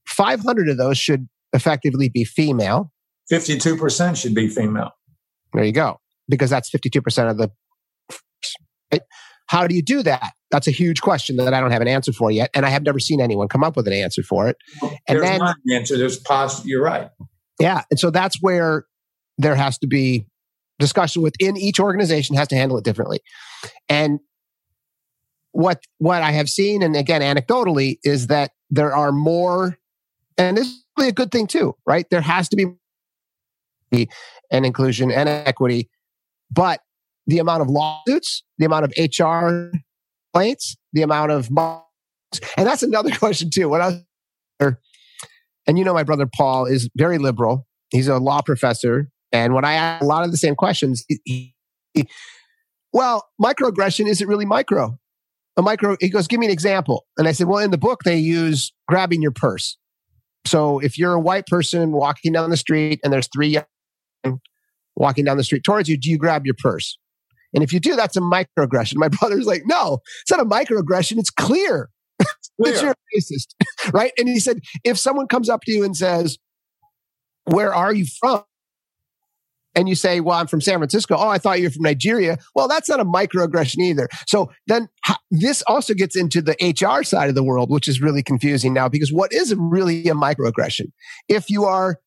500 0.06 0.68
of 0.68 0.76
those 0.76 0.98
should 0.98 1.28
effectively 1.52 2.08
be 2.08 2.24
female. 2.24 2.92
52% 3.30 4.16
should 4.16 4.34
be 4.34 4.48
female. 4.48 4.90
There 5.52 5.64
you 5.64 5.72
go. 5.72 6.00
Because 6.28 6.50
that's 6.50 6.70
52% 6.70 7.30
of 7.30 7.38
the. 7.38 7.50
How 9.50 9.66
do 9.66 9.74
you 9.74 9.82
do 9.82 10.04
that? 10.04 10.30
That's 10.52 10.68
a 10.68 10.70
huge 10.70 11.00
question 11.00 11.36
that 11.38 11.52
I 11.52 11.58
don't 11.58 11.72
have 11.72 11.82
an 11.82 11.88
answer 11.88 12.12
for 12.12 12.30
yet, 12.30 12.50
and 12.54 12.64
I 12.64 12.68
have 12.68 12.84
never 12.84 13.00
seen 13.00 13.20
anyone 13.20 13.48
come 13.48 13.64
up 13.64 13.74
with 13.74 13.88
an 13.88 13.92
answer 13.92 14.22
for 14.22 14.46
it. 14.46 14.56
And 14.80 14.92
There's 15.08 15.22
then, 15.22 15.40
not 15.40 15.56
an 15.66 15.76
answer. 15.76 15.98
There's 15.98 16.18
pos- 16.20 16.64
You're 16.64 16.84
right. 16.84 17.10
Yeah, 17.58 17.82
and 17.90 17.98
so 17.98 18.12
that's 18.12 18.40
where 18.40 18.84
there 19.38 19.56
has 19.56 19.76
to 19.78 19.88
be 19.88 20.24
discussion 20.78 21.20
within 21.22 21.56
each 21.56 21.80
organization 21.80 22.36
has 22.36 22.46
to 22.48 22.54
handle 22.54 22.78
it 22.78 22.84
differently. 22.84 23.18
And 23.88 24.20
what 25.50 25.82
what 25.98 26.22
I 26.22 26.30
have 26.30 26.48
seen, 26.48 26.80
and 26.80 26.94
again 26.94 27.20
anecdotally, 27.20 27.96
is 28.04 28.28
that 28.28 28.52
there 28.70 28.94
are 28.94 29.10
more, 29.10 29.78
and 30.38 30.58
this 30.58 30.68
is 30.68 31.06
a 31.08 31.10
good 31.10 31.32
thing 31.32 31.48
too, 31.48 31.74
right? 31.84 32.08
There 32.08 32.20
has 32.20 32.48
to 32.50 32.56
be 32.56 34.08
and 34.52 34.64
inclusion 34.64 35.10
and 35.10 35.28
equity, 35.28 35.90
but 36.52 36.80
the 37.30 37.38
amount 37.38 37.62
of 37.62 37.68
lawsuits, 37.68 38.42
the 38.58 38.66
amount 38.66 38.84
of 38.84 38.92
HR 38.98 39.70
complaints, 40.32 40.76
the 40.92 41.02
amount 41.02 41.30
of, 41.30 41.48
and 42.56 42.66
that's 42.66 42.82
another 42.82 43.10
question 43.18 43.50
too. 43.50 43.68
When 43.68 43.80
I 43.80 44.04
and 45.66 45.78
you 45.78 45.84
know, 45.84 45.94
my 45.94 46.02
brother 46.02 46.26
Paul 46.26 46.66
is 46.66 46.88
very 46.96 47.18
liberal. 47.18 47.66
He's 47.90 48.08
a 48.08 48.18
law 48.18 48.40
professor 48.42 49.10
and 49.32 49.54
when 49.54 49.64
I 49.64 49.74
ask 49.74 50.02
a 50.02 50.06
lot 50.06 50.24
of 50.24 50.30
the 50.30 50.36
same 50.36 50.54
questions, 50.54 51.04
he, 51.24 51.54
he, 51.94 52.08
well, 52.92 53.28
microaggression 53.40 54.08
isn't 54.08 54.26
really 54.26 54.44
micro. 54.44 54.98
A 55.56 55.62
micro, 55.62 55.96
he 56.00 56.08
goes, 56.08 56.26
give 56.26 56.40
me 56.40 56.46
an 56.46 56.52
example. 56.52 57.06
And 57.16 57.28
I 57.28 57.32
said, 57.32 57.46
well, 57.46 57.58
in 57.58 57.70
the 57.70 57.78
book, 57.78 58.00
they 58.04 58.16
use 58.16 58.72
grabbing 58.88 59.22
your 59.22 59.30
purse. 59.30 59.76
So 60.46 60.78
if 60.78 60.98
you're 60.98 61.12
a 61.12 61.20
white 61.20 61.46
person 61.46 61.92
walking 61.92 62.32
down 62.32 62.50
the 62.50 62.56
street 62.56 63.00
and 63.04 63.12
there's 63.12 63.28
three 63.28 63.48
young 63.48 64.40
walking 64.96 65.24
down 65.24 65.36
the 65.36 65.44
street 65.44 65.64
towards 65.64 65.88
you, 65.88 65.96
do 65.96 66.10
you 66.10 66.18
grab 66.18 66.44
your 66.44 66.56
purse? 66.58 66.98
And 67.54 67.64
if 67.64 67.72
you 67.72 67.80
do, 67.80 67.96
that's 67.96 68.16
a 68.16 68.20
microaggression. 68.20 68.94
My 68.96 69.08
brother's 69.20 69.46
like, 69.46 69.62
no, 69.66 69.98
it's 70.22 70.30
not 70.30 70.40
a 70.40 70.44
microaggression. 70.44 71.18
It's 71.18 71.30
clear. 71.30 71.90
That 72.18 72.28
you're 72.82 72.94
racist, 73.16 73.54
right? 73.92 74.12
And 74.18 74.28
he 74.28 74.40
said, 74.40 74.60
if 74.84 74.98
someone 74.98 75.26
comes 75.26 75.48
up 75.48 75.62
to 75.64 75.72
you 75.72 75.84
and 75.84 75.96
says, 75.96 76.38
where 77.44 77.74
are 77.74 77.92
you 77.92 78.06
from? 78.20 78.44
and 79.74 79.88
you 79.88 79.94
say, 79.94 80.20
well, 80.20 80.38
I'm 80.38 80.46
from 80.46 80.60
San 80.60 80.78
Francisco. 80.78 81.16
Oh, 81.16 81.28
I 81.28 81.38
thought 81.38 81.60
you 81.60 81.66
were 81.66 81.70
from 81.70 81.82
Nigeria. 81.82 82.38
Well, 82.54 82.68
that's 82.68 82.88
not 82.88 83.00
a 83.00 83.04
microaggression 83.04 83.78
either. 83.78 84.08
So 84.26 84.50
then 84.66 84.88
this 85.30 85.62
also 85.66 85.94
gets 85.94 86.16
into 86.16 86.42
the 86.42 86.56
HR 86.60 87.04
side 87.04 87.28
of 87.28 87.34
the 87.34 87.44
world, 87.44 87.70
which 87.70 87.88
is 87.88 88.00
really 88.00 88.22
confusing 88.22 88.74
now 88.74 88.88
because 88.88 89.12
what 89.12 89.32
is 89.32 89.54
really 89.56 90.08
a 90.08 90.14
microaggression? 90.14 90.86
If 91.28 91.50
you 91.50 91.64
are 91.64 91.98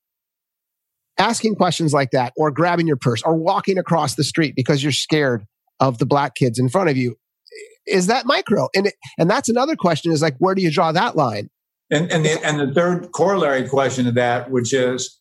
asking 1.17 1.55
questions 1.55 1.93
like 1.93 2.11
that 2.11 2.33
or 2.35 2.51
grabbing 2.51 2.87
your 2.87 2.97
purse 2.97 3.21
or 3.23 3.35
walking 3.35 3.77
across 3.77 4.15
the 4.15 4.23
street 4.23 4.55
because 4.55 4.83
you're 4.83 4.91
scared 4.91 5.45
of 5.79 5.97
the 5.97 6.05
black 6.05 6.35
kids 6.35 6.59
in 6.59 6.69
front 6.69 6.89
of 6.89 6.97
you, 6.97 7.15
is 7.85 8.07
that 8.07 8.25
micro? 8.25 8.69
And, 8.75 8.87
it, 8.87 8.93
and 9.17 9.29
that's 9.29 9.49
another 9.49 9.75
question 9.75 10.11
is 10.11 10.21
like, 10.21 10.35
where 10.39 10.55
do 10.55 10.61
you 10.61 10.71
draw 10.71 10.91
that 10.91 11.15
line? 11.15 11.49
And, 11.91 12.11
and, 12.11 12.25
the, 12.25 12.43
and 12.45 12.59
the 12.59 12.73
third 12.73 13.11
corollary 13.11 13.67
question 13.67 14.05
to 14.05 14.11
that, 14.13 14.49
which 14.49 14.73
is 14.73 15.19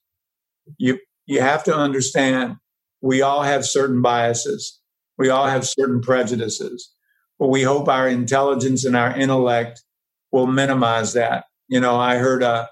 you, 0.78 0.98
you 1.26 1.40
have 1.40 1.64
to 1.64 1.74
understand 1.74 2.56
we 3.00 3.20
all 3.20 3.42
have 3.42 3.66
certain 3.66 4.00
biases. 4.00 4.80
We 5.18 5.28
all 5.28 5.46
have 5.46 5.66
certain 5.66 6.00
prejudices. 6.00 6.90
But 7.38 7.48
we 7.48 7.62
hope 7.62 7.88
our 7.88 8.08
intelligence 8.08 8.84
and 8.84 8.96
our 8.96 9.14
intellect 9.16 9.82
will 10.30 10.46
minimize 10.46 11.12
that. 11.14 11.44
You 11.68 11.80
know, 11.80 11.96
I 11.96 12.16
heard 12.16 12.42
a, 12.42 12.70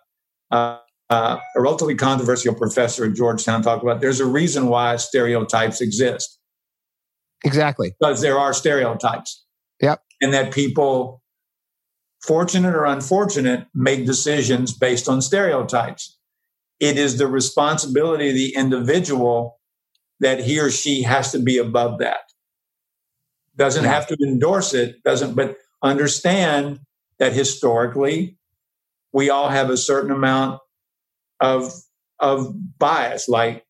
a, 0.51 0.79
Uh, 1.11 1.39
a 1.57 1.61
relatively 1.61 1.97
controversial 1.97 2.55
professor 2.55 3.05
at 3.05 3.15
Georgetown 3.15 3.63
talked 3.63 3.83
about 3.83 4.01
there's 4.01 4.21
a 4.21 4.27
reason 4.27 4.67
why 4.67 4.97
stereotypes 4.97 5.81
exist. 5.81 6.39
Exactly. 7.45 7.95
Because 7.99 8.21
there 8.21 8.39
are 8.39 8.53
stereotypes. 8.53 9.45
Yep. 9.81 10.03
And 10.21 10.33
that 10.33 10.53
people, 10.53 11.21
fortunate 12.23 12.77
or 12.77 12.85
unfortunate, 12.85 13.67
make 13.75 14.07
decisions 14.07 14.73
based 14.73 15.09
on 15.09 15.21
stereotypes 15.21 16.17
it 16.81 16.97
is 16.97 17.19
the 17.19 17.27
responsibility 17.27 18.31
of 18.31 18.35
the 18.35 18.55
individual 18.57 19.61
that 20.19 20.41
he 20.41 20.59
or 20.59 20.71
she 20.71 21.03
has 21.03 21.31
to 21.33 21.39
be 21.39 21.59
above 21.59 21.99
that. 21.99 22.21
Doesn't 23.57 23.85
have 23.85 24.07
to 24.07 24.17
endorse 24.27 24.73
it, 24.73 25.03
doesn't, 25.05 25.35
but 25.35 25.57
understand 25.83 26.81
that 27.19 27.35
historically 27.35 28.39
we 29.13 29.29
all 29.29 29.51
have 29.51 29.69
a 29.69 29.77
certain 29.77 30.11
amount 30.11 30.61
of 31.41 31.73
of 32.19 32.55
bias, 32.79 33.29
like 33.29 33.65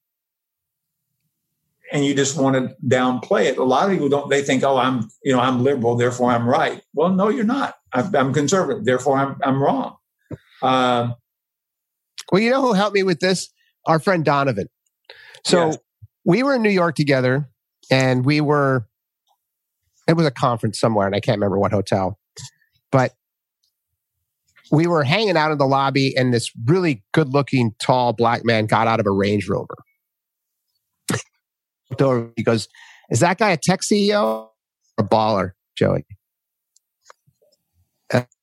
and 1.92 2.05
you 2.05 2.14
just 2.14 2.36
want 2.36 2.55
to 2.55 2.76
downplay 2.86 3.47
it. 3.47 3.59
A 3.59 3.64
lot 3.64 3.86
of 3.86 3.92
people 3.92 4.09
don't. 4.09 4.30
They 4.30 4.42
think, 4.42 4.62
"Oh, 4.62 4.76
I'm, 4.76 5.09
you 5.24 5.32
know, 5.32 5.40
I'm 5.40 5.62
liberal, 5.62 5.97
therefore 5.97 6.30
I'm 6.30 6.48
right." 6.48 6.82
Well, 6.94 7.10
no, 7.10 7.28
you're 7.28 7.44
not. 7.44 7.74
I'm, 7.92 8.32
conservative, 8.32 8.84
therefore 8.84 9.18
I'm, 9.18 9.36
I'm 9.42 9.62
wrong. 9.62 9.97
Um, 10.62 11.14
well, 12.30 12.40
you 12.40 12.51
know 12.51 12.62
who 12.62 12.72
helped 12.72 12.94
me 12.94 13.02
with 13.02 13.20
this? 13.20 13.52
Our 13.86 13.98
friend 13.98 14.24
Donovan. 14.24 14.68
So 15.44 15.66
yes. 15.66 15.78
we 16.24 16.42
were 16.42 16.55
in 16.55 16.62
New 16.62 16.70
York 16.70 16.94
together 16.94 17.48
and 17.90 18.24
we 18.24 18.40
were, 18.40 18.86
it 20.06 20.12
was 20.12 20.26
a 20.26 20.30
conference 20.30 20.78
somewhere 20.78 21.06
and 21.06 21.16
I 21.16 21.20
can't 21.20 21.36
remember 21.36 21.59
what 21.59 21.72
hotel, 21.72 22.18
but 22.92 23.14
we 24.70 24.86
were 24.86 25.02
hanging 25.02 25.36
out 25.36 25.51
in 25.52 25.59
the 25.59 25.66
lobby 25.66 26.16
and 26.16 26.32
this 26.32 26.51
really 26.66 27.02
good 27.12 27.28
looking 27.28 27.74
tall 27.80 28.12
black 28.12 28.44
man 28.44 28.66
got 28.66 28.86
out 28.86 29.01
of 29.01 29.06
a 29.06 29.10
Range 29.10 29.48
Rover. 29.48 29.76
he 32.36 32.42
goes, 32.42 32.68
Is 33.10 33.20
that 33.20 33.38
guy 33.38 33.51
a 33.51 33.56
tech 33.56 33.80
CEO 33.80 34.22
or 34.22 34.51
a 34.98 35.02
baller, 35.02 35.52
Joey? 35.76 36.05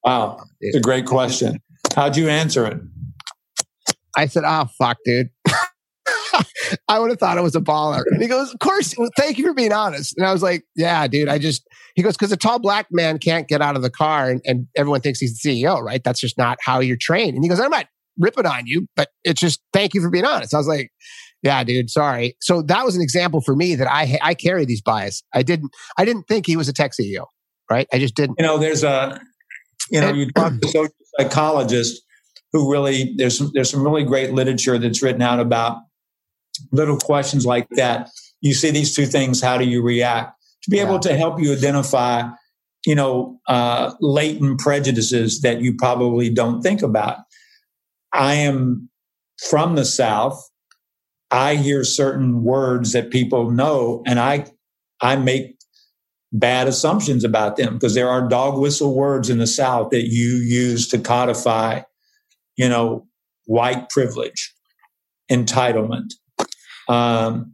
Wow. 0.03 0.43
It's 0.61 0.77
a 0.77 0.81
great 0.81 1.05
question. 1.05 1.59
How'd 1.95 2.15
you 2.15 2.29
answer 2.29 2.65
it? 2.65 2.79
I 4.15 4.25
said, 4.25 4.43
oh, 4.45 4.67
fuck, 4.77 4.97
dude. 5.05 5.29
I 6.88 6.99
would 6.99 7.10
have 7.10 7.19
thought 7.19 7.38
it 7.38 7.44
was 7.44 7.56
a 7.56 7.61
baller. 7.61 8.03
And 8.11 8.22
he 8.22 8.27
goes, 8.27 8.53
Of 8.53 8.60
course, 8.60 8.95
thank 9.18 9.38
you 9.38 9.45
for 9.45 9.53
being 9.53 9.73
honest. 9.73 10.15
And 10.18 10.26
I 10.26 10.34
was 10.34 10.41
like, 10.41 10.64
Yeah, 10.76 11.07
dude, 11.07 11.30
I 11.30 11.38
just, 11.38 11.68
he 11.95 12.03
goes, 12.03 12.15
Because 12.15 12.31
a 12.31 12.38
tall 12.38 12.60
black 12.60 12.88
man 12.91 13.19
can't 13.19 13.48
get 13.48 13.61
out 13.61 13.76
of 13.76 13.81
the 13.81 13.89
car 13.89 14.30
and, 14.30 14.41
and, 14.45 14.68
everyone 14.76 15.02
thinks 15.02 15.19
he's 15.19 15.39
the 15.39 15.49
CEO, 15.64 15.81
right? 15.81 16.03
That's 16.03 16.19
just 16.19 16.38
not 16.38 16.57
how 16.61 16.80
you're 16.80 16.98
trained. 16.98 17.35
And 17.35 17.44
he 17.44 17.49
goes, 17.49 17.60
I'm 17.60 17.69
not 17.69 17.88
ripping 18.18 18.45
on 18.45 18.65
you, 18.65 18.88
but 18.95 19.10
it's 19.23 19.39
just 19.39 19.61
thank 19.73 19.94
you 19.94 20.02
for 20.02 20.10
being 20.10 20.26
honest. 20.26 20.53
I 20.53 20.57
was 20.57 20.68
like, 20.68 20.91
Yeah, 21.44 21.64
dude, 21.64 21.89
sorry. 21.89 22.35
So 22.41 22.61
that 22.64 22.85
was 22.85 22.95
an 22.95 23.02
example 23.02 23.41
for 23.41 23.56
me 23.56 23.76
that 23.76 23.91
I, 23.91 24.18
I 24.22 24.34
carry 24.34 24.65
these 24.65 24.81
bias. 24.81 25.23
I 25.34 25.44
didn't, 25.44 25.72
I 25.98 26.06
didn't 26.06 26.27
think 26.27 26.45
he 26.45 26.57
was 26.57 26.68
a 26.68 26.73
tech 26.73 26.91
CEO, 26.99 27.26
right? 27.69 27.88
I 27.94 27.99
just 27.99 28.15
didn't. 28.15 28.38
You 28.39 28.45
know, 28.45 28.57
there's 28.57 28.84
a, 28.84 29.19
you 29.91 30.02
know, 30.02 30.11
you 30.11 30.31
talk 30.31 30.60
to 30.60 30.68
social 30.68 30.94
psychologists 31.18 32.02
who 32.53 32.72
really 32.72 33.14
there's 33.18 33.38
some, 33.38 33.52
there's 33.53 33.69
some 33.69 33.84
really 33.84 34.03
great 34.03 34.34
literature 34.34 34.77
that's 34.77 35.02
written 35.02 35.22
out 35.22 35.39
about 35.39 35.77
little 36.71 36.97
questions 36.97 37.45
like 37.45 37.67
that. 37.71 38.09
You 38.41 38.53
see 38.53 38.71
these 38.71 38.95
two 38.95 39.05
things, 39.05 39.41
how 39.41 39.57
do 39.57 39.65
you 39.65 39.81
react? 39.81 40.34
To 40.63 40.69
be 40.69 40.77
yeah. 40.77 40.84
able 40.84 40.99
to 40.99 41.15
help 41.15 41.39
you 41.39 41.53
identify, 41.53 42.23
you 42.85 42.95
know, 42.95 43.39
uh, 43.47 43.93
latent 43.99 44.59
prejudices 44.59 45.41
that 45.41 45.61
you 45.61 45.75
probably 45.75 46.29
don't 46.29 46.61
think 46.61 46.81
about. 46.81 47.17
I 48.13 48.35
am 48.35 48.89
from 49.49 49.75
the 49.75 49.85
South. 49.85 50.41
I 51.29 51.55
hear 51.55 51.84
certain 51.84 52.43
words 52.43 52.93
that 52.93 53.11
people 53.11 53.51
know, 53.51 54.03
and 54.05 54.19
I 54.19 54.45
I 55.01 55.15
make 55.15 55.57
bad 56.31 56.67
assumptions 56.67 57.23
about 57.23 57.57
them 57.57 57.73
because 57.73 57.93
there 57.93 58.09
are 58.09 58.27
dog 58.27 58.59
whistle 58.59 58.95
words 58.95 59.29
in 59.29 59.38
the 59.38 59.47
South 59.47 59.91
that 59.91 60.07
you 60.07 60.35
use 60.38 60.88
to 60.89 60.99
codify, 60.99 61.81
you 62.55 62.67
know, 62.67 63.07
white 63.45 63.89
privilege, 63.89 64.53
entitlement. 65.31 66.13
Um, 66.88 67.53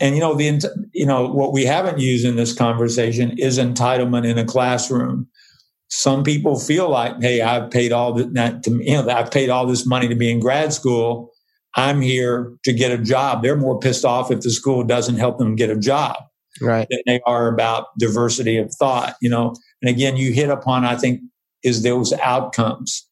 and 0.00 0.14
you 0.14 0.20
know 0.20 0.34
the 0.34 0.88
you 0.92 1.06
know 1.06 1.28
what 1.28 1.52
we 1.52 1.64
haven't 1.64 1.98
used 1.98 2.26
in 2.26 2.36
this 2.36 2.52
conversation 2.52 3.38
is 3.38 3.58
entitlement 3.58 4.26
in 4.26 4.38
a 4.38 4.44
classroom. 4.44 5.28
Some 5.88 6.24
people 6.24 6.58
feel 6.58 6.88
like, 6.88 7.20
hey, 7.20 7.40
I've 7.40 7.70
paid 7.70 7.92
all 7.92 8.14
that 8.14 8.62
to 8.64 8.70
you 8.70 8.94
know 8.94 9.08
I've 9.08 9.30
paid 9.30 9.50
all 9.50 9.66
this 9.66 9.86
money 9.86 10.08
to 10.08 10.14
be 10.14 10.30
in 10.30 10.40
grad 10.40 10.72
school. 10.72 11.30
I'm 11.76 12.00
here 12.00 12.52
to 12.64 12.72
get 12.72 12.92
a 12.92 12.98
job. 12.98 13.42
They're 13.42 13.56
more 13.56 13.78
pissed 13.78 14.04
off 14.04 14.30
if 14.30 14.40
the 14.40 14.50
school 14.50 14.84
doesn't 14.84 15.16
help 15.16 15.38
them 15.38 15.56
get 15.56 15.70
a 15.70 15.76
job 15.76 16.16
right. 16.60 16.86
than 16.88 17.00
they 17.06 17.20
are 17.26 17.48
about 17.48 17.86
diversity 17.98 18.58
of 18.58 18.72
thought, 18.74 19.16
you 19.20 19.28
know. 19.28 19.54
And 19.82 19.90
again, 19.90 20.16
you 20.16 20.32
hit 20.32 20.50
upon, 20.50 20.84
I 20.84 20.96
think, 20.96 21.20
is 21.62 21.82
those 21.82 22.12
outcomes, 22.14 23.08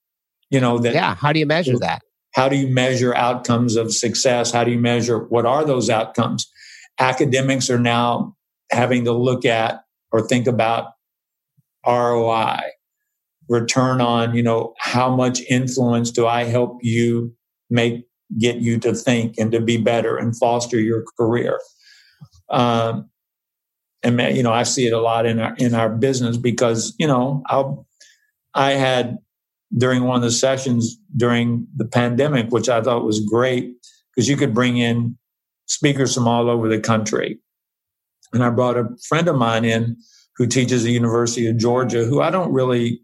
you 0.50 0.60
know, 0.60 0.78
that. 0.78 0.94
Yeah. 0.94 1.14
How 1.14 1.32
do 1.32 1.40
you 1.40 1.46
measure 1.46 1.78
that? 1.78 2.02
How 2.34 2.48
do 2.48 2.56
you 2.56 2.66
measure 2.68 3.14
outcomes 3.14 3.76
of 3.76 3.92
success? 3.92 4.52
How 4.52 4.64
do 4.64 4.70
you 4.70 4.78
measure 4.78 5.18
what 5.18 5.46
are 5.46 5.64
those 5.64 5.90
outcomes? 5.90 6.50
Academics 6.98 7.70
are 7.70 7.78
now 7.78 8.36
having 8.70 9.04
to 9.04 9.12
look 9.12 9.44
at 9.44 9.84
or 10.10 10.26
think 10.26 10.46
about 10.46 10.92
ROI, 11.86 12.60
return 13.48 14.00
on, 14.00 14.34
you 14.34 14.42
know, 14.42 14.74
how 14.78 15.14
much 15.14 15.40
influence 15.50 16.10
do 16.10 16.26
I 16.26 16.44
help 16.44 16.78
you 16.82 17.34
make, 17.70 18.04
get 18.38 18.56
you 18.56 18.78
to 18.80 18.94
think 18.94 19.34
and 19.38 19.52
to 19.52 19.60
be 19.60 19.76
better 19.76 20.16
and 20.16 20.36
foster 20.36 20.78
your 20.78 21.04
career? 21.18 21.60
Um, 22.50 23.10
and 24.02 24.20
you 24.36 24.42
know, 24.42 24.52
I 24.52 24.64
see 24.64 24.86
it 24.86 24.92
a 24.92 25.00
lot 25.00 25.26
in 25.26 25.38
our 25.38 25.54
in 25.58 25.74
our 25.74 25.88
business 25.88 26.36
because 26.36 26.94
you 26.98 27.06
know, 27.06 27.42
I 27.48 27.64
I 28.54 28.72
had 28.72 29.18
during 29.76 30.04
one 30.04 30.16
of 30.16 30.22
the 30.22 30.30
sessions 30.30 30.96
during 31.16 31.66
the 31.76 31.84
pandemic, 31.84 32.50
which 32.50 32.68
I 32.68 32.82
thought 32.82 33.04
was 33.04 33.20
great 33.20 33.72
because 34.14 34.28
you 34.28 34.36
could 34.36 34.54
bring 34.54 34.76
in 34.76 35.16
speakers 35.66 36.14
from 36.14 36.28
all 36.28 36.50
over 36.50 36.68
the 36.68 36.80
country. 36.80 37.38
And 38.32 38.42
I 38.44 38.50
brought 38.50 38.76
a 38.76 38.88
friend 39.08 39.28
of 39.28 39.36
mine 39.36 39.64
in 39.64 39.96
who 40.36 40.46
teaches 40.46 40.82
the 40.82 40.92
University 40.92 41.46
of 41.46 41.56
Georgia, 41.56 42.04
who 42.04 42.20
I 42.20 42.30
don't 42.30 42.52
really, 42.52 43.02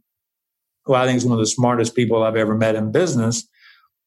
who 0.85 0.95
I 0.95 1.07
think 1.07 1.19
is 1.19 1.25
one 1.25 1.35
of 1.35 1.41
the 1.41 1.47
smartest 1.47 1.95
people 1.95 2.23
I've 2.23 2.37
ever 2.37 2.55
met 2.55 2.75
in 2.75 2.93
business. 2.93 3.47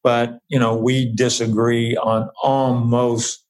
But, 0.04 0.40
you 0.48 0.60
know, 0.60 0.76
we 0.76 1.14
disagree 1.14 1.96
on 1.98 2.30
almost 2.44 3.46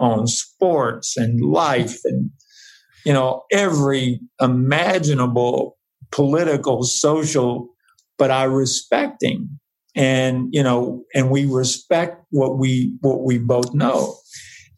on 0.00 0.26
sports 0.26 1.16
and 1.16 1.40
life 1.40 2.00
and 2.04 2.30
you 3.04 3.12
know, 3.12 3.42
every 3.50 4.20
imaginable 4.40 5.76
political, 6.10 6.82
social, 6.82 7.68
but 8.22 8.30
I 8.30 8.44
respect 8.44 9.20
him. 9.20 9.58
And, 9.96 10.46
you 10.52 10.62
know, 10.62 11.02
and 11.12 11.28
we 11.28 11.44
respect 11.44 12.24
what 12.30 12.56
we, 12.56 12.96
what 13.00 13.24
we 13.24 13.38
both 13.38 13.74
know. 13.74 14.14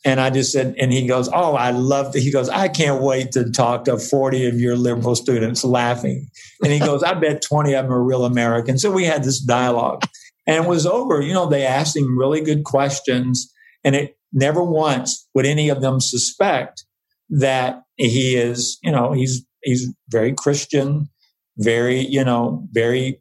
And 0.02 0.18
I 0.18 0.30
just 0.30 0.50
said, 0.50 0.74
and 0.80 0.90
he 0.90 1.06
goes, 1.06 1.28
Oh, 1.28 1.54
I 1.54 1.72
love 1.72 2.16
it. 2.16 2.22
He 2.22 2.32
goes, 2.32 2.48
I 2.48 2.68
can't 2.68 3.02
wait 3.02 3.32
to 3.32 3.50
talk 3.50 3.84
to 3.84 3.98
40 3.98 4.46
of 4.46 4.58
your 4.58 4.76
liberal 4.76 5.14
students 5.14 5.62
laughing. 5.62 6.26
And 6.62 6.72
he 6.72 6.78
goes, 6.78 7.02
I 7.02 7.12
bet 7.12 7.42
20 7.42 7.74
of 7.74 7.84
them 7.84 7.92
are 7.92 8.02
real 8.02 8.24
Americans. 8.24 8.80
So 8.80 8.90
we 8.90 9.04
had 9.04 9.24
this 9.24 9.40
dialogue 9.40 10.04
and 10.46 10.64
it 10.64 10.66
was 10.66 10.86
over. 10.86 11.20
You 11.20 11.34
know, 11.34 11.46
they 11.46 11.66
asked 11.66 11.94
him 11.94 12.18
really 12.18 12.40
good 12.40 12.64
questions 12.64 13.52
and 13.84 13.94
it 13.94 14.16
never 14.32 14.64
once 14.64 15.28
would 15.34 15.44
any 15.44 15.68
of 15.68 15.82
them 15.82 16.00
suspect 16.00 16.86
that 17.28 17.82
he 17.96 18.36
is, 18.36 18.78
you 18.82 18.90
know, 18.90 19.12
he's 19.12 19.44
he's 19.62 19.92
very 20.08 20.32
Christian, 20.32 21.10
very, 21.58 22.00
you 22.00 22.24
know, 22.24 22.66
very 22.72 23.20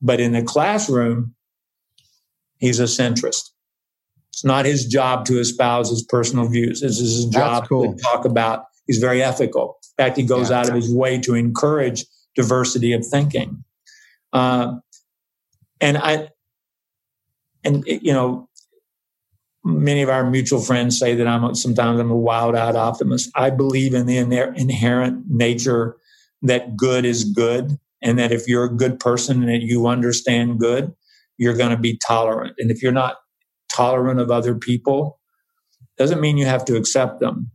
but 0.00 0.20
in 0.20 0.32
the 0.32 0.42
classroom, 0.42 1.34
he's 2.58 2.80
a 2.80 2.84
centrist. 2.84 3.50
It's 4.32 4.44
not 4.44 4.64
his 4.64 4.86
job 4.86 5.24
to 5.26 5.40
espouse 5.40 5.90
his 5.90 6.02
personal 6.02 6.48
views. 6.48 6.80
This 6.80 7.00
is 7.00 7.16
his 7.16 7.24
job 7.26 7.68
cool. 7.68 7.94
to 7.94 8.02
talk 8.02 8.24
about. 8.24 8.66
He's 8.86 8.98
very 8.98 9.22
ethical. 9.22 9.78
In 9.98 10.04
fact, 10.04 10.16
he 10.16 10.22
goes 10.22 10.50
yeah. 10.50 10.60
out 10.60 10.68
of 10.68 10.74
his 10.74 10.94
way 10.94 11.18
to 11.20 11.34
encourage 11.34 12.04
diversity 12.36 12.92
of 12.92 13.04
thinking. 13.04 13.64
Uh, 14.32 14.76
and 15.80 15.98
I, 15.98 16.28
and 17.64 17.84
you 17.86 18.12
know, 18.12 18.48
many 19.64 20.02
of 20.02 20.08
our 20.08 20.28
mutual 20.28 20.60
friends 20.60 20.98
say 20.98 21.14
that 21.16 21.26
I'm 21.26 21.54
sometimes 21.54 21.98
I'm 21.98 22.10
a 22.10 22.16
wild-eyed 22.16 22.76
optimist. 22.76 23.30
I 23.34 23.50
believe 23.50 23.94
in 23.94 24.06
the 24.06 24.18
inherent 24.18 25.24
nature 25.28 25.96
that 26.42 26.76
good 26.76 27.04
is 27.04 27.24
good, 27.24 27.78
and 28.02 28.18
that 28.18 28.32
if 28.32 28.46
you're 28.46 28.64
a 28.64 28.76
good 28.76 29.00
person 29.00 29.42
and 29.42 29.48
that 29.48 29.62
you 29.62 29.86
understand 29.86 30.58
good, 30.58 30.92
you're 31.36 31.56
going 31.56 31.70
to 31.70 31.76
be 31.76 31.98
tolerant. 32.06 32.54
And 32.58 32.70
if 32.70 32.82
you're 32.82 32.92
not 32.92 33.16
tolerant 33.72 34.20
of 34.20 34.30
other 34.30 34.54
people, 34.54 35.20
doesn't 35.96 36.20
mean 36.20 36.36
you 36.36 36.46
have 36.46 36.64
to 36.66 36.76
accept 36.76 37.20
them. 37.20 37.50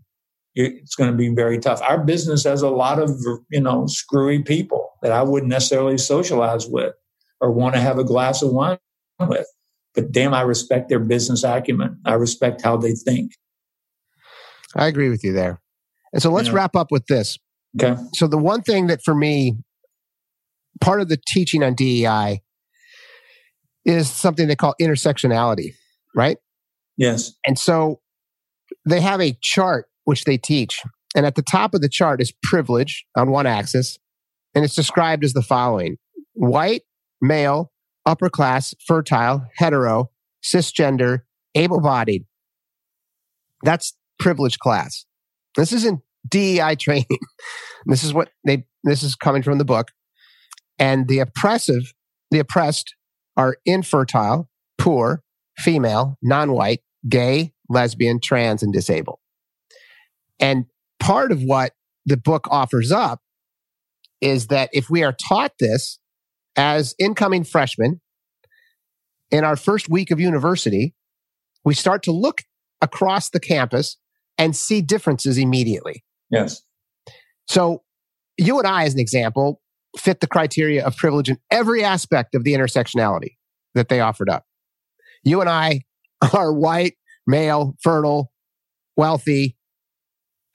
It's 0.56 0.96
going 0.96 1.10
to 1.10 1.18
be 1.18 1.30
very 1.30 1.58
tough. 1.58 1.82
Our 1.82 2.04
business 2.04 2.44
has 2.44 2.62
a 2.62 2.70
lot 2.70 3.00
of 3.00 3.10
you 3.50 3.62
know 3.62 3.88
screwy 3.88 4.44
people 4.44 4.92
that 5.02 5.12
I 5.12 5.24
wouldn't 5.24 5.50
necessarily 5.50 5.98
socialize 5.98 6.68
with 6.68 6.94
or 7.42 7.52
want 7.52 7.74
to 7.76 7.82
have 7.82 7.98
a 7.98 8.04
glass 8.04 8.42
of 8.42 8.52
wine 8.52 8.78
with 9.20 9.48
but 9.94 10.12
damn, 10.12 10.34
I 10.34 10.42
respect 10.42 10.90
their 10.90 11.00
business 11.00 11.44
acumen. 11.44 12.00
I 12.06 12.14
respect 12.14 12.62
how 12.62 12.78
they 12.78 12.94
think. 12.94 13.34
I 14.76 14.88
agree 14.88 15.10
with 15.10 15.24
you 15.24 15.34
there. 15.34 15.62
And 16.14 16.22
so 16.22 16.32
let's 16.32 16.48
yeah. 16.48 16.56
wrap 16.56 16.76
up 16.76 16.92
with 16.92 17.06
this. 17.08 17.38
Okay. 17.80 18.00
So 18.16 18.28
the 18.28 18.38
one 18.38 18.62
thing 18.62 18.88
that 18.88 19.04
for 19.04 19.16
me, 19.16 19.58
part 20.82 21.02
of 21.02 21.10
the 21.10 21.18
teaching 21.28 21.64
on 21.64 21.76
DEI 21.76 22.42
is 23.86 24.10
something 24.10 24.48
they 24.48 24.56
call 24.56 24.76
intersectionality, 24.82 25.74
right? 26.16 26.38
Yes. 26.98 27.34
And 27.46 27.58
so 27.58 28.00
they 28.88 29.02
have 29.02 29.22
a 29.22 29.38
chart 29.42 29.88
which 30.06 30.26
they 30.26 30.38
teach. 30.38 30.82
And 31.16 31.26
at 31.26 31.36
the 31.36 31.42
top 31.42 31.74
of 31.74 31.82
the 31.82 31.90
chart 31.90 32.22
is 32.22 32.34
privilege 32.44 33.06
on 33.16 33.32
one 33.32 33.46
axis. 33.46 33.98
And 34.56 34.64
it's 34.64 34.76
described 34.76 35.24
as 35.24 35.34
the 35.34 35.42
following 35.42 35.98
white, 36.34 36.84
male, 37.22 37.72
upper 38.06 38.30
class, 38.30 38.74
fertile, 38.86 39.46
hetero, 39.58 40.10
cisgender, 40.44 41.22
able 41.56 41.82
bodied. 41.82 42.26
That's 43.64 43.94
privileged 44.20 44.60
class. 44.60 45.06
This 45.56 45.72
isn't 45.72 46.02
DEI 46.28 46.76
training. 46.76 47.06
this 47.86 48.04
is 48.04 48.14
what 48.14 48.30
they, 48.46 48.66
this 48.84 49.04
is 49.04 49.16
coming 49.16 49.44
from 49.44 49.58
the 49.58 49.66
book. 49.66 49.92
And 50.80 51.08
the 51.08 51.20
oppressive, 51.20 51.94
the 52.32 52.40
oppressed 52.40 52.96
are 53.38 53.58
infertile, 53.66 54.50
poor, 54.78 55.24
female, 55.58 56.18
non 56.22 56.52
white, 56.52 56.82
gay, 57.08 57.54
lesbian, 57.70 58.20
trans, 58.22 58.64
and 58.64 58.74
disabled. 58.74 59.20
And 60.40 60.66
part 61.00 61.32
of 61.32 61.42
what 61.42 61.74
the 62.06 62.18
book 62.18 62.48
offers 62.50 62.92
up 62.92 63.22
is 64.22 64.48
that 64.48 64.70
if 64.74 64.90
we 64.90 65.04
are 65.04 65.16
taught 65.28 65.54
this 65.60 66.00
as 66.56 66.96
incoming 67.00 67.44
freshmen 67.44 68.02
in 69.32 69.44
our 69.44 69.56
first 69.56 69.90
week 69.90 70.12
of 70.12 70.20
university, 70.20 70.94
we 71.66 71.74
start 71.74 72.04
to 72.04 72.12
look 72.12 72.42
across 72.82 73.30
the 73.30 73.40
campus 73.40 73.98
and 74.38 74.56
see 74.56 74.82
differences 74.82 75.38
immediately. 75.38 76.04
Yes. 76.30 76.62
So, 77.48 77.84
you 78.38 78.58
and 78.58 78.68
I, 78.68 78.86
as 78.86 78.94
an 78.94 79.00
example, 79.00 79.62
fit 79.98 80.20
the 80.20 80.28
criteria 80.28 80.86
of 80.86 80.96
privilege 80.98 81.30
in 81.30 81.38
every 81.52 81.84
aspect 81.84 82.36
of 82.36 82.44
the 82.44 82.54
intersectionality 82.54 83.36
that 83.76 83.90
they 83.90 84.00
offered 84.00 84.30
up. 84.30 84.46
You 85.24 85.42
and 85.42 85.50
I 85.50 85.82
are 86.34 86.54
white, 86.54 86.96
male, 87.28 87.76
fertile, 87.82 88.32
wealthy, 88.98 89.58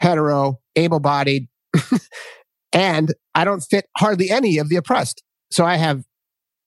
hetero, 0.01 0.61
able 0.77 1.01
bodied, 1.01 1.49
and 2.73 3.15
I 3.35 3.45
don't 3.45 3.61
fit 3.61 3.87
hardly 3.97 4.31
any 4.31 4.59
of 4.59 4.69
the 4.69 4.77
oppressed. 4.77 5.23
So 5.51 5.65
I 5.65 5.77
have, 5.77 6.05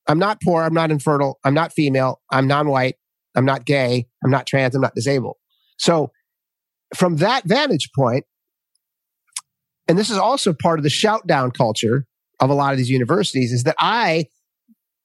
I'm 0.07 0.19
not 0.19 0.41
poor, 0.41 0.63
I'm 0.63 0.73
not 0.73 0.91
infertile, 0.91 1.39
I'm 1.43 1.53
not 1.53 1.73
female, 1.73 2.21
I'm 2.31 2.47
non 2.47 2.67
white, 2.67 2.95
I'm 3.35 3.45
not 3.45 3.65
gay, 3.65 4.07
I'm 4.23 4.31
not 4.31 4.47
trans, 4.47 4.75
I'm 4.75 4.81
not 4.81 4.95
disabled. 4.95 5.37
So 5.77 6.11
from 6.95 7.17
that 7.17 7.43
vantage 7.45 7.89
point, 7.95 8.25
and 9.87 9.97
this 9.97 10.09
is 10.09 10.17
also 10.17 10.53
part 10.53 10.79
of 10.79 10.83
the 10.83 10.89
shout 10.89 11.27
down 11.27 11.51
culture 11.51 12.05
of 12.41 12.49
a 12.49 12.53
lot 12.53 12.73
of 12.73 12.77
these 12.77 12.89
universities 12.89 13.53
is 13.53 13.63
that 13.63 13.75
I, 13.79 14.25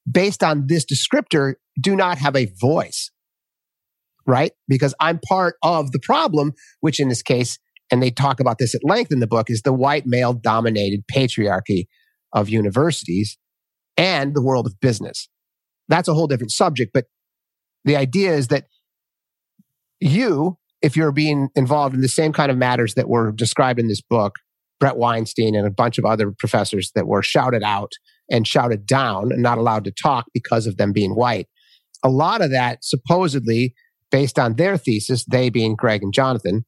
based 0.09 0.43
on 0.43 0.67
this 0.67 0.85
descriptor, 0.85 1.53
do 1.79 1.95
not 1.95 2.17
have 2.17 2.35
a 2.35 2.51
voice, 2.59 3.11
right? 4.25 4.51
Because 4.67 4.93
I'm 4.99 5.19
part 5.19 5.55
of 5.63 5.91
the 5.91 5.99
problem, 5.99 6.53
which 6.81 6.99
in 6.99 7.09
this 7.09 7.21
case, 7.21 7.59
and 7.91 8.03
they 8.03 8.11
talk 8.11 8.39
about 8.39 8.57
this 8.57 8.75
at 8.75 8.83
length 8.83 9.11
in 9.11 9.19
the 9.19 9.27
book, 9.27 9.49
is 9.49 9.61
the 9.61 9.71
white 9.71 10.05
male 10.05 10.33
dominated 10.33 11.03
patriarchy 11.07 11.85
of 12.33 12.49
universities 12.49 13.37
and 13.95 14.35
the 14.35 14.41
world 14.41 14.65
of 14.65 14.79
business. 14.81 15.29
That's 15.87 16.07
a 16.07 16.13
whole 16.13 16.27
different 16.27 16.51
subject, 16.51 16.91
but 16.93 17.05
the 17.85 17.95
idea 17.95 18.33
is 18.33 18.49
that 18.49 18.65
you, 19.99 20.57
if 20.81 20.97
you're 20.97 21.11
being 21.11 21.49
involved 21.55 21.95
in 21.95 22.01
the 22.01 22.09
same 22.09 22.33
kind 22.33 22.51
of 22.51 22.57
matters 22.57 22.95
that 22.95 23.07
were 23.07 23.31
described 23.31 23.79
in 23.79 23.87
this 23.87 24.01
book, 24.01 24.35
Bret 24.79 24.97
Weinstein 24.97 25.55
and 25.55 25.65
a 25.65 25.71
bunch 25.71 25.97
of 25.97 26.05
other 26.05 26.31
professors 26.31 26.91
that 26.95 27.07
were 27.07 27.23
shouted 27.23 27.63
out 27.63 27.93
and 28.29 28.47
shouted 28.47 28.85
down 28.85 29.31
and 29.31 29.41
not 29.41 29.57
allowed 29.57 29.83
to 29.85 29.91
talk 29.91 30.25
because 30.33 30.67
of 30.67 30.77
them 30.77 30.91
being 30.91 31.15
white. 31.15 31.47
A 32.03 32.09
lot 32.09 32.41
of 32.41 32.51
that 32.51 32.83
supposedly 32.83 33.73
based 34.11 34.39
on 34.39 34.55
their 34.55 34.77
thesis, 34.77 35.25
they 35.25 35.49
being 35.49 35.75
Greg 35.75 36.03
and 36.03 36.13
Jonathan, 36.13 36.65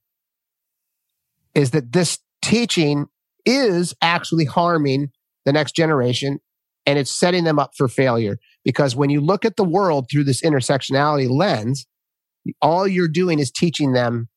is 1.55 1.71
that 1.71 1.91
this 1.91 2.19
teaching 2.41 3.05
is 3.45 3.93
actually 4.01 4.45
harming 4.45 5.09
the 5.45 5.53
next 5.53 5.75
generation 5.75 6.39
and 6.85 6.97
it's 6.97 7.11
setting 7.11 7.43
them 7.43 7.59
up 7.59 7.71
for 7.75 7.87
failure. 7.87 8.37
Because 8.65 8.95
when 8.95 9.09
you 9.09 9.21
look 9.21 9.45
at 9.45 9.55
the 9.55 9.63
world 9.63 10.07
through 10.11 10.23
this 10.25 10.41
intersectionality 10.41 11.29
lens, 11.29 11.85
all 12.61 12.87
you're 12.87 13.07
doing 13.07 13.39
is 13.39 13.51
teaching 13.51 13.93
them 13.93 14.27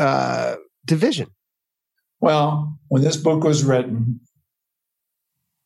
uh, 0.00 0.56
division. 0.86 1.28
Well, 2.20 2.78
when 2.88 3.02
this 3.02 3.16
book 3.16 3.44
was 3.44 3.64
written, 3.64 4.20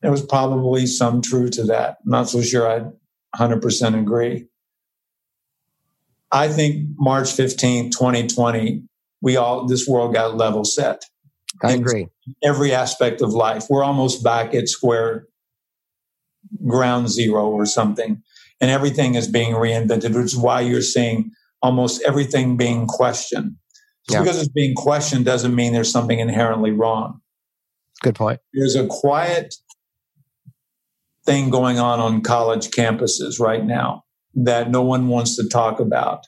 there 0.02 0.10
was 0.10 0.24
probably 0.24 0.86
some 0.86 1.22
truth 1.22 1.52
to 1.52 1.64
that. 1.64 1.98
I'm 2.04 2.10
not 2.10 2.28
so 2.28 2.42
sure 2.42 2.68
I 2.68 2.84
100% 3.38 4.00
agree. 4.00 4.46
I 6.30 6.48
think 6.48 6.88
March 6.98 7.32
15, 7.32 7.90
2020, 7.90 8.82
we 9.22 9.36
all, 9.36 9.66
this 9.66 9.86
world 9.86 10.14
got 10.14 10.36
level 10.36 10.64
set. 10.64 11.04
I 11.62 11.72
agree. 11.72 12.08
Every 12.42 12.72
aspect 12.72 13.22
of 13.22 13.30
life. 13.32 13.66
We're 13.70 13.84
almost 13.84 14.24
back 14.24 14.52
at 14.54 14.68
square 14.68 15.28
ground 16.66 17.08
zero 17.08 17.48
or 17.48 17.66
something. 17.66 18.20
And 18.60 18.70
everything 18.70 19.14
is 19.14 19.28
being 19.28 19.52
reinvented, 19.54 20.14
which 20.14 20.26
is 20.26 20.36
why 20.36 20.60
you're 20.60 20.82
seeing 20.82 21.30
almost 21.62 22.02
everything 22.06 22.56
being 22.56 22.86
questioned. 22.86 23.56
Just 24.08 24.14
yeah. 24.14 24.22
because 24.22 24.38
it's 24.40 24.48
being 24.48 24.74
questioned 24.74 25.24
doesn't 25.24 25.54
mean 25.54 25.72
there's 25.72 25.90
something 25.90 26.18
inherently 26.18 26.70
wrong. 26.70 27.20
Good 28.02 28.14
point. 28.14 28.40
There's 28.52 28.74
a 28.74 28.86
quiet 28.86 29.54
thing 31.24 31.48
going 31.50 31.78
on 31.78 32.00
on 32.00 32.20
college 32.20 32.68
campuses 32.68 33.40
right 33.40 33.64
now 33.64 34.04
that 34.34 34.70
no 34.70 34.82
one 34.82 35.08
wants 35.08 35.36
to 35.36 35.48
talk 35.48 35.80
about. 35.80 36.26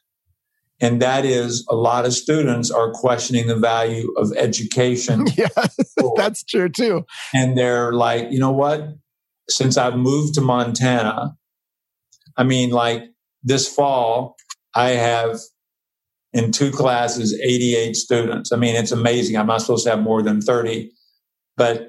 And 0.80 1.00
that 1.00 1.24
is 1.24 1.66
a 1.70 1.74
lot 1.74 2.04
of 2.04 2.12
students 2.12 2.70
are 2.70 2.92
questioning 2.92 3.46
the 3.46 3.56
value 3.56 4.12
of 4.16 4.32
education. 4.36 5.26
yeah, 5.36 5.48
that's 6.16 6.44
true 6.44 6.68
too. 6.68 7.04
And 7.34 7.56
they're 7.56 7.92
like, 7.92 8.30
you 8.30 8.38
know 8.38 8.52
what? 8.52 8.88
Since 9.48 9.76
I've 9.76 9.96
moved 9.96 10.34
to 10.34 10.40
Montana, 10.40 11.36
I 12.36 12.44
mean, 12.44 12.70
like 12.70 13.04
this 13.42 13.72
fall, 13.72 14.36
I 14.74 14.90
have 14.90 15.38
in 16.36 16.52
two 16.52 16.70
classes 16.70 17.38
88 17.42 17.96
students. 17.96 18.52
I 18.52 18.56
mean, 18.56 18.76
it's 18.76 18.92
amazing. 18.92 19.36
I'm 19.36 19.46
not 19.46 19.62
supposed 19.62 19.84
to 19.84 19.90
have 19.90 20.02
more 20.02 20.22
than 20.22 20.42
30, 20.42 20.92
but 21.56 21.88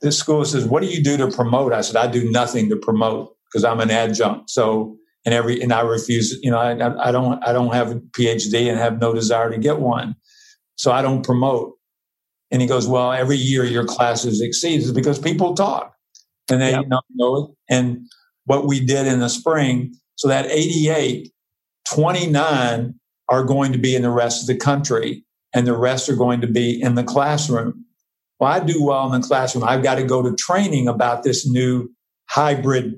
this 0.00 0.18
school 0.18 0.44
says, 0.44 0.64
"What 0.64 0.82
do 0.82 0.88
you 0.88 1.02
do 1.02 1.16
to 1.16 1.28
promote?" 1.28 1.72
I 1.72 1.80
said, 1.80 1.96
"I 1.96 2.06
do 2.06 2.28
nothing 2.30 2.68
to 2.70 2.76
promote 2.76 3.36
because 3.46 3.64
I'm 3.64 3.80
an 3.80 3.90
adjunct." 3.90 4.50
So 4.50 4.96
and 5.24 5.34
every 5.34 5.60
and 5.62 5.72
I 5.72 5.82
refuse. 5.82 6.38
You 6.42 6.50
know, 6.50 6.58
I, 6.58 7.08
I 7.08 7.12
don't 7.12 7.42
I 7.46 7.52
don't 7.52 7.72
have 7.72 7.92
a 7.92 7.94
PhD 7.96 8.68
and 8.68 8.78
have 8.78 9.00
no 9.00 9.14
desire 9.14 9.50
to 9.50 9.58
get 9.58 9.78
one, 9.78 10.16
so 10.76 10.92
I 10.92 11.02
don't 11.02 11.24
promote. 11.24 11.76
And 12.50 12.60
he 12.60 12.68
goes, 12.68 12.86
"Well, 12.86 13.12
every 13.12 13.36
year 13.36 13.64
your 13.64 13.84
classes 13.84 14.40
exceeds 14.40 14.90
because 14.92 15.18
people 15.18 15.54
talk 15.54 15.94
and 16.50 16.60
they 16.60 16.72
yep. 16.72 16.84
know 17.14 17.36
it." 17.36 17.74
And 17.74 18.06
what 18.44 18.66
we 18.66 18.84
did 18.84 19.06
in 19.06 19.20
the 19.20 19.28
spring, 19.28 19.94
so 20.16 20.28
that 20.28 20.46
88, 20.46 21.32
29 21.94 22.94
are 23.28 23.44
going 23.44 23.72
to 23.72 23.78
be 23.78 23.94
in 23.94 24.02
the 24.02 24.10
rest 24.10 24.42
of 24.42 24.46
the 24.46 24.56
country, 24.56 25.24
and 25.54 25.66
the 25.66 25.76
rest 25.76 26.08
are 26.08 26.16
going 26.16 26.40
to 26.40 26.46
be 26.46 26.80
in 26.80 26.94
the 26.94 27.04
classroom. 27.04 27.84
Well, 28.38 28.50
I 28.50 28.60
do 28.60 28.82
well 28.82 29.12
in 29.12 29.20
the 29.20 29.26
classroom. 29.26 29.64
I've 29.64 29.82
got 29.82 29.96
to 29.96 30.04
go 30.04 30.22
to 30.22 30.34
training 30.34 30.88
about 30.88 31.22
this 31.22 31.46
new 31.48 31.88
hybrid 32.28 32.94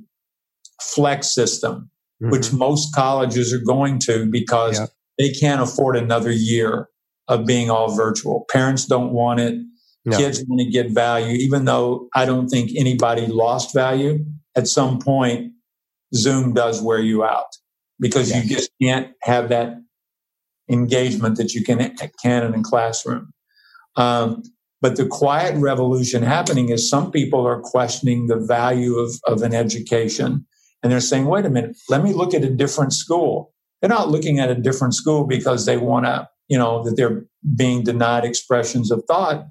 flex 0.81 1.35
system, 1.35 1.91
mm-hmm. 2.23 2.31
which 2.31 2.53
most 2.53 2.95
colleges 2.95 3.53
are 3.53 3.65
going 3.65 3.99
to 4.01 4.27
because 4.31 4.79
yeah. 4.79 4.87
they 5.19 5.31
can't 5.31 5.61
afford 5.61 5.97
another 5.97 6.31
year 6.31 6.89
of 7.29 7.47
being 7.47 7.71
all 7.71 7.95
virtual. 7.95 8.47
Parents 8.51 8.87
don't 8.87 9.13
want 9.13 9.41
it. 9.41 9.59
No. 10.05 10.17
Kids 10.17 10.45
want 10.49 10.61
to 10.61 10.71
get 10.71 10.91
value, 10.91 11.37
even 11.37 11.65
though 11.65 12.09
I 12.15 12.25
don't 12.25 12.49
think 12.49 12.73
anybody 12.77 13.27
lost 13.27 13.73
value. 13.73 14.25
At 14.57 14.67
some 14.67 14.99
point, 14.99 15.53
Zoom 16.15 16.55
does 16.55 16.83
wear 16.83 16.99
you 16.99 17.25
out 17.25 17.47
because 18.03 18.31
yes. 18.31 18.45
you 18.45 18.57
just 18.57 18.71
can't 18.83 19.13
have 19.23 19.49
that 19.49 19.77
engagement 20.69 21.37
that 21.37 21.55
you 21.55 21.65
can 21.65 21.79
can 22.23 22.45
in 22.45 22.55
a 22.55 22.63
classroom. 22.63 23.33
Um, 23.97 24.43
but 24.83 24.97
the 24.97 25.07
quiet 25.07 25.57
revolution 25.57 26.25
happening 26.25 26.69
is 26.69 26.91
some 26.91 27.13
people 27.13 27.47
are 27.47 27.61
questioning 27.61 28.27
the 28.27 28.37
value 28.37 28.99
of, 28.99 29.13
of 29.27 29.43
an 29.43 29.55
education. 29.55 30.45
And 30.83 30.91
they're 30.91 31.01
saying, 31.01 31.27
wait 31.27 31.47
a 31.47 31.51
minute, 31.51 31.77
let 31.89 32.03
me 32.03 32.13
look 32.13 32.35
at 32.35 32.43
a 32.43 32.51
different 32.51 32.93
school. 32.93 33.55
They're 33.81 33.89
not 33.89 34.11
looking 34.11 34.41
at 34.41 34.51
a 34.51 34.57
different 34.57 34.95
school 34.95 35.25
because 35.25 35.67
they 35.67 35.77
want 35.77 36.07
to, 36.07 36.29
you 36.49 36.59
know, 36.59 36.83
that 36.83 36.97
they're 36.97 37.25
being 37.55 37.85
denied 37.85 38.25
expressions 38.25 38.91
of 38.91 39.05
thought. 39.07 39.47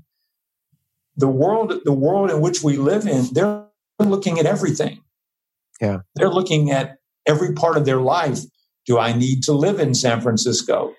The 1.15 1.29
world, 1.29 1.73
the 1.85 1.93
world 1.93 2.29
in 2.29 2.41
which 2.41 2.61
we 2.61 2.75
live 2.75 3.07
in, 3.07 3.27
they're 3.31 3.65
looking 3.99 4.39
at 4.39 4.45
everything. 4.45 5.01
Yeah. 5.79 5.99
They're 6.15 6.29
looking 6.29 6.71
at 6.71 6.97
every 7.31 7.53
part 7.53 7.77
of 7.77 7.85
their 7.85 8.01
life. 8.01 8.39
Do 8.85 8.99
I 8.99 9.13
need 9.13 9.43
to 9.43 9.53
live 9.53 9.79
in 9.79 9.93
San 9.93 10.21
Francisco? 10.21 10.93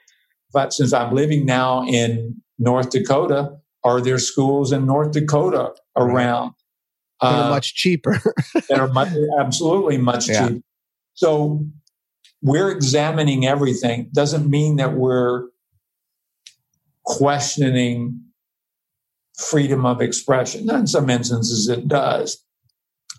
But 0.53 0.73
since 0.73 0.93
I'm 0.93 1.15
living 1.15 1.45
now 1.45 1.85
in 1.87 2.43
North 2.59 2.91
Dakota, 2.91 3.57
are 3.85 4.01
there 4.01 4.19
schools 4.19 4.73
in 4.73 4.87
North 4.87 5.13
Dakota 5.13 5.73
around? 5.97 6.53
That 7.21 7.35
are 7.35 7.45
uh, 7.45 7.51
much 7.51 7.75
cheaper. 7.75 8.21
that 8.69 8.79
are 8.79 8.89
much, 8.89 9.13
absolutely 9.39 9.99
much 9.99 10.29
yeah. 10.29 10.49
cheaper. 10.49 10.61
So 11.15 11.67
we're 12.41 12.71
examining 12.71 13.47
everything. 13.47 14.11
Doesn't 14.15 14.49
mean 14.49 14.77
that 14.77 14.95
we're 14.95 15.49
questioning 17.05 18.21
freedom 19.37 19.85
of 19.87 20.01
expression. 20.01 20.71
In 20.71 20.87
some 20.87 21.11
instances, 21.11 21.69
it 21.69 21.89
does. 21.89 22.45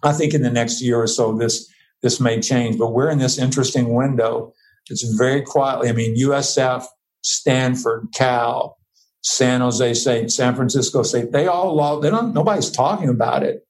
I 0.04 0.14
think 0.14 0.34
in 0.34 0.42
the 0.42 0.52
next 0.52 0.82
year 0.82 1.02
or 1.02 1.08
so, 1.08 1.36
this 1.36 1.70
this 2.04 2.20
may 2.20 2.40
change. 2.40 2.78
But 2.78 2.94
we're 2.94 3.10
in 3.10 3.18
this 3.18 3.40
interesting 3.40 3.96
window. 3.96 4.54
It's 4.90 5.04
very 5.18 5.42
quietly. 5.42 5.90
I 5.90 5.94
mean, 5.94 6.16
USF, 6.16 6.86
Stanford, 7.24 8.08
Cal, 8.14 8.78
San 9.22 9.62
Jose 9.62 9.94
State, 9.94 10.30
San 10.30 10.54
Francisco 10.56 11.02
State, 11.02 11.32
they 11.32 11.48
all 11.48 11.76
lost. 11.76 12.04
They 12.04 12.10
don't, 12.10 12.34
nobody's 12.34 12.70
talking 12.70 13.10
about 13.10 13.44
it. 13.44 13.66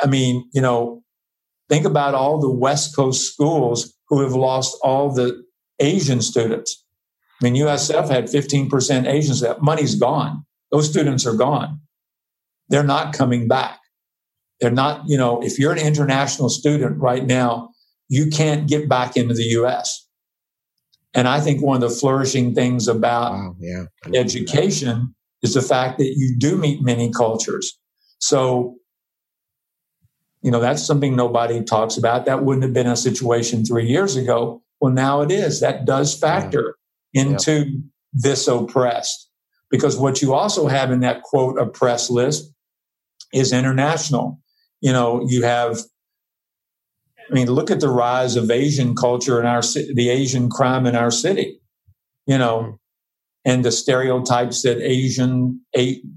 I 0.00 0.06
mean, 0.06 0.48
you 0.52 0.60
know, 0.60 1.02
think 1.68 1.86
about 1.86 2.14
all 2.14 2.38
the 2.38 2.52
West 2.52 2.94
Coast 2.94 3.32
schools 3.32 3.94
who 4.08 4.20
have 4.20 4.34
lost 4.34 4.76
all 4.82 5.12
the 5.12 5.42
Asian 5.80 6.20
students. 6.20 6.84
I 7.40 7.44
mean, 7.44 7.62
USF 7.62 8.08
had 8.08 8.26
15% 8.26 9.06
Asians. 9.06 9.40
That 9.40 9.62
money's 9.62 9.94
gone. 9.94 10.44
Those 10.70 10.88
students 10.88 11.26
are 11.26 11.34
gone. 11.34 11.80
They're 12.68 12.82
not 12.82 13.14
coming 13.14 13.48
back. 13.48 13.78
They're 14.60 14.70
not, 14.70 15.02
you 15.06 15.18
know, 15.18 15.42
if 15.42 15.58
you're 15.58 15.72
an 15.72 15.78
international 15.78 16.48
student 16.48 16.98
right 16.98 17.24
now, 17.24 17.70
you 18.08 18.28
can't 18.28 18.68
get 18.68 18.88
back 18.88 19.16
into 19.16 19.34
the 19.34 19.44
US. 19.60 20.06
And 21.14 21.26
I 21.26 21.40
think 21.40 21.62
one 21.62 21.82
of 21.82 21.88
the 21.88 21.94
flourishing 21.94 22.54
things 22.54 22.88
about 22.88 23.32
wow, 23.32 23.56
yeah, 23.58 23.84
education 24.14 25.14
is 25.42 25.54
the 25.54 25.62
fact 25.62 25.98
that 25.98 26.14
you 26.16 26.36
do 26.38 26.56
meet 26.56 26.82
many 26.82 27.10
cultures. 27.10 27.78
So, 28.18 28.76
you 30.42 30.50
know, 30.50 30.60
that's 30.60 30.84
something 30.84 31.16
nobody 31.16 31.62
talks 31.64 31.96
about. 31.96 32.26
That 32.26 32.44
wouldn't 32.44 32.64
have 32.64 32.74
been 32.74 32.86
a 32.86 32.96
situation 32.96 33.64
three 33.64 33.86
years 33.86 34.16
ago. 34.16 34.62
Well, 34.80 34.92
now 34.92 35.22
it 35.22 35.30
is. 35.30 35.60
That 35.60 35.86
does 35.86 36.18
factor 36.18 36.76
yeah. 37.12 37.22
into 37.22 37.52
yeah. 37.52 37.78
this 38.12 38.46
oppressed. 38.46 39.30
Because 39.70 39.96
what 39.96 40.22
you 40.22 40.34
also 40.34 40.68
have 40.68 40.92
in 40.92 41.00
that 41.00 41.22
quote 41.22 41.58
oppressed 41.58 42.10
list 42.10 42.52
is 43.32 43.52
international. 43.52 44.38
You 44.80 44.92
know, 44.92 45.26
you 45.26 45.42
have 45.42 45.78
I 47.28 47.34
mean, 47.34 47.50
look 47.50 47.70
at 47.70 47.80
the 47.80 47.88
rise 47.88 48.36
of 48.36 48.50
Asian 48.50 48.94
culture 48.94 49.40
in 49.40 49.46
our 49.46 49.62
city, 49.62 49.92
the 49.94 50.10
Asian 50.10 50.48
crime 50.48 50.86
in 50.86 50.94
our 50.94 51.10
city, 51.10 51.60
you 52.26 52.38
know, 52.38 52.78
and 53.44 53.64
the 53.64 53.72
stereotypes 53.72 54.62
that 54.62 54.80
Asian, 54.80 55.60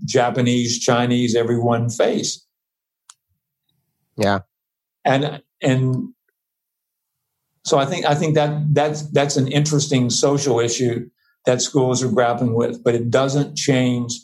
Japanese, 0.06 0.80
Chinese, 0.80 1.36
everyone 1.36 1.90
face. 1.90 2.45
Yeah. 4.18 4.40
And 5.06 5.41
and 5.61 6.10
so 7.65 7.77
I 7.77 7.86
think 7.86 8.06
I 8.06 8.15
think 8.15 8.36
that 8.36 8.73
that's 8.73 9.10
that's 9.11 9.38
an 9.38 9.48
interesting 9.48 10.10
social 10.10 10.60
issue 10.60 11.10
that 11.45 11.61
schools 11.61 12.03
are 12.03 12.11
grappling 12.11 12.53
with, 12.53 12.84
but 12.84 12.95
it 12.95 13.10
doesn't 13.10 13.56
change 13.56 14.19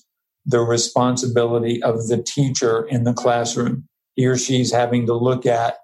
the 0.46 0.60
responsibility 0.60 1.82
of 1.82 2.08
the 2.08 2.22
teacher 2.22 2.86
in 2.86 3.04
the 3.04 3.14
classroom. 3.14 3.88
He 4.16 4.26
or 4.26 4.38
she's 4.38 4.72
having 4.72 5.06
to 5.08 5.14
look 5.14 5.46
at 5.46 5.78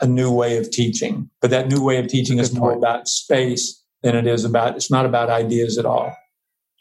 a 0.00 0.06
new 0.06 0.32
way 0.32 0.58
of 0.58 0.70
teaching. 0.70 1.30
But 1.40 1.50
that 1.50 1.68
new 1.68 1.82
way 1.82 1.98
of 1.98 2.08
teaching 2.08 2.38
is 2.38 2.54
more 2.54 2.70
point. 2.70 2.78
about 2.78 3.08
space 3.08 3.82
than 4.02 4.16
it 4.16 4.26
is 4.26 4.44
about, 4.44 4.76
it's 4.76 4.90
not 4.90 5.06
about 5.06 5.30
ideas 5.30 5.78
at 5.78 5.86
all. 5.86 6.14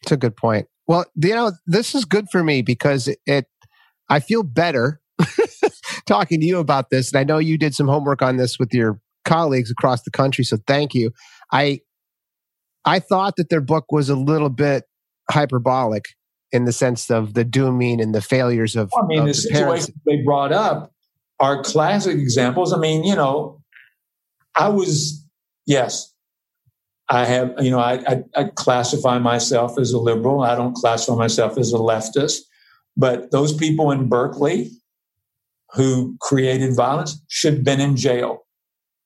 It's 0.01 0.11
a 0.11 0.17
good 0.17 0.35
point. 0.35 0.67
Well, 0.87 1.05
you 1.15 1.33
know, 1.33 1.51
this 1.65 1.95
is 1.95 2.05
good 2.05 2.27
for 2.31 2.43
me 2.43 2.61
because 2.61 3.07
it, 3.07 3.19
it 3.25 3.45
I 4.09 4.19
feel 4.19 4.43
better 4.43 5.01
talking 6.05 6.41
to 6.41 6.45
you 6.45 6.59
about 6.59 6.89
this. 6.89 7.11
And 7.11 7.19
I 7.19 7.23
know 7.23 7.37
you 7.37 7.57
did 7.57 7.73
some 7.73 7.87
homework 7.87 8.21
on 8.21 8.37
this 8.37 8.59
with 8.59 8.73
your 8.73 8.99
colleagues 9.23 9.71
across 9.71 10.03
the 10.03 10.11
country. 10.11 10.43
So 10.43 10.57
thank 10.67 10.93
you. 10.93 11.11
I, 11.51 11.79
I 12.83 12.99
thought 12.99 13.35
that 13.37 13.49
their 13.49 13.61
book 13.61 13.91
was 13.91 14.09
a 14.09 14.15
little 14.15 14.49
bit 14.49 14.83
hyperbolic 15.31 16.05
in 16.53 16.65
the 16.65 16.71
sense 16.71 17.09
of 17.09 17.33
the 17.33 17.43
dooming 17.43 17.99
and 17.99 18.15
the 18.15 18.21
failures 18.21 18.77
of. 18.77 18.91
Well, 18.95 19.03
I 19.03 19.07
mean, 19.07 19.19
of 19.19 19.25
the, 19.25 19.31
the 19.31 19.37
situation 19.37 19.95
they 20.05 20.21
brought 20.21 20.53
up 20.53 20.93
are 21.39 21.61
classic 21.63 22.17
examples. 22.17 22.71
I 22.71 22.77
mean, 22.77 23.03
you 23.03 23.15
know, 23.15 23.61
I 24.55 24.69
was, 24.69 25.27
yes, 25.65 26.13
I 27.09 27.25
have, 27.25 27.55
you 27.59 27.71
know, 27.71 27.79
I, 27.79 27.93
I, 28.07 28.23
I, 28.35 28.43
classify 28.55 29.19
myself 29.19 29.77
as 29.77 29.91
a 29.91 29.97
liberal. 29.97 30.41
I 30.41 30.55
don't 30.55 30.73
classify 30.73 31.15
myself 31.15 31.57
as 31.57 31.73
a 31.73 31.77
leftist. 31.77 32.37
But 32.95 33.31
those 33.31 33.53
people 33.53 33.91
in 33.91 34.07
Berkeley 34.07 34.71
who 35.73 36.15
created 36.21 36.75
violence 36.75 37.19
should 37.27 37.55
have 37.55 37.63
been 37.63 37.81
in 37.81 37.97
jail. 37.97 38.45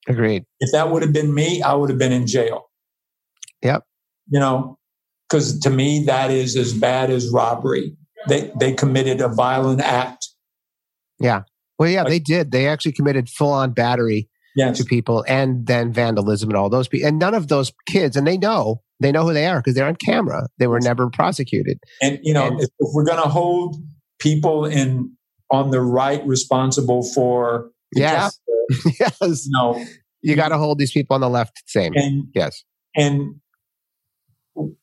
Agreed. 0.07 0.43
If 0.59 0.71
that 0.73 0.91
would 0.91 1.01
have 1.01 1.13
been 1.13 1.33
me, 1.33 1.61
I 1.61 1.73
would 1.73 1.89
have 1.89 1.97
been 1.97 2.11
in 2.11 2.27
jail. 2.27 2.69
Yep. 3.63 3.83
You 4.29 4.39
know, 4.39 4.77
because 5.29 5.59
to 5.59 5.69
me, 5.69 6.03
that 6.05 6.31
is 6.31 6.55
as 6.55 6.73
bad 6.73 7.09
as 7.09 7.29
robbery. 7.29 7.95
They, 8.27 8.51
they 8.59 8.73
committed 8.73 9.21
a 9.21 9.27
violent 9.27 9.81
act. 9.81 10.27
Yeah. 11.19 11.43
Well, 11.79 11.89
yeah, 11.89 12.03
they 12.03 12.19
did. 12.19 12.51
They 12.51 12.67
actually 12.67 12.93
committed 12.93 13.29
full 13.29 13.51
on 13.51 13.71
battery 13.71 14.29
yes. 14.55 14.77
to 14.77 14.83
people 14.83 15.23
and 15.27 15.65
then 15.67 15.93
vandalism 15.93 16.49
and 16.49 16.57
all 16.57 16.69
those 16.69 16.87
people. 16.87 17.07
And 17.07 17.19
none 17.19 17.33
of 17.33 17.47
those 17.47 17.71
kids, 17.87 18.17
and 18.17 18.25
they 18.25 18.37
know, 18.37 18.81
they 18.99 19.11
know 19.11 19.23
who 19.23 19.33
they 19.33 19.45
are 19.45 19.59
because 19.59 19.75
they're 19.75 19.87
on 19.87 19.95
camera. 19.95 20.47
They 20.57 20.67
were 20.67 20.79
never 20.79 21.09
prosecuted. 21.09 21.79
And, 22.01 22.19
you 22.23 22.33
know, 22.33 22.47
and, 22.47 22.59
if, 22.59 22.69
if, 22.79 22.89
we're 22.93 23.05
going 23.05 23.21
to 23.21 23.29
hold 23.29 23.75
people 24.19 24.65
in 24.65 25.11
on 25.51 25.69
the 25.69 25.81
right 25.81 26.25
responsible 26.25 27.03
for 27.03 27.69
yes, 27.95 28.39
yes, 28.99 29.45
you 29.45 29.51
know, 29.51 29.85
you 30.21 30.35
got 30.35 30.49
to 30.49 30.57
hold 30.57 30.79
these 30.79 30.91
people 30.91 31.13
on 31.13 31.21
the 31.21 31.29
left 31.29 31.61
same. 31.67 31.93
And, 31.95 32.25
yes. 32.33 32.63
And 32.95 33.35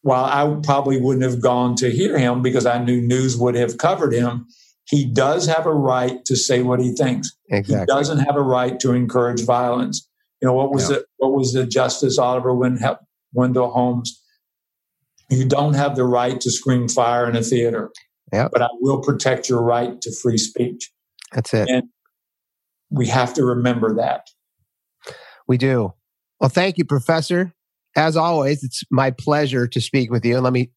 while 0.02 0.24
I 0.24 0.60
probably 0.62 1.00
wouldn't 1.00 1.24
have 1.24 1.40
gone 1.40 1.74
to 1.76 1.90
hear 1.90 2.16
him 2.18 2.42
because 2.42 2.66
I 2.66 2.82
knew 2.82 3.00
news 3.00 3.36
would 3.36 3.54
have 3.54 3.78
covered 3.78 4.12
him, 4.12 4.46
he 4.86 5.04
does 5.04 5.46
have 5.46 5.66
a 5.66 5.74
right 5.74 6.24
to 6.26 6.36
say 6.36 6.62
what 6.62 6.80
he 6.80 6.92
thinks. 6.92 7.30
Exactly. 7.50 7.80
He 7.80 7.86
doesn't 7.86 8.18
have 8.20 8.36
a 8.36 8.42
right 8.42 8.78
to 8.80 8.92
encourage 8.92 9.44
violence. 9.44 10.08
You 10.40 10.48
know 10.48 10.54
what 10.54 10.72
was 10.72 10.90
yeah. 10.90 10.98
it? 10.98 11.06
What 11.16 11.32
was 11.32 11.52
the 11.52 11.66
Justice 11.66 12.18
Oliver 12.18 12.54
Wendell 12.54 13.70
Holmes? 13.70 14.20
You 15.30 15.46
don't 15.46 15.74
have 15.74 15.96
the 15.96 16.04
right 16.04 16.38
to 16.40 16.50
scream 16.50 16.86
fire 16.88 17.28
in 17.28 17.34
a 17.34 17.42
theater. 17.42 17.90
Yeah. 18.32 18.48
But 18.52 18.62
I 18.62 18.68
will 18.80 19.00
protect 19.00 19.48
your 19.48 19.62
right 19.62 20.00
to 20.02 20.12
free 20.12 20.38
speech. 20.38 20.92
That's 21.32 21.54
it. 21.54 21.68
And 21.68 21.84
we 22.90 23.06
have 23.06 23.32
to 23.34 23.44
remember 23.44 23.94
that. 23.96 24.28
We 25.48 25.56
do. 25.56 25.94
Well, 26.40 26.50
thank 26.50 26.76
you, 26.76 26.84
Professor. 26.84 27.53
As 27.96 28.16
always, 28.16 28.64
it's 28.64 28.82
my 28.90 29.10
pleasure 29.10 29.66
to 29.68 29.80
speak 29.80 30.10
with 30.10 30.24
you. 30.24 30.34
And 30.34 30.44
let 30.44 30.52
me 30.52 30.70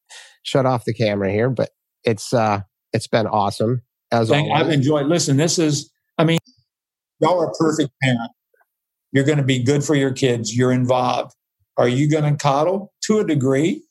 shut 0.43 0.65
off 0.65 0.85
the 0.85 0.93
camera 0.93 1.31
here, 1.31 1.49
but 1.49 1.69
it's 2.03 2.33
uh 2.33 2.61
it's 2.93 3.07
been 3.07 3.27
awesome 3.27 3.81
as 4.11 4.31
always. 4.31 4.51
I've 4.53 4.69
enjoyed. 4.69 5.07
Listen, 5.07 5.37
this 5.37 5.59
is. 5.59 5.91
I 6.17 6.23
mean, 6.23 6.39
y'all 7.19 7.39
are 7.41 7.47
a 7.47 7.53
perfect 7.53 7.91
parent. 8.01 8.31
You're 9.11 9.23
going 9.23 9.37
to 9.37 9.43
be 9.43 9.63
good 9.63 9.83
for 9.83 9.95
your 9.95 10.11
kids. 10.11 10.55
You're 10.55 10.71
involved. 10.71 11.33
Are 11.77 11.87
you 11.87 12.09
going 12.09 12.23
to 12.23 12.35
coddle 12.35 12.93
to 13.03 13.19
a 13.19 13.23
degree? 13.23 13.83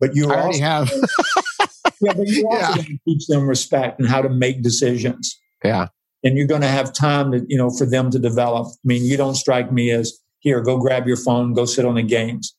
But 0.00 0.14
you 0.14 0.26
already 0.26 0.58
have. 0.58 0.90
yeah, 2.00 2.12
but 2.14 2.26
you 2.26 2.48
also 2.50 2.80
yeah. 2.80 2.82
to 2.82 2.98
teach 3.06 3.26
them 3.26 3.48
respect 3.48 3.98
and 3.98 4.08
how 4.08 4.22
to 4.22 4.28
make 4.28 4.62
decisions. 4.62 5.38
Yeah. 5.64 5.88
And 6.24 6.36
you're 6.36 6.46
going 6.46 6.60
to 6.62 6.68
have 6.68 6.92
time 6.92 7.32
to, 7.32 7.44
you 7.48 7.56
know, 7.56 7.70
for 7.70 7.86
them 7.86 8.10
to 8.10 8.18
develop. 8.18 8.68
I 8.68 8.78
mean, 8.84 9.04
you 9.04 9.16
don't 9.16 9.34
strike 9.34 9.72
me 9.72 9.90
as 9.90 10.18
here, 10.40 10.60
go 10.60 10.78
grab 10.78 11.06
your 11.06 11.16
phone, 11.16 11.52
go 11.52 11.64
sit 11.64 11.84
on 11.84 11.96
the 11.96 12.02
games. 12.02 12.54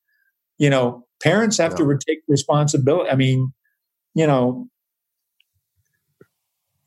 You 0.60 0.70
know, 0.70 1.06
parents 1.24 1.58
have 1.58 1.74
to 1.76 2.00
take 2.08 2.20
responsibility. 2.28 3.10
I 3.10 3.16
mean, 3.16 3.54
you 4.14 4.28
know, 4.28 4.68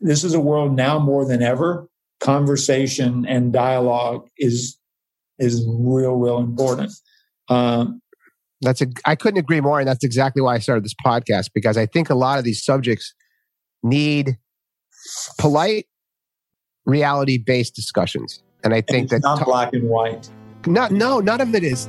this 0.00 0.24
is 0.24 0.34
a 0.34 0.40
world 0.40 0.74
now 0.76 0.98
more 0.98 1.24
than 1.24 1.42
ever. 1.42 1.88
Conversation 2.20 3.26
and 3.26 3.52
dialogue 3.52 4.28
is 4.38 4.78
is 5.38 5.66
real, 5.66 6.12
real 6.12 6.38
important. 6.38 6.92
Um, 7.48 8.00
that's 8.60 8.80
a. 8.80 8.86
I 9.04 9.16
couldn't 9.16 9.38
agree 9.38 9.60
more, 9.60 9.80
and 9.80 9.88
that's 9.88 10.04
exactly 10.04 10.40
why 10.40 10.54
I 10.54 10.58
started 10.58 10.84
this 10.84 10.94
podcast 11.04 11.50
because 11.52 11.76
I 11.76 11.86
think 11.86 12.10
a 12.10 12.14
lot 12.14 12.38
of 12.38 12.44
these 12.44 12.64
subjects 12.64 13.12
need 13.82 14.38
polite, 15.38 15.86
reality 16.84 17.38
based 17.38 17.74
discussions, 17.74 18.42
and 18.62 18.72
I 18.72 18.82
think 18.82 19.10
that 19.10 19.22
not 19.22 19.44
black 19.44 19.72
and 19.72 19.88
white. 19.88 20.30
Not 20.66 20.92
no, 20.92 21.18
none 21.18 21.40
of 21.40 21.54
it 21.56 21.64
is. 21.64 21.88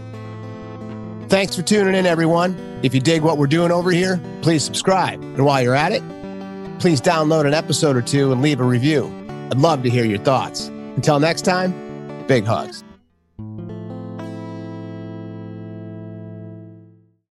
Thanks 1.30 1.56
for 1.56 1.62
tuning 1.62 1.96
in, 1.96 2.06
everyone. 2.06 2.80
If 2.84 2.94
you 2.94 3.02
dig 3.02 3.22
what 3.22 3.38
we're 3.38 3.48
doing 3.48 3.72
over 3.72 3.92
here, 3.92 4.20
please 4.42 4.64
subscribe, 4.64 5.22
and 5.22 5.44
while 5.46 5.62
you're 5.62 5.76
at 5.76 5.92
it 5.92 6.04
please 6.84 7.00
download 7.00 7.48
an 7.48 7.54
episode 7.54 7.96
or 7.96 8.02
two 8.02 8.34
and 8.34 8.42
leave 8.42 8.60
a 8.60 8.64
review. 8.64 9.06
I'd 9.50 9.58
love 9.58 9.84
to 9.84 9.90
hear 9.90 10.04
your 10.04 10.20
thoughts. 10.20 10.68
Until 10.68 11.18
next 11.18 11.44
time, 11.44 12.28
big 12.28 12.44
hugs. 12.44 12.84